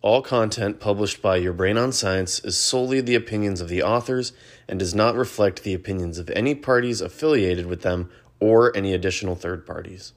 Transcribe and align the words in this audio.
All 0.00 0.22
content 0.22 0.78
published 0.78 1.20
by 1.20 1.38
Your 1.38 1.52
Brain 1.52 1.76
on 1.76 1.90
Science 1.90 2.38
is 2.44 2.56
solely 2.56 3.00
the 3.00 3.16
opinions 3.16 3.60
of 3.60 3.68
the 3.68 3.82
authors 3.82 4.32
and 4.68 4.78
does 4.78 4.94
not 4.94 5.16
reflect 5.16 5.64
the 5.64 5.74
opinions 5.74 6.18
of 6.18 6.30
any 6.30 6.54
parties 6.54 7.00
affiliated 7.00 7.66
with 7.66 7.82
them 7.82 8.08
or 8.38 8.76
any 8.76 8.94
additional 8.94 9.34
third 9.34 9.66
parties. 9.66 10.12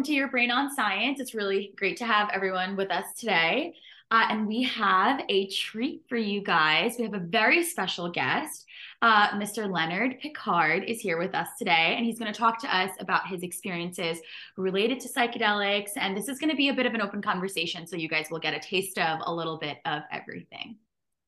Welcome 0.00 0.14
to 0.14 0.16
Your 0.16 0.28
Brain 0.28 0.50
on 0.50 0.74
Science. 0.74 1.20
It's 1.20 1.34
really 1.34 1.74
great 1.76 1.98
to 1.98 2.06
have 2.06 2.30
everyone 2.32 2.74
with 2.74 2.90
us 2.90 3.04
today. 3.18 3.74
Uh, 4.10 4.28
and 4.30 4.46
we 4.46 4.62
have 4.62 5.20
a 5.28 5.46
treat 5.48 6.04
for 6.08 6.16
you 6.16 6.42
guys. 6.42 6.94
We 6.96 7.04
have 7.04 7.12
a 7.12 7.18
very 7.18 7.62
special 7.62 8.10
guest. 8.10 8.64
Uh, 9.02 9.28
Mr. 9.32 9.70
Leonard 9.70 10.18
Pickard 10.18 10.84
is 10.84 11.02
here 11.02 11.18
with 11.18 11.34
us 11.34 11.48
today, 11.58 11.96
and 11.98 12.06
he's 12.06 12.18
going 12.18 12.32
to 12.32 12.38
talk 12.38 12.58
to 12.62 12.74
us 12.74 12.92
about 12.98 13.26
his 13.28 13.42
experiences 13.42 14.22
related 14.56 15.00
to 15.00 15.08
psychedelics. 15.10 15.90
And 15.96 16.16
this 16.16 16.28
is 16.28 16.38
going 16.38 16.48
to 16.48 16.56
be 16.56 16.70
a 16.70 16.74
bit 16.74 16.86
of 16.86 16.94
an 16.94 17.02
open 17.02 17.20
conversation, 17.20 17.86
so 17.86 17.96
you 17.96 18.08
guys 18.08 18.28
will 18.30 18.38
get 18.38 18.54
a 18.54 18.58
taste 18.58 18.96
of 18.96 19.18
a 19.26 19.34
little 19.34 19.58
bit 19.58 19.80
of 19.84 20.00
everything. 20.10 20.76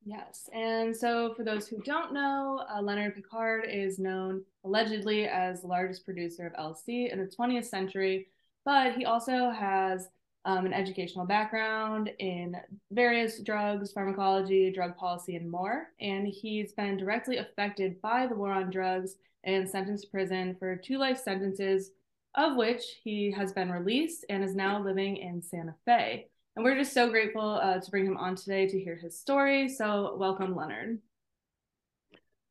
Yes. 0.05 0.49
And 0.55 0.97
so, 0.97 1.35
for 1.35 1.45
those 1.45 1.69
who 1.69 1.79
don't 1.83 2.13
know, 2.15 2.65
uh, 2.75 2.81
Leonard 2.81 3.17
Pickard 3.17 3.67
is 3.69 3.99
known 3.99 4.43
allegedly 4.65 5.27
as 5.27 5.61
the 5.61 5.69
largest 5.69 6.07
producer 6.07 6.47
of 6.47 6.55
LSD 6.55 7.13
in 7.13 7.21
the 7.21 7.27
20th 7.27 7.67
century, 7.67 8.29
but 8.65 8.95
he 8.95 9.05
also 9.05 9.51
has 9.51 10.09
um, 10.45 10.67
an 10.67 10.73
educational 10.73 11.25
background 11.25 12.11
in 12.19 12.57
various 12.91 13.41
drugs, 13.41 13.93
pharmacology, 13.93 14.73
drug 14.73 14.97
policy, 14.97 15.37
and 15.37 15.51
more. 15.51 15.89
And 16.01 16.27
he's 16.27 16.73
been 16.73 16.97
directly 16.97 17.37
affected 17.39 18.01
by 18.01 18.27
the 18.27 18.35
war 18.35 18.53
on 18.53 18.71
drugs 18.71 19.17
and 19.45 19.69
sentenced 19.69 20.05
to 20.05 20.11
prison 20.11 20.57
for 20.59 20.77
two 20.77 20.99
life 20.99 21.19
sentences, 21.19 21.91
of 22.35 22.57
which 22.57 22.83
he 23.03 23.31
has 23.31 23.53
been 23.53 23.71
released 23.71 24.25
and 24.29 24.43
is 24.43 24.55
now 24.55 24.83
living 24.83 25.17
in 25.17 25.43
Santa 25.43 25.75
Fe. 25.85 26.29
And 26.57 26.65
we're 26.65 26.77
just 26.77 26.93
so 26.93 27.09
grateful 27.09 27.61
uh, 27.63 27.81
to 27.81 27.91
bring 27.91 28.05
him 28.05 28.17
on 28.17 28.37
today 28.37 28.67
to 28.67 28.81
hear 28.81 28.97
his 28.97 29.19
story. 29.19 29.69
So, 29.69 30.17
welcome, 30.19 30.55
Leonard. 30.55 30.99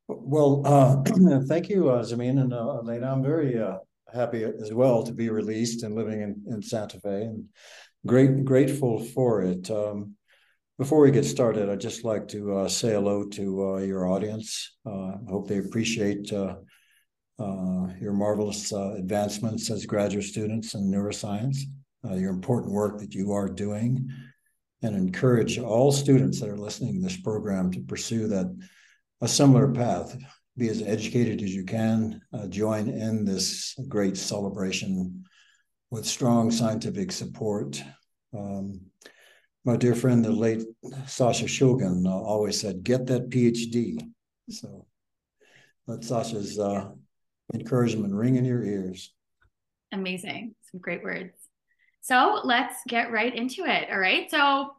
Well, 0.08 0.62
uh, 0.64 1.02
thank 1.46 1.68
you, 1.68 1.90
uh, 1.90 2.02
Zameen 2.02 2.40
and 2.40 2.52
uh, 2.52 2.78
Elena. 2.78 3.12
I'm 3.12 3.22
very 3.22 3.60
uh, 3.60 3.78
happy 4.12 4.44
as 4.44 4.72
well 4.72 5.02
to 5.04 5.12
be 5.12 5.30
released 5.30 5.82
and 5.82 5.94
living 5.94 6.20
in, 6.20 6.42
in 6.52 6.62
Santa 6.62 7.00
Fe, 7.00 7.22
and 7.22 7.46
great 8.06 8.44
grateful 8.44 9.02
for 9.04 9.42
it. 9.42 9.70
Um, 9.70 10.16
before 10.78 11.00
we 11.00 11.10
get 11.10 11.24
started, 11.24 11.68
I'd 11.68 11.80
just 11.80 12.04
like 12.04 12.28
to 12.28 12.58
uh, 12.58 12.68
say 12.68 12.92
hello 12.92 13.24
to 13.24 13.74
uh, 13.74 13.78
your 13.78 14.08
audience. 14.08 14.76
I 14.86 15.14
hope 15.28 15.46
they 15.48 15.58
appreciate 15.58 16.30
your 16.30 18.12
marvelous 18.12 18.72
advancements 18.72 19.70
as 19.70 19.86
graduate 19.86 20.24
students 20.24 20.74
in 20.74 20.90
neuroscience 20.90 21.58
uh, 22.04 22.14
your 22.14 22.30
important 22.30 22.72
work 22.72 22.98
that 22.98 23.14
you 23.14 23.32
are 23.32 23.48
doing, 23.48 24.10
and 24.82 24.96
encourage 24.96 25.58
all 25.58 25.92
students 25.92 26.40
that 26.40 26.48
are 26.48 26.58
listening 26.58 26.94
to 26.94 27.00
this 27.00 27.16
program 27.16 27.70
to 27.70 27.80
pursue 27.80 28.26
that 28.28 28.46
a 29.20 29.28
similar 29.28 29.72
path. 29.72 30.16
Be 30.56 30.68
as 30.68 30.82
educated 30.82 31.42
as 31.42 31.54
you 31.54 31.64
can. 31.64 32.20
Uh, 32.32 32.46
join 32.46 32.88
in 32.88 33.24
this 33.24 33.74
great 33.88 34.16
celebration 34.16 35.24
with 35.90 36.04
strong 36.06 36.50
scientific 36.50 37.10
support. 37.10 37.82
Um, 38.36 38.80
my 39.64 39.76
dear 39.76 39.94
friend, 39.94 40.24
the 40.24 40.32
late 40.32 40.62
Sasha 41.06 41.44
Shulgin, 41.44 42.06
uh, 42.06 42.10
always 42.10 42.60
said, 42.60 42.82
"Get 42.82 43.06
that 43.06 43.30
PhD." 43.30 44.02
So 44.50 44.86
let 45.86 46.04
Sasha's 46.04 46.58
uh, 46.58 46.90
encouragement 47.54 48.14
ring 48.14 48.36
in 48.36 48.44
your 48.44 48.62
ears. 48.62 49.14
Amazing. 49.92 50.54
Some 50.70 50.80
great 50.80 51.02
words. 51.02 51.32
So 52.00 52.40
let's 52.44 52.76
get 52.88 53.12
right 53.12 53.34
into 53.34 53.64
it. 53.64 53.88
All 53.90 53.98
right. 53.98 54.30
So 54.30 54.70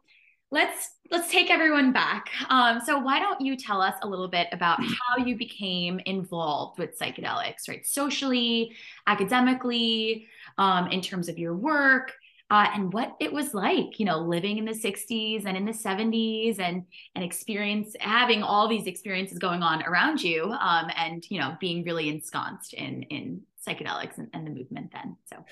let's 0.54 0.92
let's 1.10 1.30
take 1.30 1.50
everyone 1.50 1.92
back. 1.92 2.30
Um, 2.48 2.80
so 2.80 2.98
why 2.98 3.18
don't 3.18 3.40
you 3.40 3.56
tell 3.56 3.82
us 3.82 3.94
a 4.02 4.08
little 4.08 4.28
bit 4.28 4.46
about 4.52 4.78
how 4.80 5.24
you 5.24 5.36
became 5.36 6.00
involved 6.06 6.78
with 6.78 6.98
psychedelics, 6.98 7.68
right? 7.68 7.84
Socially, 7.84 8.74
academically, 9.08 10.28
um, 10.56 10.86
in 10.92 11.00
terms 11.00 11.28
of 11.28 11.38
your 11.38 11.54
work. 11.54 12.12
Uh, 12.50 12.68
and 12.74 12.92
what 12.92 13.16
it 13.20 13.32
was 13.32 13.52
like, 13.54 13.98
you 13.98 14.04
know, 14.04 14.18
living 14.18 14.58
in 14.58 14.64
the 14.64 14.72
60s 14.72 15.44
and 15.44 15.56
in 15.56 15.64
the 15.64 15.72
70s 15.72 16.60
and 16.60 16.84
and 17.16 17.24
experience 17.24 17.96
having 17.98 18.42
all 18.42 18.68
these 18.68 18.86
experiences 18.86 19.38
going 19.38 19.62
on 19.62 19.82
around 19.82 20.22
you 20.22 20.44
um, 20.60 20.88
and 20.96 21.24
you 21.30 21.40
know 21.40 21.56
being 21.58 21.82
really 21.84 22.08
ensconced 22.08 22.74
in 22.74 23.02
in 23.04 23.40
psychedelics 23.66 24.18
and, 24.18 24.28
and 24.34 24.46
the 24.46 24.50
movement 24.50 24.92
then. 24.92 25.16
So 25.24 25.44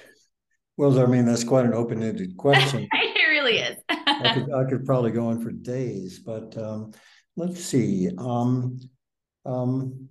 well, 0.76 0.98
I 0.98 1.06
mean, 1.06 1.26
that's 1.26 1.44
quite 1.44 1.66
an 1.66 1.74
open-ended 1.74 2.36
question. 2.36 2.88
it 2.92 3.28
really 3.28 3.58
is. 3.58 3.76
I, 3.88 4.34
could, 4.34 4.52
I 4.52 4.64
could 4.68 4.86
probably 4.86 5.10
go 5.10 5.28
on 5.28 5.42
for 5.42 5.50
days, 5.50 6.20
but 6.20 6.56
um, 6.56 6.92
let's 7.36 7.64
see. 7.64 8.10
Um, 8.18 8.78
um, 9.44 10.08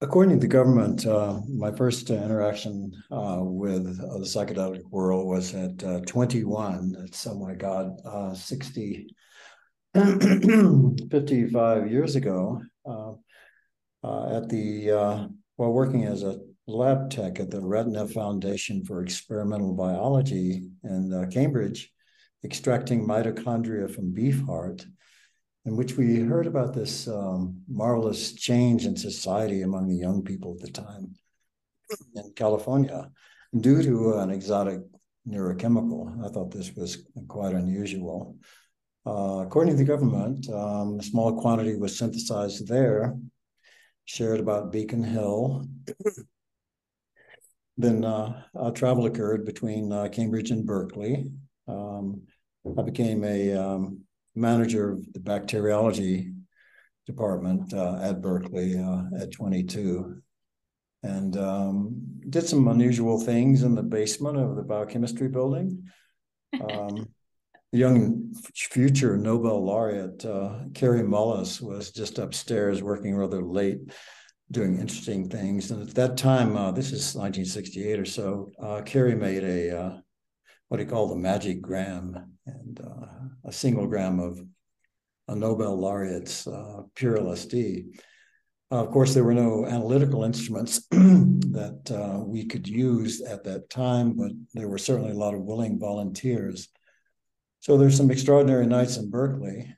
according 0.00 0.34
to 0.34 0.40
the 0.40 0.48
government, 0.48 1.06
uh, 1.06 1.40
my 1.48 1.70
first 1.70 2.10
interaction 2.10 2.92
uh, 3.10 3.38
with 3.40 3.86
uh, 3.86 4.18
the 4.18 4.24
psychedelic 4.24 4.82
world 4.90 5.26
was 5.26 5.54
at 5.54 5.82
uh, 5.84 6.00
21. 6.00 6.92
That's, 6.92 7.26
oh 7.26 7.38
my 7.38 7.54
God, 7.54 8.00
uh, 8.04 8.34
60, 8.34 9.14
55 9.94 11.90
years 11.90 12.16
ago 12.16 12.60
uh, 12.84 13.12
at 14.36 14.48
the, 14.48 15.28
while 15.56 15.72
working 15.72 16.04
as 16.04 16.24
a 16.24 16.38
lab 16.66 17.10
tech 17.10 17.40
at 17.40 17.50
the 17.50 17.60
Retina 17.60 18.06
Foundation 18.06 18.84
for 18.84 19.02
Experimental 19.02 19.74
Biology 19.74 20.68
in 20.84 21.12
uh, 21.12 21.26
Cambridge, 21.30 21.90
extracting 22.44 23.06
mitochondria 23.06 23.92
from 23.92 24.12
beef 24.12 24.44
heart, 24.44 24.86
in 25.64 25.76
which 25.76 25.96
we 25.96 26.20
heard 26.20 26.46
about 26.46 26.74
this 26.74 27.08
um, 27.08 27.62
marvelous 27.68 28.34
change 28.34 28.84
in 28.86 28.96
society 28.96 29.62
among 29.62 29.88
the 29.88 29.96
young 29.96 30.22
people 30.22 30.56
at 30.56 30.60
the 30.60 30.72
time 30.72 31.14
in 32.14 32.32
California 32.34 33.10
due 33.58 33.82
to 33.82 34.14
an 34.18 34.30
exotic 34.30 34.80
neurochemical. 35.28 36.24
I 36.24 36.28
thought 36.30 36.50
this 36.50 36.74
was 36.74 37.06
quite 37.28 37.54
unusual. 37.54 38.36
Uh, 39.04 39.42
according 39.44 39.72
to 39.72 39.78
the 39.78 39.84
government, 39.84 40.48
um, 40.50 40.98
a 41.00 41.02
small 41.02 41.40
quantity 41.40 41.76
was 41.76 41.98
synthesized 41.98 42.68
there, 42.68 43.16
shared 44.04 44.40
about 44.40 44.72
Beacon 44.72 45.02
Hill, 45.02 45.66
then 47.76 48.04
uh, 48.04 48.42
travel 48.74 49.06
occurred 49.06 49.44
between 49.44 49.92
uh, 49.92 50.08
Cambridge 50.08 50.50
and 50.50 50.66
Berkeley. 50.66 51.30
Um, 51.66 52.22
I 52.78 52.82
became 52.82 53.24
a 53.24 53.54
um, 53.54 54.00
manager 54.34 54.90
of 54.90 55.12
the 55.12 55.20
bacteriology 55.20 56.32
department 57.06 57.72
uh, 57.74 57.98
at 58.00 58.20
Berkeley 58.20 58.78
uh, 58.78 59.02
at 59.20 59.32
22 59.32 60.22
and 61.02 61.36
um, 61.36 62.00
did 62.30 62.46
some 62.46 62.68
unusual 62.68 63.20
things 63.20 63.62
in 63.62 63.74
the 63.74 63.82
basement 63.82 64.38
of 64.38 64.54
the 64.54 64.62
biochemistry 64.62 65.28
building. 65.28 65.88
Um, 66.60 67.08
young 67.72 68.32
future 68.54 69.16
Nobel 69.16 69.64
laureate 69.64 70.24
uh, 70.24 70.60
Kary 70.74 71.02
Mullis 71.02 71.60
was 71.60 71.90
just 71.90 72.18
upstairs 72.18 72.82
working 72.82 73.16
rather 73.16 73.42
late 73.42 73.80
doing 74.52 74.78
interesting 74.78 75.28
things. 75.28 75.70
And 75.70 75.88
at 75.88 75.94
that 75.94 76.16
time, 76.16 76.56
uh, 76.56 76.70
this 76.70 76.92
is 76.92 77.14
1968 77.14 77.98
or 77.98 78.04
so, 78.04 78.52
uh, 78.62 78.82
made 79.14 79.42
a 79.42 79.78
uh, 79.78 79.98
what 80.68 80.80
he 80.80 80.86
called 80.86 81.10
the 81.10 81.16
magic 81.16 81.60
gram, 81.60 82.38
and 82.46 82.80
uh, 82.80 83.06
a 83.44 83.52
single 83.52 83.86
gram 83.86 84.20
of 84.20 84.40
a 85.28 85.34
Nobel 85.34 85.76
laureate's 85.76 86.46
uh, 86.46 86.82
pure 86.94 87.18
LSD. 87.18 87.86
of 88.70 88.90
course, 88.90 89.12
there 89.12 89.24
were 89.24 89.34
no 89.34 89.66
analytical 89.66 90.24
instruments 90.24 90.86
that 90.90 91.90
uh, 91.90 92.24
we 92.24 92.46
could 92.46 92.66
use 92.66 93.20
at 93.20 93.44
that 93.44 93.68
time, 93.68 94.14
but 94.14 94.32
there 94.54 94.68
were 94.68 94.78
certainly 94.78 95.12
a 95.12 95.22
lot 95.24 95.34
of 95.34 95.42
willing 95.42 95.78
volunteers. 95.78 96.68
So 97.60 97.76
there's 97.76 97.96
some 97.96 98.10
extraordinary 98.10 98.66
nights 98.66 98.96
in 98.96 99.10
Berkeley 99.10 99.74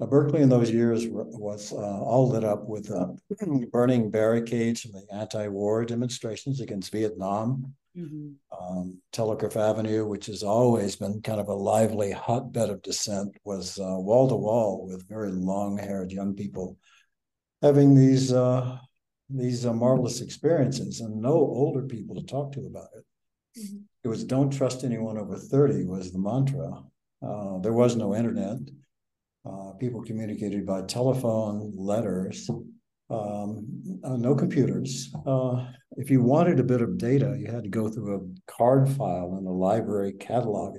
uh, 0.00 0.06
Berkeley 0.06 0.42
in 0.42 0.48
those 0.48 0.70
years 0.70 1.06
was 1.08 1.72
uh, 1.72 1.76
all 1.76 2.28
lit 2.28 2.44
up 2.44 2.68
with 2.68 2.90
uh, 2.90 3.08
burning 3.72 4.10
barricades 4.10 4.82
from 4.82 4.92
the 4.92 5.06
anti-war 5.12 5.84
demonstrations 5.84 6.60
against 6.60 6.92
Vietnam. 6.92 7.74
Mm-hmm. 7.96 8.30
Um, 8.56 9.00
Telegraph 9.12 9.56
Avenue, 9.56 10.06
which 10.06 10.26
has 10.26 10.44
always 10.44 10.94
been 10.94 11.20
kind 11.22 11.40
of 11.40 11.48
a 11.48 11.54
lively 11.54 12.12
hotbed 12.12 12.70
of 12.70 12.82
dissent, 12.82 13.36
was 13.44 13.78
wall 13.78 14.28
to 14.28 14.36
wall 14.36 14.86
with 14.86 15.08
very 15.08 15.32
long-haired 15.32 16.12
young 16.12 16.34
people 16.34 16.78
having 17.62 17.94
these 17.94 18.32
uh, 18.32 18.78
these 19.28 19.64
uh, 19.64 19.72
marvelous 19.72 20.20
experiences, 20.20 21.00
and 21.00 21.20
no 21.20 21.32
older 21.32 21.82
people 21.82 22.16
to 22.16 22.22
talk 22.22 22.52
to 22.52 22.66
about 22.66 22.88
it. 22.96 23.04
Mm-hmm. 23.60 23.78
It 24.04 24.08
was 24.08 24.24
"Don't 24.24 24.50
trust 24.50 24.84
anyone 24.84 25.18
over 25.18 25.36
thirty" 25.36 25.84
was 25.84 26.12
the 26.12 26.18
mantra 26.18 26.82
Uh, 27.22 27.58
there 27.58 27.72
was 27.72 27.96
no 27.96 28.14
internet. 28.14 28.58
Uh, 29.44 29.72
people 29.78 30.02
communicated 30.02 30.66
by 30.66 30.82
telephone, 30.82 31.72
letters, 31.74 32.50
um, 33.08 33.66
uh, 34.04 34.16
no 34.16 34.34
computers. 34.34 35.12
Uh, 35.26 35.66
if 35.96 36.10
you 36.10 36.22
wanted 36.22 36.60
a 36.60 36.64
bit 36.64 36.82
of 36.82 36.98
data, 36.98 37.36
you 37.38 37.50
had 37.50 37.64
to 37.64 37.70
go 37.70 37.88
through 37.88 38.16
a 38.16 38.52
card 38.52 38.88
file 38.88 39.36
in 39.38 39.44
the 39.44 39.50
library 39.50 40.12
catalog 40.12 40.76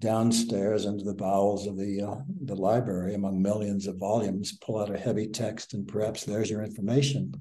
downstairs 0.00 0.84
into 0.84 1.02
the 1.02 1.14
bowels 1.14 1.66
of 1.66 1.78
the 1.78 2.02
uh, 2.02 2.16
the 2.44 2.54
library 2.54 3.14
among 3.14 3.40
millions 3.40 3.86
of 3.86 3.96
volumes, 3.96 4.58
pull 4.60 4.78
out 4.78 4.94
a 4.94 4.98
heavy 4.98 5.28
text, 5.28 5.72
and 5.72 5.88
perhaps 5.88 6.24
there's 6.24 6.50
your 6.50 6.62
information. 6.62 7.32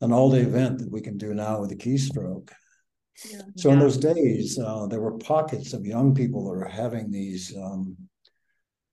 And 0.00 0.12
all 0.12 0.30
the 0.30 0.40
event 0.40 0.78
that 0.78 0.90
we 0.90 1.00
can 1.00 1.16
do 1.16 1.32
now 1.32 1.60
with 1.60 1.72
a 1.72 1.76
keystroke. 1.76 2.50
Yeah. 3.30 3.42
So 3.56 3.68
yeah. 3.68 3.74
in 3.74 3.80
those 3.80 3.98
days, 3.98 4.58
uh, 4.58 4.86
there 4.86 5.00
were 5.00 5.18
pockets 5.18 5.74
of 5.74 5.84
young 5.86 6.14
people 6.14 6.44
that 6.44 6.58
were 6.58 6.64
having 6.64 7.10
these 7.10 7.54
um, 7.56 7.96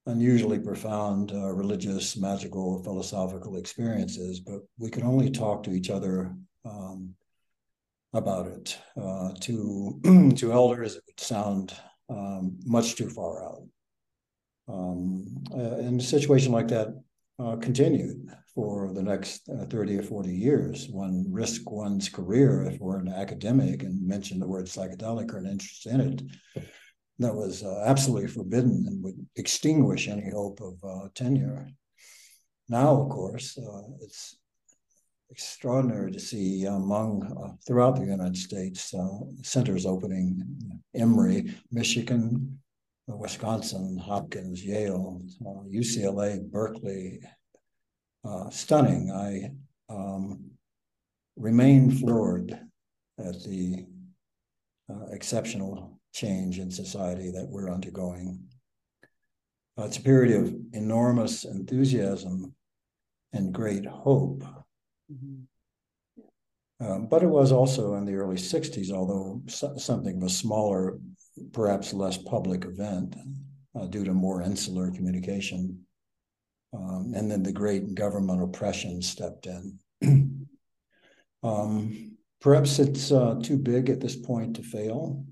unusually 0.08 0.60
profound 0.60 1.32
uh, 1.32 1.52
religious, 1.52 2.18
magical, 2.18 2.82
philosophical 2.84 3.58
experiences, 3.58 4.40
but 4.40 4.62
we 4.80 4.90
could 4.90 5.04
only 5.04 5.30
talk 5.30 5.64
to 5.64 5.72
each 5.72 5.90
other 5.90 6.36
um, 6.66 7.14
about 8.14 8.48
it. 8.48 8.78
Uh, 9.00 9.34
to 9.42 10.00
to 10.36 10.52
elders, 10.52 10.96
it 10.96 11.04
would 11.08 11.20
sound 11.20 11.74
um, 12.10 12.58
much 12.66 12.96
too 12.96 13.10
far 13.10 13.44
out. 13.44 13.64
Um, 14.70 15.44
uh, 15.54 15.76
and 15.76 16.00
a 16.00 16.04
situation 16.04 16.52
like 16.52 16.68
that 16.70 16.90
uh, 17.40 17.56
continued 17.58 18.30
for 18.54 18.92
the 18.94 19.04
next 19.04 19.48
uh, 19.50 19.66
30 19.66 20.00
or 20.00 20.04
40 20.04 20.34
years. 20.34 20.88
One 20.90 21.26
risk 21.30 21.70
one's 21.70 22.10
career 22.10 22.64
if 22.64 22.80
we're 22.80 23.00
an 23.00 23.08
academic 23.08 23.84
and 23.84 24.06
mentioned 24.06 24.42
the 24.42 24.48
word 24.48 24.66
psychedelic 24.66 25.32
or 25.34 25.38
an 25.38 25.46
interest 25.46 25.86
in 25.86 26.02
it. 26.02 26.64
That 27.20 27.34
was 27.34 27.64
uh, 27.64 27.84
absolutely 27.86 28.28
forbidden 28.28 28.86
and 28.88 29.04
would 29.04 29.26
extinguish 29.36 30.08
any 30.08 30.30
hope 30.30 30.62
of 30.62 30.76
uh, 30.84 31.08
tenure. 31.16 31.70
Now, 32.70 33.02
of 33.02 33.10
course, 33.10 33.58
uh, 33.58 33.82
it's 34.02 34.38
extraordinary 35.32 36.12
to 36.12 36.20
see 36.20 36.66
among 36.66 37.24
uh, 37.24 37.56
throughout 37.66 37.96
the 37.96 38.06
United 38.06 38.38
States 38.38 38.94
uh, 38.94 39.08
centers 39.42 39.86
opening 39.86 40.44
Emory, 40.96 41.56
Michigan, 41.72 42.60
Wisconsin, 43.08 43.98
Hopkins, 43.98 44.64
Yale, 44.64 45.22
UCLA, 45.72 46.42
Berkeley. 46.50 47.20
Stunning. 48.50 49.10
I 49.10 49.52
um, 49.90 50.52
remain 51.38 51.92
floored 51.92 52.52
at 53.20 53.44
the 53.44 53.86
uh, 54.90 55.06
exceptional 55.12 55.97
change 56.22 56.60
in 56.60 56.70
society 56.72 57.32
that 57.32 57.48
we're 57.50 57.72
undergoing. 57.72 58.40
it's 59.78 59.98
a 59.98 60.02
period 60.02 60.42
of 60.42 60.56
enormous 60.74 61.46
enthusiasm 61.46 62.54
and 63.34 63.54
great 63.54 63.86
hope 63.86 64.44
Mm-hmm. 65.12 66.86
Um, 66.86 67.08
but 67.08 67.24
it 67.24 67.28
was 67.28 67.52
also 67.52 67.96
in 67.96 68.06
the 68.06 68.16
early 68.16 68.36
60s, 68.36 68.92
although 68.92 69.42
so, 69.48 69.76
something 69.78 70.18
of 70.18 70.24
a 70.24 70.30
smaller, 70.30 71.00
perhaps 71.52 71.94
less 71.94 72.18
public 72.18 72.66
event 72.66 73.16
uh, 73.76 73.86
due 73.88 74.04
to 74.04 74.14
more 74.14 74.42
insular 74.42 74.92
communication. 74.92 75.86
Um, 76.74 77.14
and 77.16 77.32
then 77.32 77.42
the 77.42 77.52
great 77.52 77.96
government 77.96 78.44
oppression 78.44 79.02
stepped 79.02 79.48
in. 79.48 79.80
um, 81.44 82.18
perhaps 82.42 82.78
it's 82.78 83.12
uh, 83.12 83.40
too 83.42 83.58
big 83.58 83.90
at 83.90 84.00
this 84.00 84.16
point 84.16 84.58
to 84.58 84.64
fail. 84.64 85.26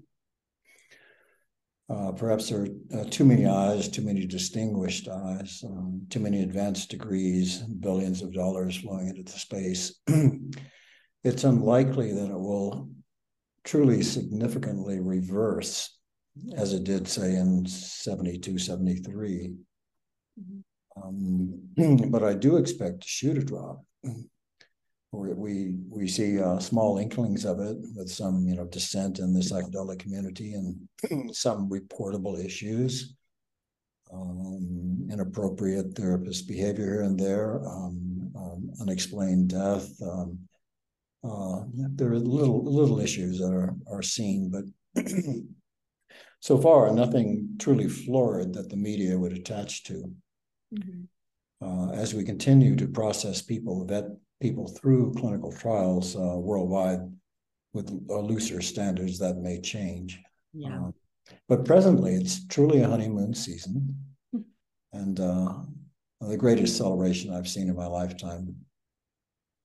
Uh, 1.87 2.11
perhaps 2.11 2.49
there 2.49 2.61
are 2.63 2.99
uh, 2.99 3.03
too 3.11 3.23
many 3.23 3.45
eyes, 3.45 3.87
too 3.87 4.01
many 4.01 4.25
distinguished 4.25 5.07
eyes, 5.07 5.63
um, 5.67 6.01
too 6.09 6.19
many 6.19 6.41
advanced 6.41 6.89
degrees, 6.89 7.59
billions 7.59 8.23
of 8.23 8.33
dollars 8.33 8.77
flowing 8.77 9.07
into 9.07 9.21
the 9.21 9.37
space. 9.37 9.99
it's 11.23 11.43
unlikely 11.43 12.11
that 12.11 12.31
it 12.31 12.39
will 12.39 12.89
truly 13.63 14.01
significantly 14.01 14.99
reverse 14.99 15.95
as 16.57 16.73
it 16.73 16.83
did, 16.83 17.07
say, 17.07 17.35
in 17.35 17.65
72, 17.67 18.57
73. 18.57 19.53
Mm-hmm. 20.39 21.01
Um, 21.03 22.09
but 22.11 22.23
I 22.23 22.33
do 22.33 22.57
expect 22.57 23.01
to 23.01 23.07
shoot 23.07 23.37
a 23.37 23.43
drop 23.43 23.83
we 25.15 25.75
we 25.89 26.07
see 26.07 26.41
uh, 26.41 26.59
small 26.59 26.97
inklings 26.97 27.45
of 27.45 27.59
it 27.59 27.77
with 27.95 28.09
some 28.09 28.47
you 28.47 28.55
know 28.55 28.65
dissent 28.65 29.19
in 29.19 29.33
the 29.33 29.39
psychedelic 29.39 29.99
community 29.99 30.53
and 30.53 31.35
some 31.35 31.69
reportable 31.69 32.43
issues. 32.43 33.15
Um, 34.13 35.07
inappropriate 35.11 35.95
therapist 35.95 36.47
behavior 36.47 36.85
here 36.85 37.01
and 37.01 37.19
there 37.19 37.59
um, 37.67 38.31
um, 38.35 38.69
unexplained 38.79 39.49
death 39.49 39.89
um, 40.03 40.37
uh, 41.23 41.63
there 41.73 42.11
are 42.11 42.19
little 42.19 42.63
little 42.63 42.99
issues 42.99 43.39
that 43.39 43.51
are 43.51 43.73
are 43.91 44.03
seen 44.03 44.51
but 44.51 45.03
so 46.39 46.59
far 46.59 46.91
nothing 46.91 47.55
truly 47.57 47.89
florid 47.89 48.53
that 48.53 48.69
the 48.69 48.77
media 48.77 49.17
would 49.17 49.33
attach 49.33 49.83
to. 49.85 50.13
Mm-hmm. 50.73 51.03
uh, 51.65 51.91
as 51.93 52.13
we 52.13 52.23
continue 52.23 52.75
to 52.75 52.87
process 52.87 53.41
people 53.41 53.85
vet 53.85 54.05
people 54.41 54.67
through 54.67 55.13
clinical 55.13 55.51
trials 55.51 56.15
uh, 56.15 56.37
worldwide 56.37 56.99
with 57.73 57.89
looser 58.07 58.61
standards 58.61 59.19
that 59.19 59.37
may 59.37 59.59
change. 59.59 60.21
Yeah. 60.53 60.87
Uh, 60.87 60.91
but 61.49 61.65
presently, 61.65 62.15
it's 62.15 62.45
truly 62.47 62.81
a 62.81 62.87
honeymoon 62.87 63.33
season, 63.33 63.95
hmm. 64.31 64.41
and 64.93 65.19
uh, 65.19 65.53
the 66.21 66.37
greatest 66.37 66.77
celebration 66.77 67.33
I've 67.33 67.47
seen 67.47 67.67
in 67.67 67.75
my 67.75 67.87
lifetime. 67.87 68.55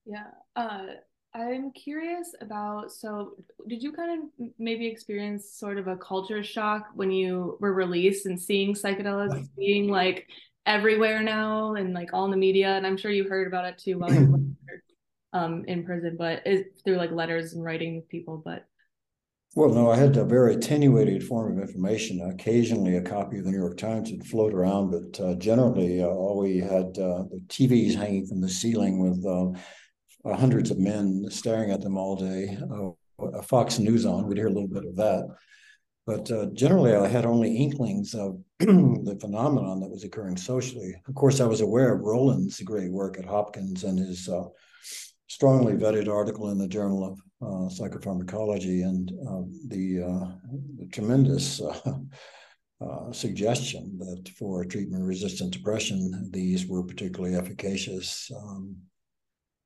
Yeah. 0.05 0.27
Uh, 0.55 0.85
I'm 1.33 1.71
curious 1.71 2.35
about 2.41 2.91
so 2.91 3.35
did 3.69 3.81
you 3.81 3.93
kind 3.93 4.21
of 4.21 4.49
maybe 4.59 4.85
experience 4.85 5.53
sort 5.53 5.77
of 5.77 5.87
a 5.87 5.95
culture 5.95 6.43
shock 6.43 6.89
when 6.93 7.09
you 7.09 7.57
were 7.61 7.73
released 7.73 8.25
and 8.25 8.39
seeing 8.39 8.73
psychedelics 8.73 9.47
being 9.57 9.87
like 9.87 10.27
everywhere 10.65 11.23
now 11.23 11.75
and 11.75 11.93
like 11.93 12.13
all 12.13 12.25
in 12.25 12.31
the 12.31 12.37
media 12.37 12.69
and 12.69 12.85
I'm 12.85 12.97
sure 12.97 13.11
you 13.11 13.27
heard 13.27 13.47
about 13.47 13.65
it 13.65 13.77
too 13.77 13.97
while 13.97 14.13
you 14.13 14.25
were 14.25 14.39
um, 15.33 15.65
in 15.67 15.83
prison, 15.83 16.15
but 16.17 16.41
it's 16.45 16.81
through 16.81 16.97
like 16.97 17.11
letters 17.11 17.53
and 17.53 17.63
writing 17.63 17.95
with 17.95 18.09
people. 18.09 18.41
But 18.43 18.65
well, 19.55 19.69
no, 19.69 19.91
I 19.91 19.97
had 19.97 20.15
a 20.15 20.23
very 20.23 20.55
attenuated 20.55 21.25
form 21.25 21.57
of 21.57 21.61
information. 21.61 22.21
Occasionally, 22.21 22.95
a 22.95 23.01
copy 23.01 23.37
of 23.37 23.43
the 23.43 23.51
New 23.51 23.57
York 23.57 23.77
Times 23.77 24.09
would 24.09 24.25
float 24.25 24.53
around, 24.53 24.91
but 24.91 25.19
uh, 25.21 25.35
generally, 25.35 26.01
uh, 26.01 26.07
all 26.07 26.39
we 26.39 26.59
had 26.59 26.97
uh, 26.97 27.23
the 27.29 27.41
TVs 27.49 27.95
hanging 27.95 28.25
from 28.25 28.39
the 28.39 28.47
ceiling 28.47 28.99
with 28.99 29.25
uh, 29.25 30.37
hundreds 30.37 30.71
of 30.71 30.79
men 30.79 31.25
staring 31.29 31.69
at 31.69 31.81
them 31.81 31.97
all 31.97 32.15
day. 32.15 32.57
Uh, 32.61 32.91
a 33.37 33.43
Fox 33.43 33.77
News 33.77 34.05
on, 34.05 34.25
we'd 34.25 34.37
hear 34.37 34.47
a 34.47 34.51
little 34.51 34.69
bit 34.69 34.85
of 34.85 34.95
that. 34.95 35.27
But 36.07 36.31
uh, 36.31 36.47
generally, 36.53 36.95
I 36.95 37.07
had 37.07 37.25
only 37.25 37.55
inklings 37.55 38.15
of 38.15 38.39
the 38.59 39.17
phenomenon 39.21 39.79
that 39.81 39.91
was 39.91 40.03
occurring 40.03 40.37
socially. 40.37 40.95
Of 41.07 41.15
course, 41.15 41.39
I 41.39 41.45
was 41.45 41.61
aware 41.61 41.93
of 41.93 42.01
Roland's 42.01 42.59
great 42.61 42.91
work 42.91 43.19
at 43.19 43.25
Hopkins 43.25 43.83
and 43.83 43.99
his 43.99 44.27
strongly 45.31 45.73
vetted 45.73 46.09
article 46.09 46.49
in 46.49 46.57
the 46.57 46.67
Journal 46.67 47.05
of 47.05 47.19
uh, 47.41 47.69
Psychopharmacology 47.69 48.83
and 48.83 49.11
uh, 49.25 49.43
the, 49.69 50.03
uh, 50.03 50.31
the, 50.77 50.87
tremendous 50.91 51.61
uh, 51.87 51.93
uh, 52.85 53.11
suggestion 53.13 53.97
that 53.97 54.29
for 54.37 54.65
treatment-resistant 54.65 55.51
depression, 55.51 56.29
these 56.33 56.67
were 56.67 56.83
particularly 56.83 57.35
efficacious. 57.35 58.29
Um, 58.35 58.75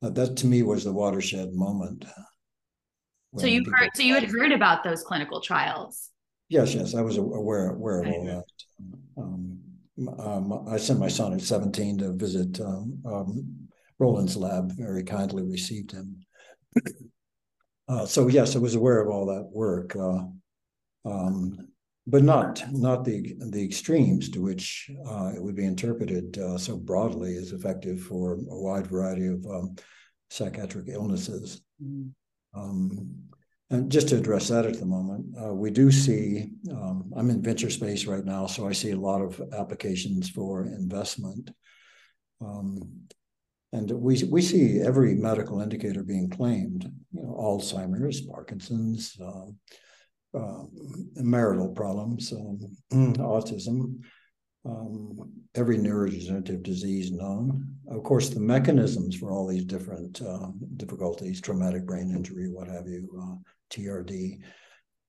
that 0.02 0.38
to 0.38 0.46
me 0.46 0.62
was 0.62 0.84
the 0.84 0.94
watershed 0.94 1.54
moment. 1.54 2.06
So 3.38 3.48
you 3.48 3.66
heard, 3.74 3.90
so 3.96 4.04
you 4.04 4.14
had 4.14 4.30
heard 4.30 4.52
about 4.52 4.84
those 4.84 5.04
clinical 5.04 5.42
trials. 5.42 6.12
Yes, 6.50 6.76
yes, 6.76 6.94
I 6.94 7.02
was 7.02 7.18
aware 7.18 7.70
aware 7.70 8.02
of 8.02 8.08
all 8.08 8.26
that. 8.26 8.44
Um, 9.18 9.60
um, 10.20 10.68
I 10.70 10.78
sent 10.78 11.00
my 11.00 11.08
son 11.08 11.34
at 11.34 11.42
17 11.42 12.00
to 12.00 12.14
visit 12.14 12.60
um, 12.60 13.02
um 13.06 13.68
Roland's 13.98 14.36
lab 14.36 14.72
very 14.74 15.04
kindly 15.04 15.44
received 15.44 15.92
him. 15.92 16.26
uh, 17.88 18.06
so 18.06 18.28
yes, 18.28 18.56
I 18.56 18.60
was 18.60 18.76
aware 18.76 19.02
of 19.02 19.08
all 19.08 19.26
that 19.28 19.50
work, 19.52 19.96
uh, 19.96 20.24
um, 21.10 21.70
but 22.06 22.24
not 22.24 22.64
not 22.72 23.06
the 23.06 23.36
the 23.40 23.64
extremes 23.64 24.30
to 24.32 24.42
which 24.42 24.92
uh, 25.08 25.32
it 25.36 25.42
would 25.42 25.56
be 25.56 25.66
interpreted 25.66 26.38
uh, 26.38 26.58
so 26.58 26.78
broadly 26.78 27.38
as 27.38 27.54
effective 27.54 28.02
for 28.02 28.34
a 28.34 28.38
wide 28.62 28.88
variety 28.88 29.28
of 29.28 29.46
um, 29.46 29.76
psychiatric 30.30 30.90
illnesses. 30.90 31.62
Mm. 31.82 32.12
Um, 32.54 33.16
and 33.72 33.92
just 33.92 34.10
to 34.10 34.18
address 34.18 34.50
that 34.50 34.66
at 34.66 34.80
the 34.80 34.86
moment, 34.86 35.26
uh, 35.42 35.54
we 35.54 35.72
do 35.72 35.92
see, 35.92 36.52
um, 36.70 37.12
I'm 37.16 37.32
in 37.32 37.42
venture 37.42 37.72
space 37.72 38.06
right 38.06 38.24
now, 38.24 38.46
so 38.46 38.68
I 38.68 38.74
see 38.74 38.92
a 38.92 39.00
lot 39.00 39.22
of 39.22 39.42
applications 39.54 40.30
for 40.30 40.68
investment. 40.68 41.50
Um, 42.42 43.08
and 43.74 43.90
we, 43.90 44.24
we 44.26 44.42
see 44.42 44.82
every 44.82 45.16
medical 45.16 45.62
indicator 45.62 46.04
being 46.04 46.30
claimed, 46.30 46.84
you 47.12 47.24
know, 47.24 47.36
Alzheimer's, 47.40 48.22
Parkinson's, 48.22 49.18
uh, 49.20 50.64
marital 51.16 51.70
problems, 51.70 52.32
um, 52.34 52.60
autism, 53.16 54.00
every 55.56 55.78
neurodegenerative 55.78 56.62
disease 56.62 57.12
known. 57.12 57.66
Of 57.90 58.04
course, 58.04 58.30
the 58.30 58.40
mechanisms 58.40 59.16
for 59.16 59.32
all 59.32 59.48
these 59.48 59.66
different 59.66 60.22
uh, 60.22 60.50
difficulties, 60.78 61.42
traumatic 61.42 61.86
brain 61.86 62.12
injury, 62.12 62.50
what 62.50 62.68
have 62.68 62.88
you, 62.88 63.10
uh, 63.20 63.36
TRD, 63.70 64.40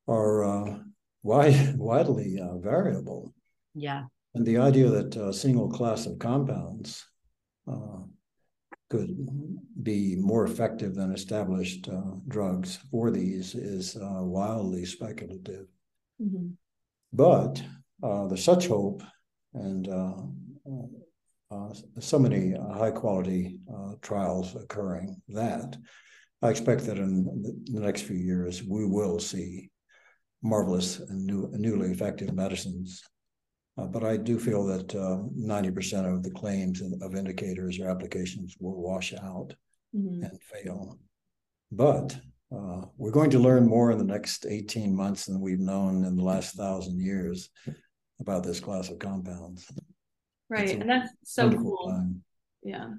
are 0.09 0.45
uh, 0.45 0.79
wide, 1.23 1.77
widely 1.79 2.39
uh, 2.41 2.59
variable. 2.59 3.33
Yeah. 3.75 4.05
And 4.35 4.47
the 4.47 4.59
idea 4.59 4.89
that 4.91 5.17
a 5.17 5.33
single 5.33 5.69
class 5.69 6.07
of 6.07 6.19
compounds 6.19 7.07
uh, 7.71 8.01
could 8.91 9.17
be 9.83 10.15
more 10.17 10.45
effective 10.45 10.95
than 10.95 11.13
established 11.13 11.89
uh, 11.89 12.17
drugs 12.29 12.79
for 12.91 13.11
these 13.11 13.55
is 13.55 13.97
wildly 14.01 14.85
speculative. 14.85 15.67
Mm-hmm. 16.23 16.51
But 17.13 17.63
there's 18.29 18.45
such 18.45 18.69
hope 18.69 19.03
and 19.57 19.89
uh, 19.89 20.13
uh, 21.51 21.73
so 22.01 22.19
many 22.19 22.55
high 22.75 22.91
quality 22.91 23.61
uh, 23.73 23.95
trials 24.03 24.55
occurring 24.57 25.21
that 25.29 25.77
I 26.43 26.51
expect 26.51 26.85
that 26.87 26.99
in 26.99 27.65
the 27.65 27.81
next 27.81 28.03
few 28.03 28.17
years 28.17 28.63
we 28.63 28.85
will 28.85 29.19
see 29.19 29.71
marvelous 30.43 31.01
and 31.01 31.25
new, 31.25 31.49
newly 31.53 31.91
effective 31.91 32.33
medicines. 32.35 33.03
Uh, 33.79 33.87
but 33.87 34.05
I 34.05 34.17
do 34.17 34.39
feel 34.39 34.65
that 34.67 34.95
uh, 34.95 35.19
90% 35.39 36.15
of 36.15 36.23
the 36.23 36.31
claims 36.31 36.83
of 37.03 37.15
indicators 37.15 37.79
or 37.79 37.91
applications 37.91 38.57
will 38.59 38.81
wash 38.81 39.13
out 39.13 39.55
mm-hmm. 39.95 40.23
and 40.23 40.41
fail. 40.43 40.99
But 41.71 42.17
uh, 42.55 42.83
we're 42.97 43.11
going 43.11 43.31
to 43.31 43.39
learn 43.39 43.67
more 43.67 43.91
in 43.91 43.99
the 43.99 44.05
next 44.05 44.47
18 44.47 44.95
months 44.95 45.27
than 45.27 45.41
we've 45.41 45.59
known 45.59 46.05
in 46.05 46.17
the 46.17 46.23
last 46.23 46.55
thousand 46.55 47.01
years 47.01 47.51
about 48.21 48.45
this 48.45 48.61
class 48.61 48.89
of 48.89 48.99
compounds. 48.99 49.71
Right. 50.49 50.71
And 50.71 50.89
that's 50.89 51.11
so 51.25 51.51
cool. 51.51 51.89
Time. 51.91 52.23
Yeah. 52.63 52.91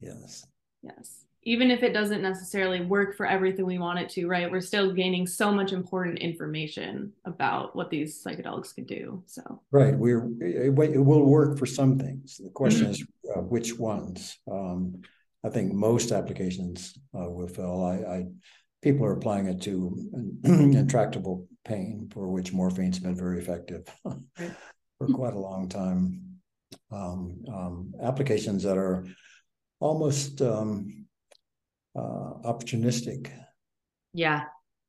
Yes. 0.00 0.46
Yes. 0.82 1.24
Even 1.44 1.70
if 1.70 1.82
it 1.82 1.92
doesn't 1.92 2.22
necessarily 2.22 2.80
work 2.80 3.16
for 3.16 3.26
everything 3.26 3.66
we 3.66 3.78
want 3.78 3.98
it 3.98 4.08
to, 4.10 4.26
right? 4.26 4.50
We're 4.50 4.60
still 4.60 4.92
gaining 4.92 5.26
so 5.26 5.52
much 5.52 5.72
important 5.72 6.18
information 6.18 7.12
about 7.24 7.76
what 7.76 7.90
these 7.90 8.22
psychedelics 8.22 8.74
can 8.74 8.84
do. 8.84 9.22
So, 9.26 9.62
right. 9.70 9.94
We're, 9.96 10.26
it, 10.40 10.78
it 10.78 10.98
will 10.98 11.24
work 11.24 11.58
for 11.58 11.66
some 11.66 11.98
things. 11.98 12.38
The 12.42 12.50
question 12.50 12.84
mm-hmm. 12.84 12.92
is 12.92 13.04
uh, 13.36 13.40
which 13.40 13.78
ones. 13.78 14.38
Um, 14.50 15.02
I 15.44 15.50
think 15.50 15.72
most 15.74 16.12
applications 16.12 16.98
uh, 17.14 17.28
will 17.28 17.48
fill. 17.48 17.84
I, 17.84 17.96
I 17.96 18.24
people 18.82 19.06
are 19.06 19.12
applying 19.12 19.46
it 19.46 19.60
to 19.62 19.96
intractable 20.44 21.46
pain, 21.64 22.08
for 22.12 22.28
which 22.28 22.52
morphine's 22.52 22.98
been 22.98 23.14
very 23.14 23.38
effective 23.38 23.86
for 24.04 25.06
quite 25.12 25.34
a 25.34 25.38
long 25.38 25.68
time. 25.68 26.20
Um, 26.90 27.44
um, 27.52 27.94
applications 28.02 28.62
that 28.62 28.78
are 28.78 29.06
almost 29.80 30.40
um, 30.42 31.03
uh, 31.96 32.40
opportunistic. 32.44 33.30
Yeah. 34.12 34.44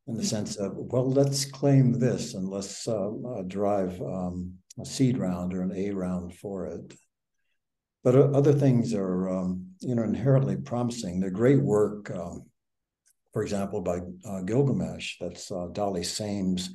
In 0.08 0.16
the 0.16 0.24
sense 0.24 0.56
of, 0.56 0.74
well, 0.76 1.10
let's 1.10 1.46
claim 1.46 2.00
this 2.00 2.36
and 2.36 2.48
let's 2.48 2.88
uh, 2.88 3.10
uh, 3.10 3.42
drive 3.48 4.00
um, 4.02 4.54
a 4.80 4.86
seed 4.86 5.18
round 5.18 5.54
or 5.54 5.62
an 5.64 5.72
A 5.76 5.92
round 5.92 6.36
for 6.36 6.68
it. 6.68 6.94
But 8.04 8.16
other 8.16 8.54
things 8.54 8.94
are, 8.94 9.30
um, 9.30 9.72
you 9.82 9.96
know, 9.96 10.04
inherently 10.04 10.58
promising. 10.58 11.20
They're 11.20 11.32
great 11.32 11.60
work 11.60 12.12
um, 12.12 12.46
for 13.36 13.44
example, 13.44 13.82
by 13.82 14.00
uh, 14.24 14.44
Gilgamesh. 14.44 15.18
That's 15.20 15.52
uh, 15.52 15.68
Dalibor 15.74 16.06
Sames, 16.06 16.70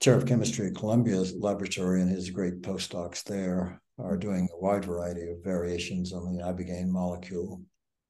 chair 0.00 0.14
of 0.14 0.24
chemistry 0.24 0.68
at 0.68 0.74
Columbia's 0.74 1.34
laboratory, 1.34 2.00
and 2.00 2.10
his 2.10 2.30
great 2.30 2.62
postdocs 2.62 3.22
there 3.22 3.78
are 3.98 4.16
doing 4.16 4.48
a 4.50 4.58
wide 4.58 4.86
variety 4.86 5.28
of 5.28 5.44
variations 5.44 6.14
on 6.14 6.34
the 6.34 6.42
ibogaine 6.42 6.88
molecule 6.88 7.60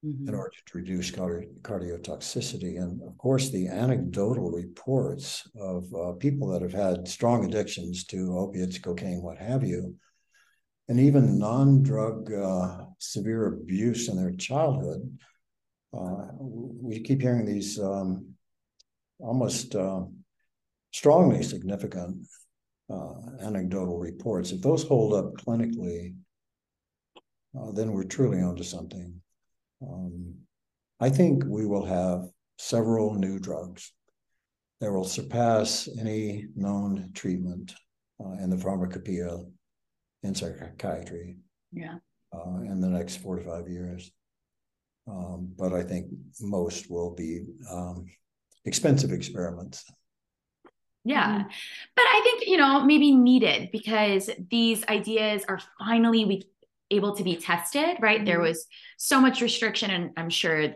mm-hmm. 0.04 0.28
in 0.28 0.34
order 0.34 0.56
to 0.66 0.78
reduce 0.78 1.10
cardi- 1.10 1.48
cardiotoxicity. 1.62 2.80
And 2.80 3.02
of 3.02 3.16
course, 3.18 3.50
the 3.50 3.68
anecdotal 3.68 4.50
reports 4.50 5.48
of 5.58 5.86
uh, 5.94 6.12
people 6.12 6.48
that 6.48 6.62
have 6.62 6.72
had 6.72 7.08
strong 7.08 7.44
addictions 7.44 8.04
to 8.06 8.38
opiates, 8.38 8.78
cocaine, 8.78 9.22
what 9.22 9.38
have 9.38 9.64
you, 9.64 9.96
and 10.88 10.98
even 10.98 11.38
non 11.38 11.82
drug 11.82 12.32
uh, 12.32 12.84
severe 12.98 13.46
abuse 13.46 14.08
in 14.08 14.16
their 14.16 14.32
childhood 14.32 15.18
uh, 15.96 16.26
we 16.38 17.00
keep 17.00 17.22
hearing 17.22 17.46
these 17.46 17.78
um, 17.78 18.34
almost 19.18 19.74
uh, 19.74 20.02
strongly 20.92 21.42
significant 21.42 22.26
uh, 22.90 23.14
anecdotal 23.40 23.98
reports. 23.98 24.52
If 24.52 24.60
those 24.60 24.84
hold 24.84 25.14
up 25.14 25.34
clinically, 25.34 26.14
uh, 27.58 27.72
then 27.72 27.92
we're 27.92 28.04
truly 28.04 28.40
onto 28.42 28.62
something. 28.62 29.20
Um, 29.82 30.34
I 31.00 31.10
think 31.10 31.44
we 31.46 31.66
will 31.66 31.86
have 31.86 32.28
several 32.58 33.14
new 33.14 33.38
drugs 33.38 33.92
that 34.80 34.92
will 34.92 35.04
surpass 35.04 35.88
any 35.98 36.46
known 36.54 37.10
treatment 37.14 37.74
uh, 38.20 38.32
in 38.42 38.50
the 38.50 38.58
pharmacopoeia 38.58 39.38
in 40.22 40.34
psychiatry. 40.34 41.36
Yeah. 41.72 41.96
Uh, 42.32 42.60
in 42.62 42.80
the 42.80 42.88
next 42.88 43.16
four 43.16 43.36
to 43.36 43.44
five 43.44 43.68
years. 43.68 44.10
Um, 45.08 45.52
but 45.56 45.72
I 45.72 45.82
think 45.82 46.10
most 46.40 46.90
will 46.90 47.14
be 47.14 47.44
um, 47.70 48.06
expensive 48.64 49.12
experiments. 49.12 49.84
Yeah. 51.04 51.44
But 51.96 52.02
I 52.02 52.20
think, 52.22 52.46
you 52.46 52.58
know, 52.58 52.84
maybe 52.84 53.12
needed 53.12 53.70
because 53.72 54.28
these 54.50 54.84
ideas 54.86 55.44
are 55.48 55.60
finally 55.78 56.26
we 56.26 56.42
able 56.90 57.14
to 57.16 57.24
be 57.24 57.36
tested, 57.36 57.96
right? 58.00 58.18
Mm-hmm. 58.18 58.24
There 58.24 58.40
was 58.40 58.66
so 58.96 59.20
much 59.20 59.40
restriction 59.40 59.90
and 59.90 60.10
I'm 60.16 60.30
sure 60.30 60.74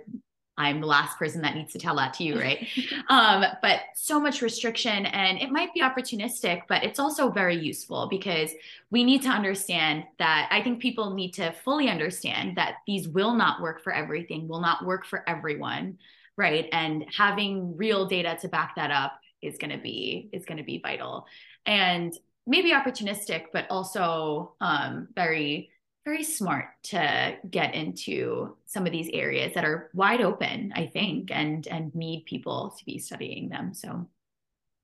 I'm 0.59 0.81
the 0.81 0.87
last 0.87 1.19
person 1.19 1.43
that 1.43 1.55
needs 1.55 1.73
to 1.73 1.79
tell 1.79 1.97
that 1.97 2.15
to 2.15 2.25
you, 2.25 2.39
right? 2.39 2.69
um, 3.09 3.45
but 3.63 3.81
so 3.95 4.21
much 4.21 4.43
restriction, 4.43 5.07
and 5.07 5.39
it 5.39 5.51
might 5.51 5.73
be 5.73 5.81
opportunistic, 5.81 6.63
but 6.69 6.85
it's 6.85 6.99
also 6.99 7.31
very 7.31 7.57
useful 7.57 8.07
because 8.09 8.51
we 8.91 9.03
need 9.03 9.23
to 9.23 9.29
understand 9.29 10.05
that 10.19 10.49
I 10.53 10.63
think 10.63 10.81
people 10.81 11.15
need 11.15 11.33
to 11.35 11.53
fully 11.65 11.89
understand 11.89 12.57
that 12.59 12.77
these 12.87 13.09
will 13.09 13.35
not 13.35 13.63
work 13.63 13.83
for 13.83 13.93
everything, 13.93 14.47
will 14.47 14.61
not 14.61 14.85
work 14.85 15.07
for 15.07 15.29
everyone, 15.29 15.99
right? 16.37 16.69
And 16.71 17.07
having 17.17 17.77
real 17.77 18.07
data 18.07 18.37
to 18.43 18.49
back 18.49 18.77
that 18.77 18.91
up 18.91 19.19
is 19.41 19.59
going 19.59 19.73
to 19.77 19.83
be 19.83 20.29
is 20.33 20.45
going 20.45 20.59
to 20.59 20.65
be 20.65 20.79
vital, 20.79 21.27
and 21.65 22.13
maybe 22.47 22.73
opportunistic, 22.73 23.47
but 23.53 23.67
also 23.71 24.55
um, 24.61 25.09
very 25.17 25.72
very 26.05 26.25
smart 26.25 26.67
to 26.83 27.37
get 27.49 27.75
into 27.75 28.57
some 28.67 28.87
of 28.87 28.93
these 28.93 29.09
areas 29.13 29.55
that 29.55 29.65
are 29.65 29.91
wide 29.95 30.21
open 30.21 30.73
i 30.75 30.87
think 30.87 31.31
and 31.31 31.67
and 31.69 31.95
need 31.95 32.25
people 32.25 32.75
to 32.79 32.85
be 32.85 32.99
studying 32.99 33.49
them. 33.49 33.75
So 33.75 34.09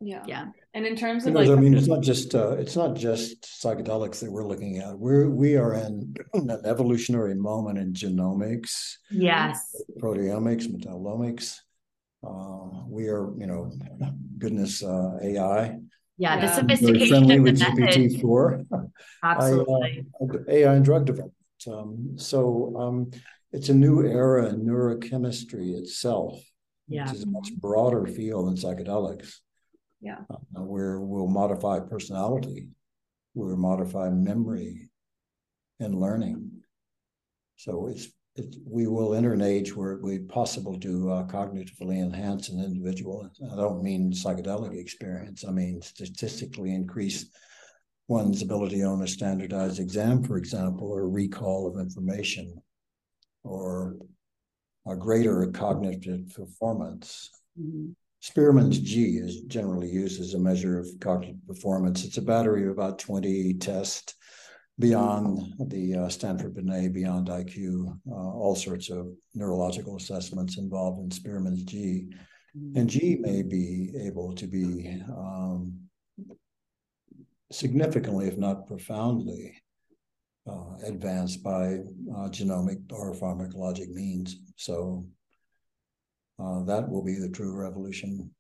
yeah. 0.00 0.22
yeah. 0.26 0.46
And 0.74 0.86
in 0.86 0.94
terms 0.94 1.24
of 1.24 1.28
you 1.28 1.34
know, 1.34 1.40
like 1.40 1.58
i 1.58 1.60
mean 1.60 1.74
it's 1.74 1.88
not 1.88 2.02
just 2.02 2.34
uh, 2.34 2.52
it's 2.52 2.76
not 2.76 2.94
just 2.94 3.42
psychedelics 3.42 4.20
that 4.20 4.30
we're 4.30 4.46
looking 4.46 4.78
at. 4.78 4.96
We're 4.96 5.28
we 5.28 5.56
are 5.56 5.74
in 5.74 6.14
an 6.34 6.50
evolutionary 6.64 7.34
moment 7.34 7.78
in 7.78 7.92
genomics 7.92 8.96
yes. 9.10 9.74
proteomics 10.00 10.66
metabolomics. 10.68 11.58
Uh, 12.24 12.84
we 12.86 13.08
are 13.08 13.32
you 13.36 13.46
know 13.46 13.72
goodness 14.38 14.82
uh, 14.82 15.18
ai 15.22 15.78
yeah, 16.18 16.34
yeah. 16.34 16.46
the 16.46 16.54
sophistication 16.54 17.30
of 17.30 17.44
the 17.44 17.52
GPT 17.52 18.20
four. 18.20 18.64
Absolutely. 19.24 20.06
I, 20.20 20.24
uh, 20.24 20.38
AI 20.48 20.74
and 20.74 20.84
drug 20.84 21.06
development. 21.06 21.34
Um, 21.66 22.14
so 22.16 22.74
um, 22.76 23.10
it's 23.52 23.68
a 23.68 23.74
new 23.74 24.04
era 24.04 24.48
in 24.48 24.66
neurochemistry 24.66 25.78
itself, 25.78 26.42
yeah. 26.88 27.04
which 27.04 27.14
is 27.14 27.22
a 27.22 27.28
much 27.28 27.52
broader 27.56 28.06
field 28.06 28.48
than 28.48 28.56
psychedelics. 28.56 29.36
Yeah, 30.00 30.18
uh, 30.30 30.62
where 30.62 31.00
we'll 31.00 31.26
modify 31.26 31.80
personality, 31.80 32.68
we'll 33.34 33.56
modify 33.56 34.10
memory 34.10 34.90
and 35.80 35.94
learning. 35.98 36.50
So 37.56 37.88
it's 37.88 38.08
it, 38.38 38.56
we 38.64 38.86
will 38.86 39.14
enter 39.14 39.32
an 39.32 39.42
age 39.42 39.74
where 39.74 39.92
it 39.92 40.02
will 40.02 40.10
be 40.10 40.18
possible 40.18 40.78
to 40.80 41.10
uh, 41.10 41.26
cognitively 41.26 42.02
enhance 42.02 42.48
an 42.48 42.62
individual. 42.62 43.28
I 43.52 43.56
don't 43.56 43.82
mean 43.82 44.12
psychedelic 44.12 44.78
experience. 44.78 45.44
I 45.46 45.50
mean 45.50 45.82
statistically 45.82 46.74
increase 46.74 47.26
one's 48.08 48.42
ability 48.42 48.82
on 48.82 49.02
a 49.02 49.06
standardized 49.06 49.80
exam, 49.80 50.22
for 50.22 50.38
example, 50.38 50.88
or 50.88 51.08
recall 51.08 51.66
of 51.66 51.78
information, 51.78 52.62
or 53.44 53.96
a 54.86 54.96
greater 54.96 55.46
cognitive 55.52 56.32
performance. 56.34 57.30
Mm-hmm. 57.60 57.90
Spearman's 58.20 58.80
G 58.80 59.18
is 59.18 59.42
generally 59.42 59.88
used 59.88 60.20
as 60.20 60.34
a 60.34 60.38
measure 60.38 60.78
of 60.78 60.88
cognitive 61.00 61.46
performance. 61.46 62.04
It's 62.04 62.16
a 62.16 62.22
battery 62.22 62.64
of 62.64 62.70
about 62.70 62.98
20 62.98 63.54
tests 63.54 64.14
beyond 64.78 65.54
the 65.68 65.96
uh, 65.96 66.08
Stanford 66.08 66.54
Binet, 66.54 66.92
beyond 66.92 67.28
IQ, 67.28 67.98
uh, 68.10 68.14
all 68.14 68.54
sorts 68.54 68.90
of 68.90 69.08
neurological 69.34 69.96
assessments 69.96 70.56
involved 70.56 71.00
in 71.00 71.10
Spearman's 71.10 71.62
G. 71.64 72.08
And 72.74 72.88
G 72.88 73.16
may 73.20 73.42
be 73.42 73.92
able 74.00 74.34
to 74.34 74.46
be 74.46 75.00
um, 75.10 75.78
significantly, 77.50 78.26
if 78.28 78.38
not 78.38 78.66
profoundly, 78.66 79.54
uh, 80.48 80.76
advanced 80.84 81.42
by 81.42 81.74
uh, 82.14 82.28
genomic 82.28 82.80
or 82.92 83.14
pharmacologic 83.14 83.88
means. 83.90 84.36
So 84.56 85.06
uh, 86.38 86.62
that 86.64 86.88
will 86.88 87.02
be 87.02 87.18
the 87.18 87.28
true 87.28 87.54
revolution. 87.54 88.30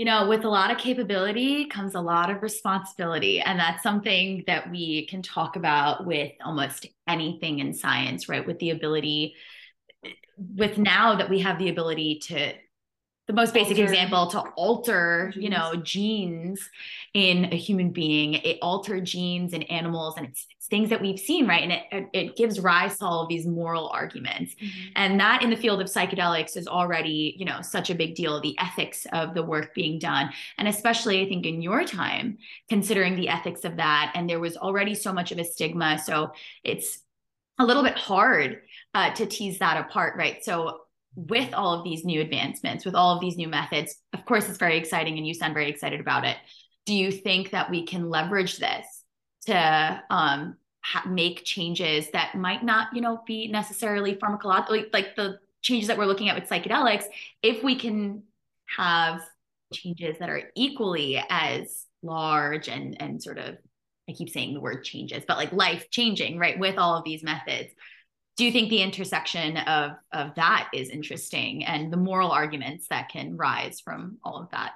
You 0.00 0.06
know, 0.06 0.26
with 0.28 0.46
a 0.46 0.48
lot 0.48 0.70
of 0.70 0.78
capability 0.78 1.66
comes 1.66 1.94
a 1.94 2.00
lot 2.00 2.30
of 2.30 2.42
responsibility. 2.42 3.38
And 3.42 3.60
that's 3.60 3.82
something 3.82 4.44
that 4.46 4.70
we 4.70 5.06
can 5.08 5.20
talk 5.20 5.56
about 5.56 6.06
with 6.06 6.32
almost 6.42 6.86
anything 7.06 7.58
in 7.58 7.74
science, 7.74 8.26
right? 8.26 8.46
With 8.46 8.58
the 8.60 8.70
ability, 8.70 9.34
with 10.38 10.78
now 10.78 11.16
that 11.16 11.28
we 11.28 11.40
have 11.40 11.58
the 11.58 11.68
ability 11.68 12.20
to 12.28 12.54
the 13.30 13.36
most 13.36 13.54
basic 13.54 13.78
alter. 13.78 13.84
example 13.84 14.26
to 14.26 14.40
alter 14.56 15.30
genes. 15.32 15.44
you 15.44 15.50
know 15.50 15.76
genes 15.76 16.68
in 17.14 17.44
a 17.52 17.56
human 17.56 17.90
being 17.90 18.34
it 18.34 18.58
alter 18.60 19.00
genes 19.00 19.52
in 19.52 19.62
animals 19.64 20.16
and 20.16 20.26
it's, 20.26 20.46
it's 20.50 20.66
things 20.66 20.90
that 20.90 21.00
we've 21.00 21.20
seen 21.20 21.46
right 21.46 21.62
and 21.62 21.72
it, 21.92 22.08
it 22.12 22.36
gives 22.36 22.58
rise 22.58 22.98
to 22.98 23.04
all 23.04 23.22
of 23.22 23.28
these 23.28 23.46
moral 23.46 23.88
arguments 23.90 24.56
mm-hmm. 24.56 24.88
and 24.96 25.20
that 25.20 25.44
in 25.44 25.50
the 25.50 25.56
field 25.56 25.80
of 25.80 25.86
psychedelics 25.86 26.56
is 26.56 26.66
already 26.66 27.36
you 27.38 27.44
know 27.44 27.62
such 27.62 27.88
a 27.88 27.94
big 27.94 28.16
deal 28.16 28.40
the 28.40 28.58
ethics 28.58 29.06
of 29.12 29.32
the 29.32 29.42
work 29.44 29.72
being 29.74 30.00
done 30.00 30.28
and 30.58 30.66
especially 30.66 31.24
i 31.24 31.28
think 31.28 31.46
in 31.46 31.62
your 31.62 31.84
time 31.84 32.36
considering 32.68 33.14
the 33.14 33.28
ethics 33.28 33.64
of 33.64 33.76
that 33.76 34.10
and 34.16 34.28
there 34.28 34.40
was 34.40 34.56
already 34.56 34.94
so 34.94 35.12
much 35.12 35.30
of 35.30 35.38
a 35.38 35.44
stigma 35.44 36.00
so 36.04 36.32
it's 36.64 36.98
a 37.60 37.64
little 37.64 37.84
bit 37.84 37.96
hard 37.96 38.62
uh, 38.94 39.12
to 39.12 39.24
tease 39.24 39.60
that 39.60 39.76
apart 39.76 40.16
right 40.16 40.44
so 40.44 40.80
with 41.14 41.52
all 41.54 41.74
of 41.74 41.84
these 41.84 42.04
new 42.04 42.20
advancements, 42.20 42.84
with 42.84 42.94
all 42.94 43.14
of 43.14 43.20
these 43.20 43.36
new 43.36 43.48
methods, 43.48 43.96
of 44.12 44.24
course, 44.24 44.48
it's 44.48 44.58
very 44.58 44.76
exciting 44.76 45.18
and 45.18 45.26
you 45.26 45.34
sound 45.34 45.54
very 45.54 45.68
excited 45.68 46.00
about 46.00 46.24
it. 46.24 46.36
Do 46.86 46.94
you 46.94 47.10
think 47.10 47.50
that 47.50 47.70
we 47.70 47.84
can 47.84 48.08
leverage 48.08 48.58
this 48.58 48.86
to 49.46 50.02
um, 50.10 50.56
ha- 50.82 51.08
make 51.08 51.44
changes 51.44 52.10
that 52.12 52.34
might 52.34 52.64
not, 52.64 52.88
you 52.94 53.00
know, 53.00 53.22
be 53.26 53.48
necessarily 53.48 54.14
pharmacological, 54.14 54.86
like 54.92 55.16
the 55.16 55.38
changes 55.62 55.88
that 55.88 55.98
we're 55.98 56.06
looking 56.06 56.28
at 56.28 56.40
with 56.40 56.48
psychedelics, 56.48 57.04
if 57.42 57.62
we 57.62 57.76
can 57.76 58.22
have 58.76 59.20
changes 59.72 60.18
that 60.18 60.30
are 60.30 60.50
equally 60.56 61.22
as 61.28 61.86
large 62.02 62.68
and 62.68 63.00
and 63.00 63.22
sort 63.22 63.38
of 63.38 63.56
I 64.08 64.12
keep 64.12 64.30
saying 64.30 64.54
the 64.54 64.60
word 64.60 64.82
changes, 64.82 65.22
but 65.26 65.36
like 65.36 65.52
life 65.52 65.88
changing, 65.90 66.38
right? 66.38 66.58
With 66.58 66.78
all 66.78 66.96
of 66.96 67.04
these 67.04 67.22
methods, 67.22 67.70
do 68.40 68.46
you 68.46 68.52
think 68.52 68.70
the 68.70 68.80
intersection 68.80 69.58
of 69.58 69.92
of 70.12 70.34
that 70.36 70.70
is 70.72 70.88
interesting 70.88 71.62
and 71.66 71.92
the 71.92 71.96
moral 71.98 72.30
arguments 72.30 72.88
that 72.88 73.10
can 73.10 73.36
rise 73.36 73.80
from 73.80 74.16
all 74.24 74.38
of 74.42 74.50
that? 74.50 74.72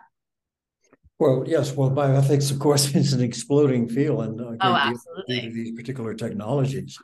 Well 1.18 1.44
yes 1.46 1.74
well 1.74 1.90
bioethics 1.90 2.52
of 2.52 2.58
course 2.58 2.94
is 2.94 3.14
an 3.14 3.22
exploding 3.22 3.88
field 3.88 4.20
and 4.22 4.38
oh, 4.60 4.74
absolutely. 4.74 5.48
these 5.48 5.72
particular 5.72 6.12
technologies. 6.12 6.98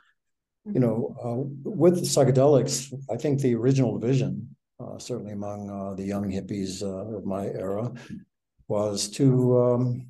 You 0.71 0.79
know 0.79 1.15
uh, 1.25 1.41
with 1.63 2.03
psychedelics 2.03 2.93
i 3.09 3.17
think 3.17 3.39
the 3.39 3.55
original 3.55 3.97
vision 3.97 4.55
uh, 4.79 4.99
certainly 4.99 5.33
among 5.33 5.67
uh, 5.67 5.95
the 5.95 6.03
young 6.03 6.29
hippies 6.29 6.83
uh, 6.83 7.17
of 7.17 7.25
my 7.25 7.47
era 7.47 7.91
was 8.67 9.09
to 9.09 9.27
um, 9.59 10.05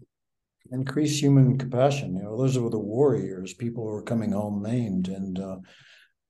increase 0.72 1.22
human 1.22 1.58
compassion. 1.58 2.15
You 2.15 2.24
know 2.24 2.38
those 2.38 2.58
were 2.58 2.70
the 2.70 2.88
warriors. 2.98 3.53
People 3.53 3.84
who 3.84 3.91
were 3.91 4.03
coming 4.03 4.34
home 4.34 4.62
maimed 4.62 5.08
and 5.08 5.39
uh, 5.39 5.58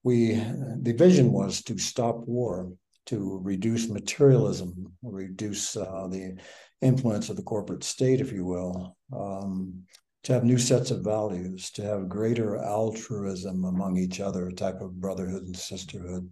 we 0.03 0.33
the 0.81 0.93
vision 0.97 1.31
was 1.31 1.63
to 1.63 1.77
stop 1.77 2.17
war, 2.27 2.71
to 3.07 3.39
reduce 3.43 3.89
materialism, 3.89 4.93
reduce 5.03 5.75
uh, 5.75 6.07
the 6.09 6.37
influence 6.81 7.29
of 7.29 7.35
the 7.35 7.43
corporate 7.43 7.83
state, 7.83 8.21
if 8.21 8.31
you 8.31 8.45
will, 8.45 8.95
um, 9.15 9.83
to 10.23 10.33
have 10.33 10.43
new 10.43 10.57
sets 10.57 10.91
of 10.91 11.03
values, 11.03 11.71
to 11.71 11.83
have 11.83 12.09
greater 12.09 12.57
altruism 12.57 13.65
among 13.65 13.97
each 13.97 14.19
other, 14.19 14.47
a 14.47 14.53
type 14.53 14.81
of 14.81 14.99
brotherhood 14.99 15.43
and 15.43 15.57
sisterhood, 15.57 16.29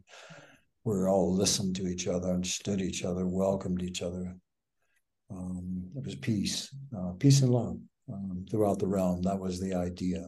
where 0.83 1.07
all 1.07 1.33
listened 1.33 1.75
to 1.75 1.87
each 1.87 2.07
other, 2.07 2.29
understood 2.29 2.81
each 2.81 3.03
other, 3.03 3.27
welcomed 3.27 3.81
each 3.81 4.01
other. 4.01 4.35
Um, 5.31 5.83
it 5.95 6.03
was 6.03 6.15
peace, 6.15 6.73
uh, 6.97 7.11
peace 7.19 7.41
and 7.41 7.51
love 7.51 7.77
um, 8.11 8.45
throughout 8.49 8.79
the 8.79 8.87
realm. 8.87 9.21
That 9.21 9.39
was 9.39 9.59
the 9.59 9.75
idea. 9.75 10.27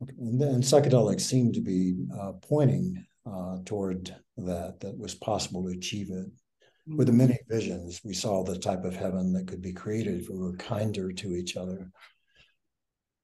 And 0.00 0.40
then 0.40 0.60
psychedelics 0.60 1.22
seem 1.22 1.52
to 1.52 1.60
be 1.60 1.96
uh, 2.18 2.32
pointing 2.42 3.06
uh, 3.26 3.56
toward 3.64 4.14
that, 4.36 4.80
that 4.80 4.98
was 4.98 5.14
possible 5.14 5.64
to 5.64 5.76
achieve 5.76 6.10
it. 6.10 6.26
With 6.86 7.08
the 7.08 7.12
mm-hmm. 7.12 7.18
many 7.18 7.38
visions, 7.48 8.00
we 8.04 8.14
saw 8.14 8.44
the 8.44 8.58
type 8.58 8.84
of 8.84 8.94
heaven 8.94 9.32
that 9.32 9.48
could 9.48 9.62
be 9.62 9.72
created 9.72 10.20
if 10.20 10.30
we 10.30 10.38
were 10.38 10.56
kinder 10.56 11.10
to 11.12 11.34
each 11.34 11.56
other. 11.56 11.90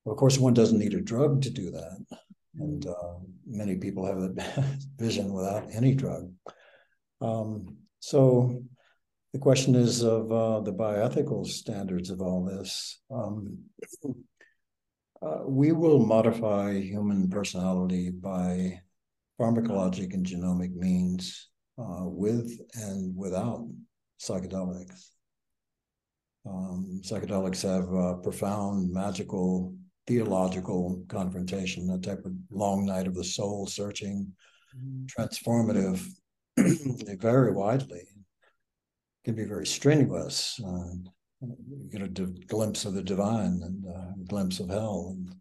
Well, 0.05 0.15
of 0.15 0.19
course, 0.19 0.39
one 0.39 0.55
doesn't 0.55 0.79
need 0.79 0.95
a 0.95 1.01
drug 1.01 1.43
to 1.43 1.51
do 1.51 1.71
that. 1.71 2.05
And 2.59 2.87
uh, 2.87 3.19
many 3.47 3.77
people 3.77 4.05
have 4.07 4.35
that 4.35 4.65
vision 4.99 5.33
without 5.33 5.69
any 5.73 5.95
drug. 5.95 6.33
Um, 7.21 7.77
so 8.01 8.63
the 9.33 9.39
question 9.39 9.75
is 9.75 10.03
of 10.03 10.33
uh, 10.33 10.61
the 10.61 10.73
bioethical 10.73 11.47
standards 11.47 12.11
of 12.11 12.21
all 12.21 12.45
this. 12.45 13.01
Um, 13.11 13.59
uh, 15.23 15.43
we 15.47 15.73
will 15.73 16.05
modify 16.05 16.73
human 16.81 17.29
personality 17.29 18.11
by 18.11 18.81
pharmacologic 19.41 20.15
and 20.15 20.27
genomic 20.27 20.75
means 20.75 21.49
uh, 21.79 22.05
with 22.05 22.61
and 22.75 23.17
without 23.17 23.67
psychedelics. 24.21 25.11
Um, 26.45 27.01
psychedelics 27.05 27.63
have 27.63 27.93
a 27.93 28.21
profound, 28.21 28.93
magical, 28.93 29.75
theological 30.09 31.05
confrontation, 31.09 31.91
a 31.91 31.99
type 31.99 32.25
of 32.25 32.33
long 32.51 32.85
night 32.85 33.07
of 33.07 33.15
the 33.15 33.25
soul 33.25 33.67
searching, 33.67 34.33
mm-hmm. 34.77 35.05
transformative, 35.07 36.05
very 37.21 37.53
widely. 37.53 38.03
Can 39.25 39.37
be 39.37 39.45
very 39.45 39.67
strenuous. 39.67 40.61
Uh, 40.67 41.09
you 41.43 41.89
get 41.91 42.03
a 42.03 42.09
glimpse 42.47 42.85
of 42.85 42.95
the 42.95 43.03
divine 43.03 43.61
and 43.63 43.85
a 43.85 44.15
glimpse 44.29 44.61
of 44.61 44.69
hell 44.69 45.09
and 45.11 45.35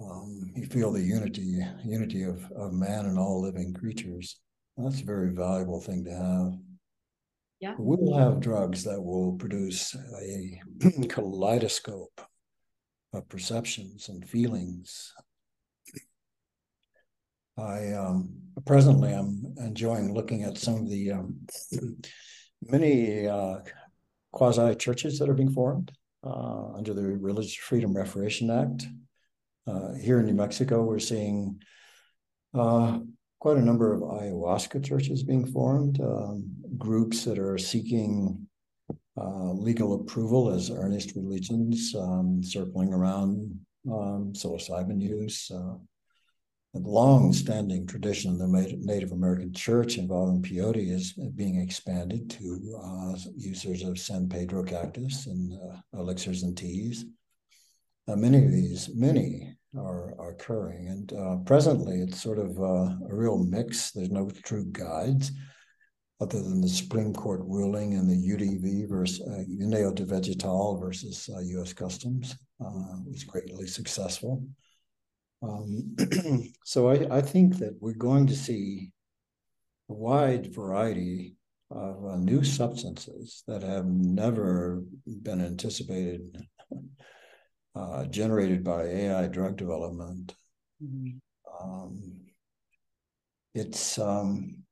um, 0.00 0.52
you 0.54 0.66
feel 0.66 0.92
the 0.92 1.02
unity 1.02 1.58
unity 1.84 2.22
of, 2.22 2.50
of 2.52 2.72
man 2.72 3.06
and 3.06 3.18
all 3.18 3.42
living 3.42 3.72
creatures. 3.72 4.38
That's 4.76 5.00
a 5.00 5.04
very 5.04 5.32
valuable 5.32 5.80
thing 5.80 6.04
to 6.04 6.10
have. 6.10 6.52
Yeah. 7.60 7.74
We 7.78 7.96
will 7.96 8.18
have 8.18 8.40
drugs 8.40 8.84
that 8.84 9.02
will 9.02 9.32
produce 9.38 9.94
a 9.94 10.60
kaleidoscope 11.08 12.20
of 13.14 13.28
perceptions 13.28 14.10
and 14.10 14.28
feelings. 14.28 15.14
I 17.58 17.92
um, 17.92 18.34
presently 18.66 19.12
i'm 19.12 19.54
enjoying 19.58 20.14
looking 20.14 20.42
at 20.42 20.58
some 20.58 20.76
of 20.76 20.90
the 20.90 21.12
um, 21.12 21.40
many 22.62 23.26
uh, 23.26 23.58
quasi 24.36 24.74
churches 24.74 25.18
that 25.18 25.30
are 25.30 25.34
being 25.40 25.50
formed 25.50 25.90
uh, 26.22 26.74
under 26.74 26.92
the 26.92 27.02
Religious 27.02 27.54
Freedom 27.54 27.96
Restoration 27.96 28.50
Act. 28.50 28.86
Uh, 29.66 29.94
here 29.94 30.20
in 30.20 30.26
New 30.26 30.34
Mexico, 30.34 30.82
we're 30.82 30.98
seeing 30.98 31.62
uh, 32.52 32.98
quite 33.40 33.56
a 33.56 33.62
number 33.62 33.94
of 33.94 34.02
ayahuasca 34.02 34.84
churches 34.84 35.22
being 35.22 35.46
formed, 35.46 36.02
um, 36.02 36.46
groups 36.76 37.24
that 37.24 37.38
are 37.38 37.56
seeking 37.56 38.46
uh, 39.16 39.52
legal 39.52 39.94
approval 39.94 40.50
as 40.50 40.70
earnest 40.70 41.16
religions, 41.16 41.94
um, 41.98 42.42
circling 42.44 42.92
around 42.92 43.58
um, 43.90 44.34
psilocybin 44.34 45.00
use, 45.00 45.50
uh, 45.50 45.76
long-standing 46.78 47.86
tradition 47.86 48.32
of 48.32 48.38
the 48.38 48.76
Native 48.80 49.12
American 49.12 49.52
Church 49.52 49.98
involving 49.98 50.42
peyote 50.42 50.90
is 50.90 51.12
being 51.34 51.60
expanded 51.60 52.30
to 52.30 52.80
uh, 52.82 53.18
users 53.36 53.82
of 53.82 53.98
San 53.98 54.28
Pedro 54.28 54.62
cactus 54.62 55.26
and 55.26 55.52
uh, 55.52 55.76
elixirs 55.98 56.42
and 56.42 56.56
teas. 56.56 57.04
Uh, 58.08 58.16
many 58.16 58.44
of 58.44 58.52
these, 58.52 58.90
many 58.94 59.56
are, 59.76 60.14
are 60.18 60.30
occurring, 60.30 60.88
and 60.88 61.12
uh, 61.12 61.36
presently 61.44 62.00
it's 62.00 62.22
sort 62.22 62.38
of 62.38 62.58
uh, 62.60 62.94
a 63.10 63.14
real 63.14 63.38
mix. 63.38 63.90
There's 63.90 64.10
no 64.10 64.30
true 64.44 64.66
guides 64.66 65.32
other 66.20 66.42
than 66.42 66.60
the 66.60 66.68
Supreme 66.68 67.12
Court 67.12 67.40
ruling 67.44 67.94
and 67.94 68.08
the 68.08 68.14
UDV 68.14 68.88
versus 68.88 69.20
uh, 69.26 69.42
União 69.48 69.94
do 69.94 70.06
Vegetal 70.06 70.78
versus 70.78 71.28
U.S. 71.28 71.72
Customs 71.72 72.36
was 72.58 73.24
greatly 73.24 73.66
successful. 73.66 74.42
Um, 75.42 75.96
so 76.64 76.88
I, 76.88 77.18
I, 77.18 77.20
think 77.20 77.58
that 77.58 77.76
we're 77.80 77.92
going 77.92 78.26
to 78.28 78.34
see 78.34 78.92
a 79.90 79.92
wide 79.92 80.54
variety 80.54 81.36
of 81.70 82.04
uh, 82.06 82.16
new 82.16 82.42
substances 82.42 83.42
that 83.46 83.62
have 83.62 83.86
never 83.86 84.82
been 85.06 85.40
anticipated, 85.40 86.42
uh, 87.74 88.06
generated 88.06 88.64
by 88.64 88.84
AI 88.84 89.26
drug 89.26 89.56
development. 89.56 90.34
Mm-hmm. 90.82 91.18
Um, 91.62 92.20
it's 93.54 93.98
um, 93.98 94.62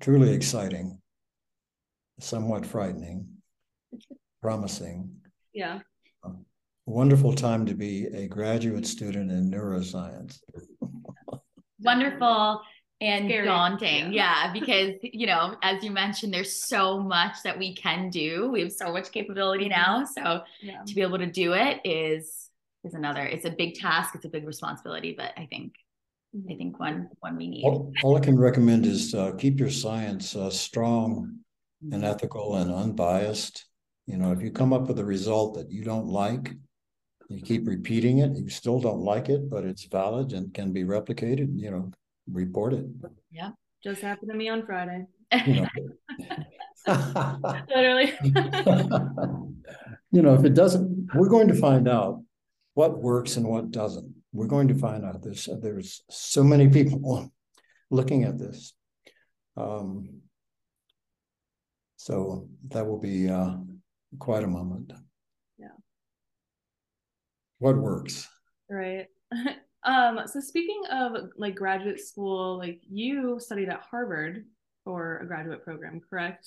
truly 0.00 0.32
exciting. 0.32 0.98
somewhat 2.20 2.64
frightening, 2.64 3.26
promising. 4.40 5.10
Yeah. 5.52 5.80
Wonderful 6.86 7.32
time 7.32 7.64
to 7.66 7.74
be 7.74 8.06
a 8.06 8.26
graduate 8.26 8.86
student 8.86 9.30
in 9.30 9.50
neuroscience. 9.50 10.40
Wonderful 11.80 12.60
and 13.00 13.26
Scary. 13.28 13.46
daunting. 13.46 14.12
Yeah. 14.12 14.46
Yeah. 14.46 14.52
because 14.52 14.94
you 15.02 15.26
know, 15.26 15.56
as 15.62 15.82
you 15.84 15.90
mentioned, 15.90 16.32
there's 16.34 16.52
so 16.52 17.00
much 17.00 17.36
that 17.44 17.58
we 17.58 17.74
can 17.74 18.10
do. 18.10 18.50
We 18.52 18.60
have 18.62 18.72
so 18.72 18.92
much 18.92 19.10
capability 19.12 19.68
now. 19.68 20.04
So 20.04 20.42
Yeah. 20.60 20.82
to 20.86 20.94
be 20.94 21.02
able 21.02 21.18
to 21.18 21.26
do 21.26 21.52
it 21.52 21.80
is 21.84 22.48
is 22.84 22.94
another. 22.94 23.22
It's 23.22 23.44
a 23.44 23.50
big 23.50 23.74
task. 23.76 24.14
It's 24.14 24.24
a 24.24 24.28
big 24.28 24.46
responsibility, 24.46 25.14
but 25.16 25.32
I 25.36 25.46
think 25.46 25.74
I 26.50 26.54
think 26.54 26.80
one 26.80 27.08
one 27.20 27.36
we 27.36 27.48
need. 27.48 27.64
All, 27.64 27.92
all 28.02 28.16
I 28.16 28.20
can 28.20 28.38
recommend 28.38 28.86
is 28.86 29.14
uh, 29.14 29.32
keep 29.32 29.58
your 29.60 29.70
science 29.70 30.34
uh, 30.34 30.50
strong 30.50 31.38
and 31.90 32.04
ethical 32.04 32.56
and 32.56 32.72
unbiased. 32.72 33.66
You 34.06 34.16
know, 34.16 34.32
if 34.32 34.40
you 34.42 34.50
come 34.50 34.72
up 34.72 34.88
with 34.88 34.98
a 34.98 35.04
result 35.04 35.54
that 35.54 35.70
you 35.70 35.84
don't 35.84 36.06
like, 36.06 36.52
you 37.28 37.40
keep 37.40 37.66
repeating 37.66 38.18
it, 38.18 38.36
you 38.36 38.48
still 38.48 38.80
don't 38.80 39.00
like 39.00 39.28
it, 39.28 39.48
but 39.50 39.64
it's 39.64 39.84
valid 39.84 40.32
and 40.32 40.52
can 40.52 40.72
be 40.72 40.84
replicated, 40.84 41.58
you 41.58 41.70
know, 41.70 41.90
report 42.30 42.72
it. 42.72 42.86
Yeah, 43.30 43.50
just 43.82 44.00
happened 44.00 44.30
to 44.30 44.36
me 44.36 44.48
on 44.48 44.64
Friday. 44.64 45.06
You 45.46 45.62
know. 45.62 45.68
Literally. 47.74 48.12
you 50.12 50.22
know, 50.22 50.34
if 50.34 50.44
it 50.44 50.54
doesn't, 50.54 51.08
we're 51.14 51.28
going 51.28 51.48
to 51.48 51.54
find 51.54 51.88
out 51.88 52.22
what 52.74 53.00
works 53.00 53.36
and 53.36 53.46
what 53.46 53.70
doesn't. 53.70 54.14
We're 54.32 54.46
going 54.46 54.68
to 54.68 54.74
find 54.74 55.04
out. 55.04 55.22
There's 55.22 55.48
there's 55.60 56.02
so 56.10 56.42
many 56.42 56.68
people 56.68 57.32
looking 57.90 58.24
at 58.24 58.38
this. 58.38 58.74
Um, 59.56 60.22
so 61.96 62.48
that 62.68 62.86
will 62.86 62.98
be 62.98 63.28
uh, 63.28 63.54
quite 64.18 64.42
a 64.42 64.48
moment. 64.48 64.92
What 67.62 67.76
works? 67.76 68.28
Right. 68.68 69.06
Um, 69.84 70.20
so 70.26 70.38
speaking 70.38 70.80
of 70.92 71.30
like 71.36 71.56
graduate 71.56 71.98
school, 71.98 72.56
like 72.56 72.80
you 72.88 73.40
studied 73.40 73.68
at 73.68 73.80
Harvard 73.80 74.44
for 74.84 75.18
a 75.18 75.26
graduate 75.26 75.64
program, 75.64 76.00
correct? 76.08 76.46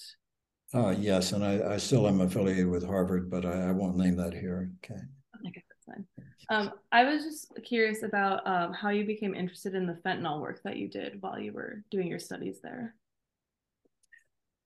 Uh, 0.73 0.95
yes, 0.97 1.33
and 1.33 1.43
I, 1.43 1.73
I 1.73 1.75
still 1.75 2.07
am 2.07 2.21
affiliated 2.21 2.69
with 2.69 2.85
Harvard, 2.85 3.29
but 3.29 3.45
I, 3.45 3.67
I 3.67 3.71
won't 3.71 3.97
name 3.97 4.15
that 4.15 4.31
here. 4.31 4.71
Okay. 4.85 5.01
Okay, 5.45 5.63
that's 5.69 5.85
fine. 5.85 6.05
Um, 6.49 6.71
I 6.93 7.03
was 7.03 7.25
just 7.25 7.51
curious 7.65 8.03
about 8.03 8.47
um, 8.47 8.71
how 8.71 8.87
you 8.87 9.05
became 9.05 9.35
interested 9.35 9.75
in 9.75 9.85
the 9.85 9.99
fentanyl 10.05 10.39
work 10.39 10.61
that 10.63 10.77
you 10.77 10.87
did 10.87 11.21
while 11.21 11.37
you 11.37 11.51
were 11.51 11.83
doing 11.91 12.07
your 12.07 12.19
studies 12.19 12.61
there. 12.63 12.95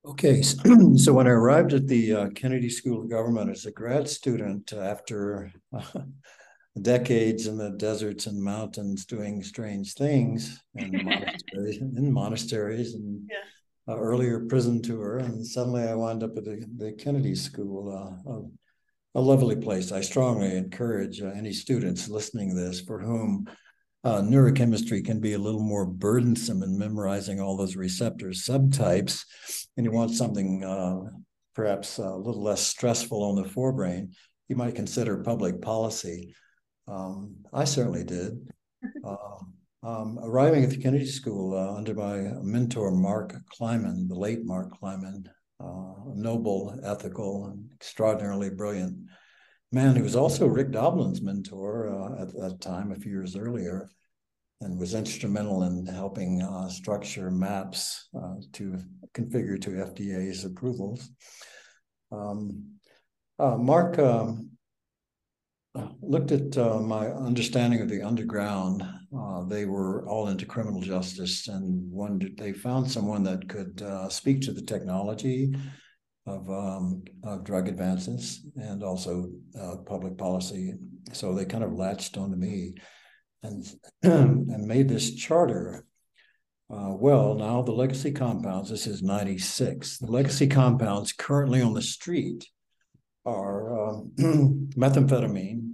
Okay, 0.06 0.42
so, 0.42 0.96
so 0.96 1.14
when 1.14 1.28
I 1.28 1.32
arrived 1.32 1.74
at 1.74 1.88
the 1.88 2.14
uh, 2.14 2.30
Kennedy 2.30 2.70
School 2.70 3.02
of 3.02 3.10
Government 3.10 3.50
as 3.50 3.66
a 3.66 3.72
grad 3.72 4.08
student 4.08 4.72
after 4.74 5.52
uh, 5.74 5.82
decades 6.82 7.48
in 7.48 7.58
the 7.58 7.72
deserts 7.72 8.28
and 8.28 8.42
mountains 8.42 9.06
doing 9.06 9.44
strange 9.44 9.94
things 9.94 10.62
and 10.76 11.04
monasteries, 11.04 11.78
in 11.80 12.12
monasteries 12.12 12.96
and 12.96 13.30
Yeah. 13.30 13.96
earlier 13.96 14.46
prison 14.46 14.82
tour, 14.82 15.18
and 15.18 15.46
suddenly 15.46 15.84
I 15.84 15.96
wound 15.96 16.24
up 16.24 16.38
at 16.38 16.46
the, 16.46 16.66
the 16.78 16.92
Kennedy 16.94 17.36
School, 17.36 17.90
uh, 17.92 18.32
a, 18.32 19.20
a 19.20 19.22
lovely 19.22 19.56
place. 19.56 19.92
I 19.92 20.02
strongly 20.02 20.56
encourage 20.56 21.22
uh, 21.22 21.28
any 21.28 21.54
students 21.54 22.08
listening 22.10 22.50
to 22.50 22.56
this 22.56 22.82
for 22.82 23.00
whom 23.00 23.48
uh, 24.04 24.22
neurochemistry 24.22 25.04
can 25.04 25.20
be 25.20 25.34
a 25.34 25.40
little 25.40 25.64
more 25.64 25.86
burdensome 25.86 26.64
in 26.64 26.78
memorizing 26.78 27.40
all 27.42 27.58
those 27.58 27.76
receptor 27.76 28.30
subtypes, 28.30 29.26
and 29.76 29.86
you 29.86 29.92
want 29.92 30.12
something 30.12 30.64
uh, 30.64 31.00
perhaps 31.56 31.98
a 31.98 32.16
little 32.16 32.42
less 32.42 32.62
stressful 32.62 33.24
on 33.24 33.36
the 33.36 33.44
forebrain, 33.44 34.14
you 34.48 34.56
might 34.56 34.76
consider 34.76 35.18
public 35.24 35.62
policy. 35.62 36.34
Um, 36.90 37.36
I 37.54 37.66
certainly 37.66 38.04
did. 38.04 38.50
Um, 39.04 39.54
um, 39.82 40.20
arriving 40.24 40.64
at 40.64 40.72
the 40.72 40.82
Kennedy 40.82 41.06
School 41.06 41.56
uh, 41.56 41.78
under 41.78 41.94
my 41.94 42.18
mentor, 42.42 42.92
Mark 42.92 43.34
Kleiman, 43.50 44.08
the 44.08 44.16
late 44.16 44.44
Mark 44.44 44.78
Kleiman, 44.78 45.30
uh, 45.62 45.94
noble, 46.16 46.78
ethical, 46.84 47.46
and 47.46 47.70
extraordinarily 47.76 48.50
brilliant 48.50 48.98
man 49.72 49.96
who 49.96 50.04
was 50.04 50.16
also 50.16 50.48
Rick 50.48 50.72
Doblin's 50.72 51.22
mentor 51.22 51.90
uh, 51.90 52.22
at 52.22 52.34
that 52.34 52.60
time, 52.62 52.92
a 52.92 52.96
few 52.96 53.12
years 53.12 53.36
earlier, 53.36 53.90
and 54.62 54.80
was 54.80 54.96
instrumental 54.96 55.64
in 55.64 55.86
helping 55.86 56.42
uh, 56.42 56.68
structure 56.70 57.32
MAPS 57.32 58.10
uh, 58.16 58.36
to 58.54 58.78
configure 59.14 59.62
to 59.62 59.70
FDA's 59.70 60.44
approvals. 60.44 61.10
Um, 62.12 62.80
uh, 63.38 63.56
Mark 63.58 63.98
um, 64.00 64.50
looked 66.02 66.32
at 66.32 66.58
uh, 66.58 66.80
my 66.80 67.08
understanding 67.08 67.82
of 67.82 67.90
the 67.90 68.02
underground. 68.02 68.84
Uh, 69.16 69.44
they 69.44 69.66
were 69.66 70.08
all 70.08 70.28
into 70.28 70.46
criminal 70.46 70.82
justice 70.82 71.48
and 71.48 71.92
wondered, 71.92 72.38
they 72.38 72.54
found 72.54 72.90
someone 72.90 73.24
that 73.24 73.48
could 73.48 73.82
uh, 73.82 74.10
speak 74.10 74.42
to 74.42 74.52
the 74.52 74.62
technology 74.62 75.54
of, 76.26 76.50
um, 76.50 77.04
of 77.24 77.44
drug 77.44 77.68
advances 77.68 78.46
and 78.56 78.84
also 78.84 79.30
uh, 79.60 79.78
public 79.86 80.18
policy. 80.18 80.74
So 81.14 81.34
they 81.34 81.46
kind 81.46 81.64
of 81.64 81.74
latched 81.74 82.18
onto 82.18 82.36
me 82.36 82.74
and, 83.44 83.66
and 84.04 84.68
made 84.68 84.90
this 84.90 85.16
charter. 85.16 85.86
Uh, 86.72 86.94
well, 86.96 87.34
now 87.34 87.64
the 87.64 87.72
legacy 87.72 88.12
compounds, 88.12 88.70
this 88.70 88.86
is 88.86 89.02
96. 89.02 90.00
The 90.00 90.12
legacy 90.12 90.48
compounds 90.48 91.14
currently 91.14 91.62
on 91.62 91.74
the 91.74 91.82
street 91.82 92.48
are 93.30 93.90
um, 93.90 94.12
methamphetamine, 94.78 95.72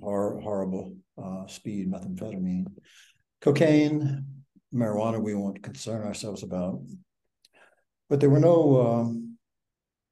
hor- 0.00 0.40
horrible 0.40 0.96
uh, 1.22 1.46
speed 1.46 1.90
methamphetamine, 1.90 2.66
cocaine, 3.40 4.24
marijuana, 4.74 5.20
we 5.20 5.34
won't 5.34 5.62
concern 5.62 6.06
ourselves 6.06 6.42
about. 6.42 6.80
But 8.08 8.20
there 8.20 8.30
were 8.30 8.40
no 8.40 8.80
um, 8.80 9.38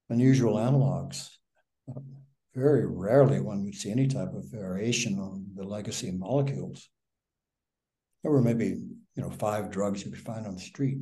unusual 0.08 0.54
analogs. 0.54 1.28
Very 2.54 2.86
rarely 2.86 3.40
one 3.40 3.64
would 3.64 3.74
see 3.74 3.90
any 3.90 4.08
type 4.08 4.34
of 4.34 4.50
variation 4.50 5.18
on 5.18 5.46
the 5.54 5.64
legacy 5.64 6.10
molecules. 6.10 6.88
There 8.22 8.32
were 8.32 8.42
maybe, 8.42 8.66
you 8.66 9.22
know, 9.22 9.30
five 9.30 9.70
drugs 9.70 10.04
you 10.04 10.10
could 10.10 10.20
find 10.20 10.46
on 10.46 10.54
the 10.54 10.60
street. 10.60 10.98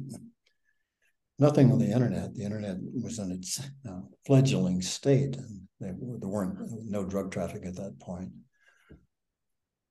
Nothing 1.39 1.73
on 1.73 1.79
the 1.79 1.91
internet. 1.91 2.35
The 2.35 2.45
internet 2.45 2.77
was 2.81 3.19
in 3.19 3.31
its 3.31 3.61
uh, 3.89 4.01
fledgling 4.27 4.83
state, 4.83 5.37
and 5.37 5.66
there, 5.81 5.95
there 5.99 6.29
weren't 6.29 6.59
no 6.89 7.05
drug 7.05 7.31
traffic 7.31 7.65
at 7.67 7.77
that 7.77 7.99
point. 8.01 8.31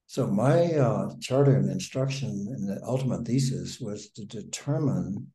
So 0.07 0.27
my 0.27 0.73
uh, 0.73 1.09
charter 1.19 1.55
and 1.55 1.69
instruction 1.69 2.29
and 2.29 2.69
the 2.69 2.81
ultimate 2.83 3.25
thesis 3.25 3.79
was 3.79 4.09
to 4.11 4.25
determine 4.25 5.31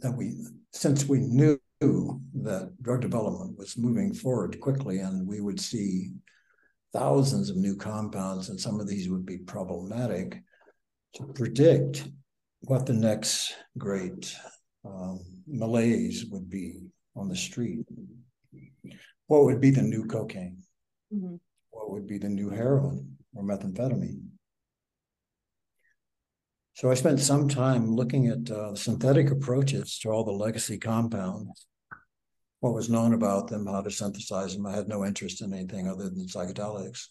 that 0.00 0.16
we, 0.16 0.34
since 0.72 1.06
we 1.06 1.20
knew 1.20 1.58
that 1.80 2.72
drug 2.82 3.00
development 3.00 3.56
was 3.56 3.78
moving 3.78 4.12
forward 4.12 4.60
quickly 4.60 4.98
and 4.98 5.26
we 5.26 5.40
would 5.40 5.60
see 5.60 6.10
thousands 6.92 7.50
of 7.50 7.56
new 7.56 7.76
compounds 7.76 8.48
and 8.48 8.58
some 8.58 8.80
of 8.80 8.88
these 8.88 9.08
would 9.08 9.24
be 9.24 9.38
problematic, 9.38 10.42
to 11.14 11.24
predict 11.34 12.08
what 12.62 12.86
the 12.86 12.92
next 12.92 13.54
great 13.76 14.34
um, 14.84 15.20
malaise 15.46 16.26
would 16.30 16.50
be 16.50 16.88
on 17.16 17.28
the 17.28 17.36
street. 17.36 17.86
What 19.28 19.44
would 19.44 19.60
be 19.60 19.70
the 19.70 19.82
new 19.82 20.06
cocaine? 20.06 20.62
Mm-hmm. 21.14 21.36
What 21.70 21.90
would 21.90 22.06
be 22.06 22.18
the 22.18 22.28
new 22.28 22.50
heroin 22.50 23.16
or 23.34 23.44
methamphetamine? 23.44 24.28
So 26.72 26.90
I 26.90 26.94
spent 26.94 27.20
some 27.20 27.48
time 27.48 27.94
looking 27.94 28.28
at 28.28 28.50
uh, 28.50 28.74
synthetic 28.74 29.30
approaches 29.30 29.98
to 29.98 30.10
all 30.10 30.24
the 30.24 30.32
legacy 30.32 30.78
compounds, 30.78 31.66
what 32.60 32.72
was 32.72 32.88
known 32.88 33.14
about 33.14 33.48
them, 33.48 33.66
how 33.66 33.82
to 33.82 33.90
synthesize 33.90 34.54
them. 34.54 34.66
I 34.66 34.74
had 34.74 34.88
no 34.88 35.04
interest 35.04 35.42
in 35.42 35.52
anything 35.52 35.88
other 35.88 36.04
than 36.04 36.26
psychedelics, 36.26 37.08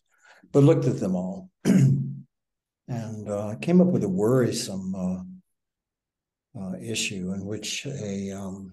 but 0.52 0.64
looked 0.64 0.86
at 0.86 1.00
them 1.00 1.16
all 1.16 1.50
and 1.66 3.30
uh, 3.30 3.56
came 3.62 3.80
up 3.80 3.88
with 3.88 4.04
a 4.04 4.10
worrisome 4.10 4.96
uh, 4.96 6.60
uh, 6.60 6.78
issue 6.82 7.34
in 7.34 7.46
which 7.46 7.86
a 7.86 8.32
um, 8.32 8.72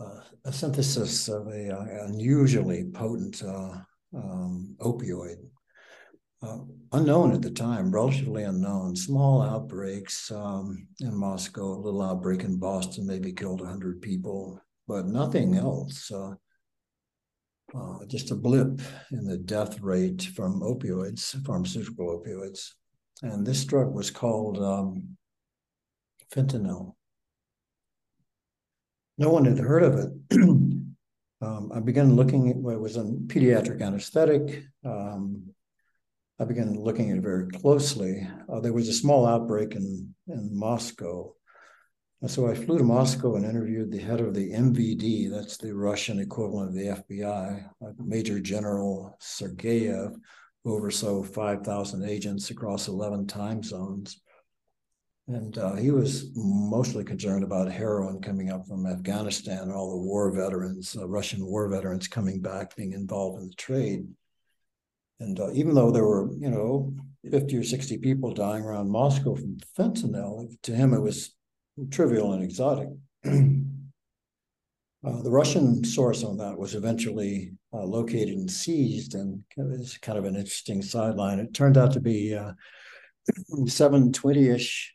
uh, 0.00 0.20
a 0.44 0.52
synthesis 0.52 1.28
of 1.28 1.46
a 1.48 1.70
uh, 1.70 2.06
unusually 2.06 2.84
potent 2.84 3.42
uh, 3.42 3.76
um, 4.14 4.76
opioid, 4.80 5.36
uh, 6.42 6.58
unknown 6.92 7.32
at 7.32 7.42
the 7.42 7.50
time, 7.50 7.90
relatively 7.90 8.44
unknown. 8.44 8.96
Small 8.96 9.42
outbreaks 9.42 10.30
um, 10.30 10.86
in 11.00 11.14
Moscow, 11.14 11.74
a 11.74 11.80
little 11.80 12.02
outbreak 12.02 12.42
in 12.42 12.58
Boston, 12.58 13.06
maybe 13.06 13.32
killed 13.32 13.60
100 13.60 14.02
people, 14.02 14.60
but 14.86 15.06
nothing 15.06 15.56
else. 15.56 16.10
Uh, 17.74 18.04
just 18.06 18.30
a 18.30 18.36
blip 18.36 18.80
in 19.10 19.24
the 19.24 19.38
death 19.38 19.80
rate 19.80 20.22
from 20.36 20.60
opioids, 20.60 21.34
pharmaceutical 21.44 22.20
opioids. 22.20 22.70
And 23.22 23.44
this 23.46 23.64
drug 23.64 23.92
was 23.92 24.10
called 24.10 24.58
um, 24.58 25.16
fentanyl. 26.32 26.94
No 29.18 29.30
one 29.30 29.44
had 29.44 29.58
heard 29.58 29.82
of 29.82 29.94
it. 29.94 30.10
um, 31.42 31.72
I 31.74 31.80
began 31.80 32.16
looking 32.16 32.50
at 32.50 32.56
what 32.56 32.80
was 32.80 32.96
in 32.96 33.26
pediatric 33.26 33.80
anesthetic. 33.80 34.64
Um, 34.84 35.54
I 36.40 36.44
began 36.44 36.74
looking 36.74 37.10
at 37.10 37.18
it 37.18 37.22
very 37.22 37.48
closely. 37.48 38.26
Uh, 38.52 38.60
there 38.60 38.72
was 38.72 38.88
a 38.88 38.92
small 38.92 39.26
outbreak 39.26 39.74
in, 39.76 40.14
in 40.26 40.50
Moscow. 40.52 41.32
And 42.20 42.30
so 42.30 42.48
I 42.48 42.54
flew 42.54 42.78
to 42.78 42.84
Moscow 42.84 43.36
and 43.36 43.44
interviewed 43.44 43.92
the 43.92 43.98
head 43.98 44.20
of 44.20 44.34
the 44.34 44.50
MVD, 44.50 45.30
that's 45.30 45.58
the 45.58 45.74
Russian 45.74 46.18
equivalent 46.18 46.70
of 46.70 46.74
the 46.74 47.14
FBI, 47.14 47.68
Major 47.98 48.40
General 48.40 49.16
Sergeyev, 49.20 50.14
who 50.64 50.74
oversaw 50.74 51.22
5,000 51.22 52.04
agents 52.08 52.50
across 52.50 52.88
11 52.88 53.26
time 53.26 53.62
zones. 53.62 54.22
And 55.26 55.56
uh, 55.56 55.74
he 55.74 55.90
was 55.90 56.30
mostly 56.34 57.02
concerned 57.02 57.44
about 57.44 57.72
heroin 57.72 58.20
coming 58.20 58.50
up 58.50 58.66
from 58.66 58.86
Afghanistan, 58.86 59.70
all 59.70 59.90
the 59.90 60.06
war 60.06 60.30
veterans, 60.30 60.94
uh, 60.98 61.08
Russian 61.08 61.46
war 61.46 61.66
veterans 61.68 62.08
coming 62.08 62.40
back, 62.40 62.76
being 62.76 62.92
involved 62.92 63.40
in 63.40 63.48
the 63.48 63.54
trade. 63.54 64.06
And 65.20 65.40
uh, 65.40 65.52
even 65.52 65.74
though 65.74 65.90
there 65.90 66.04
were, 66.04 66.30
you 66.34 66.50
know, 66.50 66.94
50 67.30 67.56
or 67.56 67.64
60 67.64 67.98
people 67.98 68.34
dying 68.34 68.64
around 68.64 68.90
Moscow 68.90 69.34
from 69.34 69.56
fentanyl, 69.78 70.54
to 70.62 70.74
him 70.74 70.92
it 70.92 71.00
was 71.00 71.34
trivial 71.90 72.32
and 72.32 72.42
exotic. 72.42 72.88
Uh, 75.06 75.20
the 75.20 75.30
Russian 75.30 75.84
source 75.84 76.24
on 76.24 76.38
that 76.38 76.56
was 76.56 76.74
eventually 76.74 77.52
uh, 77.74 77.84
located 77.84 78.38
and 78.38 78.50
seized, 78.50 79.14
and 79.14 79.44
it 79.54 79.78
was 79.78 79.98
kind 79.98 80.16
of 80.16 80.24
an 80.24 80.34
interesting 80.34 80.80
sideline. 80.80 81.38
It 81.38 81.52
turned 81.52 81.76
out 81.76 81.92
to 81.92 82.00
be 82.00 82.34
uh, 82.34 82.52
720-ish 83.50 84.93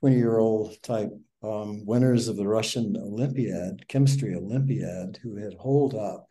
20 0.00 0.16
year 0.16 0.38
old 0.38 0.82
type 0.82 1.10
um, 1.42 1.84
winners 1.86 2.28
of 2.28 2.36
the 2.36 2.46
Russian 2.46 2.96
Olympiad, 2.96 3.86
chemistry 3.88 4.34
Olympiad, 4.34 5.18
who 5.22 5.36
had 5.36 5.54
holed 5.54 5.94
up 5.94 6.28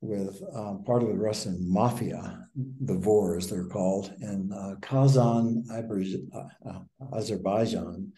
with 0.00 0.42
um, 0.54 0.82
part 0.84 1.02
of 1.02 1.08
the 1.08 1.18
Russian 1.18 1.58
mafia, 1.60 2.46
the 2.54 2.96
VOR 2.96 3.36
as 3.36 3.50
they're 3.50 3.66
called, 3.66 4.12
in 4.20 4.50
uh, 4.52 4.76
Kazan, 4.80 5.64
uh, 5.70 6.78
Azerbaijan, 7.14 8.12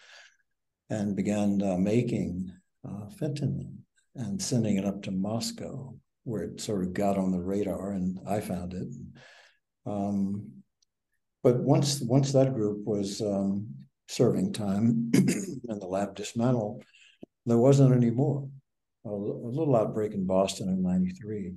and 0.91 1.17
began 1.17 1.61
uh, 1.63 1.77
making 1.77 2.53
uh, 2.87 3.07
fentanyl 3.21 3.73
and 4.15 4.41
sending 4.41 4.77
it 4.77 4.85
up 4.85 5.03
to 5.03 5.11
Moscow, 5.11 5.95
where 6.25 6.43
it 6.43 6.61
sort 6.61 6.85
of 6.85 6.93
got 6.93 7.19
on 7.19 7.33
the 7.33 7.41
radar, 7.41 7.93
and 7.93 8.19
I 8.29 8.41
found 8.41 8.75
it. 8.75 8.89
Um, 9.87 10.53
but 11.43 11.57
once 11.59 12.01
once 12.01 12.33
that 12.33 12.55
group 12.55 12.85
was 12.85 13.21
um, 13.21 13.67
serving 14.13 14.53
time 14.53 15.11
and 15.15 15.81
the 15.81 15.87
lab 15.87 16.15
dismantled, 16.15 16.85
there 17.47 17.59
wasn't 17.59 17.95
any 17.95 18.11
more. 18.11 18.49
A, 19.05 19.09
a 19.09 19.51
little 19.51 19.75
outbreak 19.75 20.13
in 20.13 20.27
Boston 20.27 20.69
in 20.69 20.83
93. 20.83 21.55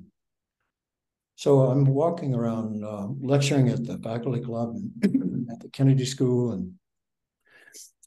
So 1.36 1.62
I'm 1.62 1.86
walking 1.86 2.34
around 2.34 2.84
uh, 2.84 3.08
lecturing 3.20 3.70
at 3.70 3.86
the 3.86 3.98
faculty 4.00 4.42
club 4.42 4.76
and 5.04 5.48
at 5.52 5.60
the 5.60 5.70
Kennedy 5.70 6.06
School 6.06 6.54
and 6.54 6.74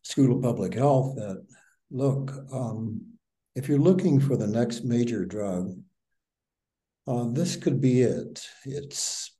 School 0.02 0.36
of 0.36 0.42
Public 0.42 0.74
Health 0.74 1.16
that 1.16 1.46
look, 1.90 2.32
um, 2.52 3.02
if 3.54 3.68
you're 3.68 3.78
looking 3.78 4.18
for 4.18 4.36
the 4.36 4.46
next 4.46 4.84
major 4.84 5.24
drug, 5.24 5.76
uh, 7.06 7.26
this 7.30 7.56
could 7.56 7.80
be 7.80 8.02
it. 8.02 8.46
It's 8.64 9.36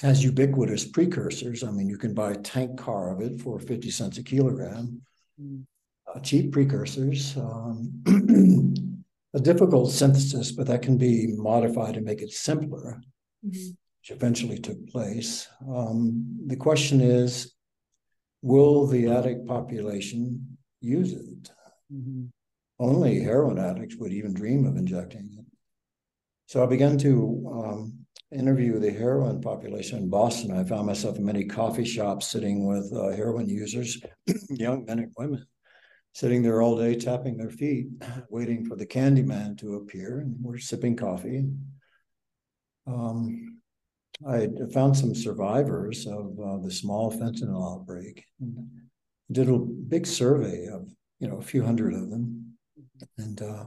has 0.00 0.24
ubiquitous 0.24 0.86
precursors. 0.86 1.62
I 1.62 1.70
mean, 1.70 1.88
you 1.88 1.98
can 1.98 2.14
buy 2.14 2.32
a 2.32 2.36
tank 2.36 2.78
car 2.78 3.12
of 3.12 3.20
it 3.20 3.40
for 3.40 3.58
50 3.58 3.90
cents 3.90 4.18
a 4.18 4.22
kilogram. 4.22 5.02
Mm. 5.40 5.64
Uh, 6.06 6.20
cheap 6.20 6.52
precursors. 6.52 7.36
Um, 7.36 8.02
a 9.34 9.40
difficult 9.40 9.92
synthesis, 9.92 10.52
but 10.52 10.66
that 10.66 10.82
can 10.82 10.96
be 10.96 11.28
modified 11.36 11.96
and 11.96 12.04
make 12.04 12.22
it 12.22 12.32
simpler, 12.32 13.00
mm-hmm. 13.46 13.52
which 13.52 14.10
eventually 14.10 14.58
took 14.58 14.88
place. 14.88 15.46
Um, 15.68 16.38
the 16.46 16.56
question 16.56 17.00
is 17.00 17.54
will 18.42 18.86
the 18.86 19.08
addict 19.08 19.46
population 19.46 20.56
use 20.80 21.12
it? 21.12 21.50
Mm-hmm. 21.92 22.24
Only 22.78 23.20
heroin 23.20 23.58
addicts 23.58 23.96
would 23.96 24.12
even 24.12 24.32
dream 24.32 24.66
of 24.66 24.76
injecting 24.76 25.28
it. 25.38 25.44
So 26.46 26.64
I 26.64 26.66
began 26.66 26.96
to 26.98 27.52
um, 27.52 27.99
interview 28.32 28.78
the 28.78 28.90
heroin 28.90 29.40
population 29.40 29.98
in 29.98 30.08
Boston, 30.08 30.56
I 30.56 30.64
found 30.64 30.86
myself 30.86 31.16
in 31.16 31.24
many 31.24 31.44
coffee 31.44 31.84
shops 31.84 32.28
sitting 32.28 32.66
with 32.66 32.92
uh, 32.92 33.10
heroin 33.10 33.48
users, 33.48 34.00
young 34.50 34.84
men 34.84 35.00
and 35.00 35.12
women, 35.16 35.46
sitting 36.12 36.42
there 36.42 36.62
all 36.62 36.76
day 36.76 36.94
tapping 36.94 37.36
their 37.36 37.50
feet, 37.50 37.88
waiting 38.30 38.64
for 38.64 38.76
the 38.76 38.86
candy 38.86 39.22
man 39.22 39.56
to 39.56 39.74
appear, 39.74 40.20
and 40.20 40.36
we're 40.40 40.58
sipping 40.58 40.96
coffee. 40.96 41.44
Um, 42.86 43.60
I 44.28 44.48
found 44.72 44.96
some 44.96 45.14
survivors 45.14 46.06
of 46.06 46.38
uh, 46.38 46.58
the 46.58 46.70
small 46.70 47.10
fentanyl 47.10 47.74
outbreak. 47.74 48.24
Did 49.32 49.48
a 49.48 49.58
big 49.58 50.06
survey 50.06 50.66
of 50.66 50.88
you 51.18 51.28
know 51.28 51.38
a 51.38 51.42
few 51.42 51.64
hundred 51.64 51.94
of 51.94 52.10
them, 52.10 52.56
and 53.16 53.40
uh, 53.40 53.64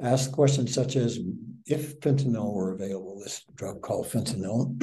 asked 0.00 0.32
questions 0.32 0.72
such 0.72 0.96
as 0.96 1.18
if 1.66 2.00
fentanyl 2.00 2.52
were 2.52 2.72
available, 2.72 3.18
this 3.18 3.44
drug 3.54 3.80
called 3.82 4.06
fentanyl, 4.06 4.82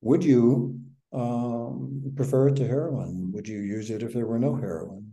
would 0.00 0.24
you 0.24 0.80
um, 1.12 2.12
prefer 2.16 2.48
it 2.48 2.56
to 2.56 2.66
heroin? 2.66 3.30
Would 3.32 3.46
you 3.46 3.60
use 3.60 3.90
it 3.90 4.02
if 4.02 4.14
there 4.14 4.26
were 4.26 4.38
no 4.38 4.54
heroin? 4.54 5.10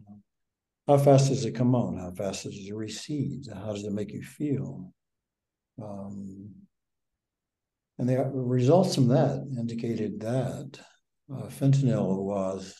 How 0.87 0.97
fast 0.97 1.27
does 1.27 1.43
it 1.43 1.51
come 1.51 1.75
on? 1.75 1.97
How 1.97 2.11
fast 2.11 2.43
does 2.43 2.55
it 2.55 2.73
recede? 2.73 3.47
How 3.53 3.73
does 3.73 3.83
it 3.83 3.91
make 3.91 4.13
you 4.13 4.23
feel? 4.23 4.93
Um, 5.81 6.49
and 7.99 8.07
the 8.07 8.23
results 8.33 8.95
from 8.95 9.09
that 9.09 9.45
indicated 9.57 10.21
that 10.21 10.79
uh, 11.33 11.47
fentanyl 11.47 12.23
was, 12.23 12.73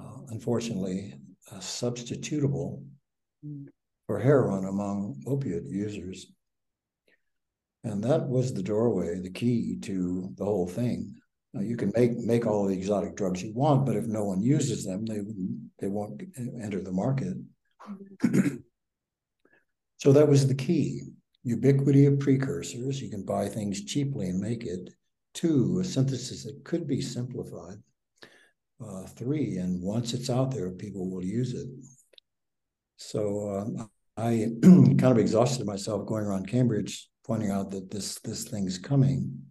uh, 0.00 0.22
unfortunately, 0.28 1.14
uh, 1.52 1.58
substitutable 1.58 2.82
for 4.06 4.18
heroin 4.18 4.64
among 4.64 5.22
opiate 5.26 5.66
users. 5.66 6.26
And 7.84 8.02
that 8.02 8.26
was 8.26 8.52
the 8.52 8.62
doorway, 8.62 9.20
the 9.20 9.30
key 9.30 9.76
to 9.82 10.32
the 10.36 10.44
whole 10.44 10.66
thing. 10.66 11.14
Now, 11.52 11.60
you 11.60 11.76
can 11.76 11.92
make 11.94 12.16
make 12.16 12.46
all 12.46 12.66
the 12.66 12.74
exotic 12.74 13.14
drugs 13.14 13.42
you 13.42 13.52
want, 13.52 13.84
but 13.86 13.94
if 13.94 14.06
no 14.06 14.24
one 14.24 14.42
uses 14.42 14.84
them, 14.84 15.04
they 15.04 15.20
they 15.78 15.88
won't 15.88 16.22
enter 16.60 16.80
the 16.80 16.90
market. 16.90 17.34
so 19.98 20.12
that 20.12 20.26
was 20.26 20.48
the 20.48 20.54
key: 20.54 21.02
ubiquity 21.44 22.06
of 22.06 22.18
precursors. 22.18 23.00
You 23.00 23.10
can 23.10 23.22
buy 23.24 23.48
things 23.48 23.84
cheaply 23.84 24.28
and 24.30 24.40
make 24.40 24.64
it. 24.64 24.90
Two, 25.34 25.80
a 25.80 25.84
synthesis 25.84 26.44
that 26.44 26.64
could 26.64 26.86
be 26.86 27.00
simplified. 27.00 27.78
Uh, 28.84 29.02
three, 29.02 29.56
and 29.58 29.82
once 29.82 30.14
it's 30.14 30.30
out 30.30 30.52
there, 30.52 30.70
people 30.70 31.10
will 31.10 31.24
use 31.24 31.54
it. 31.54 31.68
So 32.96 33.58
um, 33.58 33.90
I 34.16 34.48
kind 34.62 35.04
of 35.04 35.18
exhausted 35.18 35.66
myself 35.66 36.06
going 36.06 36.24
around 36.24 36.48
Cambridge 36.48 37.08
pointing 37.26 37.50
out 37.50 37.70
that 37.70 37.90
this 37.90 38.18
this 38.20 38.44
thing's 38.44 38.78
coming. 38.78 39.42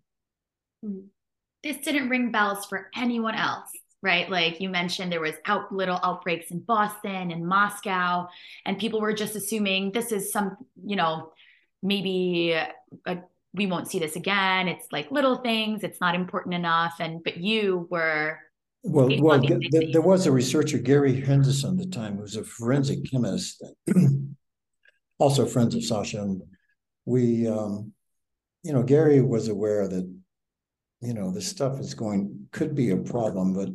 Hmm. 0.83 1.07
This 1.63 1.77
didn't 1.77 2.09
ring 2.09 2.31
bells 2.31 2.65
for 2.65 2.89
anyone 2.95 3.35
else, 3.35 3.69
right? 4.01 4.29
Like 4.29 4.59
you 4.59 4.67
mentioned, 4.69 5.11
there 5.11 5.21
was 5.21 5.35
out 5.45 5.71
little 5.71 5.99
outbreaks 6.03 6.51
in 6.51 6.59
Boston 6.59 7.31
and 7.31 7.47
Moscow, 7.47 8.27
and 8.65 8.77
people 8.77 8.99
were 8.99 9.13
just 9.13 9.35
assuming 9.35 9.91
this 9.91 10.11
is 10.11 10.31
some, 10.31 10.57
you 10.85 10.97
know, 10.97 11.31
maybe 11.81 12.51
a, 13.05 13.17
we 13.53 13.67
won't 13.67 13.87
see 13.87 13.99
this 13.99 14.15
again. 14.15 14.67
It's 14.67 14.87
like 14.91 15.09
little 15.11 15.37
things. 15.37 15.83
It's 15.83 16.01
not 16.01 16.15
important 16.15 16.55
enough. 16.55 16.95
And 16.99 17.23
but 17.23 17.37
you 17.37 17.87
were 17.89 18.39
well, 18.83 19.09
well, 19.21 19.39
th- 19.39 19.93
there 19.93 20.01
was 20.01 20.27
a 20.27 20.31
researcher, 20.31 20.77
Gary 20.77 21.21
Henderson, 21.21 21.79
at 21.79 21.85
the 21.85 21.85
time, 21.89 22.15
who 22.17 22.23
was 22.23 22.35
a 22.35 22.43
forensic 22.43 23.09
chemist, 23.09 23.63
also 25.19 25.45
friends 25.45 25.73
of 25.75 25.85
Sasha. 25.85 26.21
And 26.21 26.41
we, 27.05 27.47
um, 27.47 27.93
you 28.63 28.73
know, 28.73 28.83
Gary 28.83 29.21
was 29.21 29.47
aware 29.47 29.87
that, 29.87 30.09
you 31.01 31.13
know, 31.13 31.31
this 31.31 31.47
stuff 31.47 31.79
is 31.79 31.93
going, 31.93 32.47
could 32.51 32.75
be 32.75 32.91
a 32.91 32.97
problem, 32.97 33.53
but 33.53 33.69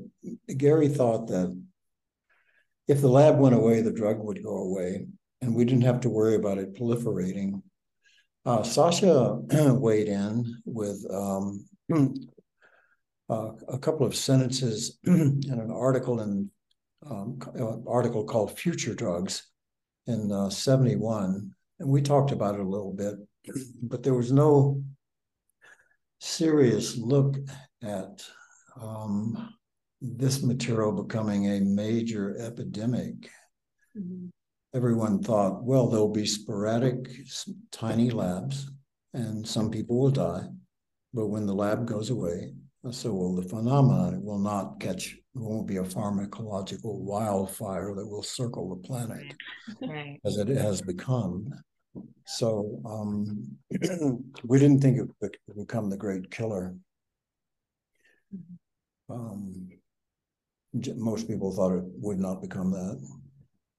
Gary 0.56 0.88
thought 0.88 1.28
that 1.28 1.54
if 2.86 3.02
the 3.02 3.08
lab 3.08 3.38
went 3.38 3.54
away, 3.54 3.82
the 3.82 3.92
drug 3.92 4.18
would 4.20 4.42
go 4.42 4.56
away, 4.56 5.06
and 5.42 5.54
we 5.54 5.64
didn't 5.64 5.84
have 5.84 6.00
to 6.00 6.08
worry 6.08 6.36
about 6.36 6.58
it 6.58 6.74
proliferating. 6.74 7.62
Uh, 8.46 8.62
Sasha 8.62 9.34
weighed 9.74 10.08
in 10.08 10.62
with 10.64 11.04
um, 11.10 11.66
uh, 13.28 13.50
a 13.68 13.78
couple 13.78 14.06
of 14.06 14.16
sentences 14.16 14.98
in 15.04 15.42
an 15.46 15.70
article 15.70 16.20
in 16.20 16.50
um, 17.08 17.38
an 17.54 17.84
article 17.86 18.24
called 18.24 18.58
Future 18.58 18.94
Drugs 18.94 19.46
in 20.06 20.32
uh, 20.32 20.50
71. 20.50 21.52
And 21.80 21.88
we 21.88 22.02
talked 22.02 22.32
about 22.32 22.54
it 22.54 22.60
a 22.60 22.68
little 22.68 22.92
bit, 22.92 23.14
but 23.82 24.02
there 24.02 24.14
was 24.14 24.32
no 24.32 24.82
serious 26.20 26.96
look 26.96 27.36
at 27.82 28.24
um, 28.80 29.54
this 30.00 30.42
material 30.42 30.92
becoming 30.92 31.46
a 31.46 31.60
major 31.60 32.36
epidemic. 32.38 33.30
Mm-hmm. 33.96 34.28
everyone 34.74 35.22
thought, 35.22 35.64
well, 35.64 35.88
there'll 35.88 36.12
be 36.12 36.26
sporadic, 36.26 37.08
tiny 37.72 38.10
labs, 38.10 38.70
and 39.14 39.46
some 39.46 39.70
people 39.70 39.98
will 39.98 40.10
die. 40.10 40.44
But 41.14 41.28
when 41.28 41.46
the 41.46 41.54
lab 41.54 41.86
goes 41.86 42.10
away, 42.10 42.52
so 42.90 43.12
will 43.12 43.34
the 43.34 43.48
phenomenon. 43.48 44.14
It 44.14 44.22
will 44.22 44.38
not 44.38 44.78
catch, 44.80 45.16
it 45.38 45.44
won't 45.44 45.68
be 45.68 45.76
a 45.76 45.82
pharmacological 45.84 46.98
wildfire 46.98 47.94
that 47.94 48.06
will 48.06 48.22
circle 48.22 48.68
the 48.68 48.88
planet 48.88 49.34
Right. 49.80 50.20
as 50.24 50.36
it 50.36 50.48
has 50.48 50.82
become. 50.82 51.52
So 52.26 52.80
um, 52.84 53.56
we 54.44 54.58
didn't 54.58 54.80
think 54.80 54.98
it 54.98 55.08
would 55.20 55.36
become 55.56 55.90
the 55.90 55.96
great 55.96 56.30
killer. 56.30 56.74
Um, 59.08 59.68
most 60.96 61.28
people 61.28 61.52
thought 61.52 61.76
it 61.76 61.84
would 61.86 62.18
not 62.18 62.42
become 62.42 62.72
that. 62.72 63.00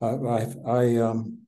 I, 0.01 0.07
I, 0.07 0.77
I 0.77 0.95
um, 0.97 1.39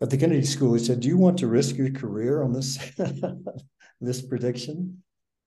at 0.00 0.10
the 0.10 0.16
Kennedy 0.16 0.44
School, 0.44 0.74
he 0.74 0.84
said, 0.84 1.00
"Do 1.00 1.08
you 1.08 1.16
want 1.16 1.38
to 1.38 1.46
risk 1.46 1.76
your 1.76 1.90
career 1.90 2.42
on 2.42 2.52
this 2.52 2.78
this 4.00 4.20
prediction?" 4.20 5.03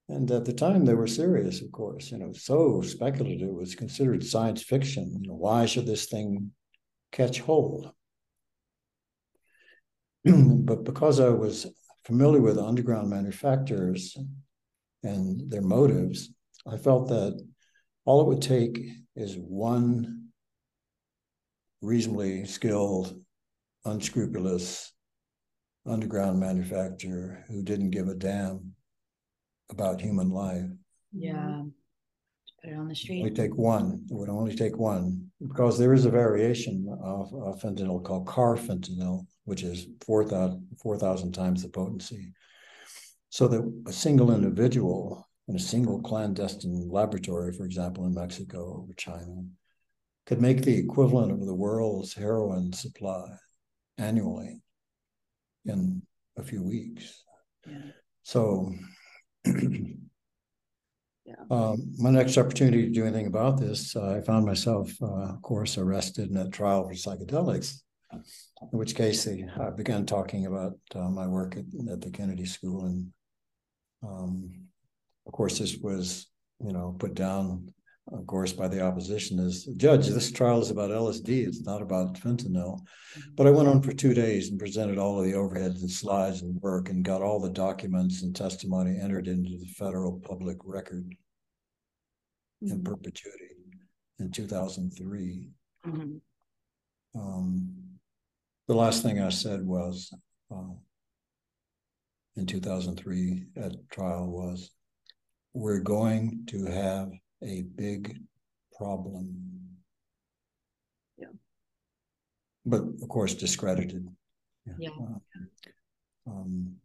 And 0.09 0.29
at 0.31 0.45
the 0.45 0.53
time, 0.53 0.85
they 0.85 0.93
were 0.93 1.07
serious, 1.07 1.61
of 1.61 1.71
course. 1.71 2.11
You 2.11 2.19
know, 2.19 2.31
so 2.31 2.81
speculative. 2.81 3.49
It 3.49 3.53
was 3.53 3.75
considered 3.75 4.23
science 4.23 4.63
fiction. 4.63 5.17
You 5.21 5.29
know, 5.29 5.35
why 5.35 5.65
should 5.65 5.85
this 5.85 6.05
thing 6.05 6.51
catch 7.11 7.39
hold? 7.41 7.91
but 10.23 10.85
because 10.85 11.19
I 11.19 11.29
was 11.29 11.67
familiar 12.05 12.41
with 12.41 12.57
underground 12.57 13.09
manufacturers 13.09 14.17
and 15.03 15.51
their 15.51 15.61
motives, 15.61 16.33
I 16.65 16.77
felt 16.77 17.09
that 17.09 17.45
all 18.05 18.21
it 18.21 18.27
would 18.27 18.41
take 18.41 18.79
is 19.17 19.35
one 19.35 20.29
reasonably 21.81 22.45
skilled, 22.45 23.19
unscrupulous 23.83 24.93
underground 25.85 26.39
manufacturer 26.39 27.43
who 27.47 27.61
didn't 27.61 27.91
give 27.91 28.07
a 28.07 28.15
damn 28.15 28.73
about 29.69 30.01
human 30.01 30.29
life. 30.29 30.65
Yeah. 31.11 31.63
Put 32.61 32.71
it 32.71 32.77
on 32.77 32.87
the 32.87 32.95
street. 32.95 33.35
take 33.35 33.55
one. 33.55 34.05
It 34.09 34.13
would 34.13 34.29
only 34.29 34.55
take 34.55 34.77
one 34.77 35.29
because 35.41 35.77
there 35.77 35.93
is 35.93 36.05
a 36.05 36.09
variation 36.09 36.87
of, 37.03 37.33
of 37.33 37.61
fentanyl 37.61 38.03
called 38.03 38.25
carfentanil, 38.25 39.25
which 39.45 39.63
is 39.63 39.87
4,000 40.05 40.67
4,000 40.81 41.31
times 41.31 41.63
the 41.63 41.69
potency. 41.69 42.33
So 43.29 43.47
that 43.47 43.83
a 43.87 43.93
single 43.93 44.33
individual 44.33 45.27
in 45.47 45.55
a 45.55 45.59
single 45.59 46.01
clandestine 46.01 46.89
laboratory, 46.89 47.53
for 47.53 47.65
example, 47.65 48.05
in 48.05 48.13
Mexico 48.13 48.85
or 48.87 48.93
China, 48.95 49.43
could 50.25 50.41
make 50.41 50.61
the 50.61 50.77
equivalent 50.77 51.31
of 51.31 51.45
the 51.45 51.53
world's 51.53 52.13
heroin 52.13 52.73
supply 52.73 53.25
annually 53.97 54.61
in 55.65 56.01
a 56.37 56.43
few 56.43 56.63
weeks. 56.63 57.23
Yeah. 57.65 57.77
So 58.23 58.73
Yeah. 61.25 61.35
um, 61.51 61.93
my 61.97 62.09
next 62.09 62.37
opportunity 62.37 62.83
to 62.83 62.89
do 62.89 63.03
anything 63.03 63.27
about 63.27 63.59
this, 63.59 63.95
uh, 63.95 64.15
I 64.15 64.21
found 64.21 64.45
myself, 64.45 64.91
uh, 65.01 65.33
of 65.33 65.41
course, 65.41 65.77
arrested 65.77 66.29
in 66.29 66.37
a 66.37 66.49
trial 66.49 66.85
for 66.85 66.93
psychedelics. 66.93 67.81
In 68.13 68.79
which 68.79 68.95
case, 68.95 69.25
they, 69.25 69.45
I 69.59 69.69
began 69.71 70.05
talking 70.05 70.45
about 70.45 70.79
uh, 70.95 71.09
my 71.09 71.27
work 71.27 71.57
at, 71.57 71.65
at 71.91 71.99
the 71.99 72.09
Kennedy 72.09 72.45
School, 72.45 72.85
and 72.85 73.11
um, 74.01 74.67
of 75.25 75.33
course, 75.33 75.59
this 75.59 75.75
was, 75.77 76.27
you 76.59 76.71
know, 76.71 76.95
put 76.97 77.13
down, 77.13 77.73
of 78.11 78.25
course, 78.25 78.53
by 78.53 78.67
the 78.67 78.81
opposition 78.81 79.39
as 79.39 79.65
judge. 79.77 80.07
This 80.07 80.31
trial 80.31 80.61
is 80.61 80.71
about 80.71 80.91
LSD; 80.91 81.45
it's 81.45 81.61
not 81.63 81.81
about 81.81 82.15
fentanyl. 82.15 82.79
But 83.35 83.47
I 83.47 83.51
went 83.51 83.67
on 83.67 83.81
for 83.81 83.93
two 83.93 84.13
days 84.13 84.49
and 84.49 84.59
presented 84.59 84.97
all 84.97 85.19
of 85.19 85.25
the 85.25 85.33
overheads 85.33 85.81
and 85.81 85.91
slides 85.91 86.41
and 86.41 86.61
work, 86.61 86.89
and 86.89 87.03
got 87.03 87.21
all 87.21 87.39
the 87.39 87.49
documents 87.49 88.23
and 88.23 88.35
testimony 88.35 88.97
entered 88.99 89.27
into 89.27 89.57
the 89.57 89.67
federal 89.67 90.19
public 90.19 90.57
record 90.63 91.15
in 92.61 92.81
Mhm. 92.81 92.85
perpetuity 92.85 93.55
in 94.19 94.31
2003. 94.31 95.51
Mhm. 95.85 96.21
Um, 97.13 97.99
the 98.67 98.75
last 98.75 99.03
thing 99.03 99.19
I 99.19 99.29
said 99.29 99.65
was 99.65 100.13
uh, 100.49 100.73
in 102.35 102.45
2003 102.45 103.47
at 103.55 103.89
trial 103.89 104.29
was 104.29 104.71
we're 105.53 105.79
going 105.79 106.45
to 106.47 106.65
have 106.65 107.11
a 107.43 107.61
big 107.61 108.19
problem. 108.77 109.77
Yeah. 111.17 111.27
But 112.65 112.81
of 112.81 113.07
course, 113.09 113.33
discredited. 113.33 114.07
Yeah. 114.79 114.89
Uh, 114.89 116.31
um, 116.31 116.75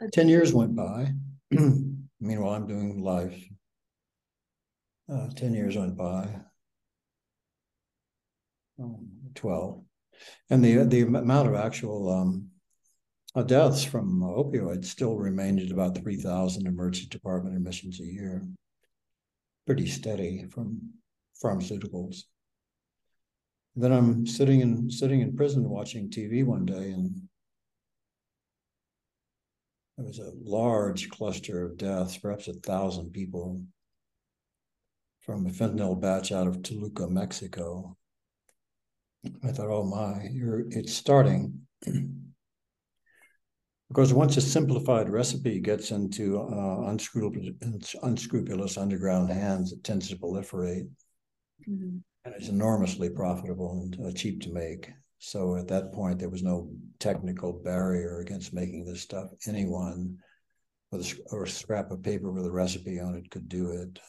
Uh, 0.00 0.06
10 0.12 0.28
years 0.28 0.52
went 0.54 0.74
by. 0.74 1.12
Meanwhile, 2.20 2.54
I'm 2.54 2.66
doing 2.66 3.02
life. 3.02 3.44
Uh, 5.12 5.28
10 5.36 5.54
years 5.54 5.76
went 5.76 5.96
by. 5.96 6.28
Um, 8.78 9.08
12. 9.34 9.84
And 10.50 10.64
the 10.64 10.84
the 10.84 11.02
amount 11.02 11.48
of 11.48 11.54
actual 11.54 12.08
um, 12.08 12.48
uh, 13.34 13.42
deaths 13.42 13.82
from 13.84 14.20
opioids 14.20 14.86
still 14.86 15.16
remained 15.16 15.60
at 15.60 15.70
about 15.70 15.96
3,000 15.96 16.66
emergency 16.66 17.08
department 17.08 17.56
admissions 17.56 18.00
a 18.00 18.04
year. 18.04 18.42
Pretty 19.66 19.86
steady 19.86 20.46
from 20.50 20.92
pharmaceuticals. 21.42 22.22
Then 23.74 23.92
I'm 23.92 24.26
sitting 24.26 24.60
in 24.60 24.90
sitting 24.90 25.20
in 25.20 25.36
prison 25.36 25.68
watching 25.68 26.10
TV 26.10 26.44
one 26.44 26.66
day, 26.66 26.90
and 26.90 27.28
there 29.96 30.06
was 30.06 30.18
a 30.18 30.32
large 30.42 31.08
cluster 31.08 31.64
of 31.64 31.78
deaths, 31.78 32.18
perhaps 32.18 32.48
a 32.48 32.54
thousand 32.54 33.12
people, 33.12 33.62
from 35.20 35.46
a 35.46 35.50
fentanyl 35.50 35.98
batch 35.98 36.32
out 36.32 36.46
of 36.46 36.62
Toluca, 36.62 37.08
Mexico. 37.08 37.96
I 39.44 39.52
thought, 39.52 39.70
oh 39.70 39.84
my, 39.84 40.28
it's 40.70 40.92
starting. 40.92 41.60
because 43.92 44.14
once 44.14 44.38
a 44.38 44.40
simplified 44.40 45.10
recipe 45.10 45.60
gets 45.60 45.90
into 45.90 46.40
uh, 46.40 46.88
unscrupulous, 46.88 47.94
unscrupulous 48.02 48.78
underground 48.78 49.30
hands, 49.30 49.72
it 49.72 49.84
tends 49.84 50.08
to 50.08 50.16
proliferate 50.16 50.88
Mhm. 51.68 52.02
and 52.24 52.34
it's 52.34 52.48
enormously 52.48 53.10
profitable 53.10 53.82
and 53.82 54.00
uh, 54.00 54.12
cheap 54.12 54.40
to 54.40 54.50
make. 54.50 54.90
So 55.18 55.56
at 55.56 55.68
that 55.68 55.92
point, 55.92 56.18
there 56.18 56.30
was 56.30 56.42
no 56.42 56.72
technical 56.98 57.52
barrier 57.52 58.20
against 58.20 58.54
making 58.54 58.84
this 58.86 59.02
stuff. 59.02 59.30
Anyone 59.46 60.18
with 60.90 61.02
a, 61.02 61.22
or 61.30 61.44
a 61.44 61.48
scrap 61.48 61.90
of 61.90 62.02
paper 62.02 62.32
with 62.32 62.46
a 62.46 62.50
recipe 62.50 62.98
on 62.98 63.14
it 63.14 63.30
could 63.30 63.48
do 63.48 63.72
it. 63.72 64.00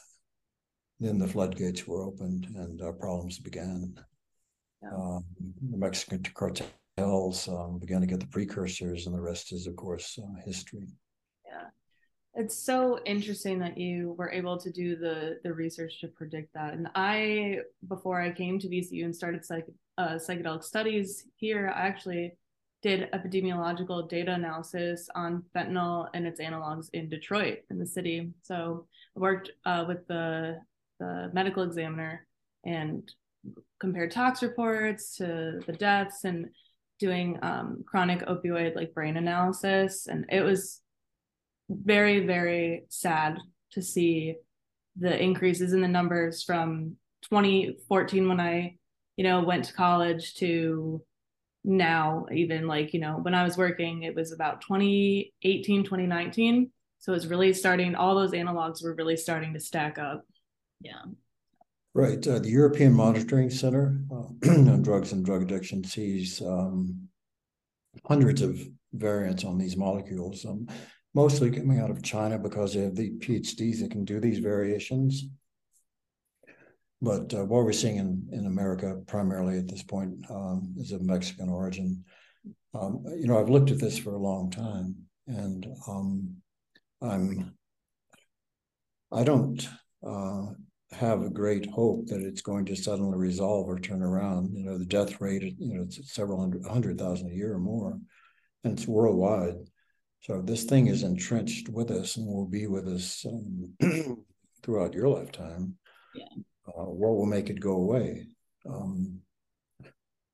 Then 0.98 1.18
the 1.18 1.28
floodgates 1.28 1.86
were 1.86 2.02
opened 2.02 2.46
and 2.56 2.80
our 2.80 2.94
problems 2.94 3.38
began. 3.38 4.00
Yeah. 4.82 4.94
Um, 4.96 5.24
the 5.70 5.76
Mexican 5.76 6.22
cartels 6.96 7.48
um, 7.48 7.78
began 7.78 8.00
to 8.00 8.06
get 8.06 8.20
the 8.20 8.26
precursors, 8.26 9.06
and 9.06 9.14
the 9.14 9.20
rest 9.20 9.52
is, 9.52 9.66
of 9.66 9.76
course, 9.76 10.18
uh, 10.22 10.40
history. 10.44 10.88
Yeah, 11.46 11.66
it's 12.34 12.56
so 12.56 12.98
interesting 13.04 13.58
that 13.60 13.78
you 13.78 14.14
were 14.18 14.30
able 14.30 14.58
to 14.58 14.70
do 14.70 14.96
the 14.96 15.38
the 15.42 15.52
research 15.52 16.00
to 16.00 16.08
predict 16.08 16.54
that. 16.54 16.74
And 16.74 16.88
I, 16.94 17.58
before 17.88 18.20
I 18.20 18.32
came 18.32 18.58
to 18.60 18.68
VCU 18.68 19.04
and 19.04 19.14
started 19.14 19.44
psych, 19.44 19.66
uh, 19.98 20.14
psychedelic 20.14 20.64
studies 20.64 21.24
here, 21.36 21.72
I 21.74 21.86
actually 21.86 22.36
did 22.82 23.10
epidemiological 23.12 24.08
data 24.08 24.32
analysis 24.32 25.08
on 25.14 25.42
fentanyl 25.56 26.08
and 26.12 26.26
its 26.26 26.38
analogs 26.38 26.90
in 26.92 27.08
Detroit, 27.08 27.60
in 27.70 27.78
the 27.78 27.86
city. 27.86 28.30
So 28.42 28.86
I 29.16 29.20
worked 29.20 29.50
uh, 29.64 29.84
with 29.88 30.06
the 30.06 30.60
the 31.00 31.30
medical 31.32 31.64
examiner 31.64 32.26
and 32.64 33.10
compared 33.80 34.10
tox 34.10 34.42
reports 34.42 35.16
to 35.16 35.60
the 35.66 35.72
deaths 35.72 36.24
and 36.24 36.48
doing 36.98 37.38
um, 37.42 37.84
chronic 37.86 38.20
opioid 38.26 38.76
like 38.76 38.94
brain 38.94 39.16
analysis, 39.16 40.06
and 40.06 40.26
it 40.30 40.42
was 40.42 40.80
very 41.68 42.26
very 42.26 42.84
sad 42.88 43.38
to 43.72 43.82
see 43.82 44.36
the 44.96 45.20
increases 45.22 45.72
in 45.72 45.80
the 45.80 45.88
numbers 45.88 46.42
from 46.42 46.96
2014 47.22 48.28
when 48.28 48.38
i 48.40 48.76
you 49.16 49.24
know 49.24 49.42
went 49.42 49.64
to 49.64 49.72
college 49.72 50.34
to 50.34 51.02
now 51.64 52.26
even 52.32 52.66
like 52.66 52.92
you 52.92 53.00
know 53.00 53.18
when 53.22 53.34
i 53.34 53.42
was 53.42 53.56
working 53.56 54.02
it 54.02 54.14
was 54.14 54.30
about 54.32 54.60
2018 54.60 55.84
2019 55.84 56.70
so 56.98 57.12
it's 57.14 57.26
really 57.26 57.52
starting 57.52 57.94
all 57.94 58.14
those 58.14 58.32
analogs 58.32 58.84
were 58.84 58.94
really 58.94 59.16
starting 59.16 59.54
to 59.54 59.60
stack 59.60 59.98
up 59.98 60.24
Yeah. 60.80 61.02
Right. 61.96 62.26
Uh, 62.26 62.40
the 62.40 62.50
European 62.50 62.92
Monitoring 62.92 63.50
Center 63.50 64.00
uh, 64.10 64.24
on 64.50 64.82
Drugs 64.82 65.12
and 65.12 65.24
Drug 65.24 65.42
Addiction 65.42 65.84
sees 65.84 66.42
um, 66.42 67.08
hundreds 68.04 68.42
of 68.42 68.58
variants 68.92 69.44
on 69.44 69.58
these 69.58 69.76
molecules, 69.76 70.44
um, 70.44 70.66
mostly 71.14 71.52
coming 71.52 71.78
out 71.78 71.90
of 71.90 72.02
China 72.02 72.36
because 72.36 72.74
they 72.74 72.80
have 72.80 72.96
the 72.96 73.12
PhDs 73.18 73.80
that 73.80 73.92
can 73.92 74.04
do 74.04 74.18
these 74.18 74.40
variations. 74.40 75.24
but 77.00 77.32
uh, 77.32 77.44
what 77.44 77.64
we're 77.64 77.72
seeing 77.72 77.98
in, 77.98 78.28
in 78.32 78.46
America 78.46 79.00
primarily 79.06 79.58
at 79.58 79.68
this 79.68 79.84
point 79.84 80.14
um, 80.30 80.74
is 80.76 80.90
of 80.90 81.00
Mexican 81.00 81.48
origin. 81.48 82.04
Um, 82.74 83.04
you 83.16 83.28
know, 83.28 83.38
I've 83.38 83.50
looked 83.50 83.70
at 83.70 83.78
this 83.78 83.98
for 83.98 84.14
a 84.14 84.22
long 84.22 84.50
time, 84.50 84.96
and 85.28 85.64
um, 85.86 86.34
I'm 87.00 87.54
I 89.12 89.22
don't 89.22 89.68
uh, 90.04 90.46
have 90.94 91.22
a 91.22 91.30
great 91.30 91.68
hope 91.70 92.06
that 92.06 92.22
it's 92.22 92.42
going 92.42 92.64
to 92.66 92.76
suddenly 92.76 93.18
resolve 93.18 93.68
or 93.68 93.78
turn 93.78 94.02
around. 94.02 94.54
You 94.54 94.64
know, 94.64 94.78
the 94.78 94.84
death 94.84 95.20
rate, 95.20 95.42
you 95.58 95.74
know, 95.74 95.82
it's 95.82 96.12
several 96.12 96.40
hundred, 96.40 96.64
hundred 96.66 96.98
thousand 96.98 97.30
a 97.30 97.34
year 97.34 97.54
or 97.54 97.58
more, 97.58 97.98
and 98.62 98.78
it's 98.78 98.88
worldwide. 98.88 99.56
So 100.20 100.40
this 100.40 100.64
thing 100.64 100.86
is 100.86 101.02
entrenched 101.02 101.68
with 101.68 101.90
us 101.90 102.16
and 102.16 102.26
will 102.26 102.46
be 102.46 102.66
with 102.66 102.88
us 102.88 103.26
um, 103.26 103.74
throughout 104.62 104.94
your 104.94 105.08
lifetime. 105.08 105.74
Yeah. 106.14 106.24
Uh, 106.66 106.84
what 106.84 107.16
will 107.16 107.26
make 107.26 107.50
it 107.50 107.60
go 107.60 107.72
away? 107.72 108.28
Um, 108.66 109.20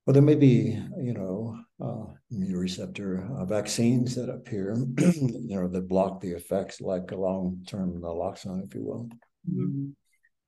well, 0.05 0.13
there 0.13 0.23
may 0.23 0.35
be, 0.35 0.81
you 0.97 1.13
know, 1.13 1.59
uh, 1.83 2.13
immune 2.31 2.57
receptor 2.57 3.27
uh, 3.37 3.45
vaccines 3.45 4.15
that 4.15 4.29
appear, 4.29 4.75
you 4.97 5.55
know, 5.55 5.67
that 5.67 5.87
block 5.87 6.21
the 6.21 6.31
effects, 6.31 6.81
like 6.81 7.11
a 7.11 7.15
long-term 7.15 8.01
naloxone, 8.01 8.65
if 8.65 8.73
you 8.73 8.83
will. 8.83 9.09
Mm-hmm. 9.49 9.89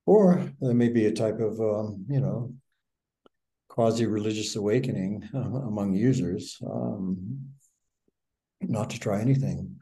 Or 0.05 0.51
there 0.59 0.73
may 0.73 0.89
be 0.89 1.05
a 1.05 1.11
type 1.11 1.39
of, 1.39 1.59
um, 1.59 2.05
you 2.09 2.19
know, 2.19 2.53
quasi-religious 3.69 4.55
awakening 4.55 5.27
uh, 5.33 5.39
among 5.39 5.93
users, 5.93 6.57
um, 6.65 7.49
not 8.61 8.89
to 8.91 8.99
try 8.99 9.19
anything. 9.19 9.79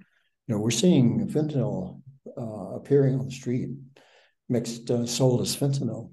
You 0.48 0.56
know, 0.56 0.62
we're 0.62 0.72
seeing 0.72 1.28
fentanyl 1.28 2.02
uh, 2.38 2.76
appearing 2.76 3.20
on 3.20 3.26
the 3.26 3.32
street, 3.32 3.70
mixed, 4.48 4.90
uh, 4.92 5.06
sold 5.06 5.42
as 5.42 5.56
fentanyl. 5.56 6.12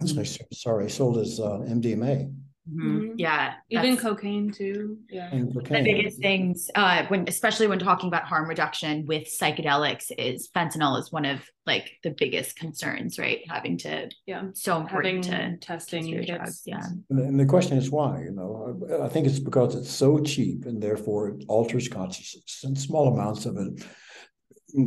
Mm-hmm. 0.00 0.54
Sorry, 0.54 0.90
sold 0.90 1.18
as 1.18 1.40
uh, 1.40 1.58
MDMA. 1.68 2.34
Mm-hmm. 2.68 3.14
Yeah. 3.16 3.54
Even 3.70 3.96
cocaine 3.96 4.52
too. 4.52 4.98
Yeah. 5.08 5.30
The 5.30 5.82
biggest 5.82 6.20
things, 6.20 6.70
uh, 6.74 7.06
when 7.08 7.24
especially 7.26 7.66
when 7.66 7.78
talking 7.78 8.08
about 8.08 8.24
harm 8.24 8.48
reduction 8.48 9.06
with 9.06 9.24
psychedelics, 9.24 10.12
is 10.16 10.48
fentanyl 10.54 10.98
is 10.98 11.10
one 11.10 11.24
of 11.24 11.40
like 11.66 11.90
the 12.04 12.10
biggest 12.10 12.56
concerns, 12.56 13.18
right? 13.18 13.40
Having 13.48 13.78
to 13.78 14.10
yeah, 14.26 14.44
so 14.54 14.78
important 14.78 15.26
Having 15.26 15.60
to 15.60 15.66
testing 15.66 16.06
your 16.06 16.24
drugs. 16.24 16.62
Yeah. 16.66 16.84
And, 17.08 17.18
and 17.18 17.40
the 17.40 17.46
question 17.46 17.78
is 17.78 17.90
why, 17.90 18.22
you 18.22 18.32
know, 18.32 18.78
I, 18.90 19.06
I 19.06 19.08
think 19.08 19.26
it's 19.26 19.38
because 19.38 19.74
it's 19.74 19.90
so 19.90 20.18
cheap 20.20 20.66
and 20.66 20.82
therefore 20.82 21.30
it 21.30 21.44
alters 21.48 21.88
consciousness 21.88 22.62
and 22.64 22.78
small 22.78 23.12
amounts 23.12 23.46
of 23.46 23.56
it 23.56 23.84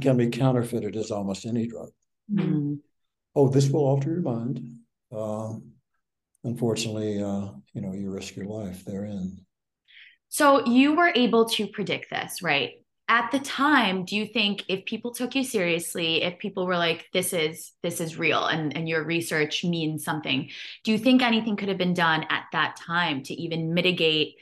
can 0.02 0.18
be 0.18 0.30
counterfeited 0.30 0.96
as 0.96 1.12
almost 1.12 1.46
any 1.46 1.68
drug. 1.68 1.90
Mhm. 2.32 2.80
Oh, 3.36 3.50
this 3.50 3.70
will 3.70 3.86
alter 3.86 4.12
your 4.12 4.22
mind. 4.22 4.62
Um, 5.12 5.73
unfortunately, 6.44 7.22
uh, 7.22 7.50
you 7.74 7.82
know, 7.82 7.94
you 7.94 8.12
risk 8.12 8.36
your 8.36 8.46
life 8.46 8.84
therein. 8.86 9.46
So 10.30 10.66
you 10.66 10.96
were 10.96 11.12
able 11.14 11.46
to 11.50 11.68
predict 11.68 12.10
this, 12.10 12.42
right? 12.42 12.72
At 13.08 13.32
the 13.32 13.40
time, 13.40 14.06
do 14.06 14.16
you 14.16 14.26
think 14.26 14.64
if 14.68 14.86
people 14.86 15.14
took 15.14 15.36
you 15.36 15.44
seriously, 15.44 16.24
if 16.24 16.40
people 16.40 16.66
were 16.66 16.78
like, 16.78 17.06
this 17.14 17.34
is 17.34 17.74
this 17.84 18.00
is 18.00 18.18
real 18.18 18.46
and, 18.46 18.76
and 18.76 18.88
your 18.88 19.04
research 19.04 19.64
means 19.64 20.04
something, 20.04 20.50
do 20.84 20.92
you 20.92 20.98
think 20.98 21.22
anything 21.22 21.56
could 21.56 21.68
have 21.68 21.78
been 21.78 21.94
done 21.94 22.26
at 22.30 22.46
that 22.54 22.78
time 22.78 23.22
to 23.24 23.34
even 23.34 23.74
mitigate 23.74 24.36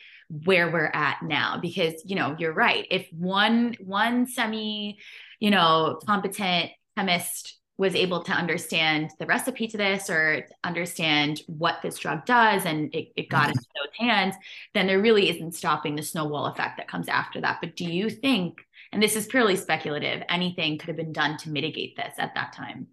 where 0.45 0.71
we're 0.71 0.91
at 0.93 1.17
now? 1.23 1.59
Because 1.61 2.03
you 2.05 2.15
know, 2.15 2.35
you're 2.37 2.53
right. 2.53 2.85
If 2.89 3.09
one 3.11 3.75
one 3.83 4.27
semi, 4.27 4.99
you 5.39 5.49
know, 5.49 5.99
competent 6.05 6.71
chemist 6.95 7.60
was 7.77 7.95
able 7.95 8.21
to 8.23 8.31
understand 8.31 9.11
the 9.17 9.25
recipe 9.25 9.67
to 9.67 9.77
this 9.77 10.09
or 10.09 10.45
understand 10.63 11.41
what 11.47 11.81
this 11.81 11.97
drug 11.97 12.25
does 12.25 12.65
and 12.65 12.93
it, 12.93 13.11
it 13.15 13.29
got 13.29 13.49
into 13.49 13.61
those 13.61 14.07
hands, 14.07 14.35
then 14.73 14.85
there 14.85 15.01
really 15.01 15.29
isn't 15.29 15.55
stopping 15.55 15.95
the 15.95 16.03
snowball 16.03 16.45
effect 16.45 16.77
that 16.77 16.87
comes 16.87 17.07
after 17.07 17.41
that. 17.41 17.57
But 17.59 17.75
do 17.75 17.85
you 17.85 18.09
think, 18.09 18.59
and 18.91 19.01
this 19.01 19.15
is 19.15 19.25
purely 19.25 19.55
speculative, 19.55 20.23
anything 20.29 20.77
could 20.77 20.89
have 20.89 20.97
been 20.97 21.13
done 21.13 21.37
to 21.37 21.49
mitigate 21.49 21.95
this 21.95 22.13
at 22.17 22.35
that 22.35 22.53
time? 22.53 22.87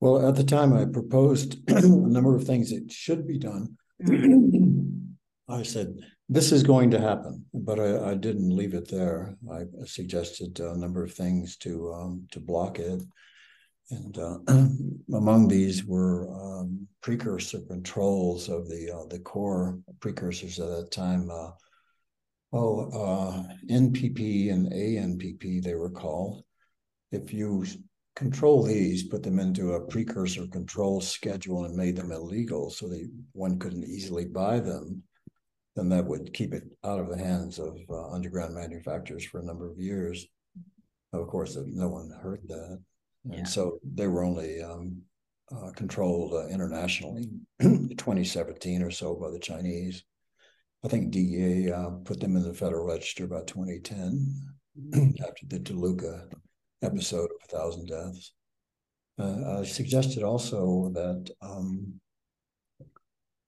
Well, 0.00 0.28
at 0.28 0.36
the 0.36 0.44
time, 0.44 0.72
I 0.72 0.84
proposed 0.84 1.58
a 1.70 1.88
number 1.88 2.36
of 2.36 2.44
things 2.44 2.70
that 2.70 2.92
should 2.92 3.26
be 3.26 3.38
done. 3.38 3.76
I 5.48 5.62
said, 5.62 5.96
this 6.28 6.52
is 6.52 6.62
going 6.62 6.90
to 6.90 7.00
happen, 7.00 7.46
but 7.54 7.80
I, 7.80 8.10
I 8.10 8.14
didn't 8.14 8.54
leave 8.54 8.74
it 8.74 8.90
there. 8.90 9.36
I 9.50 9.64
suggested 9.86 10.60
a 10.60 10.76
number 10.76 11.02
of 11.02 11.14
things 11.14 11.56
to 11.58 11.92
um, 11.94 12.28
to 12.32 12.40
block 12.40 12.78
it. 12.78 13.02
And 13.90 14.18
uh, 14.18 14.38
among 15.14 15.48
these 15.48 15.84
were 15.84 16.28
um, 16.30 16.86
precursor 17.00 17.60
controls 17.60 18.48
of 18.48 18.68
the 18.68 18.90
uh, 18.94 19.06
the 19.06 19.20
core 19.20 19.78
precursors 20.00 20.60
at 20.60 20.68
that 20.68 20.90
time. 20.90 21.30
Uh, 21.30 21.50
oh, 22.52 22.90
uh, 22.90 23.42
NPP 23.70 24.52
and 24.52 24.70
ANPP 24.72 25.62
they 25.62 25.74
were 25.74 25.90
called. 25.90 26.44
If 27.12 27.32
you 27.32 27.64
control 28.14 28.62
these, 28.62 29.04
put 29.04 29.22
them 29.22 29.38
into 29.38 29.72
a 29.72 29.86
precursor 29.86 30.46
control 30.48 31.00
schedule 31.00 31.64
and 31.64 31.74
made 31.74 31.96
them 31.96 32.12
illegal, 32.12 32.68
so 32.68 32.88
that 32.88 33.10
one 33.32 33.58
couldn't 33.58 33.84
easily 33.84 34.26
buy 34.26 34.60
them, 34.60 35.02
then 35.76 35.88
that 35.88 36.04
would 36.04 36.34
keep 36.34 36.52
it 36.52 36.64
out 36.84 36.98
of 36.98 37.08
the 37.08 37.16
hands 37.16 37.58
of 37.58 37.78
uh, 37.88 38.10
underground 38.10 38.54
manufacturers 38.54 39.24
for 39.24 39.40
a 39.40 39.44
number 39.44 39.70
of 39.70 39.78
years. 39.78 40.26
Of 41.12 41.28
course, 41.28 41.56
no 41.66 41.88
one 41.88 42.10
heard 42.20 42.42
that. 42.48 42.82
And 43.28 43.38
Yeah. 43.38 43.44
so 43.44 43.78
they 43.82 44.06
were 44.06 44.24
only 44.24 44.62
um, 44.62 45.02
uh, 45.52 45.70
controlled 45.76 46.34
uh, 46.34 46.48
internationally, 46.48 47.30
2017 47.60 48.82
or 48.82 48.90
so 48.90 49.14
by 49.14 49.30
the 49.30 49.38
Chinese. 49.38 50.04
I 50.84 50.88
think 50.88 51.10
DEA 51.10 51.72
uh, 51.72 51.90
put 52.04 52.20
them 52.20 52.36
in 52.36 52.42
the 52.42 52.54
Federal 52.54 52.86
Register 52.86 53.24
about 53.24 53.46
2010 53.48 55.14
after 55.20 55.46
the 55.46 55.58
Toluca 55.60 56.28
episode 56.82 57.30
of 57.30 57.36
a 57.44 57.56
thousand 57.56 57.86
deaths. 57.86 58.32
Uh, 59.18 59.60
I 59.60 59.64
suggested 59.64 60.22
also 60.22 60.90
that 60.94 61.30
um, 61.42 62.00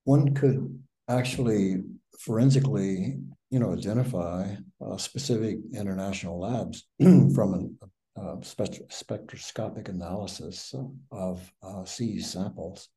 one 0.05 0.35
could 0.35 0.83
actually 1.09 1.83
forensically, 2.18 3.18
you 3.51 3.59
know, 3.61 3.72
identify 3.72 4.57
uh, 4.85 4.97
specific 4.97 5.59
international 5.72 6.41
labs 6.41 6.87
from 7.01 7.55
an 7.55 7.78
uh, 8.16 8.36
spect- 8.42 8.92
spectroscopic 8.92 9.88
analysis 9.88 10.74
of 11.11 11.52
uh, 11.62 11.84
seized 11.84 12.30
samples, 12.30 12.88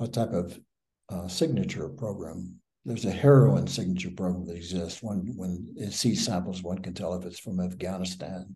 a 0.00 0.08
type 0.08 0.32
of 0.32 0.58
uh, 1.10 1.28
signature 1.28 1.88
program. 1.88 2.56
There's 2.84 3.04
a 3.04 3.10
heroin 3.10 3.66
signature 3.66 4.10
program 4.16 4.46
that 4.46 4.56
exists. 4.56 5.02
When 5.02 5.32
when 5.36 5.74
it 5.76 5.92
sees 5.92 6.24
samples, 6.24 6.62
one 6.62 6.78
can 6.78 6.94
tell 6.94 7.14
if 7.14 7.24
it's 7.24 7.40
from 7.40 7.60
Afghanistan 7.60 8.54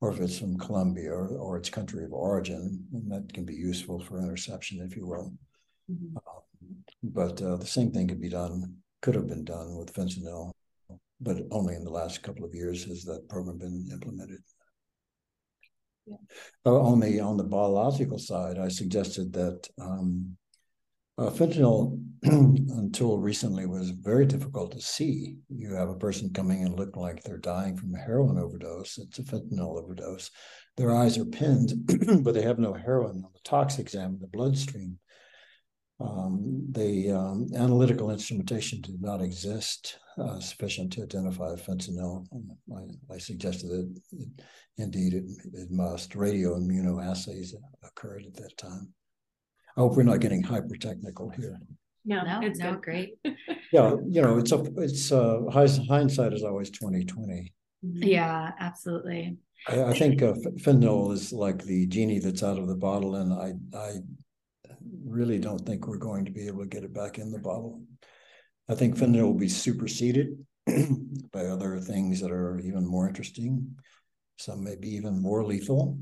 or 0.00 0.12
if 0.12 0.20
it's 0.20 0.38
from 0.38 0.58
Colombia 0.58 1.12
or, 1.12 1.28
or 1.38 1.56
its 1.56 1.70
country 1.70 2.04
of 2.04 2.12
origin, 2.12 2.84
and 2.92 3.10
that 3.12 3.32
can 3.32 3.44
be 3.44 3.54
useful 3.54 4.00
for 4.00 4.20
interception, 4.20 4.80
if 4.80 4.96
you 4.96 5.06
will. 5.06 5.32
Mhm. 5.90 6.14
But 7.04 7.40
uh, 7.40 7.56
the 7.56 7.66
same 7.66 7.92
thing 7.92 8.08
could 8.08 8.20
be 8.20 8.28
done, 8.28 8.76
could 9.00 9.14
have 9.14 9.28
been 9.28 9.44
done 9.44 9.76
with 9.76 9.92
fentanyl, 9.92 10.50
but 11.20 11.38
only 11.52 11.74
in 11.76 11.84
the 11.84 11.90
last 11.90 12.22
couple 12.22 12.44
of 12.44 12.54
years 12.54 12.84
has 12.84 13.04
that 13.04 13.28
program 13.28 13.58
been 13.58 13.88
implemented. 13.92 14.42
Yeah. 16.06 16.16
Uh, 16.66 16.80
on 16.80 17.00
the 17.00 17.20
on 17.20 17.36
the 17.36 17.44
biological 17.44 18.18
side, 18.18 18.58
I 18.58 18.68
suggested 18.68 19.32
that 19.34 19.68
um, 19.80 20.36
uh, 21.18 21.30
fentanyl, 21.30 22.02
until 22.22 23.18
recently, 23.18 23.66
was 23.66 23.90
very 23.90 24.26
difficult 24.26 24.72
to 24.72 24.80
see. 24.80 25.36
You 25.48 25.74
have 25.74 25.88
a 25.88 25.96
person 25.96 26.32
coming 26.32 26.64
and 26.64 26.74
looking 26.74 27.00
like 27.00 27.22
they're 27.22 27.38
dying 27.38 27.76
from 27.76 27.94
a 27.94 27.98
heroin 27.98 28.38
overdose. 28.38 28.98
It's 28.98 29.18
a 29.18 29.22
fentanyl 29.22 29.80
overdose. 29.80 30.30
Their 30.76 30.94
eyes 30.94 31.18
are 31.18 31.24
pinned, 31.24 31.74
but 32.24 32.34
they 32.34 32.42
have 32.42 32.58
no 32.58 32.72
heroin 32.72 33.22
on 33.24 33.30
the 33.32 33.40
tox 33.44 33.78
exam 33.78 34.14
in 34.14 34.20
the 34.20 34.26
bloodstream. 34.26 34.98
Um, 36.02 36.66
the 36.72 37.10
um, 37.12 37.46
analytical 37.54 38.10
instrumentation 38.10 38.80
did 38.80 39.00
not 39.00 39.20
exist 39.22 39.98
uh, 40.18 40.40
sufficient 40.40 40.92
to 40.94 41.02
identify 41.02 41.54
fentanyl. 41.54 42.26
I, 42.74 43.14
I 43.14 43.18
suggested 43.18 43.68
that 43.68 44.00
it, 44.12 44.28
indeed 44.78 45.14
it, 45.14 45.24
it 45.54 45.70
must. 45.70 46.14
Radio 46.14 46.58
immunoassays 46.58 47.54
occurred 47.84 48.24
at 48.26 48.34
that 48.34 48.56
time. 48.58 48.92
I 49.76 49.80
hope 49.80 49.96
we're 49.96 50.02
not 50.02 50.20
getting 50.20 50.42
hyper 50.42 50.76
technical 50.76 51.30
here. 51.30 51.58
No, 52.04 52.22
No, 52.24 52.40
it's 52.42 52.58
no, 52.58 52.72
good. 52.72 52.82
great. 52.82 53.10
Yeah, 53.72 53.94
you 54.06 54.20
know, 54.20 54.36
it's 54.36 54.52
a 54.52 54.62
it's 54.76 55.10
uh, 55.10 55.40
hindsight 55.50 56.34
is 56.34 56.42
always 56.44 56.68
twenty 56.70 57.04
twenty. 57.06 57.54
Yeah, 57.80 58.50
absolutely. 58.60 59.38
I, 59.66 59.84
I 59.84 59.92
think 59.94 60.20
uh, 60.20 60.34
fentanyl 60.58 61.10
is 61.14 61.32
like 61.32 61.64
the 61.64 61.86
genie 61.86 62.18
that's 62.18 62.42
out 62.42 62.58
of 62.58 62.68
the 62.68 62.74
bottle, 62.76 63.14
and 63.14 63.32
I 63.32 63.54
I 63.74 63.92
really 65.04 65.38
don't 65.38 65.64
think 65.64 65.86
we're 65.86 65.96
going 65.96 66.24
to 66.24 66.30
be 66.30 66.46
able 66.46 66.60
to 66.60 66.68
get 66.68 66.84
it 66.84 66.94
back 66.94 67.18
in 67.18 67.30
the 67.30 67.38
bottle. 67.38 67.82
I 68.68 68.74
think 68.74 68.96
fentanyl 68.96 69.24
will 69.24 69.34
be 69.34 69.48
superseded 69.48 70.44
by 71.32 71.46
other 71.46 71.80
things 71.80 72.20
that 72.20 72.30
are 72.30 72.60
even 72.60 72.86
more 72.86 73.08
interesting. 73.08 73.76
Some 74.38 74.64
may 74.64 74.76
be 74.76 74.90
even 74.96 75.20
more 75.20 75.44
lethal. 75.44 75.98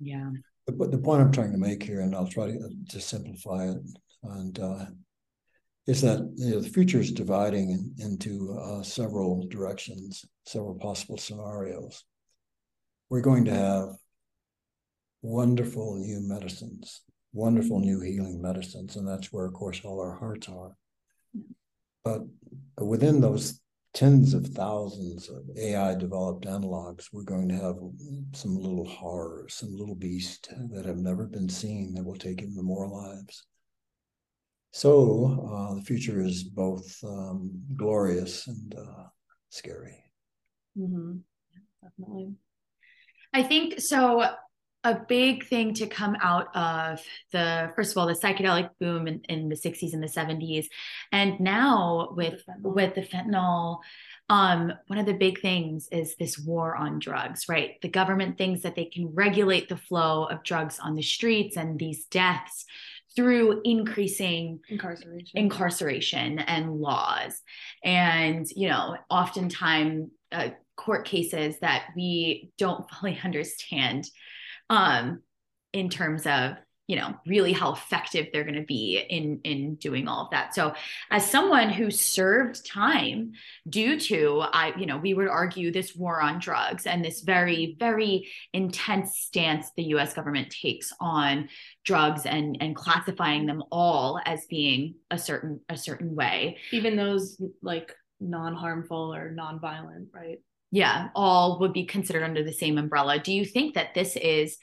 Yeah. 0.00 0.30
but 0.66 0.90
the 0.90 0.98
point 0.98 1.22
I'm 1.22 1.32
trying 1.32 1.52
to 1.52 1.58
make 1.58 1.82
here, 1.82 2.00
and 2.00 2.14
I'll 2.14 2.26
try 2.26 2.46
to, 2.46 2.58
to 2.90 3.00
simplify 3.00 3.68
it, 3.68 3.78
and 4.22 4.58
uh, 4.58 4.86
is 5.86 6.00
that 6.02 6.32
you 6.36 6.50
know, 6.50 6.60
the 6.60 6.68
future 6.68 7.00
is 7.00 7.12
dividing 7.12 7.70
in, 7.70 7.94
into 7.98 8.56
uh, 8.60 8.82
several 8.82 9.46
directions, 9.48 10.24
several 10.46 10.74
possible 10.76 11.18
scenarios. 11.18 12.04
We're 13.10 13.20
going 13.20 13.44
to 13.46 13.54
have 13.54 13.88
wonderful 15.22 15.96
new 15.96 16.20
medicines, 16.20 17.02
wonderful 17.32 17.80
new 17.80 18.00
healing 18.00 18.40
medicines, 18.40 18.96
and 18.96 19.06
that's 19.06 19.32
where, 19.32 19.46
of 19.46 19.54
course, 19.54 19.80
all 19.84 20.00
our 20.00 20.16
hearts 20.16 20.48
are. 20.48 20.76
But 22.04 22.22
within 22.78 23.20
those 23.20 23.60
tens 23.94 24.34
of 24.34 24.46
thousands 24.48 25.28
of 25.28 25.44
AI 25.56 25.94
developed 25.94 26.46
analogs, 26.46 27.08
we're 27.12 27.24
going 27.24 27.48
to 27.48 27.54
have 27.54 27.76
some 28.32 28.56
little 28.56 28.86
horrors, 28.86 29.54
some 29.54 29.76
little 29.76 29.94
beasts 29.94 30.48
that 30.70 30.84
have 30.86 30.96
never 30.96 31.26
been 31.26 31.48
seen 31.48 31.94
that 31.94 32.04
will 32.04 32.16
take 32.16 32.42
even 32.42 32.64
more 32.64 32.88
lives. 32.88 33.46
So 34.72 35.46
uh, 35.52 35.74
the 35.74 35.82
future 35.82 36.22
is 36.22 36.44
both 36.44 36.98
um, 37.04 37.50
glorious 37.76 38.46
and 38.46 38.74
uh, 38.74 39.04
scary. 39.50 40.02
Mm-hmm. 40.78 41.18
Definitely. 41.82 42.32
I 43.34 43.42
think 43.42 43.80
so. 43.80 44.24
A 44.84 44.94
big 45.08 45.46
thing 45.46 45.74
to 45.74 45.86
come 45.86 46.16
out 46.20 46.48
of 46.56 47.00
the 47.30 47.70
first 47.76 47.92
of 47.92 47.98
all 47.98 48.06
the 48.06 48.14
psychedelic 48.14 48.70
boom 48.80 49.06
in, 49.06 49.20
in 49.28 49.48
the 49.48 49.54
60s 49.54 49.92
and 49.92 50.02
the 50.02 50.08
70s, 50.08 50.66
and 51.12 51.38
now 51.38 52.12
with 52.16 52.42
with 52.60 52.94
the 52.96 53.02
fentanyl, 53.02 53.78
um, 54.28 54.72
one 54.88 54.98
of 54.98 55.06
the 55.06 55.12
big 55.14 55.40
things 55.40 55.88
is 55.92 56.16
this 56.16 56.36
war 56.38 56.74
on 56.74 56.98
drugs, 56.98 57.48
right? 57.48 57.80
The 57.80 57.88
government 57.88 58.38
thinks 58.38 58.62
that 58.62 58.74
they 58.74 58.86
can 58.86 59.06
regulate 59.14 59.68
the 59.68 59.76
flow 59.76 60.24
of 60.24 60.42
drugs 60.42 60.80
on 60.82 60.96
the 60.96 61.02
streets 61.02 61.56
and 61.56 61.78
these 61.78 62.06
deaths 62.06 62.64
through 63.14 63.60
increasing 63.64 64.60
Incarceration. 64.68 65.38
incarceration 65.38 66.38
and 66.38 66.80
laws 66.80 67.42
and 67.84 68.46
you 68.56 68.68
know 68.68 68.96
oftentimes 69.10 70.08
uh, 70.32 70.48
court 70.76 71.04
cases 71.04 71.58
that 71.60 71.88
we 71.94 72.50
don't 72.58 72.90
fully 73.00 73.18
understand 73.22 74.08
um 74.72 75.20
in 75.72 75.88
terms 75.88 76.26
of 76.26 76.54
you 76.88 76.96
know 76.96 77.14
really 77.26 77.52
how 77.52 77.72
effective 77.72 78.26
they're 78.32 78.44
going 78.44 78.56
to 78.56 78.64
be 78.64 79.02
in 79.08 79.40
in 79.44 79.76
doing 79.76 80.08
all 80.08 80.24
of 80.24 80.30
that 80.30 80.54
so 80.54 80.74
as 81.10 81.30
someone 81.30 81.70
who 81.70 81.90
served 81.90 82.66
time 82.66 83.32
due 83.68 83.98
to 84.00 84.42
i 84.52 84.76
you 84.76 84.84
know 84.84 84.96
we 84.98 85.14
would 85.14 85.28
argue 85.28 85.70
this 85.70 85.94
war 85.94 86.20
on 86.20 86.38
drugs 86.38 86.86
and 86.86 87.04
this 87.04 87.20
very 87.20 87.76
very 87.78 88.28
intense 88.52 89.18
stance 89.18 89.70
the 89.76 89.84
us 89.84 90.12
government 90.12 90.50
takes 90.50 90.92
on 91.00 91.48
drugs 91.84 92.26
and 92.26 92.58
and 92.60 92.74
classifying 92.74 93.46
them 93.46 93.62
all 93.70 94.20
as 94.26 94.44
being 94.46 94.94
a 95.10 95.18
certain 95.18 95.60
a 95.68 95.76
certain 95.76 96.14
way 96.14 96.56
Even 96.72 96.96
those 96.96 97.40
like 97.62 97.94
non-harmful 98.22 99.14
or 99.14 99.30
non-violent, 99.32 100.08
right? 100.14 100.40
Yeah 100.72 101.08
all 101.14 101.60
would 101.60 101.72
be 101.72 101.84
considered 101.84 102.24
under 102.24 102.42
the 102.42 102.52
same 102.52 102.78
umbrella. 102.78 103.20
Do 103.20 103.32
you 103.32 103.44
think 103.44 103.74
that 103.74 103.94
this 103.94 104.16
is 104.16 104.58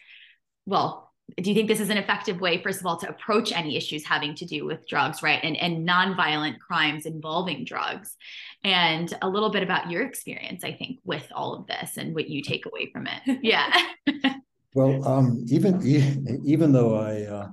well 0.66 1.06
do 1.40 1.48
you 1.52 1.56
think 1.56 1.68
this 1.68 1.80
is 1.80 1.92
an 1.92 1.98
effective 1.98 2.42
way 2.42 2.62
first 2.62 2.80
of 2.80 2.88
all 2.88 2.98
to 2.98 3.08
approach 3.08 3.52
any 3.52 3.78
issues 3.78 4.04
having 4.04 4.34
to 4.34 4.46
do 4.46 4.66
with 4.66 4.88
drugs 4.88 5.22
right 5.22 5.40
and 5.44 5.56
and 5.56 5.88
nonviolent 5.88 6.60
crimes 6.60 7.06
involving 7.06 7.64
drugs? 7.64 8.18
And 8.64 9.14
a 9.22 9.30
little 9.30 9.52
bit 9.52 9.64
about 9.64 9.90
your 9.90 10.04
experience 10.04 10.66
i 10.66 10.74
think 10.74 11.00
with 11.06 11.26
all 11.34 11.54
of 11.54 11.68
this 11.68 11.96
and 11.96 12.14
what 12.14 12.28
you 12.28 12.42
take 12.42 12.66
away 12.66 12.92
from 12.92 13.08
it. 13.08 13.40
Yeah. 13.44 13.72
Well, 14.76 15.08
um, 15.08 15.46
even 15.48 15.82
even 16.46 16.72
though 16.72 16.96
I, 16.96 17.24
uh, 17.24 17.48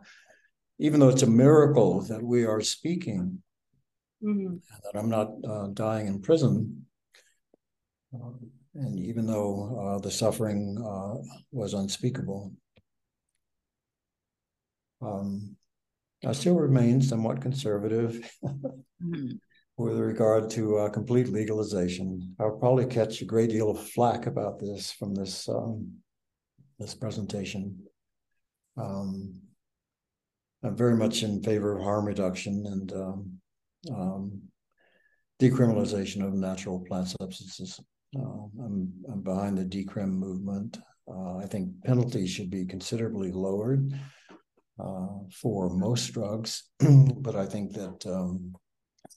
even 0.79 1.01
though 1.01 1.09
it's 1.09 1.23
a 1.23 1.27
miracle 1.27 2.03
that 2.03 2.23
we 2.23 2.45
are 2.45 2.61
speaking, 2.61 3.43
Mm-hmm. 4.25 4.57
that 4.83 4.99
I'm 4.99 5.11
not 5.11 5.29
uh, 5.47 5.67
dying 5.75 6.07
in 6.07 6.23
prison, 6.23 6.86
and 8.75 8.99
even 8.99 9.27
though 9.27 9.97
uh, 9.97 9.99
the 10.01 10.11
suffering 10.11 10.77
uh, 10.85 11.15
was 11.53 11.75
unspeakable, 11.75 12.53
um, 15.03 15.57
I 16.25 16.33
still 16.33 16.57
remain 16.57 17.03
somewhat 17.03 17.41
conservative 17.43 18.31
Mhm. 19.03 19.39
with 19.77 19.99
regard 19.99 20.49
to 20.51 20.79
uh, 20.79 20.89
complete 20.89 21.29
legalization. 21.29 22.35
I'll 22.39 22.57
probably 22.59 22.87
catch 22.87 23.21
a 23.21 23.27
great 23.27 23.51
deal 23.51 23.71
of 23.71 23.89
flack 23.91 24.27
about 24.27 24.59
this 24.59 24.93
from 24.93 25.15
this 25.15 25.49
um, 25.49 26.03
this 26.79 26.95
presentation. 26.95 27.87
Um, 28.77 29.41
I'm 30.63 30.77
very 30.77 30.97
much 30.97 31.23
in 31.23 31.43
favor 31.43 31.77
of 31.77 31.83
harm 31.83 32.07
reduction 32.07 32.67
and 32.67 32.93
um, 32.93 33.41
um, 33.95 34.43
decriminalization 35.41 36.27
of 36.27 36.35
natural 36.35 36.81
plant 36.81 37.09
substances. 37.09 37.81
Uh, 38.15 38.47
I'm, 38.65 38.93
I'm 39.11 39.23
behind 39.23 39.59
the 39.59 39.65
decrim 39.65 40.11
movement. 40.11 40.79
Uh, 41.09 41.39
I 41.39 41.47
think 41.47 41.83
penalties 41.85 42.31
should 42.31 42.51
be 42.51 42.67
considerably 42.67 43.33
lowered 43.33 43.93
uh, 44.79 45.07
for 45.41 45.71
most 45.71 46.13
drugs, 46.13 46.65
but 46.81 47.37
I 47.37 47.47
think 47.47 47.73
that 47.73 48.07
um, 48.07 48.55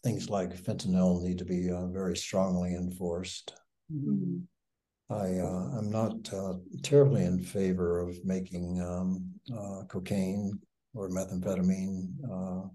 things 0.03 0.29
like 0.29 0.55
fentanyl 0.55 1.21
need 1.21 1.39
to 1.39 1.45
be 1.45 1.69
uh, 1.69 1.87
very 1.87 2.15
strongly 2.15 2.75
enforced. 2.75 3.53
Mm-hmm. 3.93 4.39
I 5.11 5.39
uh, 5.39 5.77
I'm 5.77 5.89
not 5.89 6.31
uh, 6.31 6.53
terribly 6.83 7.25
in 7.25 7.39
favor 7.39 7.99
of 7.99 8.23
making 8.23 8.79
um, 8.81 9.33
uh, 9.51 9.83
cocaine 9.87 10.59
or 10.93 11.09
methamphetamine 11.09 12.09
uh, 12.29 12.67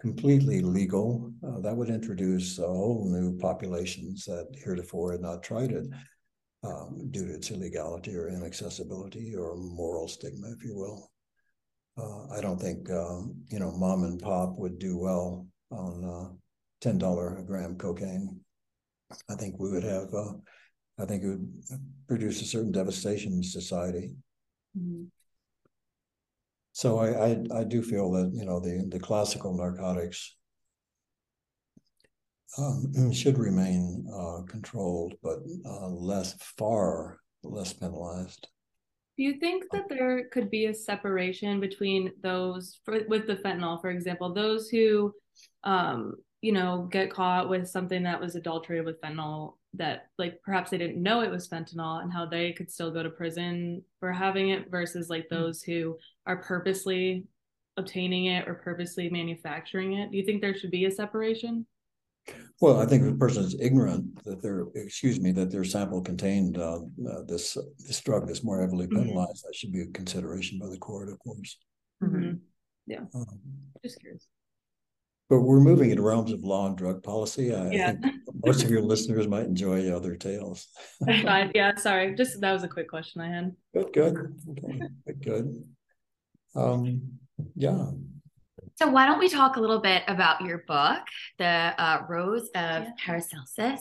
completely 0.00 0.60
legal. 0.60 1.32
Uh, 1.46 1.60
that 1.60 1.76
would 1.76 1.90
introduce 1.90 2.58
a 2.58 2.66
whole 2.66 3.04
new 3.08 3.36
populations 3.38 4.24
that 4.24 4.48
heretofore 4.62 5.12
had 5.12 5.20
not 5.20 5.42
tried 5.42 5.72
it 5.72 5.86
um, 6.64 7.08
due 7.10 7.26
to 7.26 7.34
its 7.34 7.50
illegality 7.50 8.14
or 8.14 8.28
inaccessibility 8.28 9.34
or 9.34 9.56
moral 9.56 10.08
stigma, 10.08 10.48
if 10.50 10.64
you 10.64 10.76
will. 10.76 11.10
Uh, 11.98 12.32
I 12.32 12.40
don't 12.40 12.60
think 12.60 12.88
um, 12.90 13.34
you 13.48 13.58
know 13.58 13.72
mom 13.72 14.04
and 14.04 14.20
pop 14.20 14.56
would 14.56 14.78
do 14.78 14.96
well 14.96 15.46
on 15.70 16.04
uh, 16.04 16.32
ten 16.80 16.96
dollar 16.96 17.38
a 17.38 17.42
gram 17.42 17.76
cocaine. 17.76 18.40
I 19.28 19.34
think 19.34 19.58
we 19.58 19.70
would 19.70 19.84
have. 19.84 20.12
Uh, 20.14 20.34
I 21.00 21.06
think 21.06 21.22
it 21.22 21.28
would 21.28 21.64
produce 22.06 22.40
a 22.42 22.44
certain 22.44 22.72
devastation 22.72 23.32
in 23.32 23.42
society. 23.42 24.14
Mm-hmm. 24.78 25.04
So 26.72 26.98
I, 26.98 27.30
I, 27.30 27.60
I 27.60 27.64
do 27.64 27.82
feel 27.82 28.10
that 28.12 28.30
you 28.32 28.44
know 28.44 28.60
the 28.60 28.86
the 28.88 29.00
classical 29.00 29.56
narcotics 29.56 30.36
um, 32.56 33.12
should 33.12 33.38
remain 33.38 34.06
uh, 34.12 34.42
controlled, 34.48 35.14
but 35.22 35.38
uh, 35.64 35.88
less 35.88 36.34
far 36.56 37.18
less 37.42 37.72
penalized. 37.72 38.48
Do 39.16 39.24
you 39.24 39.34
think 39.40 39.64
that 39.72 39.88
there 39.88 40.28
could 40.28 40.48
be 40.48 40.66
a 40.66 40.74
separation 40.74 41.58
between 41.58 42.12
those 42.22 42.78
for, 42.84 43.00
with 43.08 43.26
the 43.26 43.36
fentanyl, 43.36 43.80
for 43.80 43.90
example, 43.90 44.32
those 44.32 44.68
who, 44.68 45.12
um, 45.64 46.14
you 46.40 46.52
know, 46.52 46.88
get 46.90 47.10
caught 47.12 47.48
with 47.48 47.68
something 47.68 48.02
that 48.04 48.20
was 48.20 48.36
adulterated 48.36 48.86
with 48.86 49.00
fentanyl 49.00 49.54
that 49.74 50.06
like 50.18 50.40
perhaps 50.42 50.70
they 50.70 50.78
didn't 50.78 51.02
know 51.02 51.20
it 51.20 51.30
was 51.30 51.48
fentanyl 51.48 52.00
and 52.02 52.12
how 52.12 52.24
they 52.24 52.52
could 52.52 52.70
still 52.70 52.90
go 52.90 53.02
to 53.02 53.10
prison 53.10 53.82
for 54.00 54.12
having 54.12 54.50
it 54.50 54.70
versus 54.70 55.10
like 55.10 55.28
those 55.28 55.62
who 55.62 55.96
are 56.26 56.36
purposely 56.38 57.24
obtaining 57.76 58.26
it 58.26 58.48
or 58.48 58.54
purposely 58.54 59.10
manufacturing 59.10 59.94
it? 59.94 60.10
Do 60.10 60.16
you 60.16 60.24
think 60.24 60.40
there 60.40 60.54
should 60.56 60.70
be 60.70 60.84
a 60.86 60.90
separation? 60.90 61.66
Well, 62.60 62.78
I 62.80 62.86
think 62.86 63.04
if 63.04 63.12
a 63.12 63.16
person 63.16 63.44
is 63.44 63.56
ignorant 63.60 64.22
that 64.24 64.42
their 64.42 64.66
excuse 64.74 65.20
me 65.20 65.32
that 65.32 65.50
their 65.50 65.64
sample 65.64 66.00
contained 66.02 66.58
uh, 66.58 66.80
uh, 67.08 67.22
this 67.26 67.56
this 67.78 68.00
drug 68.00 68.26
that's 68.26 68.44
more 68.44 68.60
heavily 68.60 68.86
Mhm. 68.86 69.02
penalized, 69.02 69.44
that 69.46 69.54
should 69.54 69.72
be 69.72 69.82
a 69.82 69.86
consideration 69.86 70.58
by 70.58 70.68
the 70.68 70.78
court, 70.78 71.08
of 71.08 71.18
course. 71.20 71.58
Mhm. 72.02 72.40
Um, 73.14 73.26
Just 73.84 74.00
curious. 74.00 74.26
But 75.28 75.40
we're 75.40 75.60
moving 75.60 75.90
into 75.90 76.02
realms 76.02 76.32
of 76.32 76.42
law 76.42 76.66
and 76.66 76.76
drug 76.76 77.02
policy. 77.02 77.54
I, 77.54 77.68
I 77.68 77.70
Yeah. 77.70 77.92
think 77.92 78.14
most 78.44 78.64
of 78.64 78.70
your 78.70 78.80
listeners 78.82 79.28
might 79.28 79.44
enjoy 79.44 79.90
other 79.90 80.16
tales. 80.16 80.68
Fine. 81.06 81.52
Yeah, 81.54 81.74
sorry. 81.76 82.14
Just 82.14 82.40
that 82.40 82.52
was 82.52 82.62
a 82.62 82.68
quick 82.68 82.88
question 82.88 83.20
I 83.20 83.28
had. 83.28 83.54
Good, 83.74 83.92
good, 83.92 84.40
okay, 84.50 84.80
good, 85.06 85.22
good. 85.22 85.64
Um, 86.54 87.18
yeah, 87.54 87.90
So 88.78 88.86
why 88.86 89.06
don't 89.06 89.18
we 89.18 89.28
talk 89.28 89.56
a 89.56 89.60
little 89.60 89.80
bit 89.80 90.04
about 90.06 90.40
your 90.40 90.58
book, 90.58 91.00
The 91.38 91.44
uh, 91.44 92.04
Rose 92.08 92.46
of 92.54 92.84
Yeah. 92.84 92.90
Paracelsus? 93.04 93.80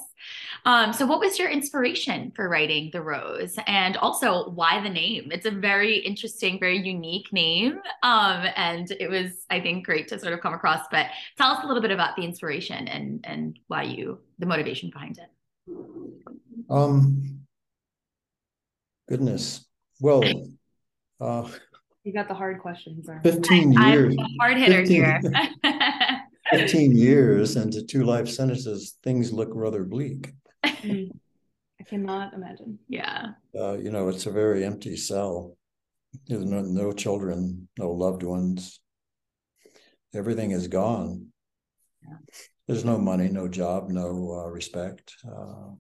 Um, 0.66 0.92
so 0.92 1.06
what 1.06 1.20
was 1.20 1.38
your 1.38 1.50
inspiration 1.50 2.32
for 2.36 2.50
writing 2.50 2.90
The 2.92 3.02
Rose, 3.02 3.56
and 3.68 3.96
also 3.98 4.50
why 4.50 4.82
the 4.82 4.90
name? 4.90 5.32
It's 5.32 5.46
a 5.46 5.52
very 5.52 5.98
interesting, 5.98 6.60
very 6.60 6.80
unique 6.80 7.32
name, 7.32 7.80
um, 8.02 8.48
and 8.56 8.90
it 9.00 9.08
was, 9.08 9.46
I 9.52 9.60
think, 9.62 9.86
great 9.86 10.08
to 10.08 10.18
sort 10.20 10.34
of 10.34 10.42
come 10.42 10.56
across. 10.56 10.88
But 10.90 11.06
tell 11.38 11.52
us 11.52 11.64
a 11.64 11.68
little 11.68 11.82
bit 11.84 11.92
about 11.92 12.16
the 12.16 12.24
inspiration 12.24 12.88
and 12.88 13.24
and 13.24 13.60
why 13.68 13.84
you, 13.84 14.18
the 14.40 14.48
motivation 14.48 14.90
behind 14.90 15.20
it. 15.20 15.30
um, 16.72 17.42
goodness. 19.08 19.64
Well, 20.00 20.50
uh, 21.22 21.48
You 22.08 22.14
got 22.14 22.30
the 22.30 22.34
hard 22.36 22.62
questions. 22.62 23.10
Are 23.10 23.20
Fifteen 23.22 23.78
I'm 23.78 23.92
years. 23.92 24.16
hard 24.40 24.56
hitter 24.56 24.86
15 24.86 24.96
here. 24.96 25.22
15 26.52 26.96
years 26.96 27.58
into 27.58 27.84
two 27.84 28.06
life 28.06 28.30
sentences, 28.30 28.98
things 29.04 29.34
look 29.34 29.50
rather 29.52 29.84
bleak. 29.84 30.32
I 30.64 31.10
cannot 31.86 32.34
imagine. 32.34 32.80
yeah. 32.88 33.32
Uh, 33.54 33.74
you 33.74 33.92
know, 33.92 34.08
it's 34.08 34.26
a 34.26 34.32
very 34.32 34.64
empty 34.64 34.96
cell. 34.96 35.58
There's 36.28 36.46
no, 36.46 36.62
no 36.62 36.94
children, 36.94 37.68
no 37.78 37.92
loved 37.92 38.24
ones. 38.24 38.80
Everything 40.16 40.52
is 40.52 40.70
gone. 40.70 41.28
Yeah. 42.02 42.20
There's 42.70 42.86
no 42.86 42.98
money, 42.98 43.28
no 43.28 43.50
job, 43.50 43.90
no 43.90 44.46
uh, 44.46 44.50
respect. 44.50 45.14
Uh, 45.30 45.72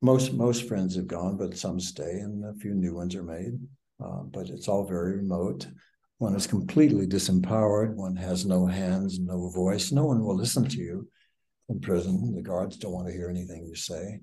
most 0.00 0.32
most 0.32 0.66
friends 0.66 0.96
have 0.96 1.08
gone, 1.08 1.36
but 1.36 1.58
some 1.58 1.78
stay, 1.78 2.20
and 2.20 2.42
a 2.42 2.58
few 2.58 2.72
new 2.72 2.94
ones 2.94 3.14
are 3.14 3.22
made. 3.22 3.60
Uh, 4.02 4.22
but 4.22 4.48
it's 4.48 4.68
all 4.68 4.84
very 4.86 5.16
remote. 5.16 5.66
One 6.18 6.34
is 6.34 6.46
completely 6.46 7.06
disempowered. 7.06 7.94
One 7.94 8.16
has 8.16 8.46
no 8.46 8.66
hands, 8.66 9.18
no 9.18 9.48
voice. 9.50 9.92
No 9.92 10.04
one 10.04 10.24
will 10.24 10.36
listen 10.36 10.64
to 10.68 10.76
you 10.78 11.08
in 11.68 11.80
prison. 11.80 12.34
The 12.34 12.42
guards 12.42 12.76
don't 12.76 12.92
want 12.92 13.08
to 13.08 13.12
hear 13.12 13.28
anything 13.28 13.66
you 13.66 13.74
say. 13.74 14.20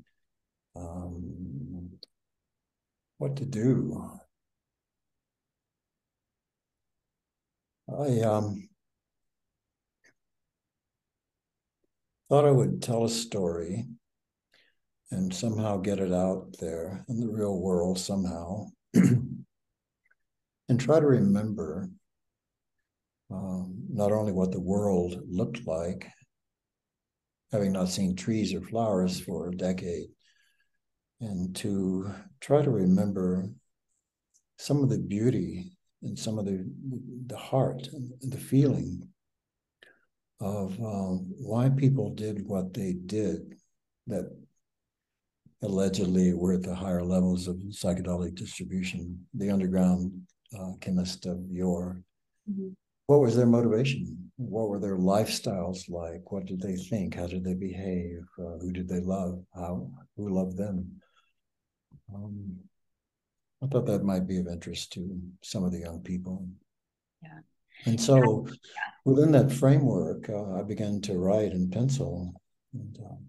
Um, 0.75 1.89
what 3.17 3.35
to 3.37 3.45
do? 3.45 4.09
I 7.89 8.21
um, 8.21 8.69
thought 12.29 12.45
I 12.45 12.51
would 12.51 12.81
tell 12.81 13.05
a 13.05 13.09
story 13.09 13.87
and 15.11 15.33
somehow 15.33 15.77
get 15.77 15.99
it 15.99 16.13
out 16.13 16.55
there 16.59 17.03
in 17.09 17.19
the 17.19 17.27
real 17.27 17.59
world 17.59 17.97
somehow 17.97 18.67
and 20.69 20.79
try 20.79 20.99
to 20.99 21.05
remember 21.05 21.89
um, 23.31 23.75
not 23.89 24.11
only 24.11 24.31
what 24.31 24.51
the 24.51 24.59
world 24.59 25.19
looked 25.27 25.65
like, 25.67 26.07
having 27.51 27.71
not 27.73 27.89
seen 27.89 28.15
trees 28.15 28.53
or 28.53 28.61
flowers 28.61 29.19
for 29.19 29.49
a 29.49 29.55
decade, 29.55 30.09
and 31.19 31.55
to 31.55 32.09
try 32.39 32.61
to 32.61 32.69
remember 32.69 33.49
some 34.57 34.83
of 34.83 34.89
the 34.89 34.99
beauty 34.99 35.71
and 36.03 36.17
some 36.17 36.39
of 36.39 36.45
the 36.45 36.65
the 37.27 37.37
heart 37.37 37.87
and 37.91 38.31
the 38.31 38.37
feeling 38.37 39.09
of 40.39 40.79
um, 40.79 41.31
why 41.37 41.69
people 41.69 42.11
did 42.11 42.45
what 42.45 42.73
they 42.73 42.93
did 42.93 43.55
that 44.07 44.25
allegedly 45.61 46.33
were 46.33 46.53
at 46.53 46.63
the 46.63 46.73
higher 46.73 47.03
levels 47.03 47.47
of 47.47 47.57
psychedelic 47.69 48.35
distribution, 48.35 49.25
the 49.33 49.49
underground 49.49 50.21
uh, 50.57 50.71
chemist 50.79 51.25
of 51.25 51.39
yore. 51.49 52.01
Mm-hmm. 52.49 52.69
What 53.07 53.21
was 53.21 53.35
their 53.35 53.47
motivation? 53.47 54.31
What 54.37 54.69
were 54.69 54.79
their 54.79 54.97
lifestyles 54.97 55.89
like? 55.89 56.31
What 56.31 56.45
did 56.45 56.61
they 56.61 56.75
think? 56.75 57.15
How 57.15 57.25
did 57.27 57.43
they 57.43 57.55
behave? 57.55 58.21
Uh, 58.37 58.57
who 58.59 58.71
did 58.71 58.87
they 58.87 58.99
love? 58.99 59.43
How 59.53 59.89
who 60.15 60.29
loved 60.29 60.57
them? 60.57 61.01
Um, 62.13 62.57
I 63.63 63.67
thought 63.67 63.87
that 63.87 64.03
might 64.03 64.27
be 64.27 64.37
of 64.37 64.47
interest 64.47 64.93
to 64.93 65.19
some 65.43 65.63
of 65.63 65.71
the 65.71 65.79
young 65.79 66.01
people. 66.01 66.47
Yeah. 67.21 67.39
And 67.85 67.99
so, 67.99 68.47
within 69.05 69.31
that 69.31 69.51
framework, 69.51 70.29
uh, 70.29 70.53
I 70.55 70.63
began 70.63 71.01
to 71.01 71.17
write 71.17 71.51
in 71.53 71.69
pencil, 71.69 72.33
and, 72.73 72.97
um, 72.99 73.25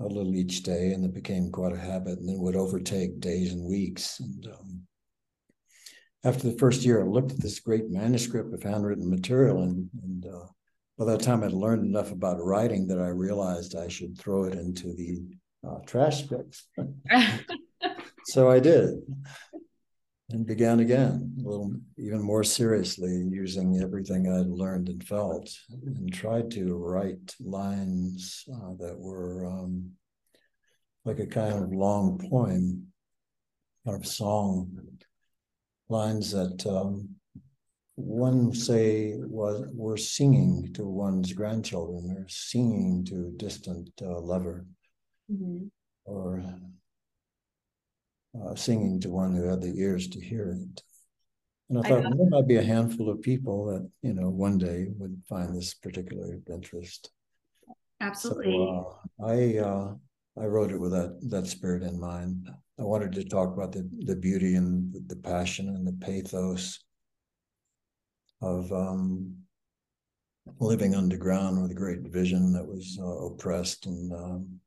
a 0.00 0.06
little 0.06 0.34
each 0.34 0.62
day, 0.62 0.92
and 0.92 1.04
it 1.04 1.14
became 1.14 1.50
quite 1.50 1.72
a 1.72 1.78
habit, 1.78 2.18
and 2.18 2.28
then 2.28 2.40
would 2.40 2.56
overtake 2.56 3.20
days 3.20 3.52
and 3.52 3.64
weeks. 3.64 4.20
And 4.20 4.46
um, 4.46 4.82
after 6.24 6.48
the 6.48 6.58
first 6.58 6.84
year, 6.84 7.02
I 7.02 7.06
looked 7.06 7.32
at 7.32 7.40
this 7.40 7.60
great 7.60 7.90
manuscript 7.90 8.54
of 8.54 8.62
handwritten 8.62 9.10
material, 9.10 9.62
and, 9.62 9.88
and 10.02 10.26
uh, 10.26 10.46
by 10.98 11.04
that 11.06 11.20
time, 11.20 11.42
I'd 11.42 11.52
learned 11.52 11.84
enough 11.84 12.12
about 12.12 12.44
writing 12.44 12.86
that 12.88 13.00
I 13.00 13.08
realized 13.08 13.76
I 13.76 13.88
should 13.88 14.16
throw 14.18 14.44
it 14.44 14.54
into 14.54 14.94
the 14.94 15.22
uh, 15.66 15.78
trash 15.84 16.28
pits. 16.28 16.68
so 18.26 18.50
I 18.50 18.60
did, 18.60 19.00
and 20.30 20.46
began 20.46 20.78
again, 20.78 21.34
a 21.44 21.48
little 21.48 21.72
even 21.98 22.22
more 22.22 22.44
seriously, 22.44 23.10
using 23.10 23.80
everything 23.82 24.28
I'd 24.28 24.46
learned 24.46 24.90
and 24.90 25.02
felt, 25.02 25.50
and 25.70 26.12
tried 26.12 26.52
to 26.52 26.76
write 26.76 27.34
lines 27.40 28.44
uh, 28.52 28.74
that 28.78 28.96
were 28.96 29.46
um, 29.46 29.90
like 31.04 31.18
a 31.18 31.26
kind 31.26 31.64
of 31.64 31.72
long 31.72 32.24
poem, 32.30 32.86
kind 33.84 33.96
of 33.96 34.06
song, 34.06 34.78
lines 35.92 36.32
that 36.32 36.66
um, 36.66 37.10
one 37.94 38.52
say 38.54 39.14
was 39.18 39.64
were 39.72 39.96
singing 39.96 40.72
to 40.74 40.84
one's 40.84 41.32
grandchildren, 41.32 42.16
or 42.16 42.26
singing 42.28 43.04
to 43.04 43.28
a 43.28 43.38
distant 43.38 43.90
uh, 44.00 44.18
lover, 44.18 44.66
Mm-hmm. 45.30 45.66
or 46.04 46.42
uh, 48.34 48.54
singing 48.54 49.00
to 49.00 49.08
one 49.08 49.34
who 49.34 49.44
had 49.44 49.62
the 49.62 49.74
ears 49.78 50.08
to 50.08 50.20
hear 50.20 50.56
it. 50.58 50.82
And 51.68 51.78
I 51.78 51.80
I 51.80 51.88
thought 51.88 52.04
well, 52.04 52.16
there 52.16 52.28
might 52.28 52.48
be 52.48 52.56
a 52.56 52.64
handful 52.74 53.08
of 53.08 53.22
people 53.22 53.66
that 53.66 53.88
you 54.02 54.14
know 54.14 54.28
one 54.28 54.58
day 54.58 54.88
would 54.98 55.22
find 55.28 55.54
this 55.54 55.74
particular 55.74 56.38
interest. 56.50 57.10
Absolutely. 58.00 58.52
So 58.52 58.98
uh, 59.20 59.24
I 59.24 59.58
uh, 59.58 59.94
I 60.42 60.46
wrote 60.46 60.72
it 60.72 60.80
with 60.80 60.92
that 60.92 61.18
that 61.30 61.46
spirit 61.46 61.82
in 61.82 62.00
mind. 62.00 62.50
I 62.78 62.84
wanted 62.84 63.12
to 63.12 63.24
talk 63.24 63.54
about 63.54 63.72
the 63.72 63.88
the 64.06 64.16
beauty 64.16 64.54
and 64.54 64.92
the 65.08 65.16
passion 65.16 65.68
and 65.68 65.86
the 65.86 65.92
pathos 65.92 66.80
of 68.40 68.72
um, 68.72 69.36
living 70.58 70.94
underground 70.94 71.62
with 71.62 71.70
a 71.70 71.74
great 71.74 72.00
vision 72.00 72.52
that 72.52 72.66
was 72.66 72.98
uh, 73.00 73.26
oppressed 73.26 73.86
and 73.86 74.12
um, 74.12 74.60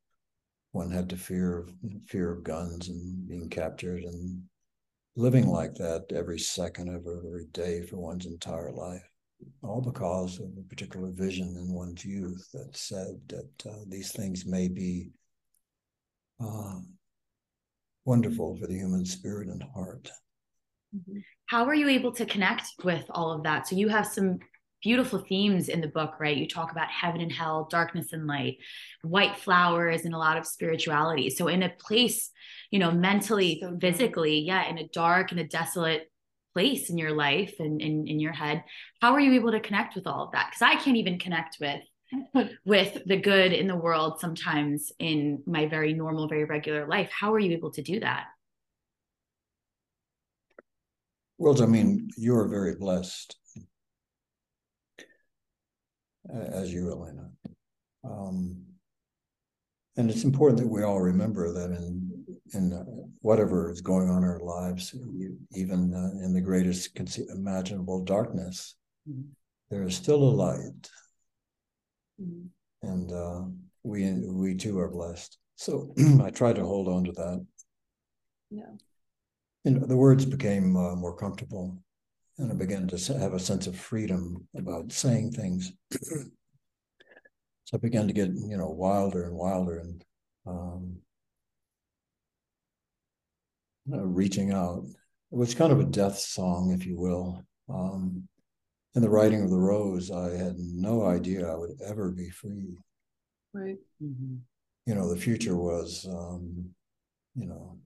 one 0.71 0.91
had 0.91 1.09
to 1.09 1.17
fear 1.17 1.59
of 1.59 1.71
fear 2.07 2.31
of 2.31 2.43
guns 2.43 2.89
and 2.89 3.27
being 3.27 3.49
captured 3.49 4.03
and 4.03 4.43
living 5.15 5.47
like 5.47 5.73
that 5.75 6.05
every 6.13 6.39
second 6.39 6.89
of 6.89 7.07
every 7.07 7.45
day 7.51 7.81
for 7.81 7.97
one's 7.97 8.25
entire 8.25 8.71
life. 8.71 9.09
All 9.63 9.81
because 9.81 10.39
of 10.39 10.47
a 10.57 10.63
particular 10.69 11.09
vision 11.11 11.55
in 11.57 11.73
one's 11.73 12.03
youth 12.03 12.47
that 12.53 12.75
said 12.75 13.19
that 13.27 13.65
uh, 13.69 13.83
these 13.87 14.11
things 14.11 14.45
may 14.45 14.67
be 14.67 15.11
uh, 16.43 16.79
wonderful 18.05 18.55
for 18.57 18.67
the 18.67 18.75
human 18.75 19.05
spirit 19.05 19.49
and 19.49 19.63
heart. 19.73 20.11
Mm-hmm. 20.95 21.19
How 21.47 21.65
were 21.65 21.73
you 21.73 21.89
able 21.89 22.11
to 22.13 22.25
connect 22.25 22.67
with 22.83 23.05
all 23.09 23.31
of 23.31 23.43
that? 23.43 23.67
So 23.67 23.75
you 23.75 23.89
have 23.89 24.07
some 24.07 24.39
beautiful 24.81 25.19
themes 25.19 25.67
in 25.67 25.81
the 25.81 25.87
book, 25.87 26.19
right? 26.19 26.37
You 26.37 26.47
talk 26.47 26.71
about 26.71 26.89
heaven 26.89 27.19
and 27.19 27.31
hell, 27.31 27.67
darkness 27.69 28.13
and 28.13 28.27
light, 28.27 28.57
white 29.01 29.35
flowers, 29.35 30.05
and 30.05 30.13
a 30.13 30.17
lot 30.17 30.37
of 30.37 30.45
spirituality. 30.45 31.31
So 31.31 31.47
in 31.47 31.63
a 31.63 31.73
place, 31.79 32.29
you 32.69 32.79
know, 32.79 32.91
mentally, 32.91 33.59
So 33.61 33.75
physically, 33.81 34.39
yeah, 34.39 34.69
in 34.69 34.77
a 34.77 34.87
dark 34.87 35.31
and 35.31 35.39
a 35.39 35.47
desolate 35.47 36.11
place 36.53 36.89
in 36.89 36.97
your 36.97 37.13
life 37.13 37.55
and 37.59 37.81
in, 37.81 38.07
in 38.07 38.19
your 38.19 38.31
head, 38.31 38.63
how 39.01 39.13
are 39.13 39.19
you 39.19 39.33
able 39.33 39.51
to 39.51 39.59
connect 39.59 39.95
with 39.95 40.05
all 40.07 40.25
of 40.25 40.31
that? 40.33 40.51
Because 40.51 40.61
I 40.61 40.75
can't 40.75 40.97
even 40.97 41.19
connect 41.19 41.57
with 41.59 41.81
with 42.65 43.01
the 43.05 43.17
good 43.17 43.53
in 43.53 43.67
the 43.67 43.75
world 43.75 44.19
sometimes 44.19 44.91
in 44.99 45.41
my 45.45 45.67
very 45.67 45.93
normal, 45.93 46.27
very 46.27 46.45
regular 46.45 46.87
life. 46.87 47.09
How 47.11 47.33
are 47.33 47.39
you 47.39 47.51
able 47.53 47.71
to 47.71 47.81
do 47.81 47.99
that? 47.99 48.25
Well, 51.37 51.61
I 51.61 51.65
mean, 51.65 52.09
you're 52.17 52.47
very 52.47 52.75
blessed, 52.75 53.35
as 56.33 56.73
you, 56.73 56.91
Elena. 56.91 57.29
Um, 58.03 58.63
and 59.97 60.09
it's 60.09 60.23
important 60.23 60.59
that 60.59 60.67
we 60.67 60.83
all 60.83 61.01
remember 61.01 61.51
that 61.53 61.71
in 61.71 62.11
in 62.53 62.73
uh, 62.73 62.83
whatever 63.21 63.71
is 63.71 63.81
going 63.81 64.09
on 64.09 64.23
in 64.23 64.29
our 64.29 64.39
lives, 64.39 64.95
even 65.51 65.93
uh, 65.93 66.23
in 66.23 66.33
the 66.33 66.41
greatest 66.41 66.97
imaginable 67.29 68.03
darkness, 68.03 68.75
there 69.69 69.83
is 69.83 69.95
still 69.95 70.23
a 70.23 70.35
light, 70.45 70.89
Mhm. 72.21 72.49
and 72.81 73.11
uh, 73.11 73.43
we 73.83 74.11
we 74.11 74.55
too 74.55 74.79
are 74.79 74.89
blessed. 74.89 75.37
So 75.55 75.93
I 76.21 76.29
try 76.29 76.53
to 76.53 76.63
hold 76.63 76.87
on 76.87 77.03
to 77.05 77.11
that. 77.13 77.45
Yeah. 78.49 78.71
You 79.63 79.71
know, 79.71 79.85
the 79.85 79.97
words 79.97 80.25
became 80.25 80.75
uh, 80.77 80.95
more 80.95 81.15
comfortable, 81.15 81.77
and 82.37 82.51
I 82.51 82.55
began 82.55 82.87
to 82.87 83.17
have 83.17 83.33
a 83.33 83.39
sense 83.39 83.67
of 83.67 83.75
freedom 83.75 84.47
about 84.55 84.91
saying 84.91 85.31
things. 85.31 85.71
so 85.91 87.73
I 87.73 87.77
began 87.77 88.07
to 88.07 88.13
get 88.13 88.29
you 88.29 88.57
know 88.57 88.69
wilder 88.69 89.23
and 89.25 89.35
wilder 89.35 89.79
and 89.79 90.03
um, 90.45 90.97
uh, 93.91 94.05
reaching 94.05 94.51
out. 94.51 94.85
It 95.31 95.37
was 95.37 95.55
kind 95.55 95.71
of 95.71 95.79
a 95.79 95.85
death 95.85 96.17
song, 96.19 96.71
if 96.71 96.85
you 96.85 96.97
will. 96.97 97.43
Um, 97.67 98.27
in 98.95 99.01
the 99.01 99.09
writing 99.09 99.43
of 99.43 99.49
the 99.49 99.57
rose, 99.57 100.09
I 100.09 100.31
had 100.31 100.57
no 100.57 101.05
idea 101.05 101.49
I 101.49 101.55
would 101.55 101.81
ever 101.85 102.11
be 102.11 102.29
free. 102.29 102.77
Right. 103.53 103.77
You 103.99 104.95
know, 104.95 105.13
the 105.13 105.19
future 105.19 105.57
was, 105.57 106.05
um, 106.09 106.69
you 107.35 107.45
know, 107.45 107.77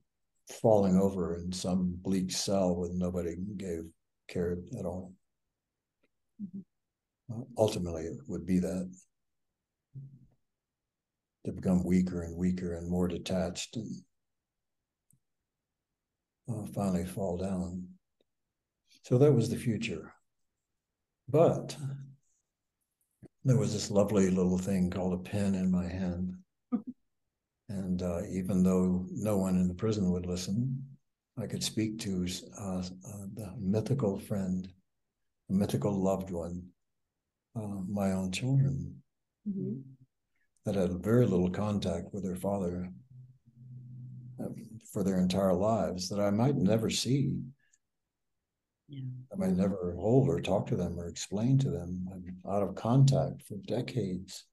falling 0.62 0.98
over 0.98 1.36
in 1.36 1.52
some 1.52 1.96
bleak 2.02 2.32
cell 2.32 2.76
with 2.76 2.92
nobody 2.94 3.36
gave 3.58 3.86
cared 4.28 4.68
at 4.78 4.86
all. 4.86 5.14
Mhm. 6.42 6.64
Uh, 7.32 7.44
ultimately, 7.58 8.04
it 8.04 8.20
would 8.28 8.46
be 8.46 8.60
that 8.60 8.92
to 11.46 11.52
become 11.52 11.84
weaker 11.84 12.22
and 12.22 12.36
weaker 12.36 12.74
and 12.76 12.88
more 12.88 13.08
detached 13.08 13.78
and 13.78 14.04
uh, 16.48 16.66
finally 16.68 17.06
fall 17.06 17.38
down. 17.38 17.88
So 19.04 19.18
that 19.18 19.34
was 19.34 19.50
the 19.50 19.56
future. 19.56 20.14
But 21.32 21.78
there 23.46 23.58
was 23.58 23.74
this 23.74 23.92
lovely 23.92 24.30
little 24.30 24.58
thing 24.58 24.90
called 24.90 25.14
a 25.14 25.18
pen 25.18 25.56
in 25.56 25.70
my 25.70 25.88
hand. 25.88 26.36
and 27.70 28.02
uh, 28.02 28.22
even 28.32 28.64
though 28.64 29.06
no 29.12 29.38
one 29.38 29.56
in 29.56 29.68
the 29.68 29.74
prison 29.76 30.12
would 30.12 30.26
listen, 30.26 30.84
I 31.38 31.46
could 31.46 31.64
speak 31.64 32.00
to 32.00 32.28
uh, 32.60 32.80
uh, 32.80 33.26
the 33.36 33.54
mythical 33.60 34.18
friend, 34.18 34.68
the 35.50 35.56
mythical 35.56 35.94
loved 35.94 36.32
one, 36.32 36.64
uh, 37.56 37.82
my 37.88 38.12
own 38.14 38.32
children 38.32 39.02
Mhm. 39.48 39.84
that 40.66 40.76
had 40.76 41.04
very 41.04 41.26
little 41.28 41.50
contact 41.52 42.12
with 42.12 42.24
their 42.24 42.36
father 42.36 42.92
uh, 44.40 44.50
for 44.92 45.04
their 45.04 45.20
entire 45.20 45.54
lives 45.54 46.10
that 46.10 46.20
I 46.20 46.32
might 46.32 46.56
never 46.56 46.90
see. 46.90 47.40
Yeah. 48.90 49.04
I 49.32 49.36
might 49.36 49.56
never 49.56 49.96
hold 50.00 50.28
or 50.30 50.42
talk 50.42 50.66
to 50.68 50.76
them 50.76 51.00
or 51.00 51.08
explain 51.08 51.60
to 51.60 51.70
them. 51.70 52.10
I'm 52.12 52.52
out 52.52 52.64
of 52.64 52.76
contact 52.76 53.44
for 53.44 53.56
decades. 53.68 54.46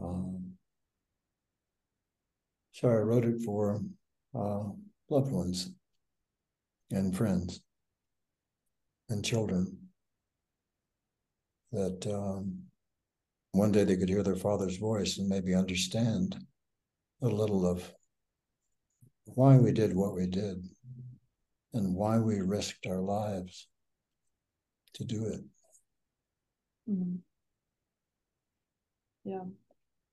Um, 0.00 0.52
so 2.72 2.88
I 2.88 2.94
wrote 2.94 3.24
it 3.24 3.42
for 3.42 3.80
uh, 4.34 4.62
loved 5.08 5.32
ones 5.32 5.72
and 6.92 7.16
friends 7.16 7.60
and 9.08 9.24
children 9.24 9.76
that 11.72 12.06
um, 12.06 12.62
one 13.52 13.72
day 13.72 13.84
they 13.84 13.96
could 13.96 14.08
hear 14.08 14.22
their 14.22 14.36
father's 14.36 14.76
voice 14.76 15.18
and 15.18 15.28
maybe 15.28 15.54
understand 15.54 16.36
a 17.22 17.26
little 17.26 17.66
of 17.66 17.92
why 19.24 19.56
we 19.56 19.72
did 19.72 19.94
what 19.94 20.14
we 20.14 20.26
did 20.26 20.64
and 21.72 21.94
why 21.94 22.18
we 22.18 22.40
risked 22.40 22.86
our 22.86 23.00
lives 23.00 23.68
to 24.94 25.04
do 25.04 25.26
it. 25.26 25.40
Mhm. 26.86 27.22
Yeah. 29.24 29.44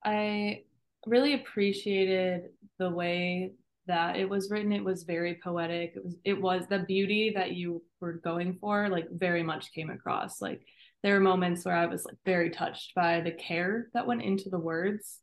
I 0.04 0.64
really 1.06 1.34
appreciated 1.34 2.50
the 2.78 2.90
way 2.90 3.52
that 3.86 4.16
it 4.16 4.28
was 4.28 4.50
written. 4.50 4.72
It 4.72 4.84
was 4.84 5.04
very 5.04 5.40
poetic. 5.42 5.94
It 5.96 6.04
was 6.04 6.16
it 6.24 6.40
was 6.40 6.66
the 6.68 6.80
beauty 6.80 7.32
that 7.36 7.52
you 7.52 7.82
were 8.00 8.14
going 8.14 8.58
for, 8.60 8.88
like 8.88 9.08
very 9.10 9.42
much 9.42 9.72
came 9.72 9.90
across. 9.90 10.42
Like 10.42 10.62
there 11.02 11.14
were 11.14 11.20
moments 11.20 11.64
where 11.64 11.76
I 11.76 11.86
was 11.86 12.04
like 12.04 12.18
very 12.24 12.50
touched 12.50 12.94
by 12.94 13.20
the 13.20 13.32
care 13.32 13.88
that 13.94 14.06
went 14.06 14.22
into 14.22 14.50
the 14.50 14.58
words. 14.58 15.20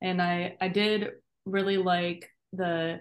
And 0.00 0.22
I 0.22 0.56
I 0.60 0.68
did 0.68 1.10
really 1.44 1.76
like 1.78 2.30
the 2.52 3.00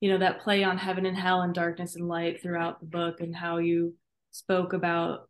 you 0.00 0.10
know 0.10 0.18
that 0.18 0.40
play 0.40 0.62
on 0.62 0.78
heaven 0.78 1.06
and 1.06 1.16
hell 1.16 1.42
and 1.42 1.54
darkness 1.54 1.96
and 1.96 2.08
light 2.08 2.42
throughout 2.42 2.80
the 2.80 2.86
book 2.86 3.20
and 3.20 3.34
how 3.34 3.58
you 3.58 3.94
spoke 4.30 4.72
about 4.72 5.28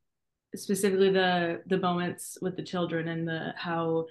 specifically 0.54 1.10
the 1.10 1.62
the 1.66 1.78
moments 1.78 2.38
with 2.40 2.56
the 2.56 2.64
children 2.64 3.08
and 3.08 3.26
the 3.28 3.52
how 3.56 4.06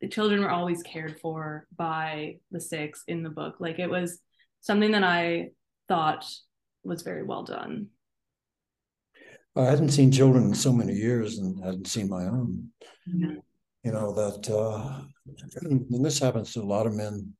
the 0.00 0.08
children 0.08 0.40
were 0.40 0.50
always 0.50 0.82
cared 0.82 1.20
for 1.20 1.66
by 1.76 2.36
the 2.50 2.60
six 2.60 3.04
in 3.06 3.22
the 3.22 3.30
book. 3.30 3.56
Like 3.60 3.78
it 3.78 3.90
was 3.90 4.18
something 4.60 4.92
that 4.92 5.04
i 5.04 5.50
thought 5.88 6.24
was 6.84 7.02
very 7.02 7.22
well 7.22 7.42
done. 7.42 7.88
I 9.56 9.64
hadn't 9.64 9.90
seen 9.90 10.12
children 10.12 10.44
in 10.44 10.54
so 10.54 10.72
many 10.72 10.94
years 10.94 11.38
and 11.38 11.62
hadn't 11.62 11.88
seen 11.88 12.08
my 12.08 12.24
own. 12.24 12.68
You 13.06 13.92
know, 13.92 14.12
that, 14.12 14.48
uh, 14.48 15.02
and 15.62 16.04
this 16.04 16.20
happens 16.20 16.52
to 16.52 16.60
a 16.60 16.62
lot 16.62 16.86
of 16.86 16.94
men, 16.94 17.32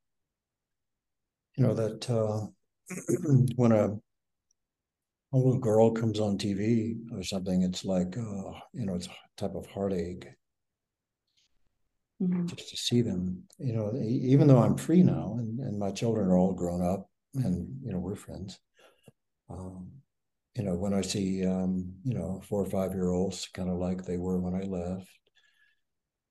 you 1.57 1.65
know, 1.65 1.75
that 1.75 2.11
uh, 2.11 2.47
when 3.57 3.73
a, 3.73 3.99
a 5.33 5.37
little 5.37 5.59
girl 5.59 5.91
comes 5.91 6.21
on 6.21 6.39
TV 6.39 6.97
or 7.13 7.23
something, 7.25 7.63
it's 7.63 7.85
like, 7.85 8.17
uh, 8.17 8.53
you 8.73 8.87
know, 8.87 8.95
it's 8.95 9.09
a 9.09 9.11
type 9.37 9.55
of 9.57 9.67
heartache 9.67 10.29
Mhm. 12.21 12.47
just 12.47 12.71
to 12.71 12.77
see 12.77 13.03
them. 13.03 13.45
You 13.59 13.73
know, 13.73 13.95
even 14.03 14.47
though 14.49 14.59
I'm 14.63 14.77
free 14.77 15.03
now 15.03 15.37
and, 15.39 15.59
and 15.61 15.79
my 15.79 15.91
children 15.91 16.29
are 16.29 16.37
all 16.37 16.53
grown 16.53 16.83
up 16.83 17.09
and, 17.35 17.81
you 17.83 17.93
know, 17.93 17.99
we're 17.99 18.17
friends. 18.17 18.59
Um, 19.51 19.91
you 20.57 20.65
know, 20.65 20.77
when 20.77 20.95
I 20.95 21.03
see, 21.03 21.47
um, 21.47 21.95
you 22.05 22.15
know, 22.15 22.43
four 22.49 22.63
or 22.63 22.67
five 22.71 22.93
year 22.93 23.11
olds 23.11 23.49
kind 23.55 23.71
of 23.71 23.79
like 23.79 24.05
they 24.05 24.19
were 24.19 24.41
when 24.41 24.55
I 24.55 24.65
left, 24.65 25.09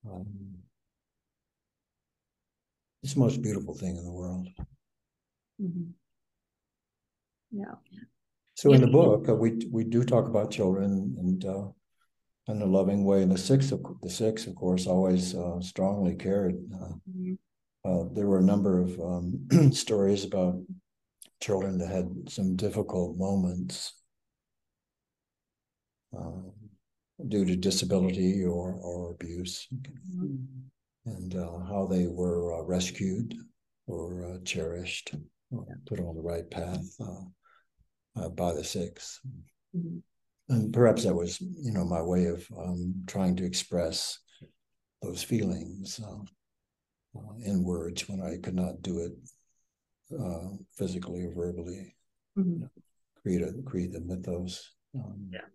um, 0.06 0.62
it's 3.02 3.14
the 3.14 3.20
most 3.20 3.42
beautiful 3.42 3.74
thing 3.74 3.96
in 3.96 4.04
the 4.04 4.10
world. 4.12 4.48
Mhm. 5.58 5.94
Yeah 7.50 7.74
So 8.54 8.72
in 8.72 8.80
the 8.80 8.86
book, 8.86 9.28
uh, 9.28 9.34
we 9.34 9.66
we 9.70 9.84
do 9.84 10.04
talk 10.04 10.26
about 10.28 10.50
children 10.50 11.16
and 11.18 11.44
uh, 11.44 11.68
in 12.48 12.60
a 12.62 12.66
loving 12.66 13.04
way. 13.04 13.22
And 13.22 13.32
the 13.32 13.38
six, 13.38 13.72
of 13.72 13.80
the 14.02 14.10
six, 14.10 14.46
of 14.46 14.54
course, 14.54 14.86
always 14.86 15.34
uh, 15.34 15.60
strongly 15.60 16.14
cared. 16.14 16.56
Uh, 16.74 16.94
Mhm. 17.08 17.38
uh, 17.84 18.04
there 18.12 18.26
were 18.26 18.38
a 18.40 18.50
number 18.52 18.80
of 18.80 18.90
um, 19.00 19.48
stories 19.72 20.24
about 20.24 20.60
children 21.40 21.78
that 21.78 21.88
had 21.88 22.08
some 22.28 22.56
difficult 22.56 23.16
moments 23.16 23.94
um, 26.12 26.52
due 27.28 27.44
to 27.44 27.56
disability 27.56 28.44
or 28.44 28.74
or 28.74 29.12
abuse, 29.12 29.68
and 31.06 31.34
uh, 31.34 31.58
how 31.64 31.86
they 31.86 32.06
were 32.06 32.60
uh, 32.60 32.62
rescued 32.62 33.34
or 33.86 34.24
uh, 34.28 34.38
cherished, 34.44 35.14
or 35.50 35.64
put 35.86 36.00
on 36.00 36.14
the 36.14 36.22
right 36.22 36.50
path 36.50 36.84
uh, 38.16 38.28
by 38.28 38.52
the 38.52 38.64
six. 38.64 39.20
Mhm. 39.76 40.02
And 40.48 40.72
perhaps 40.72 41.04
that 41.04 41.14
was, 41.14 41.40
you 41.40 41.70
know, 41.72 41.84
my 41.84 42.02
way 42.02 42.26
of 42.26 42.44
um, 42.58 43.04
trying 43.06 43.36
to 43.36 43.44
express 43.44 44.18
those 45.00 45.22
feelings 45.22 46.00
uh, 46.00 46.22
uh, 47.18 47.34
in 47.44 47.62
words 47.62 48.08
when 48.08 48.20
I 48.20 48.36
could 48.38 48.56
not 48.56 48.82
do 48.82 48.98
it 48.98 49.12
uh, 50.18 50.56
physically 50.76 51.24
or 51.24 51.32
verbally. 51.32 51.96
Mhm. 52.36 52.68
Create 53.22 53.42
a 53.42 53.52
create 53.64 53.92
the 53.92 54.00
mythos. 54.00 54.74
Um, 54.94 55.30
Yeah. 55.30 55.46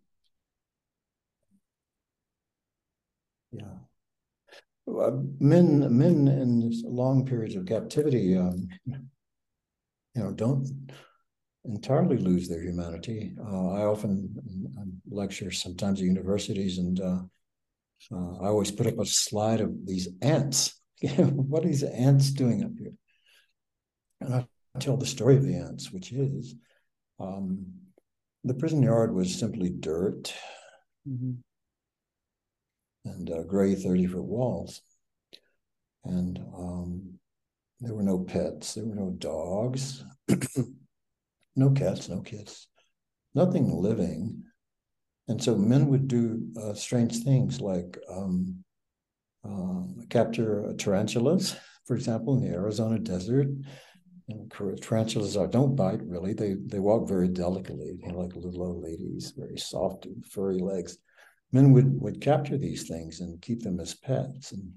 Yeah. 3.51 3.77
Uh, 4.87 5.17
men, 5.39 5.97
men 5.97 6.27
in 6.27 6.71
long 6.85 7.25
periods 7.25 7.55
of 7.55 7.65
captivity, 7.65 8.37
um, 8.37 8.67
you 8.85 9.01
know, 10.15 10.31
don't 10.31 10.67
entirely 11.67 12.17
lose 12.17 12.47
their 12.47 12.61
humanity. 12.61 13.33
Uh, 13.39 13.71
I 13.71 13.81
often 13.85 14.33
um, 14.77 15.01
lecture 15.09 15.51
sometimes 15.51 15.99
at 15.99 16.05
universities, 16.05 16.77
and 16.77 16.99
uh, 16.99 17.19
uh, 18.11 18.37
I 18.41 18.47
always 18.47 18.71
put 18.71 18.87
up 18.87 18.99
a 18.99 19.05
slide 19.05 19.61
of 19.61 19.73
these 19.85 20.07
ants. 20.21 20.81
what 21.17 21.63
are 21.63 21.67
these 21.67 21.83
ants 21.83 22.31
doing 22.31 22.63
up 22.63 22.71
here? 22.77 22.93
And 24.21 24.33
I 24.35 24.47
tell 24.79 24.97
the 24.97 25.05
story 25.05 25.35
of 25.35 25.43
the 25.43 25.55
ants, 25.55 25.91
which 25.91 26.11
is 26.11 26.55
um, 27.19 27.65
the 28.43 28.53
prison 28.53 28.81
yard 28.81 29.13
was 29.13 29.33
simply 29.33 29.69
dirt 29.69 30.33
Mhm. 31.07 31.37
and 33.05 33.29
uh, 33.29 33.43
gray 33.43 33.75
30 33.75 34.07
foot 34.07 34.23
walls. 34.23 34.81
And 36.03 36.39
um, 36.55 37.19
there 37.79 37.93
were 37.93 38.03
no 38.03 38.19
pets, 38.19 38.73
there 38.73 38.85
were 38.85 38.95
no 38.95 39.11
dogs, 39.11 40.03
no 41.55 41.71
cats, 41.71 42.09
no 42.09 42.21
kids, 42.21 42.67
nothing 43.33 43.71
living. 43.71 44.43
And 45.27 45.41
so 45.41 45.55
men 45.55 45.87
would 45.87 46.07
do 46.07 46.47
uh, 46.61 46.73
strange 46.73 47.23
things 47.23 47.59
like 47.59 47.97
um, 48.09 48.63
uh, 49.43 50.05
capture 50.09 50.73
tarantulas, 50.77 51.55
for 51.85 51.95
example, 51.95 52.35
in 52.35 52.43
the 52.43 52.55
Arizona 52.55 52.99
desert. 52.99 53.47
And 54.27 54.51
tarantulas 54.81 55.37
are, 55.37 55.47
don't 55.47 55.75
bite 55.75 56.01
really. 56.03 56.33
They 56.33 56.55
they 56.65 56.79
walk 56.79 57.07
very 57.07 57.27
delicately, 57.27 57.99
you 58.01 58.11
know, 58.11 58.19
like 58.19 58.35
little 58.35 58.63
old 58.63 58.83
ladies, 58.83 59.33
very 59.37 59.57
soft 59.57 60.07
and 60.07 60.25
furry 60.25 60.57
legs. 60.57 60.97
Men 61.51 61.73
would 61.73 62.01
would 62.01 62.21
capture 62.21 62.57
these 62.57 62.87
things 62.87 63.19
and 63.19 63.39
keep 63.41 63.61
them 63.61 63.79
as 63.79 63.93
pets, 63.93 64.51
and 64.51 64.73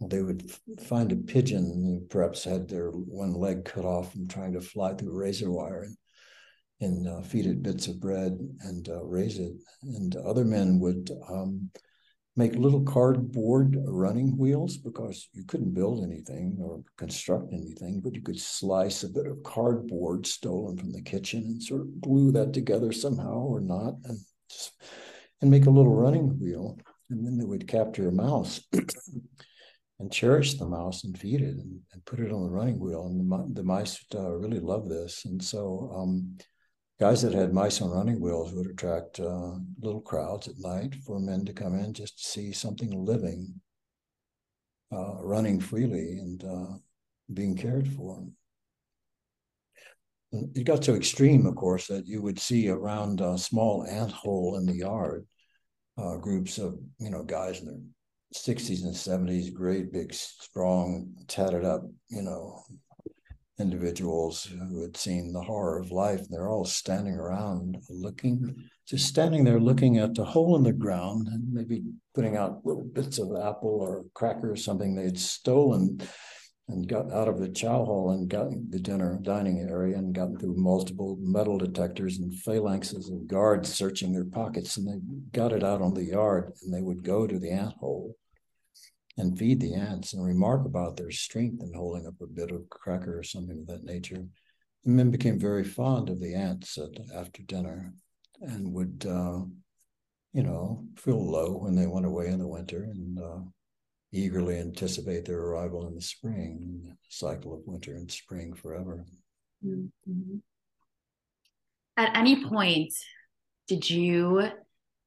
they 0.00 0.22
would 0.22 0.50
find 0.80 1.12
a 1.12 1.16
pigeon 1.16 2.06
perhaps 2.10 2.44
had 2.44 2.68
their 2.68 2.90
one 2.90 3.34
leg 3.34 3.64
cut 3.64 3.84
off 3.84 4.12
from 4.12 4.26
trying 4.26 4.52
to 4.52 4.60
fly 4.60 4.94
through 4.94 5.16
razor 5.16 5.50
wire 5.50 5.82
and 5.82 5.96
and 6.80 7.08
uh, 7.08 7.22
feed 7.22 7.46
it 7.46 7.62
bits 7.62 7.86
of 7.86 8.00
bread 8.00 8.36
and 8.62 8.88
uh, 8.88 9.02
raise 9.04 9.38
it. 9.38 9.52
And 9.82 10.14
other 10.16 10.44
men 10.44 10.80
would 10.80 11.08
um, 11.30 11.70
make 12.36 12.56
little 12.56 12.82
cardboard 12.82 13.76
running 13.86 14.36
wheels 14.36 14.76
because 14.76 15.28
you 15.32 15.44
couldn't 15.44 15.72
build 15.72 16.04
anything 16.04 16.58
or 16.60 16.82
construct 16.98 17.52
anything, 17.52 18.00
but 18.00 18.14
you 18.14 18.22
could 18.22 18.38
slice 18.38 19.04
a 19.04 19.08
bit 19.08 19.26
of 19.26 19.42
cardboard 19.44 20.26
stolen 20.26 20.76
from 20.76 20.90
the 20.90 21.00
kitchen 21.00 21.42
and 21.44 21.62
sort 21.62 21.82
of 21.82 22.00
glue 22.00 22.32
that 22.32 22.52
together 22.52 22.92
somehow 22.92 23.38
or 23.38 23.60
not. 23.60 23.94
And 24.04 24.18
and 25.40 25.50
make 25.50 25.66
a 25.66 25.70
little 25.70 25.94
running 25.94 26.40
wheel. 26.40 26.78
And 27.10 27.24
then 27.24 27.36
they 27.36 27.44
would 27.44 27.68
capture 27.68 28.08
a 28.08 28.12
mouse 28.12 28.60
and 30.00 30.12
cherish 30.12 30.54
the 30.54 30.66
mouse 30.66 31.04
and 31.04 31.18
feed 31.18 31.40
it 31.40 31.54
and, 31.54 31.80
and 31.92 32.04
put 32.04 32.20
it 32.20 32.32
on 32.32 32.42
the 32.42 32.50
running 32.50 32.78
wheel. 32.80 33.06
And 33.06 33.20
the, 33.20 33.60
the 33.60 33.62
mice 33.62 34.04
uh, 34.14 34.32
really 34.32 34.60
love 34.60 34.88
this. 34.88 35.24
And 35.24 35.42
so 35.42 35.90
um, 35.94 36.36
guys 36.98 37.22
that 37.22 37.32
had 37.32 37.52
mice 37.52 37.80
on 37.80 37.90
running 37.90 38.20
wheels 38.20 38.52
would 38.52 38.66
attract 38.66 39.20
uh, 39.20 39.52
little 39.80 40.00
crowds 40.00 40.48
at 40.48 40.58
night 40.58 40.94
for 41.06 41.20
men 41.20 41.44
to 41.44 41.52
come 41.52 41.78
in 41.78 41.92
just 41.92 42.18
to 42.18 42.28
see 42.28 42.52
something 42.52 42.90
living, 43.04 43.60
uh, 44.92 45.22
running 45.22 45.60
freely 45.60 46.18
and 46.18 46.44
uh, 46.44 46.76
being 47.32 47.56
cared 47.56 47.88
for. 47.88 48.26
It 50.32 50.64
got 50.64 50.84
so 50.84 50.96
extreme, 50.96 51.46
of 51.46 51.54
course, 51.54 51.86
that 51.86 52.08
you 52.08 52.20
would 52.20 52.40
see 52.40 52.68
around 52.68 53.20
a 53.20 53.38
small 53.38 53.86
ant 53.86 54.10
hole 54.10 54.56
in 54.56 54.66
the 54.66 54.74
yard 54.74 55.24
uh, 55.96 56.16
groups 56.16 56.58
of 56.58 56.76
you 56.98 57.10
know 57.10 57.22
guys 57.22 57.60
in 57.60 57.66
their 57.66 57.78
60s 58.34 58.84
and 58.84 58.94
70s, 58.94 59.52
great, 59.52 59.92
big, 59.92 60.12
strong, 60.12 61.14
tatted 61.28 61.64
up, 61.64 61.82
you 62.08 62.22
know, 62.22 62.62
individuals 63.60 64.44
who 64.44 64.82
had 64.82 64.96
seen 64.96 65.32
the 65.32 65.40
horror 65.40 65.78
of 65.78 65.92
life. 65.92 66.20
They're 66.28 66.48
all 66.48 66.64
standing 66.64 67.14
around 67.14 67.78
looking, 67.88 68.54
just 68.86 69.06
standing 69.06 69.44
there 69.44 69.60
looking 69.60 69.98
at 69.98 70.14
the 70.14 70.24
hole 70.24 70.56
in 70.56 70.64
the 70.64 70.72
ground 70.72 71.28
and 71.28 71.52
maybe 71.52 71.82
putting 72.14 72.36
out 72.36 72.64
little 72.64 72.84
bits 72.84 73.18
of 73.18 73.28
apple 73.36 73.78
or 73.80 74.04
cracker 74.14 74.50
or 74.50 74.56
something 74.56 74.94
they'd 74.94 75.18
stolen 75.18 76.00
and 76.68 76.88
got 76.88 77.12
out 77.12 77.28
of 77.28 77.38
the 77.38 77.48
chow 77.48 77.84
hall 77.84 78.10
and 78.10 78.28
got 78.28 78.48
the 78.70 78.78
dinner 78.78 79.18
dining 79.22 79.60
area 79.60 79.96
and 79.96 80.14
got 80.14 80.40
through 80.40 80.56
multiple 80.56 81.16
metal 81.20 81.58
detectors 81.58 82.18
and 82.18 82.32
phalanxes 82.32 83.12
of 83.12 83.26
guards 83.26 83.72
searching 83.72 84.12
their 84.12 84.24
pockets 84.24 84.76
and 84.76 84.88
they 84.88 85.38
got 85.38 85.52
it 85.52 85.62
out 85.62 85.82
on 85.82 85.92
the 85.92 86.04
yard 86.04 86.52
and 86.62 86.72
they 86.72 86.80
would 86.80 87.04
go 87.04 87.26
to 87.26 87.38
the 87.38 87.50
ant 87.50 87.74
hole 87.74 88.16
and 89.16 89.38
feed 89.38 89.60
the 89.60 89.74
ants 89.74 90.12
and 90.12 90.24
remark 90.24 90.66
about 90.66 90.96
their 90.96 91.10
strength 91.10 91.62
in 91.62 91.72
holding 91.72 92.06
up 92.06 92.20
a 92.20 92.26
bit 92.26 92.50
of 92.50 92.68
cracker 92.68 93.18
or 93.18 93.22
something 93.22 93.60
of 93.60 93.66
that 93.66 93.84
nature. 93.84 94.24
The 94.84 94.90
men 94.90 95.10
became 95.10 95.38
very 95.38 95.64
fond 95.64 96.10
of 96.10 96.20
the 96.20 96.34
ants 96.34 96.76
at, 96.78 96.90
after 97.14 97.42
dinner 97.42 97.94
and 98.40 98.72
would, 98.72 99.06
uh, 99.08 99.40
you 100.32 100.42
know, 100.42 100.84
feel 100.96 101.24
low 101.24 101.58
when 101.58 101.76
they 101.76 101.86
went 101.86 102.06
away 102.06 102.26
in 102.26 102.38
the 102.38 102.48
winter 102.48 102.82
and 102.82 103.18
uh, 103.18 103.38
eagerly 104.12 104.58
anticipate 104.58 105.24
their 105.24 105.40
arrival 105.40 105.86
in 105.86 105.94
the 105.94 106.00
spring, 106.00 106.96
cycle 107.08 107.54
of 107.54 107.60
winter 107.66 107.94
and 107.94 108.10
spring 108.10 108.52
forever. 108.52 109.04
Mm-hmm. 109.64 110.36
At 111.96 112.16
any 112.16 112.44
point, 112.44 112.92
did 113.68 113.88
you 113.88 114.48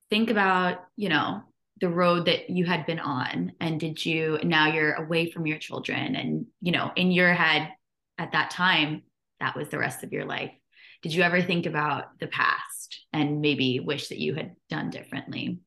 think 0.10 0.30
about, 0.30 0.80
you 0.96 1.10
know, 1.10 1.42
the 1.80 1.90
road 1.90 2.26
that 2.26 2.50
you 2.50 2.66
had 2.66 2.86
been 2.86 3.00
on? 3.00 3.54
And 3.60 3.80
did 3.80 4.06
you, 4.06 4.40
now 4.44 4.68
you're 4.68 4.94
away 4.94 5.32
from 5.32 5.46
your 5.46 5.58
children 5.58 6.16
and, 6.16 6.46
you 6.62 6.72
know, 6.72 6.92
in 6.96 7.12
your 7.12 7.34
head 7.34 7.72
at 8.18 8.32
that 8.32 8.50
time, 8.50 9.04
that 9.40 9.56
was 9.56 9.70
the 9.70 9.78
rest 9.78 10.04
of 10.04 10.12
your 10.12 10.26
life. 10.26 10.52
Did 11.04 11.14
you 11.14 11.22
ever 11.22 11.42
think 11.42 11.66
about 11.66 12.20
the 12.20 12.28
past 12.28 13.06
and 13.14 13.42
maybe 13.42 13.80
wish 13.80 14.08
that 14.10 14.18
you 14.18 14.34
had 14.34 14.56
done 14.70 14.90
differently? 14.90 15.60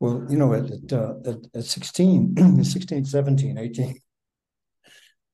Well, 0.00 0.26
you 0.28 0.36
know, 0.36 0.52
at, 0.52 0.70
at, 0.70 0.92
uh, 0.92 1.14
at, 1.24 1.36
at 1.54 1.64
16, 1.64 2.64
16, 2.64 3.04
17, 3.04 3.58
18, 3.58 4.00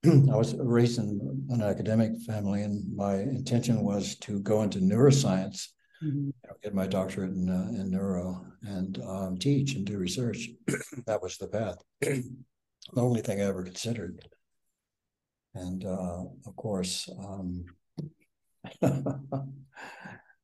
I 0.32 0.36
was 0.36 0.54
raised 0.54 0.98
in 0.98 1.46
an 1.50 1.62
academic 1.62 2.12
family, 2.26 2.62
and 2.62 2.94
my 2.94 3.16
intention 3.16 3.82
was 3.82 4.16
to 4.20 4.40
go 4.40 4.62
into 4.62 4.78
neuroscience, 4.78 5.68
mm-hmm. 6.02 6.26
know, 6.26 6.54
get 6.62 6.74
my 6.74 6.86
doctorate 6.86 7.32
in, 7.32 7.48
uh, 7.48 7.68
in 7.80 7.90
neuro, 7.90 8.44
and 8.62 9.02
um, 9.02 9.38
teach 9.38 9.74
and 9.74 9.84
do 9.86 9.98
research. 9.98 10.48
that 11.06 11.22
was 11.22 11.36
the 11.36 11.48
path. 11.48 11.76
the 12.00 12.22
only 12.96 13.20
thing 13.20 13.40
I 13.40 13.44
ever 13.44 13.62
considered. 13.62 14.20
And 15.54 15.84
uh, 15.84 16.24
of 16.46 16.56
course, 16.56 17.08
um, 17.18 17.64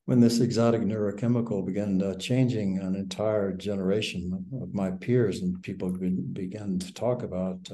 when 0.07 0.21
this 0.21 0.41
exotic 0.41 0.83
neurochemical 0.83 1.65
began 1.65 2.03
uh, 2.03 2.15
changing 2.17 2.79
an 2.79 2.95
entire 2.95 3.53
generation 3.53 4.47
of 4.61 4.75
my 4.75 4.91
peers 4.91 5.43
and 5.43 5.63
people 5.63 5.91
began 6.33 6.79
to 6.79 6.93
talk 6.95 7.23
about 7.23 7.71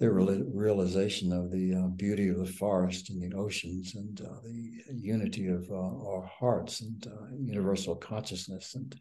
their 0.00 0.12
realization 0.12 1.32
of 1.32 1.50
the 1.50 1.74
uh, 1.74 1.88
beauty 1.88 2.28
of 2.28 2.38
the 2.38 2.52
forest 2.52 3.10
and 3.10 3.20
the 3.20 3.36
oceans 3.36 3.94
and 3.94 4.20
uh, 4.20 4.40
the 4.42 4.82
unity 4.92 5.48
of 5.48 5.68
uh, 5.70 5.74
our 5.74 6.30
hearts 6.38 6.80
and 6.80 7.06
uh, 7.06 7.26
universal 7.38 7.94
consciousness 7.94 8.74
and 8.74 8.94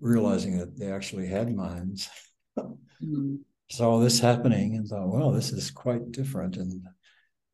realizing 0.00 0.58
that 0.58 0.78
they 0.78 0.90
actually 0.90 1.26
had 1.26 1.54
minds. 1.54 2.08
mm-hmm. 2.58 3.36
Saw 3.70 4.00
this 4.00 4.18
happening 4.18 4.74
and 4.74 4.88
thought, 4.88 5.06
well, 5.06 5.30
this 5.30 5.52
is 5.52 5.70
quite 5.70 6.10
different. 6.10 6.56
And 6.56 6.84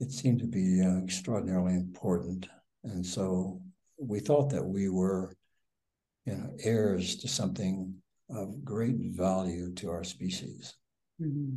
it 0.01 0.11
seemed 0.11 0.39
to 0.39 0.47
be 0.47 0.81
extraordinarily 0.81 1.75
important 1.75 2.49
and 2.87 3.05
so 3.05 3.61
we 3.99 4.21
thought 4.21 4.51
that 4.51 4.65
we 4.65 4.89
were, 4.89 5.35
you 6.25 6.35
know, 6.35 6.51
heirs 6.61 7.17
to 7.17 7.29
something 7.29 7.95
of 8.31 8.65
great 8.65 8.97
value 8.99 9.73
to 9.75 9.91
our 9.91 10.05
species. 10.05 10.75
Mm-hmm. 11.21 11.57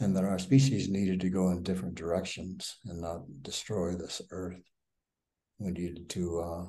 And 0.00 0.16
that 0.16 0.24
our 0.24 0.38
species 0.38 0.88
needed 0.88 1.20
to 1.20 1.30
go 1.30 1.50
in 1.50 1.62
different 1.62 1.94
directions 1.94 2.78
and 2.84 3.00
not 3.00 3.22
destroy 3.42 3.94
this 3.94 4.20
earth. 4.30 4.60
We 5.58 5.70
needed 5.70 6.08
to 6.10 6.40
uh, 6.40 6.64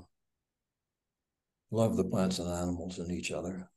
love 1.71 1.97
the 1.97 2.03
plants 2.03 2.39
and 2.39 2.49
animals 2.49 2.99
and 2.99 3.11
each 3.11 3.31
other, 3.31 3.69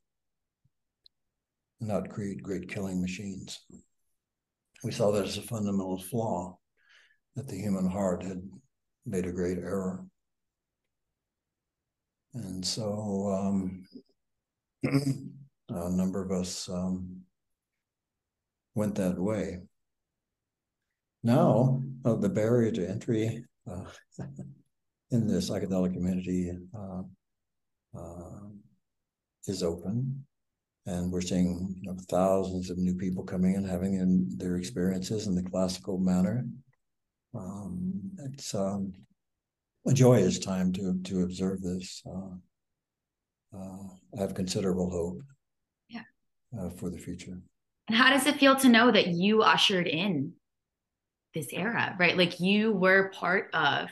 and 1.80 1.88
not 1.88 2.10
create 2.10 2.42
great 2.42 2.68
killing 2.68 3.00
machines. 3.00 3.58
We 4.84 4.92
saw 4.92 5.10
that 5.12 5.24
as 5.24 5.38
a 5.38 5.42
fundamental 5.42 5.98
flaw 5.98 6.58
that 7.34 7.48
the 7.48 7.56
human 7.56 7.88
heart 7.88 8.22
had 8.22 8.42
made 9.06 9.26
a 9.26 9.32
great 9.32 9.58
error. 9.58 10.04
And 12.34 12.64
so 12.64 13.28
um, 13.32 13.84
a 15.68 15.90
number 15.90 16.22
of 16.22 16.30
us 16.30 16.68
um, 16.68 17.22
went 18.78 18.94
that 18.96 19.18
way. 19.18 19.60
Now, 21.22 21.82
uh, 22.04 22.14
the 22.14 22.28
barrier 22.28 22.70
to 22.72 22.88
entry 22.88 23.44
uh, 23.70 23.84
in 25.10 25.26
the 25.26 25.38
psychedelic 25.38 25.92
community 25.92 26.52
uh, 26.74 27.02
uh, 27.98 28.40
is 29.46 29.62
open. 29.62 30.24
And 30.86 31.12
we're 31.12 31.20
seeing 31.20 31.76
you 31.82 31.90
know, 31.90 31.98
thousands 32.08 32.70
of 32.70 32.78
new 32.78 32.94
people 32.94 33.22
coming 33.24 33.54
in, 33.54 33.64
having 33.64 33.94
in 33.94 34.26
their 34.38 34.56
experiences 34.56 35.26
in 35.26 35.34
the 35.34 35.42
classical 35.42 35.98
manner 35.98 36.46
um, 37.34 38.10
it's 38.24 38.54
um, 38.54 38.92
a 39.86 39.92
joyous 39.92 40.38
time 40.38 40.72
to 40.72 40.98
to 41.04 41.22
observe 41.22 41.60
this. 41.60 42.02
Uh, 42.06 43.56
uh, 43.56 43.84
I 44.16 44.20
have 44.20 44.34
considerable 44.34 44.90
hope. 44.90 45.22
Yeah. 45.88 46.02
Uh, 46.58 46.70
for 46.70 46.90
the 46.90 46.98
future. 46.98 47.38
And 47.88 47.96
how 47.96 48.10
does 48.10 48.26
it 48.26 48.38
feel 48.38 48.56
to 48.56 48.68
know 48.68 48.90
that 48.90 49.08
you 49.08 49.42
ushered 49.42 49.86
in 49.86 50.34
this 51.34 51.48
era, 51.52 51.96
right? 51.98 52.16
Like 52.16 52.40
you 52.40 52.72
were 52.72 53.10
part 53.14 53.50
of 53.54 53.88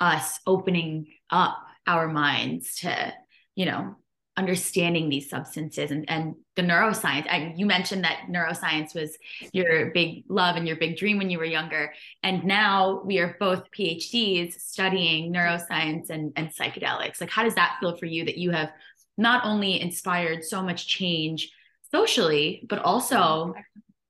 us 0.00 0.38
opening 0.46 1.06
up 1.30 1.58
our 1.86 2.08
minds 2.08 2.80
to, 2.80 3.12
you 3.54 3.66
know, 3.66 3.96
understanding 4.36 5.08
these 5.08 5.30
substances 5.30 5.90
and, 5.92 6.04
and 6.08 6.34
the 6.56 6.62
neuroscience. 6.62 7.26
And 7.28 7.58
you 7.58 7.66
mentioned 7.66 8.02
that 8.02 8.26
neuroscience 8.28 8.94
was 8.94 9.16
your 9.52 9.92
big 9.92 10.24
love 10.28 10.56
and 10.56 10.66
your 10.66 10.76
big 10.76 10.96
dream 10.96 11.18
when 11.18 11.30
you 11.30 11.38
were 11.38 11.44
younger. 11.44 11.92
And 12.22 12.44
now 12.44 13.02
we 13.04 13.18
are 13.18 13.36
both 13.38 13.70
PhDs 13.70 14.54
studying 14.54 15.32
neuroscience 15.32 16.10
and, 16.10 16.32
and 16.34 16.48
psychedelics. 16.48 17.20
Like, 17.20 17.30
how 17.30 17.44
does 17.44 17.54
that 17.54 17.76
feel 17.78 17.96
for 17.96 18.06
you 18.06 18.24
that 18.24 18.38
you 18.38 18.50
have 18.50 18.70
not 19.16 19.44
only 19.44 19.80
inspired 19.80 20.44
so 20.44 20.62
much 20.62 20.88
change 20.88 21.52
socially, 21.94 22.66
but 22.68 22.80
also 22.80 23.54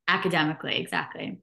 academically? 0.08 0.76
Exactly. 0.80 1.40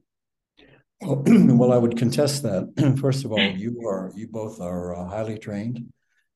Well, 1.60 1.72
I 1.72 1.78
would 1.78 1.96
contest 1.96 2.42
that. 2.44 2.96
First 3.00 3.24
of 3.24 3.32
all, 3.32 3.50
you 3.64 3.72
are 3.88 4.12
you 4.14 4.28
both 4.28 4.60
are 4.60 4.94
uh, 4.94 5.08
highly 5.08 5.38
trained 5.38 5.92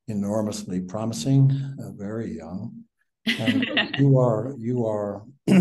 enormously 0.08 0.80
promising, 0.80 1.50
uh, 1.82 1.90
very 1.92 2.36
young. 2.36 2.84
And 3.26 3.64
you 3.98 4.18
are 4.18 4.54
you 4.58 4.86
are 4.86 5.24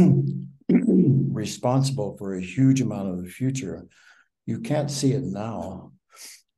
responsible 0.70 2.16
for 2.18 2.36
a 2.36 2.42
huge 2.42 2.82
amount 2.82 3.10
of 3.10 3.24
the 3.24 3.30
future. 3.30 3.88
You 4.46 4.60
can't 4.60 4.92
see 4.92 5.14
it 5.14 5.24
now, 5.24 5.92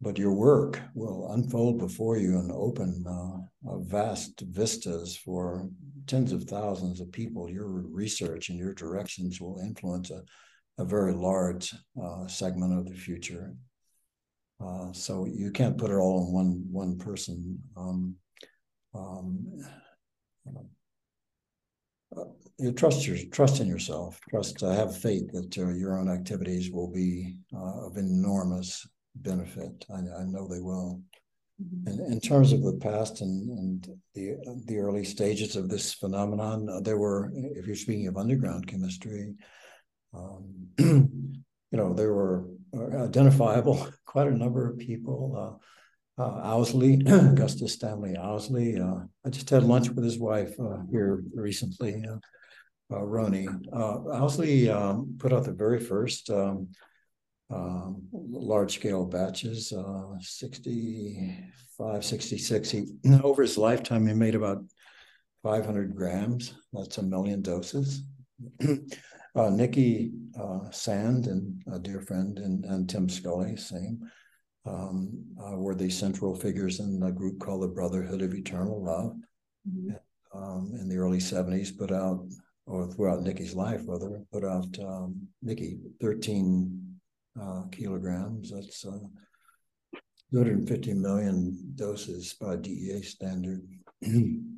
but 0.01 0.17
your 0.17 0.33
work 0.33 0.81
will 0.93 1.31
unfold 1.31 1.79
before 1.79 2.17
you 2.17 2.39
and 2.39 2.51
open 2.51 3.03
uh, 3.07 3.77
vast 3.79 4.41
vistas 4.41 5.17
for 5.17 5.69
tens 6.07 6.31
of 6.31 6.43
thousands 6.43 6.99
of 7.01 7.11
people. 7.11 7.49
Your 7.49 7.67
research 7.67 8.49
and 8.49 8.57
your 8.57 8.73
directions 8.73 9.39
will 9.39 9.59
influence 9.59 10.09
a, 10.11 10.23
a 10.77 10.85
very 10.85 11.13
large 11.13 11.73
uh, 12.01 12.27
segment 12.27 12.77
of 12.77 12.87
the 12.87 12.95
future. 12.95 13.53
Uh, 14.63 14.91
so 14.91 15.25
you 15.25 15.51
can't 15.51 15.77
put 15.77 15.91
it 15.91 15.95
all 15.95 16.25
in 16.25 16.33
one 16.33 16.63
one 16.71 16.97
person. 16.97 17.59
Um, 17.75 18.15
um, 18.95 19.45
uh, 22.15 22.23
you 22.57 22.71
trust 22.71 23.05
your 23.05 23.17
trust 23.31 23.59
in 23.59 23.67
yourself. 23.67 24.19
Trust. 24.29 24.63
I 24.63 24.73
have 24.73 24.97
faith 24.97 25.31
that 25.33 25.57
uh, 25.57 25.69
your 25.69 25.99
own 25.99 26.09
activities 26.09 26.71
will 26.71 26.91
be 26.91 27.35
uh, 27.55 27.85
of 27.85 27.97
enormous 27.97 28.87
benefit. 29.15 29.85
I, 29.93 29.99
I 30.21 30.23
know 30.23 30.47
they 30.47 30.61
will. 30.61 31.01
Mhm. 31.61 31.87
And 31.87 32.13
in 32.13 32.19
terms 32.19 32.53
of 32.53 32.61
the 32.63 32.73
past 32.73 33.21
and, 33.21 33.49
and 33.57 33.99
the 34.13 34.35
the 34.67 34.77
early 34.77 35.03
stages 35.03 35.55
of 35.55 35.69
this 35.69 35.93
phenomenon, 35.93 36.69
uh, 36.69 36.81
there 36.81 36.97
were, 36.97 37.31
if 37.33 37.65
you're 37.65 37.75
speaking 37.75 38.07
of 38.07 38.17
underground 38.17 38.67
chemistry, 38.67 39.35
um, 40.13 40.67
you 40.77 41.41
know, 41.71 41.93
there 41.93 42.13
were 42.13 42.47
uh, 42.75 43.05
identifiable 43.05 43.87
quite 44.05 44.27
a 44.27 44.37
number 44.37 44.69
of 44.69 44.77
people. 44.77 45.59
Uh, 46.19 46.21
uh, 46.21 46.41
Owsley, 46.43 47.01
Augustus 47.07 47.73
Stanley 47.73 48.17
Owsley. 48.17 48.79
Uh, 48.79 49.01
I 49.25 49.29
just 49.29 49.49
had 49.49 49.63
lunch 49.63 49.89
with 49.89 50.03
his 50.03 50.17
wife 50.17 50.55
here 50.89 51.23
recently, 51.33 52.03
Rhoney. 52.91 53.47
Owsley 53.71 54.67
um, 54.69 55.15
put 55.19 55.31
out 55.31 55.43
the 55.43 55.53
very 55.53 55.79
first 55.79 56.31
um, 56.31 56.69
um, 57.49 58.01
large 58.11 58.75
scale 58.75 59.05
batches, 59.05 59.71
uh, 59.71 60.17
65, 60.19 62.05
66. 62.05 62.69
He, 62.71 62.85
over 63.23 63.41
his 63.41 63.57
lifetime, 63.57 64.07
he 64.07 64.13
made 64.13 64.35
about 64.35 64.63
500 65.43 65.95
grams. 65.95 66.53
That's 66.73 66.97
a 66.97 67.03
million 67.03 67.41
doses. 67.41 68.03
uh, 69.35 69.49
Nikki 69.49 70.11
uh, 70.39 70.69
Sand 70.71 71.27
and 71.27 71.63
a 71.71 71.79
dear 71.79 72.01
friend 72.01 72.37
and, 72.39 72.65
and 72.65 72.89
Tim 72.89 73.07
Scully, 73.07 73.55
same, 73.55 74.01
um, 74.65 75.23
uh, 75.41 75.55
were 75.55 75.75
the 75.75 75.89
central 75.89 76.35
figures 76.35 76.79
in 76.79 77.01
a 77.03 77.11
group 77.11 77.39
called 77.39 77.63
the 77.63 77.67
Brotherhood 77.67 78.21
of 78.21 78.33
Eternal 78.33 78.83
Love 78.83 79.15
Mhm. 79.67 79.99
um, 80.33 80.71
in 80.79 80.87
the 80.87 80.97
early 80.97 81.19
70s, 81.19 81.71
put 81.77 81.91
out, 81.91 82.25
or 82.65 82.87
throughout 82.87 83.23
Nikki's 83.23 83.53
life, 83.53 83.81
rather, 83.85 84.23
put 84.31 84.45
out 84.45 84.79
um, 84.79 85.27
Nikki 85.41 85.79
13 85.99 86.86
uh, 87.41 87.63
kilograms. 87.71 88.51
That's 88.51 88.85
uh, 88.85 88.99
250 90.31 90.93
million 90.93 91.73
doses 91.75 92.35
by 92.39 92.57
DEA 92.57 93.01
standard. 93.01 93.61
um, 94.05 94.53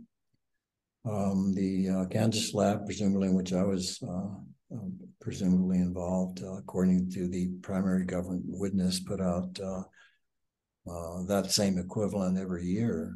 the 1.55 1.89
uh, 1.89 2.05
Kansas 2.05 2.53
lab, 2.53 2.85
presumably 2.85 3.29
in 3.29 3.35
which 3.35 3.53
I 3.53 3.63
was 3.63 3.99
uh, 4.03 4.35
um, 4.71 4.99
presumably 5.19 5.77
involved, 5.77 6.43
uh, 6.43 6.57
according 6.57 7.09
to 7.11 7.27
the 7.27 7.49
primary 7.61 8.05
government 8.05 8.43
witness, 8.45 8.99
put 8.99 9.21
out 9.21 9.59
uh, 9.59 9.83
uh, 10.89 11.23
that 11.27 11.51
same 11.51 11.77
equivalent 11.77 12.37
every 12.37 12.65
year 12.65 13.15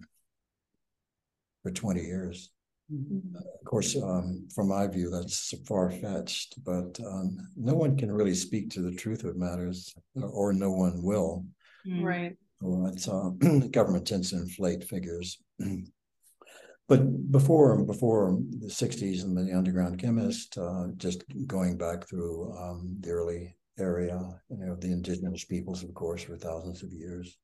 for 1.62 1.72
20 1.72 2.02
years. 2.02 2.52
Mhm. 2.92 3.36
Of 3.36 3.64
course, 3.66 3.96
um, 3.96 4.48
from 4.54 4.68
my 4.68 4.88
view, 4.88 5.10
that's 5.10 5.54
far 5.66 5.90
fetched, 5.90 6.62
but 6.64 7.00
um, 7.06 7.38
no 7.56 7.74
one 7.74 7.98
can 7.98 8.12
really 8.12 8.36
speak 8.36 8.70
to 8.72 8.82
the 8.82 8.92
truth 8.92 9.24
of 9.24 9.38
matters, 9.38 9.94
or 10.16 10.54
no 10.54 10.72
one 10.72 11.02
will. 11.02 11.46
Right. 11.86 12.38
Well, 12.62 12.88
it's 12.88 13.08
uh, 13.08 13.32
the 13.40 13.70
government 13.72 14.08
tends 14.08 14.30
to 14.30 14.38
inflate 14.38 14.84
figures. 14.84 15.42
but 16.88 17.32
before 17.32 17.84
before 17.84 18.38
the 18.60 18.70
'60s 18.70 19.24
and 19.24 19.36
the 19.36 19.54
underground 19.54 20.00
chemist, 20.00 20.58
uh, 20.58 20.88
just 20.98 21.24
going 21.48 21.78
back 21.78 22.08
through 22.08 22.56
um, 22.58 22.98
the 23.00 23.10
early 23.12 23.56
area, 23.80 24.20
you 24.50 24.66
know, 24.66 24.76
the 24.76 24.92
indigenous 24.92 25.46
peoples, 25.46 25.84
of 25.84 25.94
course, 25.94 26.24
for 26.24 26.38
thousands 26.38 26.84
of 26.84 26.92
years. 26.92 27.38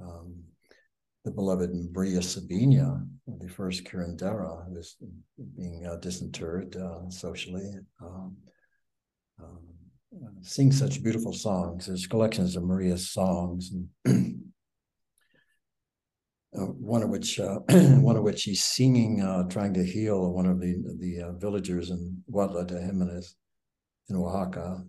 Um, 0.00 0.42
the 1.24 1.30
beloved 1.30 1.70
Maria 1.94 2.20
Sabina, 2.20 3.04
the 3.26 3.48
first 3.48 3.84
curandera, 3.84 4.66
who 4.68 4.78
is 4.78 4.96
being 5.56 5.86
uh, 5.86 5.96
disinterred 5.96 6.76
uh, 6.76 7.08
socially, 7.10 7.70
um, 8.02 8.36
um, 9.40 9.60
uh, 10.16 10.30
sing 10.40 10.72
such 10.72 11.02
beautiful 11.02 11.32
songs. 11.32 11.86
There's 11.86 12.06
collections 12.06 12.56
of 12.56 12.64
Maria's 12.64 13.10
songs, 13.10 13.72
and 13.72 13.88
uh, 16.58 16.66
one 16.66 17.02
of 17.02 17.10
which 17.10 17.38
uh, 17.38 17.60
one 17.68 18.16
of 18.16 18.24
which 18.24 18.42
he's 18.42 18.64
singing, 18.64 19.22
uh, 19.22 19.44
trying 19.44 19.74
to 19.74 19.84
heal 19.84 20.32
one 20.32 20.46
of 20.46 20.60
the 20.60 20.74
the 20.98 21.22
uh, 21.22 21.32
villagers 21.32 21.90
in 21.90 22.22
Huautla 22.30 22.66
de 22.66 22.80
Jimenez 22.80 23.36
in 24.08 24.16
Oaxaca 24.16 24.84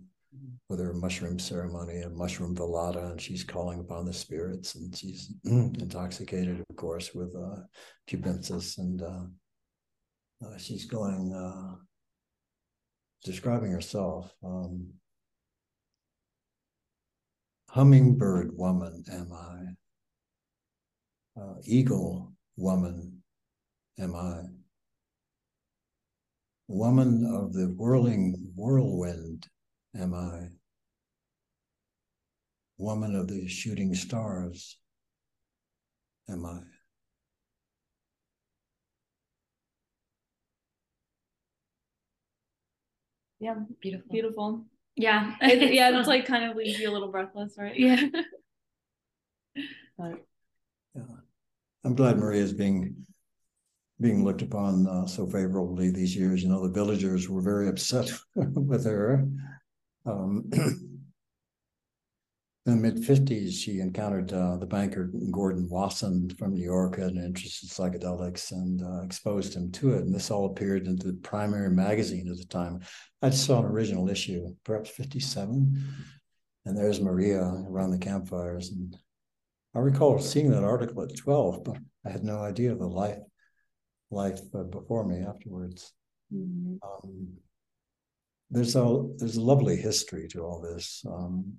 with 0.68 0.80
her 0.80 0.94
mushroom 0.94 1.38
ceremony, 1.38 2.00
a 2.00 2.10
mushroom 2.10 2.56
velada, 2.56 3.10
and 3.10 3.20
she's 3.20 3.44
calling 3.44 3.80
upon 3.80 4.04
the 4.04 4.12
spirits, 4.12 4.74
and 4.74 4.96
she's 4.96 5.32
intoxicated, 5.44 6.64
of 6.68 6.76
course, 6.76 7.14
with 7.14 7.34
uh, 7.36 7.60
and 8.78 9.02
uh, 9.02 9.24
uh, 10.44 10.58
she's 10.58 10.86
going, 10.86 11.32
uh, 11.32 11.76
describing 13.24 13.72
herself. 13.72 14.32
Um, 14.44 14.88
Hummingbird 17.70 18.56
woman 18.56 19.02
am 19.10 19.32
I. 19.32 21.40
Uh, 21.40 21.54
eagle 21.64 22.32
woman 22.56 23.22
am 23.98 24.14
I. 24.14 24.42
Woman 26.68 27.26
of 27.26 27.52
the 27.52 27.74
whirling 27.76 28.52
whirlwind 28.54 29.48
am 29.98 30.14
I. 30.14 30.48
Woman 32.78 33.14
of 33.14 33.28
the 33.28 33.46
shooting 33.48 33.94
stars 33.94 34.78
am 36.28 36.44
I. 36.44 36.60
Yeah. 43.40 43.56
Beautiful. 43.80 44.08
Beautiful. 44.10 44.64
Yeah. 44.96 45.34
It, 45.42 45.74
yeah, 45.74 45.96
it's 45.98 46.08
like 46.14 46.26
kind 46.26 46.50
of 46.50 46.56
leaves 46.56 46.78
you 46.78 46.90
a 46.90 46.92
little 46.92 47.10
breathless, 47.10 47.54
right? 47.58 47.78
yeah. 47.78 48.02
But 49.98 50.14
Yeah. 50.94 51.02
I'm 51.84 51.94
glad 51.94 52.18
Maria 52.18 52.42
is 52.42 52.52
being 52.52 53.04
being 54.00 54.24
looked 54.24 54.42
upon 54.42 54.86
uh, 54.86 55.06
so 55.06 55.26
favorably 55.26 55.90
these 55.90 56.16
years. 56.16 56.42
You 56.42 56.48
know, 56.48 56.66
the 56.66 56.72
villagers 56.72 57.28
were 57.28 57.40
very 57.40 57.68
upset 57.68 58.10
with 58.34 58.84
her. 58.84 59.26
Um, 60.06 60.48
in 60.52 61.00
the 62.66 62.76
mid 62.76 62.96
50s, 62.96 63.52
she 63.52 63.80
encountered 63.80 64.32
uh, 64.32 64.56
the 64.56 64.66
banker 64.66 65.10
Gordon 65.30 65.68
Wasson 65.70 66.30
from 66.38 66.54
New 66.54 66.62
York, 66.62 66.96
had 66.96 67.12
an 67.12 67.24
interest 67.24 67.62
in 67.62 67.68
psychedelics, 67.68 68.52
and 68.52 68.82
uh, 68.82 69.02
exposed 69.02 69.54
him 69.54 69.70
to 69.72 69.94
it. 69.94 70.02
And 70.02 70.14
this 70.14 70.30
all 70.30 70.46
appeared 70.46 70.86
in 70.86 70.96
the 70.96 71.18
primary 71.22 71.70
magazine 71.70 72.28
at 72.28 72.38
the 72.38 72.46
time. 72.46 72.80
I 73.20 73.30
saw 73.30 73.58
an 73.58 73.66
original 73.66 74.08
issue, 74.08 74.54
perhaps 74.64 74.90
57. 74.90 75.82
And 76.66 76.76
there's 76.76 77.00
Maria 77.00 77.42
around 77.42 77.90
the 77.90 77.98
campfires. 77.98 78.70
And 78.70 78.96
I 79.74 79.80
recall 79.80 80.18
seeing 80.18 80.50
that 80.50 80.64
article 80.64 81.02
at 81.02 81.16
12, 81.16 81.64
but 81.64 81.76
I 82.06 82.10
had 82.10 82.24
no 82.24 82.38
idea 82.38 82.72
of 82.72 82.78
the 82.78 82.86
life 82.88 83.18
life 84.10 84.40
uh, 84.54 84.62
before 84.62 85.04
me 85.04 85.22
afterwards. 85.22 85.92
mhm. 86.32 86.78
Um, 86.82 87.28
there's 88.54 88.76
a 88.76 89.04
there's 89.16 89.36
a 89.36 89.40
lovely 89.40 89.76
history 89.76 90.28
to 90.28 90.40
all 90.42 90.60
this. 90.60 91.04
Um, 91.06 91.54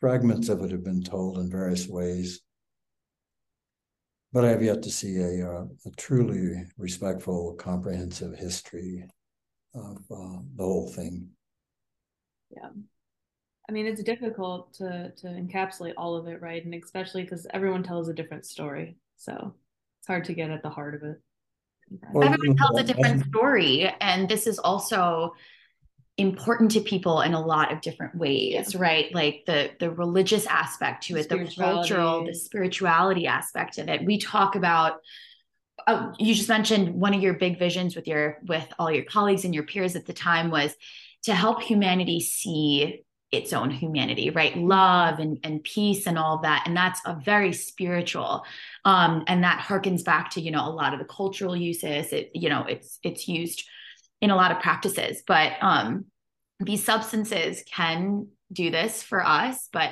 fragments 0.00 0.48
of 0.48 0.62
it 0.62 0.72
have 0.72 0.84
been 0.84 1.02
told 1.02 1.38
in 1.38 1.48
various 1.50 1.86
ways, 1.86 2.40
but 4.32 4.44
I 4.44 4.48
have 4.50 4.62
yet 4.62 4.82
to 4.82 4.90
see 4.90 5.16
a, 5.18 5.48
uh, 5.48 5.64
a 5.86 5.90
truly 5.96 6.64
respectful, 6.76 7.54
comprehensive 7.54 8.36
history 8.36 9.04
of 9.74 9.98
uh, 10.10 10.40
the 10.56 10.64
whole 10.64 10.92
thing. 10.92 11.28
Yeah. 12.50 12.70
I 13.68 13.72
mean, 13.72 13.86
it's 13.86 14.02
difficult 14.02 14.74
to 14.74 15.12
to 15.18 15.26
encapsulate 15.28 15.94
all 15.96 16.16
of 16.16 16.26
it, 16.26 16.42
right? 16.42 16.64
And 16.64 16.74
especially 16.74 17.22
because 17.22 17.46
everyone 17.54 17.84
tells 17.84 18.08
a 18.08 18.14
different 18.14 18.46
story, 18.46 18.96
so 19.16 19.54
it's 20.00 20.08
hard 20.08 20.24
to 20.24 20.34
get 20.34 20.50
at 20.50 20.62
the 20.62 20.70
heart 20.70 20.96
of 20.96 21.04
it. 21.04 21.20
Well, 22.12 22.28
Everyone 22.28 22.56
tells 22.56 22.80
a 22.80 22.84
different 22.84 23.26
story. 23.26 23.92
And 24.00 24.28
this 24.28 24.46
is 24.46 24.58
also 24.58 25.34
important 26.18 26.70
to 26.70 26.80
people 26.80 27.20
in 27.20 27.34
a 27.34 27.44
lot 27.44 27.72
of 27.72 27.80
different 27.82 28.14
ways, 28.14 28.74
right? 28.74 29.14
Like 29.14 29.42
the 29.46 29.70
the 29.78 29.90
religious 29.90 30.46
aspect 30.46 31.04
to 31.04 31.16
it, 31.16 31.28
the 31.28 31.46
cultural, 31.56 32.24
the 32.24 32.34
spirituality 32.34 33.26
aspect 33.26 33.78
of 33.78 33.88
it. 33.88 34.04
We 34.04 34.18
talk 34.18 34.56
about 34.56 35.00
oh, 35.86 36.14
you 36.18 36.34
just 36.34 36.48
mentioned 36.48 36.94
one 36.94 37.12
of 37.12 37.22
your 37.22 37.34
big 37.34 37.58
visions 37.58 37.94
with 37.94 38.06
your 38.06 38.38
with 38.46 38.66
all 38.78 38.90
your 38.90 39.04
colleagues 39.04 39.44
and 39.44 39.54
your 39.54 39.64
peers 39.64 39.94
at 39.94 40.06
the 40.06 40.14
time 40.14 40.50
was 40.50 40.74
to 41.24 41.34
help 41.34 41.60
humanity 41.62 42.20
see 42.20 43.02
its 43.32 43.52
own 43.52 43.70
humanity 43.70 44.30
right? 44.30 44.56
Love 44.56 45.18
and, 45.18 45.38
and 45.42 45.62
peace 45.64 46.06
and 46.06 46.16
all 46.16 46.38
that. 46.38 46.62
And 46.64 46.74
that's 46.74 47.00
a 47.04 47.20
very 47.22 47.52
spiritual 47.52 48.44
um 48.86 49.24
and 49.26 49.44
that 49.44 49.60
harkens 49.60 50.02
back 50.02 50.30
to 50.30 50.40
you 50.40 50.50
know 50.50 50.66
a 50.66 50.70
lot 50.70 50.94
of 50.94 50.98
the 50.98 51.04
cultural 51.04 51.54
uses. 51.54 52.10
It 52.14 52.30
you 52.32 52.48
know 52.48 52.64
it's 52.66 52.98
it's 53.02 53.28
used 53.28 53.68
in 54.20 54.30
a 54.30 54.36
lot 54.36 54.50
of 54.50 54.60
practices 54.60 55.22
but 55.26 55.52
um 55.60 56.04
these 56.60 56.84
substances 56.84 57.62
can 57.70 58.28
do 58.52 58.70
this 58.70 59.02
for 59.02 59.24
us 59.24 59.68
but 59.72 59.90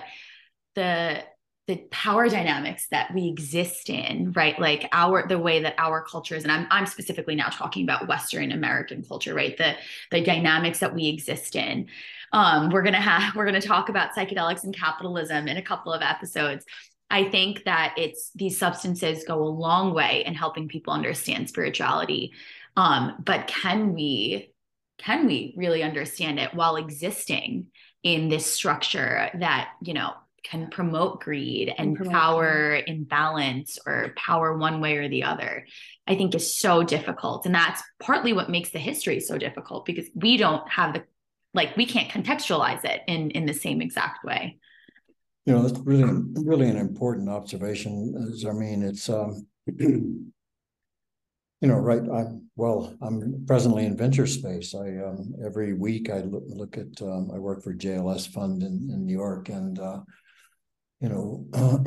the 0.74 1.22
the 1.66 1.76
power 1.90 2.28
dynamics 2.28 2.88
that 2.90 3.14
we 3.14 3.26
exist 3.26 3.88
in 3.88 4.32
right? 4.32 4.58
Like 4.58 4.86
our 4.92 5.26
the 5.26 5.38
way 5.38 5.62
that 5.62 5.74
our 5.78 6.02
cultures 6.02 6.42
and 6.42 6.52
I'm 6.52 6.66
I'm 6.70 6.86
specifically 6.86 7.34
now 7.34 7.48
talking 7.48 7.84
about 7.84 8.06
western 8.06 8.52
american 8.52 9.02
culture 9.02 9.34
right? 9.34 9.56
The 9.56 9.74
the 10.10 10.20
dynamics 10.20 10.80
that 10.80 10.94
we 10.94 11.08
exist 11.08 11.56
in. 11.56 11.88
Um 12.32 12.70
we're 12.70 12.82
to 12.82 12.92
have 12.92 13.34
we're 13.36 13.50
to 13.50 13.60
talk 13.60 13.88
about 13.88 14.14
psychedelics 14.14 14.64
and 14.64 14.76
capitalism 14.76 15.48
in 15.48 15.56
a 15.56 15.62
couple 15.62 15.92
of 15.92 16.02
episodes. 16.02 16.66
I 17.10 17.24
think 17.30 17.64
that 17.64 17.94
it's 17.96 18.30
these 18.34 18.58
substances 18.58 19.24
go 19.26 19.42
a 19.42 19.44
long 19.44 19.94
way 19.94 20.22
in 20.26 20.34
helping 20.34 20.68
people 20.68 20.92
understand 20.92 21.48
spirituality. 21.48 22.32
Um, 22.76 23.16
but 23.24 23.46
can 23.46 23.94
we 23.94 24.52
can 24.98 25.26
we 25.26 25.54
really 25.56 25.82
understand 25.82 26.38
it 26.38 26.54
while 26.54 26.76
existing 26.76 27.66
in 28.02 28.28
this 28.28 28.46
structure 28.46 29.30
that 29.38 29.70
you 29.82 29.94
know 29.94 30.12
can 30.44 30.68
promote 30.68 31.20
greed 31.20 31.72
and 31.78 31.96
promote 31.96 32.12
power 32.12 32.80
imbalance 32.86 33.78
or 33.86 34.12
power 34.16 34.56
one 34.56 34.80
way 34.80 34.98
or 34.98 35.08
the 35.08 35.24
other 35.24 35.66
i 36.06 36.14
think 36.14 36.34
is 36.34 36.58
so 36.58 36.82
difficult. 36.82 37.46
And 37.46 37.54
that's 37.54 37.82
partly 38.00 38.32
what 38.32 38.50
makes 38.50 38.70
the 38.70 38.78
history 38.78 39.20
so 39.20 39.38
difficult 39.38 39.86
because 39.86 40.06
we 40.14 40.36
don't 40.36 40.68
have 40.68 40.94
the 40.94 41.04
like 41.54 41.76
we 41.76 41.86
can't 41.86 42.10
contextualize 42.10 42.84
it 42.84 43.02
in 43.06 43.30
in 43.30 43.46
the 43.46 43.54
same 43.54 43.80
exact 43.80 44.24
way. 44.24 44.58
You 45.46 45.54
know, 45.54 45.62
that's 45.62 45.78
really, 45.80 46.22
really 46.34 46.68
an 46.68 46.76
important 46.76 47.28
observation. 47.28 48.14
Is 48.16 48.44
I 48.44 48.52
mean, 48.52 48.82
it's 48.82 49.08
um, 49.08 49.46
you 51.60 51.68
know, 51.68 51.76
right. 51.76 52.02
I'm 52.02 52.48
well. 52.56 52.96
I'm 53.00 53.44
presently 53.46 53.86
in 53.86 53.96
venture 53.96 54.26
space. 54.26 54.74
I 54.74 54.96
um, 54.98 55.34
every 55.44 55.72
week 55.72 56.10
I 56.10 56.20
look, 56.20 56.44
look 56.46 56.76
at. 56.76 57.00
Um, 57.00 57.30
I 57.34 57.38
work 57.38 57.62
for 57.62 57.74
JLS 57.74 58.28
Fund 58.28 58.62
in, 58.62 58.88
in 58.92 59.06
New 59.06 59.12
York, 59.12 59.48
and 59.48 59.78
uh, 59.78 60.00
you 61.00 61.08
know, 61.08 61.46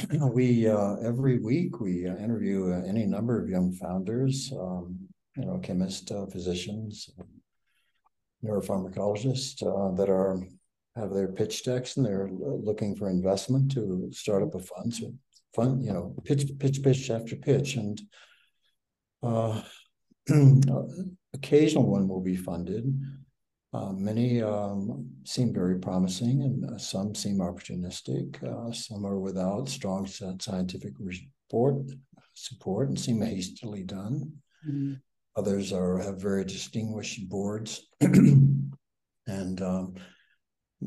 we 0.33 0.67
uh, 0.67 0.95
every 1.03 1.39
week 1.39 1.79
we 1.79 2.07
uh, 2.07 2.15
interview 2.17 2.73
uh, 2.73 2.87
any 2.87 3.05
number 3.05 3.41
of 3.41 3.49
young 3.49 3.71
founders. 3.73 4.51
Um, 4.57 4.97
you 5.35 5.45
know, 5.45 5.59
chemists, 5.59 6.09
uh, 6.11 6.25
physicians, 6.31 7.11
neuropharmacologists 8.43 9.61
uh, 9.61 9.95
that 9.95 10.09
are 10.09 10.41
have 10.95 11.13
their 11.13 11.27
pitch 11.27 11.63
decks 11.63 11.95
and 11.95 12.05
they're 12.05 12.29
looking 12.31 12.95
for 12.95 13.09
investment 13.09 13.71
to 13.71 14.09
start 14.11 14.41
up 14.41 14.55
a 14.55 14.59
fund. 14.59 14.93
So 14.93 15.13
fund, 15.55 15.85
you 15.85 15.93
know, 15.93 16.15
pitch, 16.25 16.51
pitch, 16.59 16.81
pitch 16.81 17.09
after 17.09 17.35
pitch, 17.35 17.75
and 17.75 18.01
uh, 19.23 19.61
occasional 21.33 21.89
one 21.89 22.07
will 22.07 22.21
be 22.21 22.35
funded. 22.35 22.85
Uh, 23.73 23.91
many 23.91 24.41
um, 24.41 25.09
seem 25.23 25.53
very 25.53 25.77
promising, 25.79 26.41
and 26.41 26.65
uh, 26.65 26.77
some 26.77 27.13
seem 27.13 27.37
opportunistic. 27.37 28.41
Uh, 28.43 28.71
some 28.71 29.05
are 29.05 29.19
without 29.19 29.67
strong 29.69 30.07
scientific 30.07 30.93
report 30.99 31.75
support 32.33 32.89
and 32.89 32.99
seem 32.99 33.21
hastily 33.21 33.83
done. 33.83 34.31
Mhm. 34.67 35.01
Others 35.35 35.73
are 35.73 35.99
have 35.99 36.21
very 36.21 36.45
distinguished 36.45 37.27
boards, 37.29 37.87
and 38.01 39.61
um, 39.61 39.95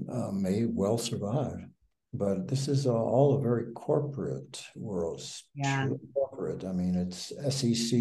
uh, 0.09 0.31
may 0.33 0.65
well 0.65 0.99
survive. 0.99 1.61
But 2.13 2.49
this 2.49 2.67
is 2.67 2.87
uh, 2.87 2.93
all 2.93 3.37
a 3.37 3.43
very 3.43 3.73
corporate 3.73 4.63
world. 4.75 5.23
Yeah. 5.55 5.89
Corporate. 6.15 6.65
I 6.65 6.73
mean, 6.73 6.97
it's 6.97 7.29
SEC, 7.29 7.99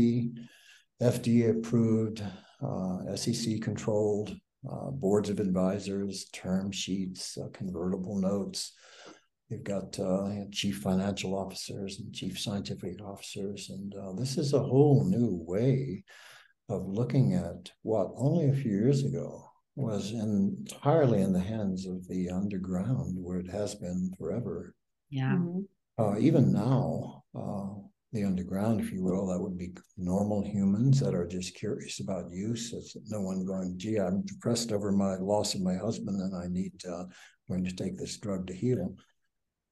FDA 1.02 1.52
approved, 1.52 2.24
uh, 2.62 3.16
SEC 3.16 3.62
controlled, 3.62 4.36
uh, 4.70 4.90
boards 4.92 5.30
of 5.30 5.40
advisors, 5.40 6.28
term 6.34 6.72
sheets, 6.72 7.38
uh, 7.38 7.50
convertible 7.54 8.20
notes. 8.20 8.74
You've 9.50 9.64
got 9.64 10.00
uh, 10.00 10.46
chief 10.52 10.80
financial 10.80 11.36
officers 11.36 12.00
and 12.00 12.14
chief 12.14 12.40
scientific 12.40 13.02
officers, 13.02 13.70
and 13.70 13.96
uh, 13.96 14.14
this 14.14 14.38
is 14.38 14.54
a 14.54 14.60
whole 14.60 15.04
new 15.06 15.44
way 15.48 16.04
of 16.68 16.88
looking 16.88 17.34
at 17.34 17.72
what 17.82 18.12
only 18.16 18.50
a 18.50 18.54
few 18.54 18.72
years 18.72 19.04
ago 19.04 19.49
was 19.80 20.12
entirely 20.12 21.22
in 21.22 21.34
the 21.34 21.40
hands 21.40 21.86
of 21.86 22.08
the 22.08 22.30
underground, 22.30 23.16
where 23.18 23.40
it 23.40 23.50
has 23.50 23.76
been 23.76 24.14
forever. 24.18 24.76
Yeah. 25.10 25.38
Mhm. 25.38 25.68
Uh, 25.98 26.18
even 26.20 26.52
now, 26.52 27.24
uh, 27.36 27.70
the 28.12 28.24
underground, 28.24 28.82
if 28.82 28.92
you 28.92 29.04
will, 29.04 29.28
that 29.28 29.40
would 29.40 29.58
be 29.58 29.76
normal 29.98 30.42
humans 30.42 31.00
that 31.00 31.14
are 31.14 31.28
just 31.28 31.56
curious 31.56 32.00
about 32.00 32.32
use. 32.32 32.74
It's 32.74 32.96
no 33.10 33.22
one 33.22 33.46
going, 33.46 33.78
gee, 33.78 33.98
I'm 33.98 34.22
depressed 34.24 34.72
over 34.72 34.92
my 34.92 35.16
loss 35.18 35.56
of 35.56 35.62
my 35.62 35.76
husband 35.76 36.20
and 36.22 36.36
I 36.36 36.48
need, 36.48 36.74
uh, 36.86 37.06
going 37.48 37.64
to 37.66 37.76
take 37.76 37.98
this 37.98 38.18
drug 38.18 38.48
to 38.48 38.54
heal. 38.54 38.96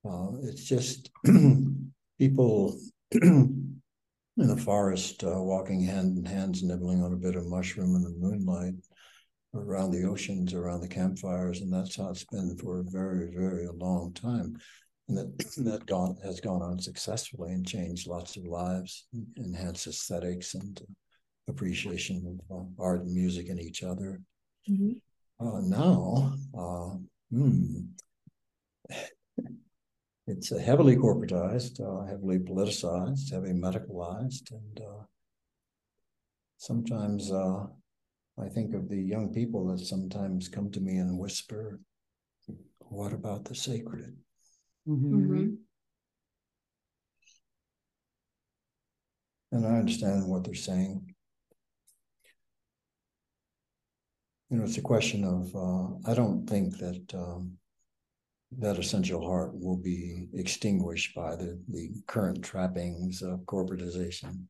Uh, 0.06 0.38
it's 0.44 0.64
just 0.64 1.12
people 2.20 2.80
in 3.12 3.82
the 4.36 4.58
forest 4.58 5.24
uh, 5.24 5.42
walking 5.42 5.82
hand 5.82 6.18
in 6.18 6.26
hands, 6.26 6.62
nibbling 6.64 7.04
on 7.04 7.14
a 7.14 7.18
bit 7.18 7.36
of 7.36 7.48
mushroom 7.48 7.96
in 7.96 8.04
the 8.04 8.16
moonlight 8.20 8.76
around 9.54 9.92
the 9.92 10.04
oceans, 10.04 10.54
around 10.54 10.82
the 10.82 10.88
campfires, 10.88 11.62
and 11.62 11.72
that's 11.72 11.96
how 11.96 12.10
it's 12.10 12.26
been 12.26 12.58
for 12.58 12.80
a 12.80 12.84
very, 12.84 13.32
very 13.34 13.68
long 13.68 14.14
time. 14.14 14.58
And 15.08 15.18
that 15.18 15.38
that 15.66 15.86
gone 15.86 16.18
has 16.24 16.40
gone 16.40 16.62
on 16.62 16.80
successfully 16.80 17.54
and 17.54 17.66
changed 17.66 18.08
lots 18.08 18.38
of 18.38 18.46
lives, 18.46 19.08
enhanced 19.38 19.88
aesthetics 19.88 20.54
and 20.54 20.82
appreciation 21.48 22.40
of 22.50 22.58
uh, 22.58 22.64
art 22.80 23.02
and 23.02 23.14
music 23.14 23.48
in 23.48 23.60
each 23.60 23.84
other. 23.84 24.22
Mhm. 24.70 25.00
Uh, 25.40 25.62
now, 25.62 26.34
uh, 26.58 26.98
hmm, 27.32 27.82
it's 30.28 30.52
uh, 30.52 30.58
heavily 30.58 30.98
corporatized, 30.98 31.80
uh, 31.80 32.06
heavily 32.06 32.40
politicized, 32.40 33.32
heavily 33.32 33.54
medicalized, 33.54 34.52
and 34.52 34.82
uh, 34.82 35.04
sometimes 36.58 37.32
uh, 37.32 37.68
I 38.40 38.50
think 38.50 38.74
of 38.74 38.88
the 38.88 39.02
young 39.02 39.34
people 39.34 39.68
that 39.68 39.80
sometimes 39.80 40.48
come 40.48 40.70
to 40.72 40.80
me 40.80 40.98
and 40.98 41.18
whisper, 41.18 41.80
"What 42.90 43.14
about 43.14 43.46
the 43.46 43.56
sacred?" 43.56 44.18
Mhm. 44.88 45.12
Mhm. 45.12 45.58
And 49.52 49.66
I 49.66 49.80
understand 49.80 50.28
what 50.28 50.44
they're 50.44 50.54
saying. 50.54 51.16
You 54.50 54.58
know, 54.58 54.64
it's 54.64 54.78
a 54.78 54.82
question 54.82 55.24
of, 55.24 55.56
uh, 55.56 56.10
I 56.10 56.14
don't 56.14 56.48
think 56.48 56.78
that, 56.78 57.16
um, 57.16 57.58
that 58.52 58.78
essential 58.80 59.26
heart 59.26 59.58
will 59.60 59.78
be 59.78 60.30
extinguished 60.34 61.16
by 61.16 61.36
the, 61.36 61.60
the 61.68 62.02
current 62.06 62.44
trappings 62.44 63.22
of 63.22 63.42
corporatization. 63.42 64.48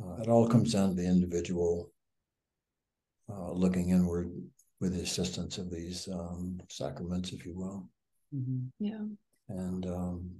Uh, 0.00 0.16
it 0.22 0.28
all 0.28 0.48
comes 0.48 0.72
down 0.72 0.90
to 0.90 0.94
the 0.94 1.06
individual 1.06 1.90
uh, 3.30 3.52
looking 3.52 3.90
inward 3.90 4.30
with 4.80 4.94
the 4.94 5.02
assistance 5.02 5.58
of 5.58 5.70
these 5.70 6.08
um, 6.12 6.60
sacraments, 6.68 7.32
if 7.32 7.44
you 7.46 7.54
will. 7.56 7.88
Mhm. 8.34 8.70
Yeah. 8.80 9.06
and 9.48 9.86
um, 9.86 10.30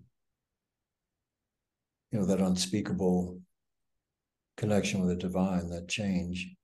you 2.10 2.18
know 2.18 2.24
that 2.26 2.40
unspeakable 2.40 3.40
connection 4.56 5.00
with 5.00 5.10
the 5.10 5.16
divine, 5.16 5.68
that 5.68 5.88
change, 5.88 6.54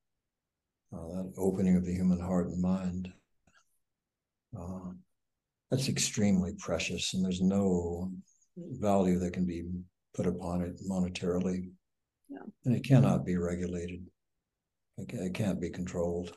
uh, 0.93 1.07
that 1.09 1.33
opening 1.37 1.77
of 1.77 1.85
the 1.85 1.93
human 1.95 2.19
heart 2.21 2.49
and 2.49 2.61
mind. 2.61 3.13
Uh, 4.59 4.91
that's 5.71 5.89
extremely 5.89 6.53
precious, 6.59 7.15
and 7.15 7.25
there's 7.25 7.41
no 7.43 8.11
value 8.57 9.19
that 9.21 9.33
can 9.33 9.45
be 9.47 9.65
put 10.15 10.27
upon 10.27 10.63
it 10.63 10.81
monetarily, 10.89 11.71
Yeah. 12.29 12.43
and 12.65 12.75
it 12.75 12.85
cannot 12.85 13.25
be 13.25 13.37
regulated. 13.37 14.09
It, 15.09 15.35
can't 15.35 15.61
be 15.61 15.71
controlled. 15.71 16.37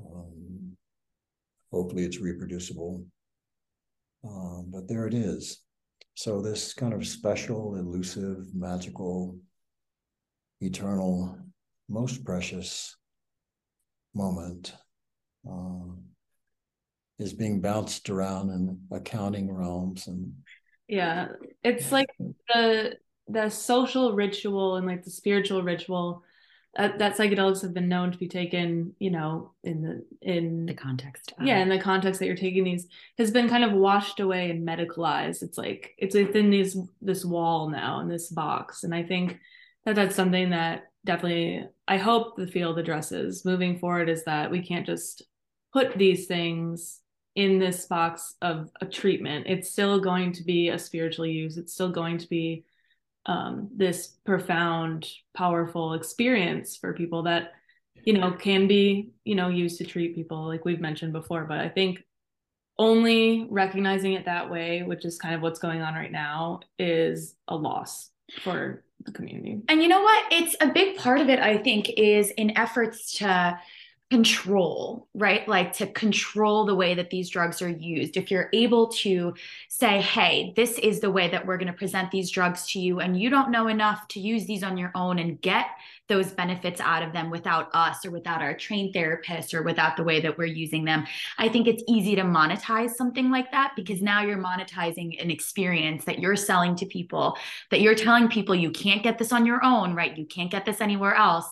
Um, 0.00 0.76
hopefully, 1.72 2.04
it's 2.04 2.20
reproducible. 2.20 3.04
Uh, 4.24 4.62
but 4.66 4.88
there 4.88 5.06
it 5.06 5.14
is. 5.14 5.62
So 6.14 6.40
this 6.40 6.72
kind 6.74 6.92
of 6.92 7.06
special, 7.06 7.76
elusive, 7.76 8.54
magical, 8.54 9.38
eternal, 10.60 11.38
most 11.88 12.24
precious 12.24 12.96
moment 14.14 14.74
um, 15.48 16.02
is 17.18 17.32
being 17.32 17.60
bounced 17.60 18.10
around 18.10 18.50
in 18.50 18.80
accounting 18.90 19.52
realms 19.52 20.06
and 20.06 20.32
Yeah. 20.88 21.28
It's 21.62 21.92
like 21.92 22.08
the 22.18 22.96
the 23.28 23.48
social 23.48 24.14
ritual 24.14 24.76
and 24.76 24.86
like 24.86 25.02
the 25.02 25.10
spiritual 25.10 25.62
ritual 25.62 26.22
uh, 26.78 26.90
that 26.98 27.16
psychedelics 27.16 27.62
have 27.62 27.72
been 27.72 27.88
known 27.88 28.12
to 28.12 28.18
be 28.18 28.28
taken, 28.28 28.94
you 28.98 29.10
know, 29.10 29.52
in 29.64 29.82
the 29.82 30.04
in 30.22 30.66
The 30.66 30.74
context. 30.74 31.32
yeah 31.40 31.58
in 31.58 31.68
the 31.68 31.80
context 31.80 32.20
that 32.20 32.26
you're 32.26 32.36
taking 32.36 32.64
these 32.64 32.86
has 33.18 33.30
been 33.30 33.48
kind 33.48 33.64
of 33.64 33.72
washed 33.72 34.20
away 34.20 34.50
and 34.50 34.66
medicalized 34.66 35.42
it's 35.42 35.58
like 35.58 35.94
it's 35.98 36.14
within 36.14 36.50
these 36.50 36.76
this 37.00 37.24
wall 37.24 37.70
now 37.70 38.00
in 38.00 38.08
this 38.08 38.28
box 38.30 38.84
and 38.84 38.94
i 38.94 39.02
think 39.02 39.38
that 39.84 39.94
that's 39.94 40.16
something 40.16 40.50
that 40.50 40.90
definitely 41.04 41.64
i 41.88 41.96
hope 41.96 42.36
the 42.36 42.46
field 42.46 42.78
addresses 42.78 43.44
moving 43.44 43.78
forward 43.78 44.08
is 44.08 44.24
that 44.24 44.50
we 44.50 44.60
can't 44.66 44.86
just 44.86 45.22
put 45.72 45.96
these 45.98 46.26
things 46.26 47.00
in 47.34 47.58
this 47.58 47.84
box 47.84 48.34
of 48.40 48.70
a 48.80 48.86
treatment. 48.86 49.44
It's 49.46 49.70
still 49.70 50.00
going 50.00 50.32
to 50.32 50.42
be 50.42 50.70
a 50.70 50.78
spiritual 50.78 51.26
use. 51.26 51.58
It's 51.58 51.74
still 51.74 51.90
going 51.90 52.16
to 52.16 52.28
be 52.30 52.64
um, 53.26 53.68
this 53.76 54.16
profound, 54.24 55.06
powerful 55.34 55.94
experience 55.94 56.76
for 56.76 56.94
people 56.94 57.24
that, 57.24 57.52
you 58.04 58.12
know, 58.12 58.32
can 58.32 58.68
be, 58.68 59.10
you 59.24 59.34
know, 59.34 59.48
used 59.48 59.78
to 59.78 59.84
treat 59.84 60.14
people 60.14 60.46
like 60.46 60.64
we've 60.64 60.80
mentioned 60.80 61.12
before. 61.12 61.44
But 61.44 61.58
I 61.58 61.68
think 61.68 62.02
only 62.78 63.46
recognizing 63.50 64.12
it 64.12 64.26
that 64.26 64.50
way, 64.50 64.82
which 64.82 65.04
is 65.04 65.18
kind 65.18 65.34
of 65.34 65.42
what's 65.42 65.58
going 65.58 65.82
on 65.82 65.94
right 65.94 66.12
now, 66.12 66.60
is 66.78 67.34
a 67.48 67.56
loss 67.56 68.10
for 68.42 68.84
the 69.04 69.12
community. 69.12 69.62
And 69.68 69.82
you 69.82 69.88
know 69.88 70.02
what? 70.02 70.24
It's 70.30 70.56
a 70.60 70.68
big 70.68 70.96
part 70.96 71.20
of 71.20 71.28
it, 71.28 71.38
I 71.38 71.58
think, 71.58 71.90
is 71.96 72.30
in 72.30 72.56
efforts 72.56 73.18
to 73.18 73.58
control, 74.10 75.08
right? 75.14 75.48
Like 75.48 75.72
to 75.74 75.86
control 75.88 76.64
the 76.64 76.76
way 76.76 76.94
that 76.94 77.10
these 77.10 77.28
drugs 77.28 77.60
are 77.60 77.68
used. 77.68 78.16
If 78.16 78.30
you're 78.30 78.48
able 78.52 78.88
to 78.88 79.34
say, 79.68 80.00
hey, 80.00 80.52
this 80.54 80.78
is 80.78 81.00
the 81.00 81.10
way 81.10 81.28
that 81.28 81.44
we're 81.44 81.56
going 81.56 81.72
to 81.72 81.76
present 81.76 82.12
these 82.12 82.30
drugs 82.30 82.68
to 82.68 82.78
you, 82.78 83.00
and 83.00 83.20
you 83.20 83.30
don't 83.30 83.50
know 83.50 83.66
enough 83.66 84.06
to 84.08 84.20
use 84.20 84.46
these 84.46 84.62
on 84.62 84.76
your 84.76 84.92
own 84.94 85.18
and 85.18 85.40
get 85.40 85.66
those 86.08 86.30
benefits 86.30 86.80
out 86.80 87.02
of 87.02 87.12
them 87.12 87.30
without 87.30 87.68
us 87.74 88.06
or 88.06 88.12
without 88.12 88.42
our 88.42 88.54
trained 88.56 88.94
therapists 88.94 89.52
or 89.52 89.64
without 89.64 89.96
the 89.96 90.04
way 90.04 90.20
that 90.20 90.38
we're 90.38 90.44
using 90.44 90.84
them. 90.84 91.04
I 91.36 91.48
think 91.48 91.66
it's 91.66 91.82
easy 91.88 92.14
to 92.14 92.22
monetize 92.22 92.90
something 92.90 93.32
like 93.32 93.50
that 93.50 93.72
because 93.74 94.00
now 94.02 94.22
you're 94.22 94.38
monetizing 94.38 95.20
an 95.20 95.32
experience 95.32 96.04
that 96.04 96.20
you're 96.20 96.36
selling 96.36 96.76
to 96.76 96.86
people, 96.86 97.36
that 97.72 97.80
you're 97.80 97.96
telling 97.96 98.28
people 98.28 98.54
you 98.54 98.70
can't 98.70 99.02
get 99.02 99.18
this 99.18 99.32
on 99.32 99.46
your 99.46 99.64
own, 99.64 99.94
right? 99.94 100.16
You 100.16 100.26
can't 100.26 100.50
get 100.50 100.64
this 100.64 100.80
anywhere 100.80 101.16
else. 101.16 101.46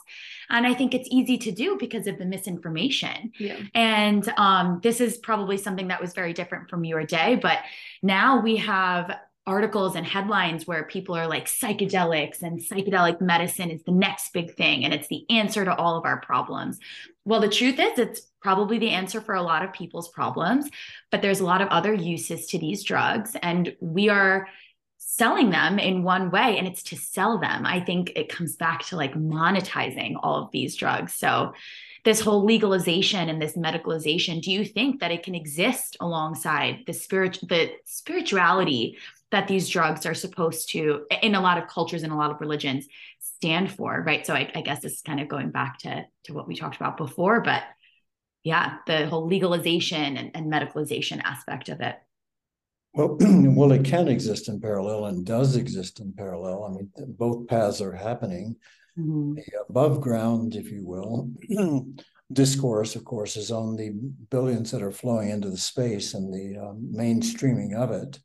And 0.50 0.66
I 0.66 0.74
think 0.74 0.94
it's 0.94 1.08
easy 1.10 1.38
to 1.38 1.52
do 1.52 1.76
because 1.78 2.06
of 2.06 2.18
the 2.18 2.24
misinformation. 2.24 3.32
Yeah. 3.38 3.56
And 3.74 4.28
um, 4.36 4.80
this 4.82 5.00
is 5.00 5.18
probably 5.18 5.56
something 5.56 5.88
that 5.88 6.00
was 6.00 6.12
very 6.12 6.32
different 6.32 6.70
from 6.70 6.84
your 6.84 7.04
day, 7.04 7.36
but 7.40 7.58
now 8.02 8.40
we 8.40 8.56
have 8.56 9.16
articles 9.46 9.94
and 9.94 10.06
headlines 10.06 10.66
where 10.66 10.84
people 10.84 11.14
are 11.14 11.26
like 11.26 11.46
psychedelics 11.46 12.42
and 12.42 12.60
psychedelic 12.60 13.20
medicine 13.20 13.70
is 13.70 13.82
the 13.82 13.92
next 13.92 14.32
big 14.32 14.54
thing 14.54 14.84
and 14.84 14.94
it's 14.94 15.08
the 15.08 15.26
answer 15.28 15.64
to 15.64 15.74
all 15.76 15.98
of 15.98 16.06
our 16.06 16.20
problems. 16.20 16.78
Well, 17.26 17.40
the 17.40 17.48
truth 17.48 17.78
is, 17.78 17.98
it's 17.98 18.22
probably 18.40 18.78
the 18.78 18.90
answer 18.90 19.20
for 19.20 19.34
a 19.34 19.42
lot 19.42 19.64
of 19.64 19.72
people's 19.72 20.08
problems, 20.08 20.68
but 21.10 21.20
there's 21.20 21.40
a 21.40 21.44
lot 21.44 21.60
of 21.60 21.68
other 21.68 21.92
uses 21.92 22.46
to 22.48 22.58
these 22.58 22.84
drugs. 22.84 23.36
And 23.42 23.74
we 23.80 24.08
are 24.08 24.48
selling 25.16 25.50
them 25.50 25.78
in 25.78 26.02
one 26.02 26.30
way, 26.30 26.58
and 26.58 26.66
it's 26.66 26.82
to 26.84 26.96
sell 26.96 27.38
them. 27.38 27.64
I 27.64 27.80
think 27.80 28.12
it 28.16 28.28
comes 28.28 28.56
back 28.56 28.84
to 28.86 28.96
like 28.96 29.14
monetizing 29.14 30.14
all 30.22 30.42
of 30.42 30.50
these 30.50 30.76
drugs. 30.76 31.14
So, 31.14 31.52
this 32.04 32.20
whole 32.20 32.44
legalization 32.44 33.30
and 33.30 33.40
this 33.40 33.56
medicalization 33.56 34.42
do 34.42 34.52
you 34.52 34.62
think 34.62 35.00
that 35.00 35.10
it 35.10 35.22
can 35.22 35.34
exist 35.34 35.96
alongside 36.00 36.80
the 36.86 36.92
spirit 36.92 37.38
the 37.48 37.70
spirituality 37.86 38.98
that 39.30 39.48
these 39.48 39.68
drugs 39.68 40.04
are 40.06 40.14
supposed 40.14 40.70
to, 40.70 41.06
in 41.22 41.34
a 41.34 41.40
lot 41.40 41.58
of 41.58 41.66
cultures 41.66 42.02
and 42.02 42.12
a 42.12 42.16
lot 42.16 42.30
of 42.30 42.40
religions, 42.40 42.86
stand 43.18 43.72
for, 43.72 44.04
right? 44.06 44.24
So 44.26 44.34
I, 44.34 44.50
I 44.54 44.60
guess 44.60 44.80
this 44.80 44.92
is 44.92 45.02
kind 45.02 45.18
of 45.18 45.28
going 45.28 45.50
back 45.50 45.78
to 45.80 46.04
to 46.24 46.34
what 46.34 46.46
we 46.46 46.56
talked 46.56 46.76
about 46.76 46.96
before, 46.96 47.40
but 47.40 47.62
yeah, 48.42 48.76
the 48.86 49.06
whole 49.06 49.26
legalization 49.26 50.16
and, 50.16 50.30
and 50.34 50.52
medicalization 50.52 51.20
aspect 51.22 51.68
of 51.68 51.80
it. 51.80 51.96
Well, 52.94 53.16
well, 53.20 53.72
it 53.72 53.84
can 53.84 54.08
exist 54.08 54.48
in 54.48 54.60
parallel 54.60 55.06
and 55.06 55.26
does 55.26 55.56
exist 55.56 56.00
in 56.00 56.12
parallel. 56.16 56.64
I 56.64 56.70
mean, 56.70 56.90
both 57.18 57.46
paths 57.46 57.80
are 57.80 57.92
happening. 57.92 58.56
Mm-hmm. 58.98 59.34
The 59.34 59.42
above 59.68 60.00
ground, 60.00 60.54
if 60.54 60.70
you 60.70 60.86
will, 60.86 61.30
discourse, 62.32 62.94
of 62.94 63.04
course, 63.04 63.36
is 63.36 63.50
on 63.50 63.76
the 63.76 63.90
billions 64.30 64.70
that 64.70 64.82
are 64.82 64.92
flowing 64.92 65.30
into 65.30 65.50
the 65.50 65.56
space 65.56 66.14
and 66.14 66.32
the 66.32 66.58
um, 66.60 66.90
mainstreaming 66.94 67.74
of 67.74 67.90
it 67.90 68.18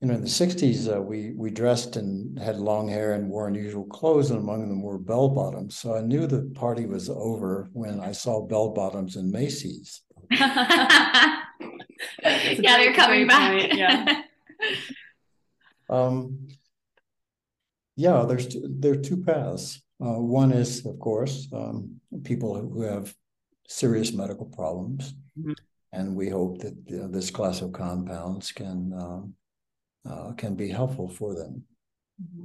you 0.00 0.08
know, 0.08 0.14
in 0.14 0.22
the 0.22 0.26
60s, 0.26 0.94
uh, 0.94 1.00
we 1.00 1.32
we 1.36 1.50
dressed 1.50 1.96
and 1.96 2.38
had 2.38 2.56
long 2.56 2.88
hair 2.88 3.12
and 3.12 3.28
wore 3.28 3.48
unusual 3.48 3.84
clothes, 3.84 4.30
and 4.30 4.40
among 4.40 4.66
them 4.66 4.82
were 4.82 4.98
bell 4.98 5.28
bottoms. 5.28 5.76
So 5.76 5.94
I 5.94 6.00
knew 6.00 6.26
the 6.26 6.50
party 6.54 6.86
was 6.86 7.10
over 7.10 7.68
when 7.74 8.00
I 8.00 8.12
saw 8.12 8.46
bell 8.46 8.70
bottoms 8.70 9.16
in 9.16 9.30
Macy's. 9.30 10.00
yeah, 12.24 12.76
they're 12.78 12.94
coming 12.94 13.26
back. 13.26 13.60
Point. 13.60 13.74
Yeah. 13.74 14.22
um, 15.90 16.48
yeah, 17.96 18.24
there's 18.26 18.48
two, 18.48 18.64
there 18.66 18.92
are 18.92 18.96
two 18.96 19.22
paths. 19.22 19.82
Uh, 20.02 20.18
one 20.18 20.52
is, 20.52 20.86
of 20.86 20.98
course, 20.98 21.48
um, 21.52 22.00
people 22.24 22.54
who 22.58 22.82
have 22.82 23.14
serious 23.68 24.12
medical 24.12 24.46
problems, 24.46 25.14
mm-hmm. 25.38 25.52
and 25.92 26.16
we 26.16 26.28
hope 26.28 26.58
that 26.60 26.74
you 26.86 26.98
know, 26.98 27.08
this 27.08 27.30
class 27.30 27.60
of 27.60 27.72
compounds 27.72 28.52
can 28.52 28.92
um, 28.94 29.34
uh, 30.08 30.32
can 30.32 30.54
be 30.54 30.68
helpful 30.68 31.08
for 31.08 31.34
them. 31.34 31.62
Mm-hmm. 32.22 32.44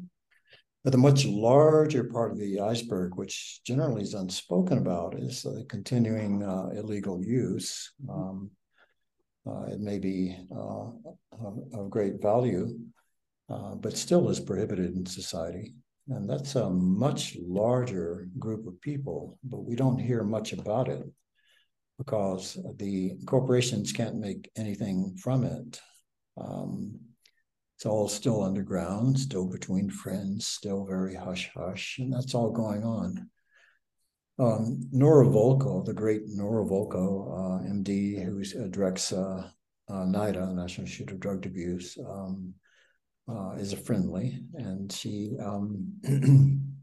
But 0.84 0.91
the 0.91 0.99
much 0.99 1.26
larger 1.26 2.03
part 2.03 2.31
of 2.31 2.38
the 2.38 2.60
iceberg, 2.60 3.15
which 3.15 3.61
generally 3.65 4.03
is 4.03 4.14
unspoken 4.14 4.77
about, 4.77 5.18
is 5.18 5.41
the 5.41 5.65
continuing 5.68 6.43
uh, 6.43 6.69
illegal 6.76 7.23
use. 7.23 7.91
Um, 8.07 8.52
uh, 8.52 8.64
it 9.45 9.80
may 9.80 9.99
be 9.99 10.38
uh, 10.51 10.89
of, 11.31 11.59
of, 11.73 11.89
great 11.89 12.22
value, 12.22 12.77
uh, 13.49 13.76
but 13.76 13.97
still 13.97 14.30
is 14.30 14.39
prohibited 14.39 14.95
in 14.95 15.05
society. 15.05 15.73
And 16.07 16.30
that's 16.30 16.55
a 16.55 16.69
much 16.69 17.35
larger 17.39 18.27
group 18.38 18.67
of 18.67 18.80
people, 18.81 19.39
but 19.43 19.65
we 19.65 19.76
don't 19.76 19.99
hear 19.99 20.23
much 20.23 20.53
about 20.53 20.88
it 20.88 21.03
because 21.97 22.57
the 22.77 23.13
corporations 23.26 23.91
can't 23.91 24.17
make 24.17 24.51
anything 24.55 25.15
from 25.22 25.43
it. 25.43 25.80
Um, 26.38 26.99
it's 27.77 27.85
all 27.85 28.07
still 28.07 28.43
underground, 28.43 29.19
still 29.19 29.47
between 29.47 29.89
friends, 29.89 30.47
still 30.47 30.85
very 30.85 31.15
hush 31.15 31.49
hush, 31.55 31.97
and 31.99 32.11
that's 32.11 32.34
all 32.34 32.51
going 32.51 32.84
on. 32.84 33.30
Um, 34.37 34.89
Nora 34.91 35.27
Volkow, 35.27 35.85
the 35.85 35.93
great 35.93 36.23
Nora 36.27 36.65
Volkow, 36.65 37.31
uh, 37.31 37.63
MD, 37.63 38.21
who 38.23 38.41
uh, 38.41 38.67
directs 38.67 39.13
uh, 39.13 39.49
uh, 39.89 40.05
NIDA, 40.05 40.53
National 40.53 40.85
Institute 40.85 41.11
of 41.11 41.19
Drug 41.19 41.45
Abuse, 41.45 41.97
um, 42.05 42.53
uh, 43.29 43.51
is 43.53 43.71
a 43.71 43.77
friendly, 43.77 44.43
and 44.55 44.91
she 44.91 45.37
um, 45.41 45.93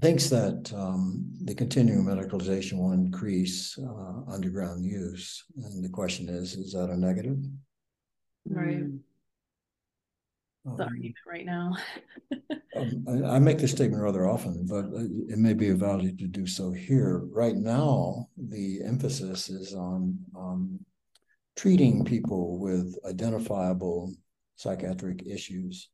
thinks 0.00 0.28
that 0.30 0.72
um, 0.74 1.30
the 1.44 1.54
continuing 1.54 2.04
medicalization 2.04 2.78
will 2.78 2.92
increase 2.92 3.78
uh, 3.78 4.32
underground 4.32 4.84
use. 4.84 5.44
And 5.56 5.84
the 5.84 5.88
question 5.88 6.28
is, 6.28 6.54
is 6.54 6.72
that 6.72 6.90
a 6.90 6.96
negative? 6.96 7.38
Right. 8.46 8.82
Mm 8.82 8.98
the 10.76 10.84
um, 10.84 10.88
argument 10.88 11.16
right 11.26 11.46
now. 11.46 11.76
um, 12.76 13.04
I, 13.26 13.36
I, 13.36 13.38
make 13.38 13.58
this 13.58 13.72
statement 13.72 14.02
rather 14.02 14.28
often, 14.28 14.66
but 14.66 14.86
it 15.32 15.38
may 15.38 15.54
be 15.54 15.70
value 15.70 16.16
to 16.16 16.26
do 16.26 16.46
so 16.46 16.72
here. 16.72 17.22
Right 17.30 17.56
now, 17.56 18.28
the 18.36 18.80
emphasis 18.84 19.48
is 19.48 19.74
on 19.74 20.18
um, 20.36 20.80
treating 21.56 22.04
people 22.04 22.58
with 22.58 22.98
identifiable 23.04 24.12
psychiatric 24.56 25.26
issues. 25.26 25.88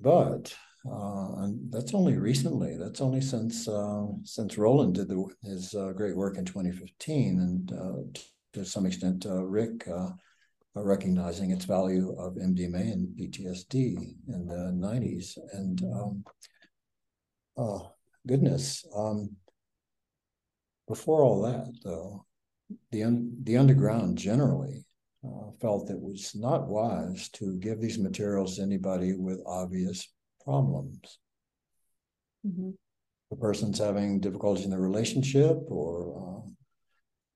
But 0.00 0.54
uh, 0.86 1.42
and 1.42 1.72
that's 1.72 1.92
only 1.92 2.16
recently. 2.16 2.76
That's 2.78 3.00
only 3.00 3.20
since 3.20 3.68
uh, 3.68 4.06
since 4.22 4.56
Roland 4.56 4.94
did 4.94 5.08
the, 5.08 5.24
his 5.42 5.74
uh, 5.74 5.92
great 5.92 6.16
work 6.16 6.38
in 6.38 6.44
2015, 6.44 7.40
and 7.40 7.72
uh, 7.72 8.20
to 8.54 8.64
some 8.64 8.86
extent, 8.86 9.26
uh, 9.26 9.44
Rick 9.44 9.86
uh, 9.88 10.10
recognizing 10.74 11.50
its 11.50 11.64
value 11.64 12.14
of 12.18 12.34
MDMA 12.34 12.92
and 12.92 13.08
PTSD 13.18 14.14
in 14.28 14.46
the 14.46 14.72
90s. 14.74 15.36
And 15.52 15.82
um, 15.92 16.24
oh, 17.56 17.92
goodness, 18.26 18.86
um, 18.94 19.30
before 20.86 21.22
all 21.22 21.42
that, 21.42 21.72
though, 21.84 22.24
the, 22.92 23.04
un- 23.04 23.36
the 23.42 23.56
underground 23.56 24.18
generally 24.18 24.84
uh, 25.24 25.50
felt 25.60 25.90
it 25.90 26.00
was 26.00 26.34
not 26.34 26.68
wise 26.68 27.28
to 27.30 27.56
give 27.56 27.80
these 27.80 27.98
materials 27.98 28.56
to 28.56 28.62
anybody 28.62 29.14
with 29.14 29.42
obvious 29.46 30.12
problems. 30.44 31.18
Mm-hmm. 32.46 32.70
The 33.30 33.36
person's 33.36 33.78
having 33.78 34.20
difficulties 34.20 34.64
in 34.64 34.70
the 34.70 34.78
relationship 34.78 35.58
or 35.66 36.27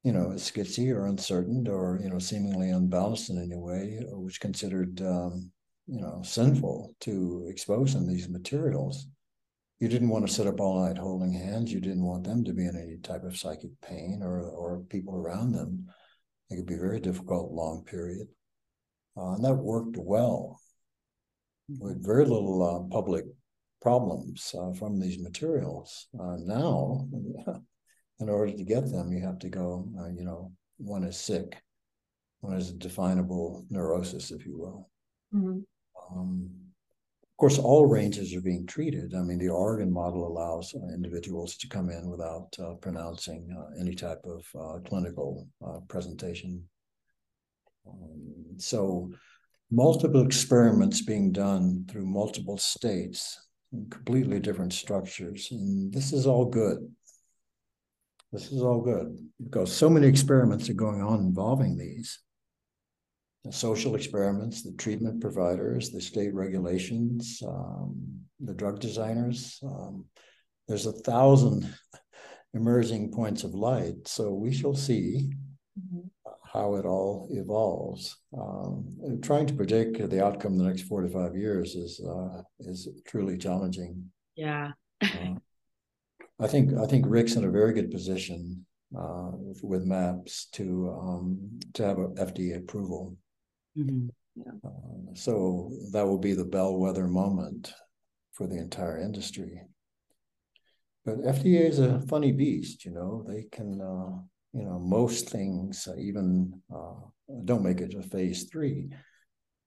you 0.03 0.13
know, 0.13 0.29
skitsy 0.31 0.93
or 0.93 1.07
uncertain 1.07 1.69
or, 1.69 2.01
you 2.03 2.11
know, 2.11 2.19
seemingly 2.19 2.71
unbalanced 2.71 3.31
in 3.31 3.39
any 3.39 3.57
way, 3.57 4.01
was 4.11 4.39
considered, 4.39 5.01
um, 5.03 5.51
you 5.87 6.01
know, 6.01 6.21
sinful 6.25 6.95
to 7.01 7.47
expose 7.49 7.95
them 7.95 8.07
these 8.07 8.29
materials. 8.29 9.07
You 9.79 9.89
didn't 9.89 10.09
want 10.09 10.27
to 10.27 10.33
sit 10.33 10.47
up 10.47 10.61
all 10.61 10.85
night 10.85 10.99
holding 10.99 11.33
hands. 11.33 11.73
You 11.73 11.81
didn't 11.81 12.05
want 12.05 12.25
them 12.25 12.45
to 12.45 12.53
be 12.53 12.67
in 12.67 12.77
any 12.77 12.99
type 12.99 13.25
of 13.25 13.37
psychic 13.37 13.71
pain 13.81 14.21
or, 14.23 14.41
or 14.41 14.81
people 14.89 15.17
around 15.17 15.53
them. 15.53 15.87
It 16.51 16.57
could 16.57 16.67
be 16.67 16.77
very 16.77 17.01
difficult, 17.01 17.53
long 17.53 17.85
period. 17.85 18.29
Uh, 19.17 19.35
and 19.35 19.45
that 19.45 19.55
worked 19.55 19.97
well 19.97 20.61
with 21.69 22.05
very 22.05 22.25
little 22.25 22.63
uh, 22.63 22.93
public 22.93 23.25
problems 23.81 24.55
uh, 24.59 24.73
from 24.73 24.99
these 24.99 25.19
materials. 25.19 26.09
Uh, 26.19 26.37
now, 26.39 27.09
in 28.23 28.29
order 28.29 28.53
to 28.53 28.65
get 28.65 28.91
them, 28.91 29.13
you 29.13 29.21
have 29.21 29.39
to 29.41 29.49
go, 29.49 29.89
uh, 29.99 30.09
you 30.09 30.25
know, 30.25 30.53
one 30.79 31.05
is 31.05 31.17
sick, 31.17 31.61
one 32.41 32.57
is 32.57 32.71
a 32.71 32.75
definable 32.75 33.67
neurosis, 33.69 34.31
if 34.31 34.47
you 34.47 34.59
will. 34.59 34.91
Mhm. 35.35 35.65
Um, 36.11 36.51
of 37.23 37.37
course, 37.37 37.59
all 37.59 37.87
ranges 37.87 38.35
are 38.35 38.41
being 38.41 38.67
treated. 38.67 39.15
I 39.15 39.23
mean, 39.23 39.39
the 39.39 39.49
Oregon 39.49 39.93
model 39.93 40.27
allows 40.27 40.75
uh, 40.75 40.95
individuals 40.95 41.57
to 41.57 41.69
come 41.69 41.91
in 41.91 42.09
without 42.09 42.49
uh, 42.59 42.75
pronouncing 42.75 43.51
uh, 43.51 43.81
any 43.81 43.95
type 43.95 44.25
of 44.25 44.47
uh, 44.55 44.79
clinical 44.89 45.49
uh, 45.67 45.81
presentation. 45.89 46.69
Um, 47.87 48.59
so, 48.59 49.11
multiple 49.71 50.25
experiments 50.25 51.01
being 51.01 51.33
done 51.33 51.85
through 51.89 52.07
multiple 52.07 52.59
states, 52.59 53.49
completely 53.91 54.39
different 54.39 54.73
structures, 54.73 55.49
and 55.51 55.93
this 55.93 56.13
is 56.13 56.27
all 56.27 56.45
good. 56.45 56.79
This 58.33 58.51
is 58.51 58.63
all 58.63 58.81
good 58.81 59.19
because 59.43 59.71
so 59.75 59.91
many 59.91 60.07
experiments 60.07 60.69
are 60.71 60.75
going 60.75 61.03
on 61.03 61.21
involving 61.21 61.77
these 61.77 62.19
the 63.45 63.53
social 63.53 63.97
experiments, 63.97 64.63
the 64.63 64.73
treatment 64.79 65.21
providers, 65.21 65.91
the 65.91 66.01
state 66.01 66.33
regulations, 66.33 67.43
um, 67.45 68.21
the 68.39 68.55
drug 68.55 68.79
designers. 68.79 69.59
Um, 69.65 70.05
there's 70.69 70.87
a 70.87 70.93
thousand 70.93 71.69
emerging 72.55 73.11
points 73.11 73.43
of 73.43 73.53
light. 73.53 74.07
So 74.07 74.33
we 74.33 74.53
shall 74.53 74.75
see 74.75 75.33
Mhm. 75.77 76.09
how 76.45 76.77
it 76.77 76.85
all 76.85 77.29
evolves. 77.33 78.17
Um, 78.39 79.19
trying 79.23 79.47
to 79.47 79.55
predict 79.55 79.99
the 80.09 80.25
outcome 80.25 80.53
in 80.53 80.59
the 80.59 80.65
next 80.65 80.83
four 80.83 81.01
to 81.03 81.09
five 81.09 81.35
years 81.37 81.75
is 81.75 81.99
uh, 82.01 82.43
is 82.61 82.89
truly 83.07 83.37
challenging. 83.39 84.13
Yeah. 84.37 84.73
Uh, 85.03 85.35
I 86.41 86.47
think 86.47 86.75
I 86.75 86.87
think 86.87 87.05
Rick's 87.09 87.37
in 87.37 87.45
a 87.45 87.51
very 87.51 87.73
good 87.73 87.91
position 87.91 88.67
uh, 88.97 89.31
with, 89.33 89.63
with 89.63 89.85
MAPS 89.85 90.47
to 90.53 90.91
um, 90.91 91.61
to 91.75 91.85
have 91.85 91.99
a 91.99 92.09
FDA 92.09 92.57
approval. 92.57 93.17
Mhm. 93.77 94.11
Uh, 94.65 95.15
so 95.15 95.71
that 95.93 96.07
will 96.07 96.19
be 96.19 96.33
the 96.33 96.45
bellwether 96.45 97.07
moment 97.07 97.75
for 98.33 98.47
the 98.47 98.57
entire 98.59 98.99
industry. 98.99 99.61
But 101.05 101.19
FDA 101.19 101.69
is 101.69 101.79
a 101.79 102.01
funny 102.03 102.33
beast, 102.33 102.85
you 102.85 102.93
know. 102.93 103.25
They 103.27 103.45
can, 103.51 103.81
uh, 103.81 104.23
you 104.53 104.65
know, 104.65 104.79
most 104.79 105.29
things 105.29 105.89
uh, 105.89 105.97
even 105.97 106.63
uh, 106.75 106.95
don't 107.45 107.65
make 107.65 107.81
it 107.81 107.91
to 107.91 108.03
phase 108.03 108.45
three. 108.45 108.91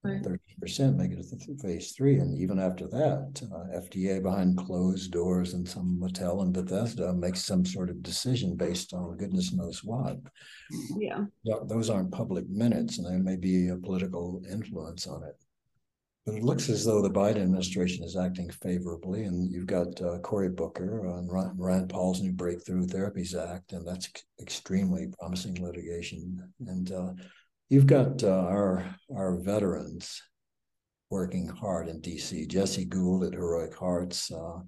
Right. 0.05 0.23
Thirty 0.23 0.55
percent 0.61 0.97
make 0.97 1.11
it 1.11 1.25
to 1.29 1.57
phase 1.57 1.91
three, 1.91 2.19
and 2.19 2.37
even 2.37 2.59
after 2.59 2.87
that, 2.87 3.41
uh, 3.51 3.77
FDA 3.79 4.21
behind 4.21 4.57
closed 4.57 5.11
doors 5.11 5.53
in 5.53 5.65
some 5.65 5.99
motel 5.99 6.41
in 6.41 6.51
Bethesda 6.51 7.13
makes 7.13 7.43
some 7.43 7.65
sort 7.65 7.89
of 7.89 8.03
decision 8.03 8.55
based 8.55 8.93
on 8.93 9.17
goodness 9.17 9.53
knows 9.53 9.83
what. 9.83 10.17
Yeah. 10.97 11.25
Yeah, 11.43 11.55
those 11.63 11.89
aren't 11.89 12.11
public 12.11 12.47
minutes, 12.49 12.97
and 12.97 13.07
there 13.07 13.19
may 13.19 13.35
be 13.35 13.69
a 13.69 13.77
political 13.77 14.41
influence 14.49 15.07
on 15.07 15.23
it. 15.23 15.35
But 16.25 16.35
it 16.35 16.43
looks 16.43 16.69
as 16.69 16.83
though 16.83 17.03
the 17.03 17.11
Biden 17.11 17.43
administration 17.43 18.03
is 18.03 18.17
acting 18.17 18.49
favorably, 18.49 19.25
and 19.25 19.51
you've 19.51 19.67
got 19.67 20.01
uh, 20.01 20.17
Cory 20.19 20.49
Booker 20.49 21.05
on 21.07 21.29
Rand, 21.29 21.53
Rand 21.57 21.89
Paul's 21.89 22.19
new 22.19 22.31
Breakthrough 22.31 22.87
Therapies 22.87 23.35
Act, 23.35 23.73
and 23.73 23.87
that's 23.87 24.07
ex- 24.07 24.23
extremely 24.41 25.07
promising 25.19 25.63
litigation. 25.63 26.51
And 26.65 26.91
uh, 26.91 27.13
you've 27.69 27.87
got 27.87 28.23
uh, 28.23 28.29
our 28.29 28.95
our 29.15 29.37
veterans 29.37 30.21
working 31.09 31.47
hard 31.47 31.87
in 31.87 32.01
D.C. 32.01 32.45
Jesse 32.47 32.85
Gould 32.85 33.23
at 33.23 33.33
Heroic 33.33 33.75
Hearts. 33.75 34.31
Uh, 34.31 34.59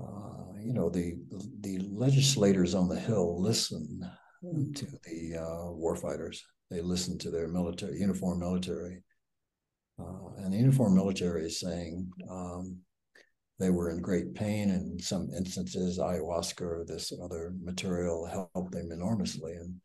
uh, 0.00 0.52
you 0.60 0.72
know 0.72 0.88
the 0.88 1.16
the 1.60 1.78
legislators 1.90 2.74
on 2.74 2.88
the 2.88 2.98
Hill 2.98 3.40
listen 3.40 4.00
to 4.42 4.86
the 5.04 5.36
uh, 5.36 5.72
warfighters. 5.72 6.38
They 6.70 6.80
listen 6.80 7.18
to 7.18 7.30
their 7.30 7.48
military 7.48 7.98
uniform 7.98 8.40
military, 8.40 9.02
uh, 9.98 10.34
and 10.38 10.52
the 10.52 10.58
uniform 10.58 10.94
military 10.94 11.46
is 11.46 11.60
saying 11.60 12.10
um, 12.30 12.78
they 13.58 13.70
were 13.70 13.90
in 13.90 14.00
great 14.00 14.34
pain. 14.34 14.70
In 14.70 14.98
some 15.00 15.30
instances, 15.36 15.98
ayahuasca 15.98 16.62
or 16.62 16.84
this 16.86 17.12
other 17.22 17.52
material 17.60 18.26
helped 18.26 18.72
them 18.72 18.92
enormously. 18.92 19.54
And 19.54 19.80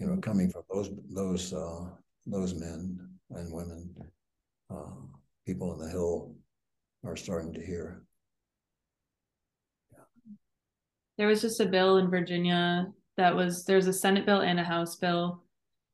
you 0.00 0.06
know, 0.06 0.16
coming 0.16 0.50
from 0.50 0.62
those 0.72 0.90
those 1.10 1.52
uh, 1.52 1.84
those 2.26 2.54
men 2.54 2.98
and 3.30 3.52
women, 3.52 3.94
uh, 4.70 4.96
people 5.46 5.72
in 5.74 5.78
the 5.78 5.90
Hill 5.90 6.34
are 7.04 7.16
starting 7.16 7.52
to 7.52 7.64
hear. 7.64 8.02
There 11.18 11.28
was 11.28 11.42
just 11.42 11.60
a 11.60 11.66
bill 11.66 11.98
in 11.98 12.08
Virginia 12.08 12.90
that 13.18 13.36
was 13.36 13.64
there's 13.66 13.86
a 13.86 13.92
Senate 13.92 14.24
bill 14.24 14.40
and 14.40 14.58
a 14.58 14.64
House 14.64 14.96
bill, 14.96 15.42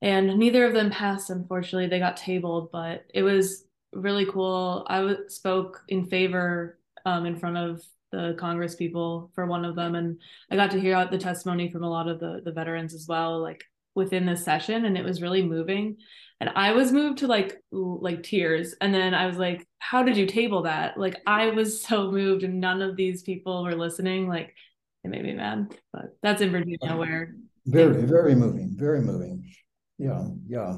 and 0.00 0.38
neither 0.38 0.64
of 0.64 0.72
them 0.72 0.90
passed. 0.90 1.30
Unfortunately, 1.30 1.88
they 1.88 1.98
got 1.98 2.16
tabled, 2.16 2.70
but 2.70 3.04
it 3.12 3.24
was 3.24 3.64
really 3.92 4.26
cool. 4.26 4.86
I 4.88 4.98
w- 4.98 5.28
spoke 5.28 5.82
in 5.88 6.06
favor 6.06 6.78
um, 7.04 7.26
in 7.26 7.36
front 7.36 7.56
of 7.56 7.82
the 8.12 8.36
Congress 8.38 8.76
people 8.76 9.32
for 9.34 9.46
one 9.46 9.64
of 9.64 9.74
them, 9.74 9.96
and 9.96 10.20
I 10.48 10.54
got 10.54 10.70
to 10.70 10.80
hear 10.80 10.94
out 10.94 11.10
the 11.10 11.18
testimony 11.18 11.72
from 11.72 11.82
a 11.82 11.90
lot 11.90 12.06
of 12.06 12.20
the 12.20 12.40
the 12.44 12.52
veterans 12.52 12.94
as 12.94 13.06
well, 13.08 13.42
like 13.42 13.64
within 13.96 14.26
this 14.26 14.44
session, 14.44 14.84
and 14.84 14.96
it 14.96 15.04
was 15.04 15.22
really 15.22 15.42
moving. 15.42 15.96
And 16.38 16.50
I 16.54 16.72
was 16.72 16.92
moved 16.92 17.18
to 17.18 17.26
like 17.26 17.56
like 17.72 18.22
tears, 18.22 18.74
and 18.80 18.94
then 18.94 19.14
I 19.14 19.26
was 19.26 19.38
like, 19.38 19.66
"How 19.78 20.02
did 20.02 20.16
you 20.16 20.26
table 20.26 20.62
that?" 20.62 20.98
Like 20.98 21.16
I 21.26 21.50
was 21.50 21.82
so 21.86 22.12
moved, 22.12 22.44
and 22.44 22.60
none 22.60 22.82
of 22.82 22.94
these 22.94 23.22
people 23.22 23.64
were 23.64 23.74
listening. 23.74 24.28
Like 24.28 24.54
it 25.02 25.08
made 25.08 25.24
me 25.24 25.32
mad, 25.32 25.74
but 25.92 26.16
that's 26.22 26.42
in 26.42 26.50
Virginia 26.52 26.78
uh-huh. 26.82 26.96
where 26.98 27.34
Very, 27.64 28.02
very 28.02 28.34
moving, 28.34 28.74
very 28.76 29.00
moving. 29.00 29.50
Yeah, 29.98 30.28
yeah. 30.46 30.72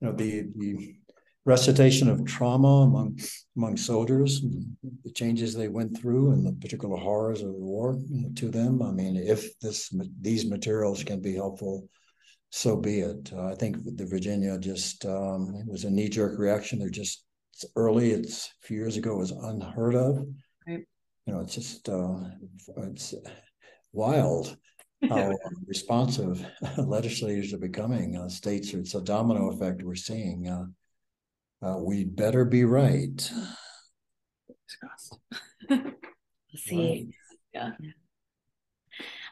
You 0.00 0.08
know, 0.08 0.12
the 0.12 0.48
the 0.56 0.96
recitation 1.44 2.08
of 2.08 2.24
trauma 2.24 2.82
among 2.82 3.18
among 3.56 3.76
soldiers, 3.76 4.42
the 5.04 5.12
changes 5.12 5.54
they 5.54 5.68
went 5.68 5.96
through, 5.98 6.32
and 6.32 6.46
the 6.46 6.52
particular 6.54 6.96
horrors 6.96 7.42
of 7.42 7.48
the 7.48 7.52
war 7.52 7.98
to 8.36 8.48
them. 8.48 8.82
I 8.82 8.92
mean, 8.92 9.16
if 9.16 9.58
this 9.60 9.92
these 10.20 10.48
materials 10.48 11.04
can 11.04 11.20
be 11.20 11.34
helpful, 11.34 11.88
so 12.50 12.76
be 12.76 13.00
it. 13.00 13.32
Uh, 13.32 13.48
I 13.48 13.54
think 13.54 13.76
the 13.84 14.06
Virginia 14.06 14.58
just 14.58 15.04
um, 15.04 15.54
it 15.56 15.70
was 15.70 15.84
a 15.84 15.90
knee 15.90 16.08
jerk 16.08 16.38
reaction. 16.38 16.78
They're 16.78 16.88
just 16.90 17.24
it's 17.52 17.64
early. 17.74 18.10
It's 18.10 18.52
a 18.62 18.66
few 18.66 18.76
years 18.76 18.96
ago 18.96 19.12
it 19.12 19.18
was 19.18 19.30
unheard 19.30 19.94
of. 19.94 20.26
Right. 20.66 20.86
You 21.26 21.32
know, 21.32 21.40
it's 21.40 21.54
just 21.54 21.88
uh, 21.88 22.18
it's 22.78 23.14
wild 23.92 24.56
how 25.08 25.32
responsive 25.66 26.44
legislators 26.78 27.52
are 27.52 27.58
becoming. 27.58 28.16
Uh, 28.16 28.28
states, 28.28 28.72
it's 28.74 28.94
a 28.94 29.00
domino 29.00 29.50
effect 29.50 29.82
we're 29.82 29.94
seeing. 29.94 30.48
Uh, 30.48 30.66
uh, 31.66 31.78
we 31.78 32.04
better 32.04 32.44
be 32.44 32.64
right. 32.64 33.30
Let's 35.70 35.84
see. 36.56 37.10
Yeah. 37.52 37.70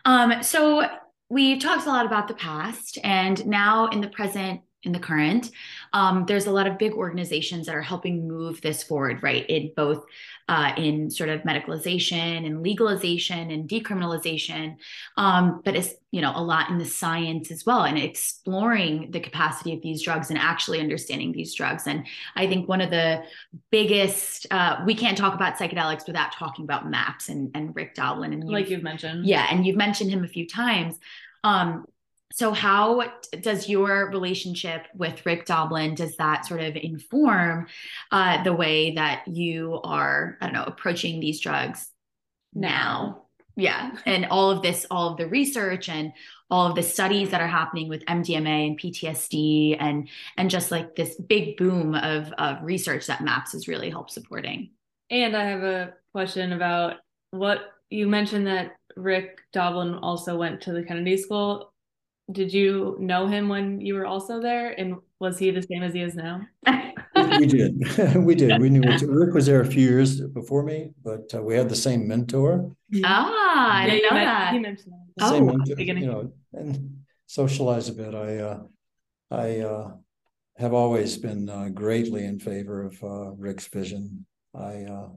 Um, 0.04 0.42
so 0.42 0.86
we 1.28 1.58
talked 1.58 1.86
a 1.86 1.90
lot 1.90 2.06
about 2.06 2.28
the 2.28 2.34
past, 2.34 2.98
and 3.02 3.44
now 3.46 3.86
in 3.88 4.00
the 4.00 4.08
present, 4.08 4.60
in 4.84 4.92
the 4.92 4.98
current, 4.98 5.50
um, 5.92 6.24
there's 6.26 6.46
a 6.46 6.50
lot 6.50 6.66
of 6.66 6.78
big 6.78 6.92
organizations 6.92 7.66
that 7.66 7.74
are 7.74 7.82
helping 7.82 8.28
move 8.28 8.60
this 8.60 8.82
forward, 8.82 9.22
right? 9.22 9.44
In 9.48 9.72
both 9.76 10.04
uh, 10.48 10.72
in 10.76 11.10
sort 11.10 11.30
of 11.30 11.40
medicalization 11.40 12.46
and 12.46 12.62
legalization 12.62 13.50
and 13.50 13.66
decriminalization, 13.68 14.76
um, 15.16 15.62
but 15.64 15.74
it's 15.74 15.94
you 16.10 16.20
know 16.20 16.32
a 16.36 16.42
lot 16.42 16.68
in 16.70 16.78
the 16.78 16.84
science 16.84 17.50
as 17.50 17.64
well, 17.64 17.84
and 17.84 17.98
exploring 17.98 19.10
the 19.10 19.20
capacity 19.20 19.72
of 19.74 19.80
these 19.82 20.02
drugs 20.02 20.28
and 20.30 20.38
actually 20.38 20.80
understanding 20.80 21.32
these 21.32 21.54
drugs. 21.54 21.86
And 21.86 22.06
I 22.36 22.46
think 22.46 22.68
one 22.68 22.80
of 22.82 22.90
the 22.90 23.22
biggest 23.70 24.46
uh, 24.50 24.82
we 24.86 24.94
can't 24.94 25.16
talk 25.16 25.34
about 25.34 25.56
psychedelics 25.56 26.06
without 26.06 26.32
talking 26.32 26.64
about 26.64 26.88
MAPS 26.90 27.28
and, 27.30 27.50
and 27.54 27.74
Rick 27.74 27.94
Doblin 27.94 28.32
and 28.32 28.44
like 28.44 28.64
you've- 28.64 28.72
you've 28.74 28.82
mentioned. 28.82 29.26
yeah, 29.26 29.46
and 29.50 29.66
you've 29.66 29.76
mentioned 29.76 30.10
him 30.10 30.24
a 30.24 30.28
few 30.28 30.46
times. 30.46 30.98
Um, 31.42 31.84
so 32.32 32.52
how 32.52 33.02
does 33.40 33.68
your 33.68 34.10
relationship 34.10 34.86
with 34.94 35.24
Rick 35.24 35.46
Doblin 35.46 35.94
does 35.94 36.16
that 36.16 36.46
sort 36.46 36.60
of 36.60 36.76
inform 36.76 37.66
uh, 38.10 38.42
the 38.42 38.52
way 38.52 38.94
that 38.94 39.28
you 39.28 39.80
are, 39.84 40.36
I 40.40 40.46
don't 40.46 40.54
know, 40.54 40.64
approaching 40.64 41.20
these 41.20 41.40
drugs 41.40 41.88
now? 42.52 43.22
Yeah, 43.56 43.96
and 44.04 44.26
all 44.26 44.50
of 44.50 44.62
this, 44.62 44.84
all 44.90 45.10
of 45.12 45.16
the 45.16 45.28
research 45.28 45.88
and 45.88 46.12
all 46.50 46.66
of 46.66 46.74
the 46.74 46.82
studies 46.82 47.30
that 47.30 47.40
are 47.40 47.46
happening 47.46 47.88
with 47.88 48.04
MDMA 48.06 48.66
and 48.66 48.80
PTSD 48.80 49.76
and 49.78 50.08
and 50.36 50.50
just 50.50 50.72
like 50.72 50.96
this 50.96 51.14
big 51.14 51.56
boom 51.56 51.94
of 51.94 52.32
of 52.32 52.62
research 52.62 53.06
that 53.06 53.22
MAPS 53.22 53.52
has 53.52 53.68
really 53.68 53.90
helped 53.90 54.10
supporting. 54.10 54.70
And 55.10 55.36
I 55.36 55.44
have 55.44 55.62
a 55.62 55.94
question 56.12 56.52
about 56.52 56.96
what 57.30 57.60
you 57.90 58.08
mentioned 58.08 58.46
that 58.48 58.76
Rick 58.96 59.40
Doblin 59.52 59.94
also 59.94 60.36
went 60.36 60.60
to 60.62 60.72
the 60.72 60.82
Kennedy 60.82 61.16
School. 61.16 61.72
Did 62.30 62.52
you 62.52 62.96
know 62.98 63.26
him 63.26 63.48
when 63.48 63.80
you 63.80 63.94
were 63.94 64.06
also 64.06 64.40
there? 64.40 64.70
And 64.78 64.96
was 65.20 65.38
he 65.38 65.50
the 65.50 65.62
same 65.62 65.82
as 65.82 65.92
he 65.92 66.00
is 66.00 66.14
now? 66.14 66.40
we 67.38 67.46
did. 67.46 68.16
we 68.16 68.34
did. 68.34 68.60
We 68.60 68.70
knew 68.70 68.82
each, 68.94 69.02
Rick 69.02 69.34
was 69.34 69.46
there 69.46 69.60
a 69.60 69.66
few 69.66 69.86
years 69.86 70.20
before 70.20 70.62
me, 70.62 70.90
but 71.02 71.32
uh, 71.34 71.42
we 71.42 71.54
had 71.54 71.68
the 71.68 71.76
same 71.76 72.08
mentor. 72.08 72.70
ah, 73.04 73.82
I 73.82 73.86
didn't 73.86 74.02
know 74.10 74.16
men- 74.16 74.24
that. 74.24 74.52
He 74.52 74.58
mentioned 74.58 74.92
that. 74.92 75.22
The 75.22 75.28
same 75.30 75.42
Oh, 75.48 75.52
mentor, 75.52 75.80
you 75.80 76.06
know, 76.06 76.32
and 76.52 77.04
socialize 77.26 77.88
a 77.88 77.92
bit. 77.92 78.14
I 78.14 78.38
uh, 78.38 78.58
I 79.30 79.58
uh, 79.60 79.92
have 80.56 80.72
always 80.72 81.18
been 81.18 81.48
uh, 81.48 81.68
greatly 81.68 82.24
in 82.24 82.38
favor 82.38 82.84
of 82.84 83.02
uh, 83.02 83.32
Rick's 83.32 83.68
vision. 83.68 84.26
I 84.54 84.84
uh, 84.84 85.08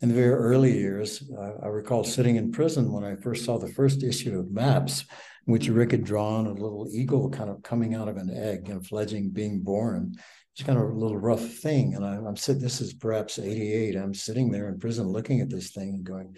in 0.00 0.08
the 0.08 0.14
very 0.14 0.34
early 0.34 0.76
years, 0.76 1.22
I, 1.38 1.66
I 1.66 1.68
recall 1.68 2.02
sitting 2.04 2.36
in 2.36 2.50
prison 2.50 2.92
when 2.92 3.04
I 3.04 3.14
first 3.16 3.44
saw 3.44 3.58
the 3.58 3.72
first 3.72 4.02
issue 4.02 4.38
of 4.38 4.50
MAPS, 4.50 5.02
in 5.02 5.06
which 5.44 5.68
Rick 5.68 5.92
had 5.92 6.04
drawn 6.04 6.46
a 6.46 6.52
little 6.52 6.88
eagle 6.90 7.28
kind 7.30 7.50
of 7.50 7.62
coming 7.62 7.94
out 7.94 8.08
of 8.08 8.16
an 8.16 8.30
egg 8.30 8.68
and 8.68 8.86
fledging, 8.86 9.30
being 9.30 9.60
born. 9.60 10.14
It's 10.54 10.66
kind 10.66 10.78
of 10.78 10.90
a 10.90 10.94
little 10.94 11.18
rough 11.18 11.44
thing. 11.44 11.94
And 11.94 12.04
I, 12.04 12.14
I'm 12.14 12.36
sitting, 12.36 12.62
this 12.62 12.80
is 12.80 12.92
perhaps 12.92 13.38
88. 13.38 13.96
I'm 13.96 14.14
sitting 14.14 14.50
there 14.50 14.68
in 14.68 14.78
prison 14.78 15.08
looking 15.08 15.40
at 15.40 15.50
this 15.50 15.70
thing 15.70 15.88
and 15.90 16.04
going, 16.04 16.36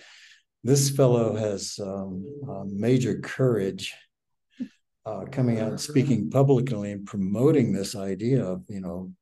this 0.62 0.90
fellow 0.90 1.36
has 1.36 1.78
um, 1.82 2.24
uh, 2.48 2.64
major 2.66 3.18
courage 3.18 3.94
uh, 5.04 5.24
coming 5.30 5.60
out 5.60 5.68
and 5.68 5.80
speaking 5.80 6.30
publicly 6.30 6.92
and 6.92 7.04
promoting 7.04 7.72
this 7.72 7.94
idea 7.94 8.42
of, 8.42 8.64
you 8.68 8.80
know, 8.80 9.12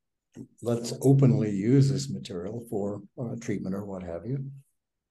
let's 0.62 0.92
openly 1.02 1.50
use 1.50 1.90
this 1.90 2.08
material 2.08 2.64
for 2.70 3.02
uh, 3.20 3.34
treatment 3.40 3.74
or 3.74 3.84
what 3.84 4.02
have 4.02 4.24
you. 4.24 4.44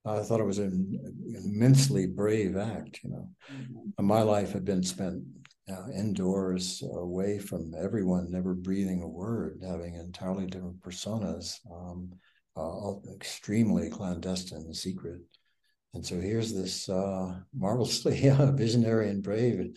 I 0.04 0.20
thought 0.20 0.40
it 0.40 0.46
was 0.46 0.58
an 0.58 0.98
immensely 1.44 2.06
brave 2.06 2.56
act. 2.56 3.00
You 3.04 3.10
know, 3.10 3.28
mm-hmm. 3.52 4.06
my 4.06 4.22
life 4.22 4.52
had 4.52 4.64
been 4.64 4.82
spent 4.82 5.22
uh, 5.70 5.90
indoors, 5.96 6.82
away 6.92 7.38
from 7.38 7.72
everyone, 7.78 8.30
never 8.30 8.54
breathing 8.54 9.02
a 9.02 9.08
word, 9.08 9.60
having 9.64 9.94
entirely 9.94 10.46
different 10.46 10.80
personas, 10.80 11.54
um, 11.70 12.10
uh, 12.56 12.94
extremely 13.14 13.88
clandestine 13.88 14.58
and 14.58 14.76
secret. 14.76 15.20
And 15.94 16.04
so 16.04 16.20
here's 16.20 16.52
this 16.52 16.88
uh, 16.88 17.38
marvelously 17.54 18.28
visionary 18.54 19.10
and 19.10 19.22
brave 19.22 19.72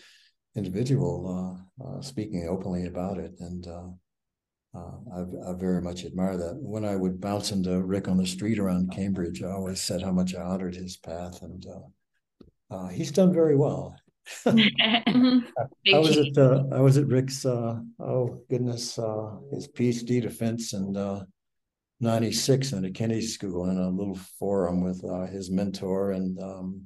individual 0.56 1.60
uh, 1.81 1.85
uh, 1.85 2.02
speaking 2.02 2.47
openly 2.49 2.88
about 2.88 3.18
it. 3.18 3.34
And 3.39 3.68
uh, 4.76 4.80
uh, 4.80 5.26
I, 5.45 5.52
I, 5.52 5.53
very 5.53 5.81
much 5.81 6.06
admire 6.06 6.38
that. 6.38 6.56
When 6.56 6.85
I 6.85 6.95
would 6.95 7.22
bounce 7.22 7.52
into 7.52 7.81
Rick 7.81 8.07
on 8.07 8.18
the 8.18 8.26
street 8.26 8.60
around 8.60 8.91
Cambridge, 8.91 9.41
I 9.41 9.52
always 9.52 9.81
said 9.81 10.02
how 10.02 10.11
much 10.11 10.35
I 10.35 10.41
honored 10.41 10.76
his 10.76 10.97
path, 10.97 11.41
and 11.41 11.65
uh, 11.65 12.76
uh, 12.76 12.88
he's 12.89 13.11
done 13.11 13.34
very 13.34 13.56
well. 13.56 13.95
I 14.45 15.43
was 15.85 16.18
at 16.18 16.38
I 16.38 16.81
was 16.81 16.97
at 16.97 17.07
Rick's 17.07 17.45
oh 17.45 18.41
goodness 18.49 18.95
his 19.52 19.68
PhD 19.68 20.22
defense 20.22 20.73
and 20.73 20.97
96 22.02 22.73
in 22.73 22.85
a 22.85 22.91
Kennedy 22.91 23.22
School 23.22 23.69
in 23.69 23.77
a 23.77 23.89
little 23.89 24.19
forum 24.39 24.84
with 24.84 25.03
uh, 25.06 25.26
his 25.27 25.49
mentor 25.49 26.11
and 26.11 26.39
um, 26.41 26.81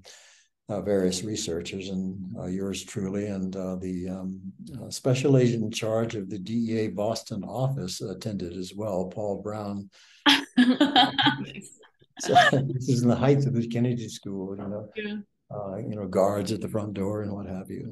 uh, 0.69 0.81
various 0.81 1.23
researchers 1.23 1.89
and 1.89 2.15
uh, 2.37 2.45
yours 2.45 2.83
truly 2.83 3.25
and 3.25 3.55
uh, 3.55 3.75
the 3.77 4.07
um, 4.07 4.39
uh, 4.79 4.89
special 4.89 5.37
agent 5.37 5.63
in 5.63 5.71
charge 5.71 6.15
of 6.15 6.29
the 6.29 6.37
DEA 6.37 6.89
Boston 6.89 7.43
office 7.43 8.01
attended 8.01 8.53
as 8.53 8.73
well, 8.75 9.05
Paul 9.05 9.41
Brown. 9.41 9.89
so 10.27 10.35
this 12.51 12.87
is 12.87 13.01
in 13.01 13.09
the 13.09 13.15
height 13.15 13.45
of 13.47 13.53
the 13.53 13.67
Kennedy 13.67 14.07
School, 14.07 14.55
you 14.55 14.61
know. 14.61 14.89
Yeah. 14.95 15.15
Uh, 15.51 15.77
you 15.77 15.95
know, 15.95 16.05
guards 16.05 16.51
at 16.51 16.61
the 16.61 16.67
front 16.67 16.93
door 16.93 17.23
and 17.23 17.31
what 17.31 17.47
have 17.47 17.71
you. 17.71 17.89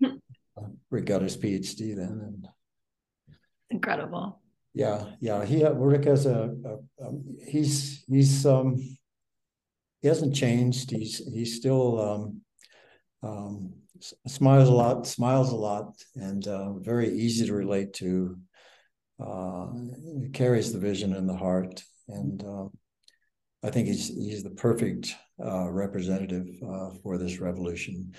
And 0.00 0.20
Rick 0.90 1.06
got 1.06 1.22
his 1.22 1.36
PhD 1.36 1.96
then, 1.96 2.20
and 2.24 2.48
incredible. 3.70 4.40
Yeah, 4.72 5.06
yeah. 5.18 5.44
He 5.44 5.64
Rick 5.64 6.04
has 6.04 6.26
a, 6.26 6.54
a 6.64 7.04
um, 7.04 7.24
he's 7.44 8.04
he's 8.08 8.46
um 8.46 8.76
he 10.04 10.08
hasn't 10.08 10.34
changed. 10.34 10.90
He's 10.90 11.16
he's 11.32 11.56
still 11.56 11.98
um, 11.98 12.40
um, 13.22 13.72
smiles 14.26 14.68
a 14.68 14.72
lot, 14.72 15.06
smiles 15.06 15.50
a 15.50 15.56
lot, 15.56 15.94
and 16.14 16.46
uh, 16.46 16.74
very 16.74 17.08
easy 17.08 17.46
to 17.46 17.54
relate 17.54 17.94
to. 17.94 18.36
Uh, 19.18 19.68
carries 20.34 20.72
the 20.72 20.78
vision 20.78 21.14
in 21.14 21.26
the 21.26 21.36
heart, 21.36 21.82
and 22.08 22.44
uh, 22.44 22.66
I 23.62 23.70
think 23.70 23.88
he's 23.88 24.08
he's 24.08 24.42
the 24.42 24.50
perfect 24.50 25.16
uh, 25.42 25.70
representative 25.70 26.48
uh, 26.62 26.90
for 27.02 27.16
this 27.16 27.38
revolution, 27.38 28.12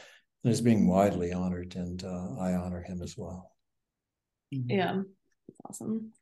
and 0.43 0.51
is 0.51 0.61
being 0.61 0.87
widely 0.87 1.33
honored, 1.33 1.75
and 1.75 2.03
uh, 2.03 2.39
I 2.39 2.53
honor 2.53 2.81
him 2.81 3.03
as 3.03 3.15
well. 3.15 3.51
Yeah, 4.49 5.03
awesome. 5.69 6.13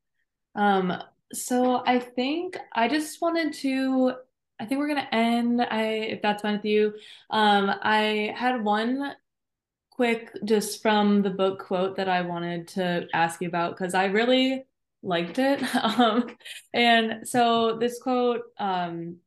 Um, 0.56 1.02
so 1.32 1.82
I 1.86 2.00
think 2.00 2.58
I 2.74 2.90
just 2.90 3.22
wanted 3.22 3.54
to 3.62 4.16
I 4.60 4.66
think 4.66 4.80
we're 4.80 4.88
gonna 4.88 5.08
end. 5.12 5.62
I 5.62 5.84
if 5.84 6.22
that's 6.22 6.42
fine 6.42 6.56
with 6.56 6.66
you. 6.66 6.94
Um, 7.30 7.72
I 7.82 8.34
had 8.36 8.64
one 8.64 9.16
quick 9.92 10.32
just 10.46 10.82
from 10.82 11.22
the 11.22 11.30
book 11.30 11.60
quote 11.60 11.98
that 11.98 12.10
I 12.10 12.22
wanted 12.22 12.68
to 12.70 13.08
ask 13.14 13.42
you 13.42 13.48
about 13.48 13.78
because 13.78 13.94
I 13.94 14.06
really 14.06 14.66
liked 15.02 15.40
it. 15.40 15.62
Um, 15.84 16.36
and 16.74 17.28
so 17.28 17.78
this 17.78 18.02
quote, 18.02 18.42
um, 18.58 19.18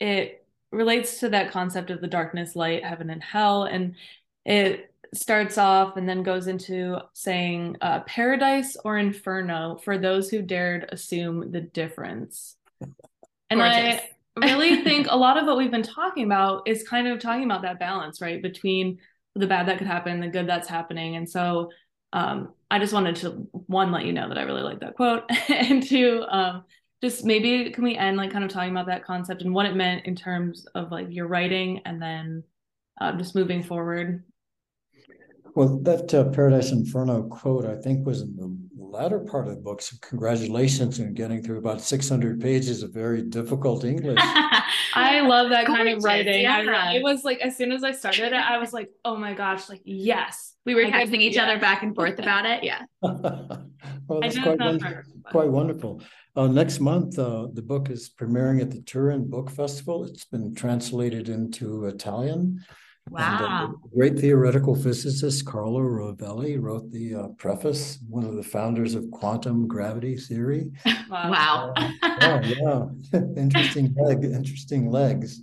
it 0.00 0.44
relates 0.72 1.20
to 1.20 1.28
that 1.28 1.52
concept 1.52 1.90
of 1.90 2.00
the 2.00 2.08
darkness, 2.08 2.56
light, 2.56 2.84
heaven, 2.84 3.10
and 3.10 3.22
hell, 3.22 3.64
and 3.64 3.94
it 4.44 4.92
starts 5.14 5.58
off 5.58 5.96
and 5.96 6.08
then 6.08 6.22
goes 6.22 6.46
into 6.46 6.98
saying 7.12 7.76
uh, 7.80 8.00
paradise 8.00 8.76
or 8.84 8.98
inferno 8.98 9.78
for 9.82 9.98
those 9.98 10.28
who 10.28 10.42
dared 10.42 10.88
assume 10.90 11.52
the 11.52 11.60
difference. 11.60 12.56
And 13.50 13.60
Gorgeous. 13.60 14.00
I 14.00 14.08
really 14.36 14.82
think 14.84 15.06
a 15.10 15.16
lot 15.16 15.38
of 15.38 15.46
what 15.46 15.56
we've 15.56 15.70
been 15.70 15.82
talking 15.82 16.24
about 16.24 16.66
is 16.66 16.86
kind 16.86 17.08
of 17.08 17.20
talking 17.20 17.44
about 17.44 17.62
that 17.62 17.78
balance, 17.78 18.20
right? 18.20 18.42
Between 18.42 18.98
the 19.34 19.46
bad 19.46 19.68
that 19.68 19.78
could 19.78 19.86
happen, 19.86 20.20
the 20.20 20.28
good 20.28 20.48
that's 20.48 20.68
happening. 20.68 21.16
And 21.16 21.28
so 21.28 21.70
um, 22.12 22.54
I 22.70 22.78
just 22.78 22.92
wanted 22.92 23.16
to 23.16 23.30
one 23.52 23.92
let 23.92 24.04
you 24.04 24.12
know 24.12 24.28
that 24.28 24.38
I 24.38 24.42
really 24.42 24.62
like 24.62 24.80
that 24.80 24.96
quote, 24.96 25.24
and 25.48 25.82
two, 25.82 26.24
um, 26.28 26.64
just 27.02 27.24
maybe 27.24 27.70
can 27.70 27.84
we 27.84 27.96
end 27.96 28.16
like 28.16 28.30
kind 28.30 28.44
of 28.44 28.50
talking 28.50 28.70
about 28.70 28.86
that 28.86 29.04
concept 29.04 29.42
and 29.42 29.52
what 29.52 29.66
it 29.66 29.76
meant 29.76 30.06
in 30.06 30.16
terms 30.16 30.66
of 30.74 30.90
like 30.90 31.08
your 31.10 31.26
writing, 31.26 31.82
and 31.84 32.00
then 32.00 32.42
uh, 33.00 33.12
just 33.12 33.34
moving 33.34 33.62
forward. 33.62 34.24
Well, 35.56 35.78
that 35.84 36.12
uh, 36.12 36.28
Paradise 36.28 36.70
Inferno 36.70 37.22
quote, 37.22 37.64
I 37.64 37.76
think, 37.76 38.06
was 38.06 38.20
in 38.20 38.36
the 38.36 38.54
latter 38.78 39.20
part 39.20 39.48
of 39.48 39.54
the 39.54 39.60
book. 39.60 39.80
So 39.80 39.96
congratulations 40.02 41.00
on 41.00 41.14
getting 41.14 41.42
through 41.42 41.56
about 41.56 41.80
600 41.80 42.38
pages 42.42 42.82
of 42.82 42.92
very 42.92 43.22
difficult 43.22 43.82
English. 43.82 44.18
I 44.94 45.20
love 45.20 45.48
that 45.48 45.64
kind 45.64 45.88
of 45.88 46.04
writing. 46.04 46.42
Yeah. 46.42 46.62
I, 46.68 46.96
it 46.96 47.02
was 47.02 47.24
like 47.24 47.38
as 47.40 47.56
soon 47.56 47.72
as 47.72 47.82
I 47.82 47.92
started 47.92 48.34
it, 48.34 48.34
I 48.34 48.58
was 48.58 48.74
like, 48.74 48.90
oh 49.02 49.16
my 49.16 49.32
gosh, 49.32 49.70
like 49.70 49.80
yes. 49.84 50.54
We 50.66 50.74
were 50.74 50.82
texting 50.82 51.20
each 51.20 51.36
yeah. 51.36 51.44
other 51.44 51.58
back 51.58 51.82
and 51.82 51.94
forth 51.94 52.18
about 52.18 52.44
it. 52.44 52.62
Yeah. 52.62 52.82
well, 53.00 54.20
that's 54.20 54.38
quite, 54.38 54.58
wonderful. 54.58 55.02
quite 55.24 55.48
wonderful. 55.48 56.02
Uh, 56.34 56.48
next 56.48 56.80
month, 56.80 57.18
uh, 57.18 57.46
the 57.54 57.62
book 57.62 57.88
is 57.88 58.10
premiering 58.10 58.60
at 58.60 58.70
the 58.70 58.82
Turin 58.82 59.30
Book 59.30 59.50
Festival. 59.50 60.04
It's 60.04 60.26
been 60.26 60.54
translated 60.54 61.30
into 61.30 61.86
Italian. 61.86 62.62
Wow. 63.10 63.66
And, 63.66 63.74
uh, 63.74 63.76
great 63.94 64.18
theoretical 64.18 64.74
physicist 64.74 65.46
Carlo 65.46 65.80
Rovelli 65.80 66.60
wrote 66.60 66.90
the 66.90 67.14
uh, 67.14 67.28
preface, 67.38 67.98
one 68.08 68.24
of 68.24 68.34
the 68.34 68.42
founders 68.42 68.94
of 68.94 69.10
quantum 69.10 69.66
gravity 69.66 70.16
theory. 70.16 70.70
Wow. 71.08 71.72
Uh, 71.76 71.90
yeah, 72.02 72.42
yeah. 72.42 73.20
interesting 73.36 73.94
leg, 73.96 74.24
interesting 74.24 74.90
legs. 74.90 75.40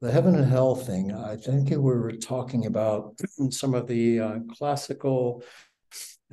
The 0.00 0.10
heaven 0.10 0.34
and 0.34 0.46
hell 0.46 0.74
thing, 0.74 1.12
I 1.12 1.36
think 1.36 1.68
we 1.68 1.76
were 1.76 2.12
talking 2.12 2.64
about 2.64 3.14
some 3.50 3.74
of 3.74 3.86
the 3.86 4.20
uh, 4.20 4.38
classical 4.56 5.42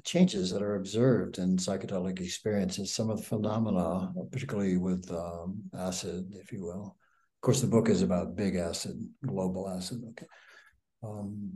changes 0.06 0.52
that 0.52 0.61
are 0.61 0.76
observed 0.76 1.38
in 1.38 1.57
psychedelic 1.57 2.22
experiences, 2.22 2.94
some 2.94 3.10
of 3.10 3.18
the 3.18 3.23
phenomena, 3.23 4.14
particularly 4.32 4.77
with 4.77 5.11
um, 5.11 5.61
acid, 5.77 6.34
if 6.40 6.53
you 6.53 6.64
will. 6.64 6.95
Of 7.36 7.41
course, 7.41 7.60
the 7.60 7.68
book 7.68 7.90
is 7.90 8.03
about 8.03 8.38
big 8.38 8.56
acid, 8.56 8.98
global 9.26 9.69
acid. 9.69 10.02
Okay 10.11 10.27
um, 11.06 11.52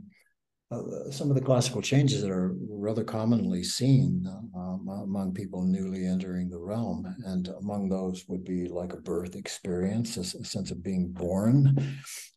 uh, 0.72 1.10
some 1.10 1.28
of 1.28 1.34
the 1.34 1.42
classical 1.42 1.82
changes 1.82 2.22
that 2.22 2.30
are 2.30 2.54
rather 2.68 3.02
commonly 3.02 3.64
seen 3.64 4.24
um, 4.54 4.86
among 5.02 5.34
people 5.34 5.64
newly 5.64 6.06
entering 6.06 6.48
the 6.48 6.58
realm. 6.58 7.12
And 7.24 7.48
among 7.60 7.88
those 7.88 8.24
would 8.28 8.44
be 8.44 8.68
like 8.68 8.92
a 8.92 8.98
birth 9.00 9.34
experience, 9.34 10.16
a, 10.16 10.20
a 10.20 10.44
sense 10.44 10.70
of 10.70 10.82
being 10.82 11.08
born. 11.08 11.74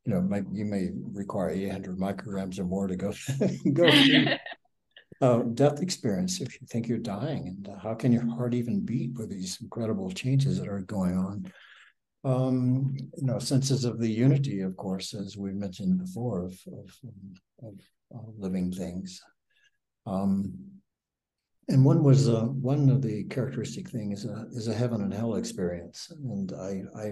You 0.05 0.13
know, 0.13 0.21
might, 0.21 0.45
you 0.51 0.65
may 0.65 0.89
require 1.13 1.51
800 1.51 1.97
micrograms 1.99 2.57
or 2.57 2.63
more 2.63 2.87
to 2.87 2.95
go, 2.95 3.13
go 3.73 3.91
through. 3.91 4.25
Uh, 5.21 5.43
death 5.53 5.81
experience 5.81 6.41
if 6.41 6.59
you 6.59 6.67
think 6.67 6.85
you're 6.85 6.97
dying 6.97 7.47
and 7.47 7.79
how 7.81 7.93
can 7.93 8.11
your 8.11 8.27
heart 8.35 8.53
even 8.53 8.83
beat 8.83 9.13
with 9.13 9.29
these 9.29 9.57
incredible 9.61 10.11
changes 10.11 10.59
that 10.59 10.67
are 10.67 10.81
going 10.81 11.15
on 11.15 11.45
um, 12.23 12.95
you 13.17 13.25
know, 13.25 13.39
senses 13.39 13.85
of 13.85 13.99
the 13.99 14.09
unity, 14.09 14.61
of 14.61 14.77
course, 14.77 15.13
as 15.13 15.37
we 15.37 15.51
mentioned 15.51 15.99
before, 15.99 16.45
of, 16.45 16.59
of, 16.67 16.99
of 17.63 17.73
uh, 18.15 18.29
living 18.37 18.71
things. 18.71 19.21
Um, 20.05 20.53
and 21.69 21.83
one 21.83 22.03
was 22.03 22.27
uh, 22.27 22.41
one 22.41 22.89
of 22.89 23.01
the 23.01 23.23
characteristic 23.25 23.89
things 23.89 24.25
uh, 24.25 24.45
is 24.51 24.67
a 24.67 24.73
heaven 24.73 25.01
and 25.01 25.13
hell 25.13 25.35
experience, 25.35 26.11
and 26.11 26.51
I, 26.53 26.83
I 26.97 27.11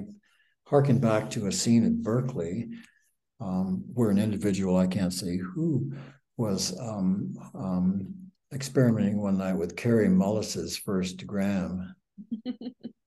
harken 0.67 0.99
back 0.99 1.29
to 1.31 1.47
a 1.47 1.51
scene 1.51 1.85
at 1.85 2.01
Berkeley 2.01 2.69
um, 3.41 3.83
where 3.93 4.09
an 4.09 4.19
individual 4.19 4.77
I 4.77 4.88
can't 4.88 5.13
say 5.13 5.38
who 5.38 5.93
was 6.38 6.77
um, 6.79 7.33
um, 7.55 8.13
experimenting 8.53 9.21
one 9.21 9.38
night 9.38 9.53
with 9.53 9.75
Kary 9.75 10.07
Mullis's 10.07 10.77
first 10.77 11.25
gram. 11.25 11.95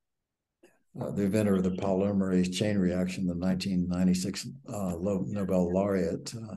Uh, 1.01 1.11
the 1.11 1.23
inventor 1.23 1.57
of 1.57 1.65
the 1.65 1.71
polymerase 1.71 2.53
chain 2.53 2.79
reaction, 2.79 3.27
the 3.27 3.35
1996 3.35 4.47
uh, 4.69 4.95
Nobel 5.01 5.73
laureate, 5.73 6.33
uh, 6.37 6.55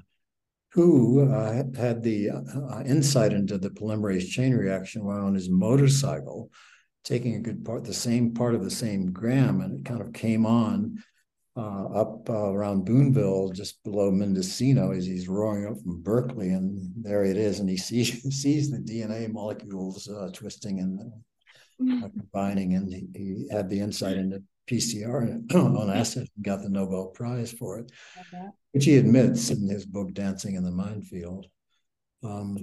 who 0.74 1.28
uh, 1.32 1.64
had 1.76 2.04
the 2.04 2.30
uh, 2.30 2.84
insight 2.86 3.34
into 3.34 3.58
the 3.58 3.72
polymerase 3.72 4.30
chain 4.30 4.54
reaction 4.54 5.04
while 5.04 5.26
on 5.26 5.34
his 5.34 5.50
motorcycle, 5.50 6.52
taking 7.04 7.34
a 7.34 7.40
good 7.40 7.66
part, 7.66 7.84
the 7.84 7.94
same 7.94 8.32
part 8.32 8.54
of 8.54 8.64
the 8.64 8.70
same 8.70 9.12
gram, 9.12 9.62
and 9.62 9.80
it 9.80 9.86
kind 9.86 10.02
of 10.02 10.14
came 10.14 10.46
on 10.46 11.04
up 11.56 12.30
around 12.30 12.86
Boonville, 12.86 13.50
just 13.50 13.84
below 13.84 14.12
Mendocino, 14.12 14.92
as 14.92 15.08
he's 15.08 15.28
roaring 15.28 15.66
up 15.66 15.82
from 15.82 16.04
Berkeley, 16.04 16.50
and 16.50 16.94
there 17.04 17.24
it 17.24 17.38
is, 17.38 17.60
and 17.60 17.68
he 17.68 17.78
sees 17.88 18.22
sees 18.40 18.70
the 18.70 18.78
DNA 18.78 19.34
molecules 19.34 20.08
twisting 20.34 20.80
and 20.80 21.00
combining, 21.78 22.74
and 22.74 22.92
he, 22.92 23.08
he, 23.16 23.48
had 23.52 23.70
the 23.70 23.80
insight 23.80 24.18
into 24.18 24.44
PCR 24.70 25.54
on 25.56 25.90
acid 25.90 26.28
and 26.36 26.46
got 26.46 26.62
the 26.62 26.70
Nobel 26.70 27.08
Prize 27.08 27.52
for 27.52 27.80
it, 27.80 27.92
which 28.72 28.86
he 28.86 28.98
admits 28.98 29.50
in 29.50 29.68
his 29.68 29.86
book 29.86 30.14
Dancing 30.14 30.56
in 30.56 30.64
the 30.64 30.72
Minefield. 30.72 31.48
Um, 32.24 32.58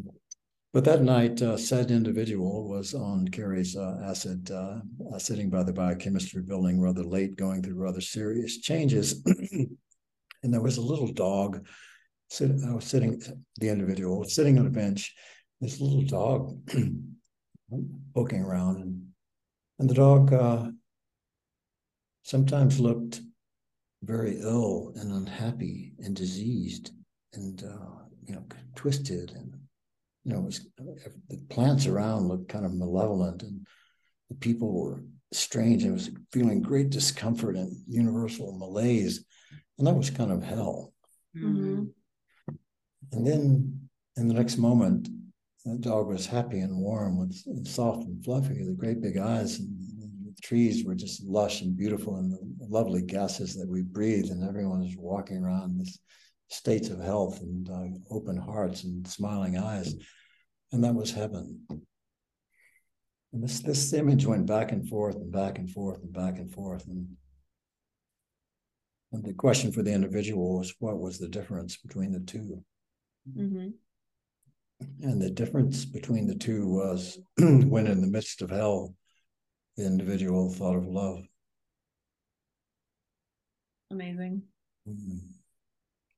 but 0.73 0.85
that 0.87 1.03
night, 1.03 1.41
uh, 1.41 1.57
said 1.57 1.93
individual 1.93 2.69
was 2.69 2.95
on 2.95 3.29
Kary's 3.29 3.77
uh, 3.77 4.01
acid, 4.05 4.51
uh, 4.51 4.81
uh, 5.15 5.19
sitting 5.21 5.49
by 5.49 5.63
the 5.63 5.73
biochemistry 5.73 6.43
building 6.43 6.81
rather 6.81 7.05
late, 7.05 7.37
going 7.37 7.63
through 7.63 7.77
rather 7.77 8.01
serious 8.01 8.59
changes. 8.59 9.23
and 10.43 10.53
there 10.53 10.61
was 10.61 10.77
a 10.77 10.83
little 10.83 11.13
dog 11.13 11.65
sit, 12.29 12.51
uh, 12.51 12.81
sitting, 12.81 13.23
the 13.61 13.69
individual 13.69 14.19
was 14.19 14.35
sitting 14.35 14.59
on 14.59 14.67
a 14.67 14.71
bench, 14.71 15.15
this 15.61 15.81
little 15.81 16.03
dog 16.03 16.59
poking 18.15 18.41
around. 18.41 18.83
And, 18.83 19.04
and 19.79 19.89
the 19.89 19.95
dog 19.95 20.33
uh, 20.33 20.71
sometimes 22.23 22.81
looked 22.81 23.21
very 24.03 24.41
ill 24.41 24.93
and 24.97 25.13
unhappy 25.13 25.95
and 25.99 26.15
diseased 26.15 26.91
and, 27.33 27.63
you 28.27 28.35
know, 28.35 28.45
twisted 28.75 29.31
and 29.31 29.55
you 30.25 30.33
know, 30.33 30.41
was, 30.41 30.67
the 31.29 31.37
plants 31.51 31.87
around 31.87 32.29
looked 32.29 32.49
kind 32.49 32.65
of 32.65 32.75
malevolent 32.75 33.43
and 33.43 33.67
the 34.31 34.37
people 34.37 34.73
were 34.73 35.03
strange. 35.33 35.85
I 35.85 35.91
was 35.91 36.11
feeling 36.33 36.63
great 36.63 36.91
discomfort 36.91 37.57
and 37.57 37.77
universal 37.87 38.57
malaise. 38.57 39.25
And 39.79 39.87
that 39.87 39.95
was 39.95 40.09
kind 40.09 40.33
of 40.33 40.43
hell. 40.43 40.95
Mm-hmm. 41.37 41.85
And 43.13 43.27
then 43.27 43.89
in 44.17 44.29
the 44.29 44.35
next 44.35 44.57
moment, 44.57 45.09
the 45.65 45.79
dog 45.79 46.09
was 46.09 46.27
happy 46.27 46.61
and 46.61 46.77
warm 46.77 47.19
with 47.19 47.43
and 47.47 47.67
soft 47.67 48.05
and 48.05 48.23
fluffy, 48.25 48.63
the 48.65 48.73
great 48.73 49.01
big 49.01 49.17
eyes 49.17 49.59
and 49.59 49.69
the 50.27 50.35
trees 50.43 50.85
were 50.85 50.95
just 50.95 51.25
lush 51.25 51.63
and 51.63 51.77
beautiful 51.77 52.17
and 52.17 52.33
the 52.33 52.67
lovely 52.69 53.03
gases 53.03 53.55
that 53.57 53.69
we 53.69 53.81
breathe 53.81 54.31
and 54.31 54.47
everyone 54.47 54.81
was 54.81 54.97
walking 54.99 55.39
around 55.39 55.79
this 55.79 55.99
states 56.49 56.89
of 56.89 57.01
health 57.01 57.41
and 57.41 57.69
uh, 57.71 58.15
open 58.15 58.37
hearts 58.37 58.85
and 58.85 59.07
smiling 59.07 59.59
eyes. 59.59 59.95
And 60.73 60.85
that 60.85 60.95
was 60.95 61.11
heaven. 61.11 61.61
And 63.33 63.43
this, 63.43 63.61
this 63.61 63.93
image 63.93 64.27
went 64.27 64.47
back 64.47 64.73
and 64.73 64.89
forth 64.89 65.17
and 65.17 65.33
back 65.33 65.59
and 65.59 65.71
forth 65.71 66.03
and 66.03 66.13
back 66.13 66.39
and 66.39 66.53
forth. 66.53 66.87
And, 66.87 67.09
and 69.13 69.25
the 69.25 69.35
question 69.35 69.73
for 69.73 69.83
the 69.83 69.93
individual 69.93 70.59
was 70.59 70.75
what 70.79 70.99
was 70.99 71.19
the 71.19 71.29
difference 71.29 71.77
between 71.77 72.13
the 72.13 72.21
2 72.21 72.63
mm-hmm. 73.37 73.69
And 75.03 75.21
the 75.21 75.31
difference 75.31 75.85
between 75.85 76.27
the 76.27 76.35
two 76.35 76.69
was 76.69 77.19
when, 77.39 77.87
in 77.87 78.01
the 78.01 78.07
midst 78.07 78.43
of 78.43 78.51
hell, 78.51 78.95
the 79.77 79.87
individual 79.87 80.53
thought 80.53 80.77
of 80.77 80.87
love. 80.87 81.25
Amazing. 83.91 84.43
Mm-hmm 84.89 85.35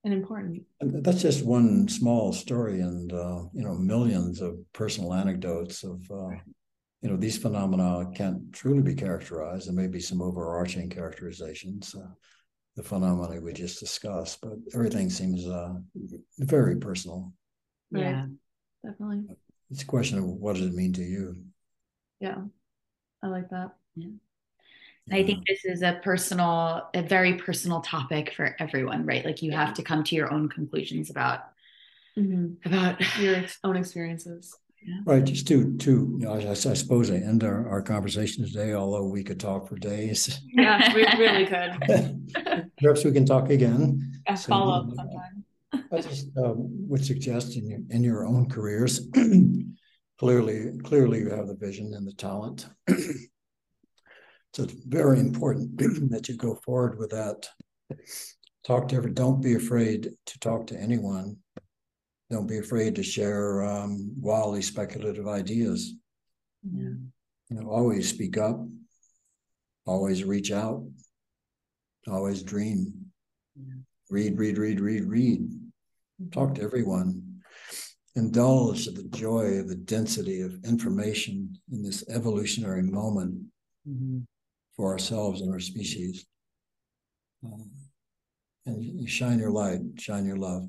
and 0.06 0.14
important. 0.14 0.62
That's 0.80 1.20
just 1.20 1.44
one 1.44 1.88
small 1.88 2.32
story, 2.32 2.80
and 2.80 3.12
uh, 3.12 3.42
you 3.52 3.64
know, 3.64 3.74
millions 3.74 4.40
of 4.40 4.56
personal 4.72 5.12
anecdotes 5.12 5.82
of 5.82 6.00
uh, 6.10 6.30
you 7.02 7.10
know 7.10 7.16
these 7.16 7.36
phenomena 7.36 8.08
can't 8.14 8.52
truly 8.52 8.82
be 8.82 8.94
characterized. 8.94 9.66
There 9.66 9.74
may 9.74 9.88
be 9.88 9.98
some 9.98 10.22
overarching 10.22 10.88
characterizations, 10.90 11.92
uh, 11.92 12.06
the 12.76 12.84
phenomena 12.84 13.40
we 13.40 13.52
just 13.52 13.80
discussed, 13.80 14.40
but 14.40 14.52
everything 14.74 15.10
seems 15.10 15.44
uh, 15.44 15.74
very 16.38 16.76
personal. 16.76 17.32
Yeah, 17.90 18.26
definitely. 18.86 19.36
It's 19.70 19.82
a 19.82 19.86
question 19.86 20.18
of 20.18 20.24
what 20.24 20.56
does 20.56 20.66
it 20.66 20.74
mean 20.74 20.92
to 20.94 21.02
you. 21.02 21.36
Yeah, 22.20 22.38
I 23.22 23.26
like 23.26 23.50
that. 23.50 23.72
Yeah. 23.96 24.08
I 25.12 25.22
think 25.22 25.46
this 25.46 25.64
is 25.64 25.82
a 25.82 26.00
personal, 26.02 26.88
a 26.92 27.02
very 27.02 27.34
personal 27.34 27.80
topic 27.80 28.34
for 28.34 28.56
everyone, 28.58 29.06
right? 29.06 29.24
Like 29.24 29.40
you 29.40 29.52
yeah. 29.52 29.64
have 29.64 29.74
to 29.74 29.82
come 29.82 30.02
to 30.04 30.16
your 30.16 30.32
own 30.32 30.48
conclusions 30.48 31.10
about 31.10 31.44
mm-hmm. 32.18 32.54
about 32.68 33.18
your 33.18 33.44
own 33.64 33.76
experiences. 33.76 34.56
Yeah. 34.84 35.00
Right. 35.04 35.24
Just 35.24 35.46
to 35.48 35.76
to 35.78 35.90
you 35.90 36.18
know, 36.18 36.34
I, 36.34 36.50
I, 36.50 36.54
suppose 36.54 37.10
I 37.10 37.16
end 37.16 37.44
our, 37.44 37.68
our 37.68 37.82
conversation 37.82 38.44
today, 38.44 38.72
although 38.74 39.06
we 39.06 39.22
could 39.22 39.40
talk 39.40 39.68
for 39.68 39.76
days. 39.76 40.40
Yeah, 40.52 40.92
we 40.94 41.04
really 41.18 41.46
could. 41.46 42.70
Perhaps 42.78 43.04
we 43.04 43.12
can 43.12 43.26
talk 43.26 43.50
again. 43.50 44.22
A 44.28 44.36
so, 44.36 44.48
follow 44.48 44.74
up 44.74 44.94
sometime. 44.94 45.44
I 45.93 46.01
just 46.01 46.28
uh, 46.36 46.53
would 46.55 47.05
suggest 47.05 47.57
in 47.57 47.69
your, 47.69 47.81
in 47.90 48.05
your 48.05 48.27
own 48.27 48.48
careers, 48.48 49.09
clearly, 50.19 50.73
clearly 50.85 51.20
you 51.20 51.31
have 51.31 51.47
the 51.47 51.57
vision 51.57 51.94
and 51.94 52.07
the 52.07 52.15
talent. 52.15 52.69
So 54.57 54.62
it's 54.62 54.73
very 54.86 55.20
important 55.20 55.77
that 56.11 56.31
you 56.31 56.36
go 56.39 56.55
forward 56.65 56.98
with 56.98 57.11
that. 57.11 57.47
Talk 58.66 58.89
to 58.89 58.97
every, 58.97 59.11
don't 59.11 59.43
be 59.43 59.55
afraid 59.55 60.09
to 60.24 60.39
talk 60.39 60.69
to 60.69 60.81
anyone. 60.81 61.36
Don't 62.31 62.47
be 62.47 62.57
afraid 62.57 62.94
to 62.94 63.03
share 63.03 63.62
um, 63.62 64.15
wildly 64.19 64.62
speculative 64.62 65.28
ideas. 65.28 65.93
Yeah. 66.65 66.94
You 67.51 67.61
know, 67.61 67.69
always 67.69 68.09
speak 68.09 68.39
up, 68.39 68.66
always 69.85 70.24
reach 70.24 70.51
out, 70.51 70.89
always 72.09 72.43
dream. 72.43 72.94
Yeah. 73.57 73.74
Read, 74.09 74.39
read, 74.39 74.57
read, 74.57 74.81
read, 74.81 75.05
read. 75.05 75.51
Talk 76.32 76.55
to 76.56 76.62
everyone. 76.62 77.40
Indulge 78.14 78.86
the 78.86 79.05
joy 79.10 79.59
of 79.59 79.68
the 79.68 79.74
density 79.74 80.40
of 80.40 80.64
information 80.64 81.59
in 81.70 81.82
this 81.82 82.09
evolutionary 82.09 82.82
moment. 82.82 83.43
Mm-hmm 83.88 84.20
for 84.76 84.93
ourselves 84.93 85.40
and 85.40 85.52
our 85.52 85.60
species. 85.60 86.26
Um, 87.44 87.70
and 88.66 88.82
you 88.82 89.06
shine 89.06 89.38
your 89.38 89.51
light, 89.51 89.80
shine 89.98 90.26
your 90.26 90.36
love. 90.36 90.68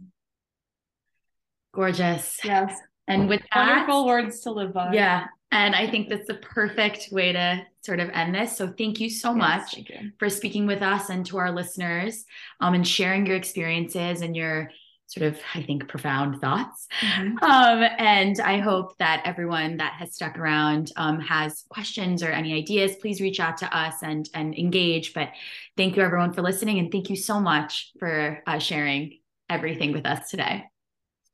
Gorgeous. 1.74 2.40
Yes. 2.44 2.78
And 3.08 3.30
with 3.30 3.42
that, 3.54 3.68
wonderful 3.68 4.06
words 4.06 4.42
to 4.42 4.52
live 4.52 4.74
by. 4.74 4.94
Yeah. 4.94 5.26
And 5.52 5.76
I 5.76 5.90
think 5.90 6.10
that's 6.10 6.28
the 6.28 6.36
perfect 6.36 7.10
way 7.12 7.32
to 7.32 7.66
sort 7.82 8.00
of 8.00 8.10
end 8.10 8.36
this. 8.36 8.58
So 8.58 8.74
thank 8.78 9.00
you 9.00 9.10
so 9.10 9.30
yes, 9.30 9.38
much 9.38 9.78
you. 9.78 10.12
for 10.20 10.30
speaking 10.30 10.68
with 10.68 10.82
us 10.82 11.10
and 11.10 11.26
to 11.28 11.38
our 11.38 11.52
listeners 11.52 12.26
um, 12.60 12.74
and 12.74 12.86
sharing 12.86 13.26
your 13.26 13.38
experiences 13.38 14.22
and 14.22 14.36
your 14.36 14.72
sort 15.08 15.26
of, 15.26 15.40
I 15.56 15.64
think, 15.64 15.88
profound 15.88 16.40
thoughts. 16.42 16.88
Mm-hmm. 17.02 17.44
Um, 17.44 17.84
and 17.98 18.40
I 18.40 18.60
hope 18.60 18.98
that 19.00 19.24
everyone 19.26 19.78
that 19.78 19.94
has 19.94 20.14
stuck 20.14 20.38
around 20.38 20.92
um, 20.98 21.20
has 21.22 21.64
questions 21.70 22.22
or 22.22 22.30
any 22.30 22.54
ideas. 22.54 22.96
Please 22.98 23.22
reach 23.22 23.40
out 23.40 23.58
to 23.58 23.78
us 23.78 23.96
and 24.04 24.30
and 24.34 24.54
engage. 24.56 25.14
But 25.14 25.30
thank 25.76 25.96
you 25.96 26.04
everyone 26.04 26.34
for 26.34 26.42
listening, 26.42 26.78
and 26.80 26.92
thank 26.92 27.10
you 27.10 27.16
so 27.16 27.40
much 27.40 27.92
for 28.00 28.44
uh, 28.46 28.60
sharing 28.60 29.20
everything 29.50 29.94
with 29.94 30.06
us 30.06 30.30
today. 30.30 30.66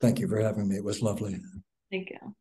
Thank 0.00 0.20
you 0.20 0.28
for 0.28 0.40
having 0.40 0.68
me. 0.68 0.76
It 0.76 0.84
was 0.84 1.02
lovely. 1.02 1.40
Thank 1.90 2.10
you. 2.10 2.34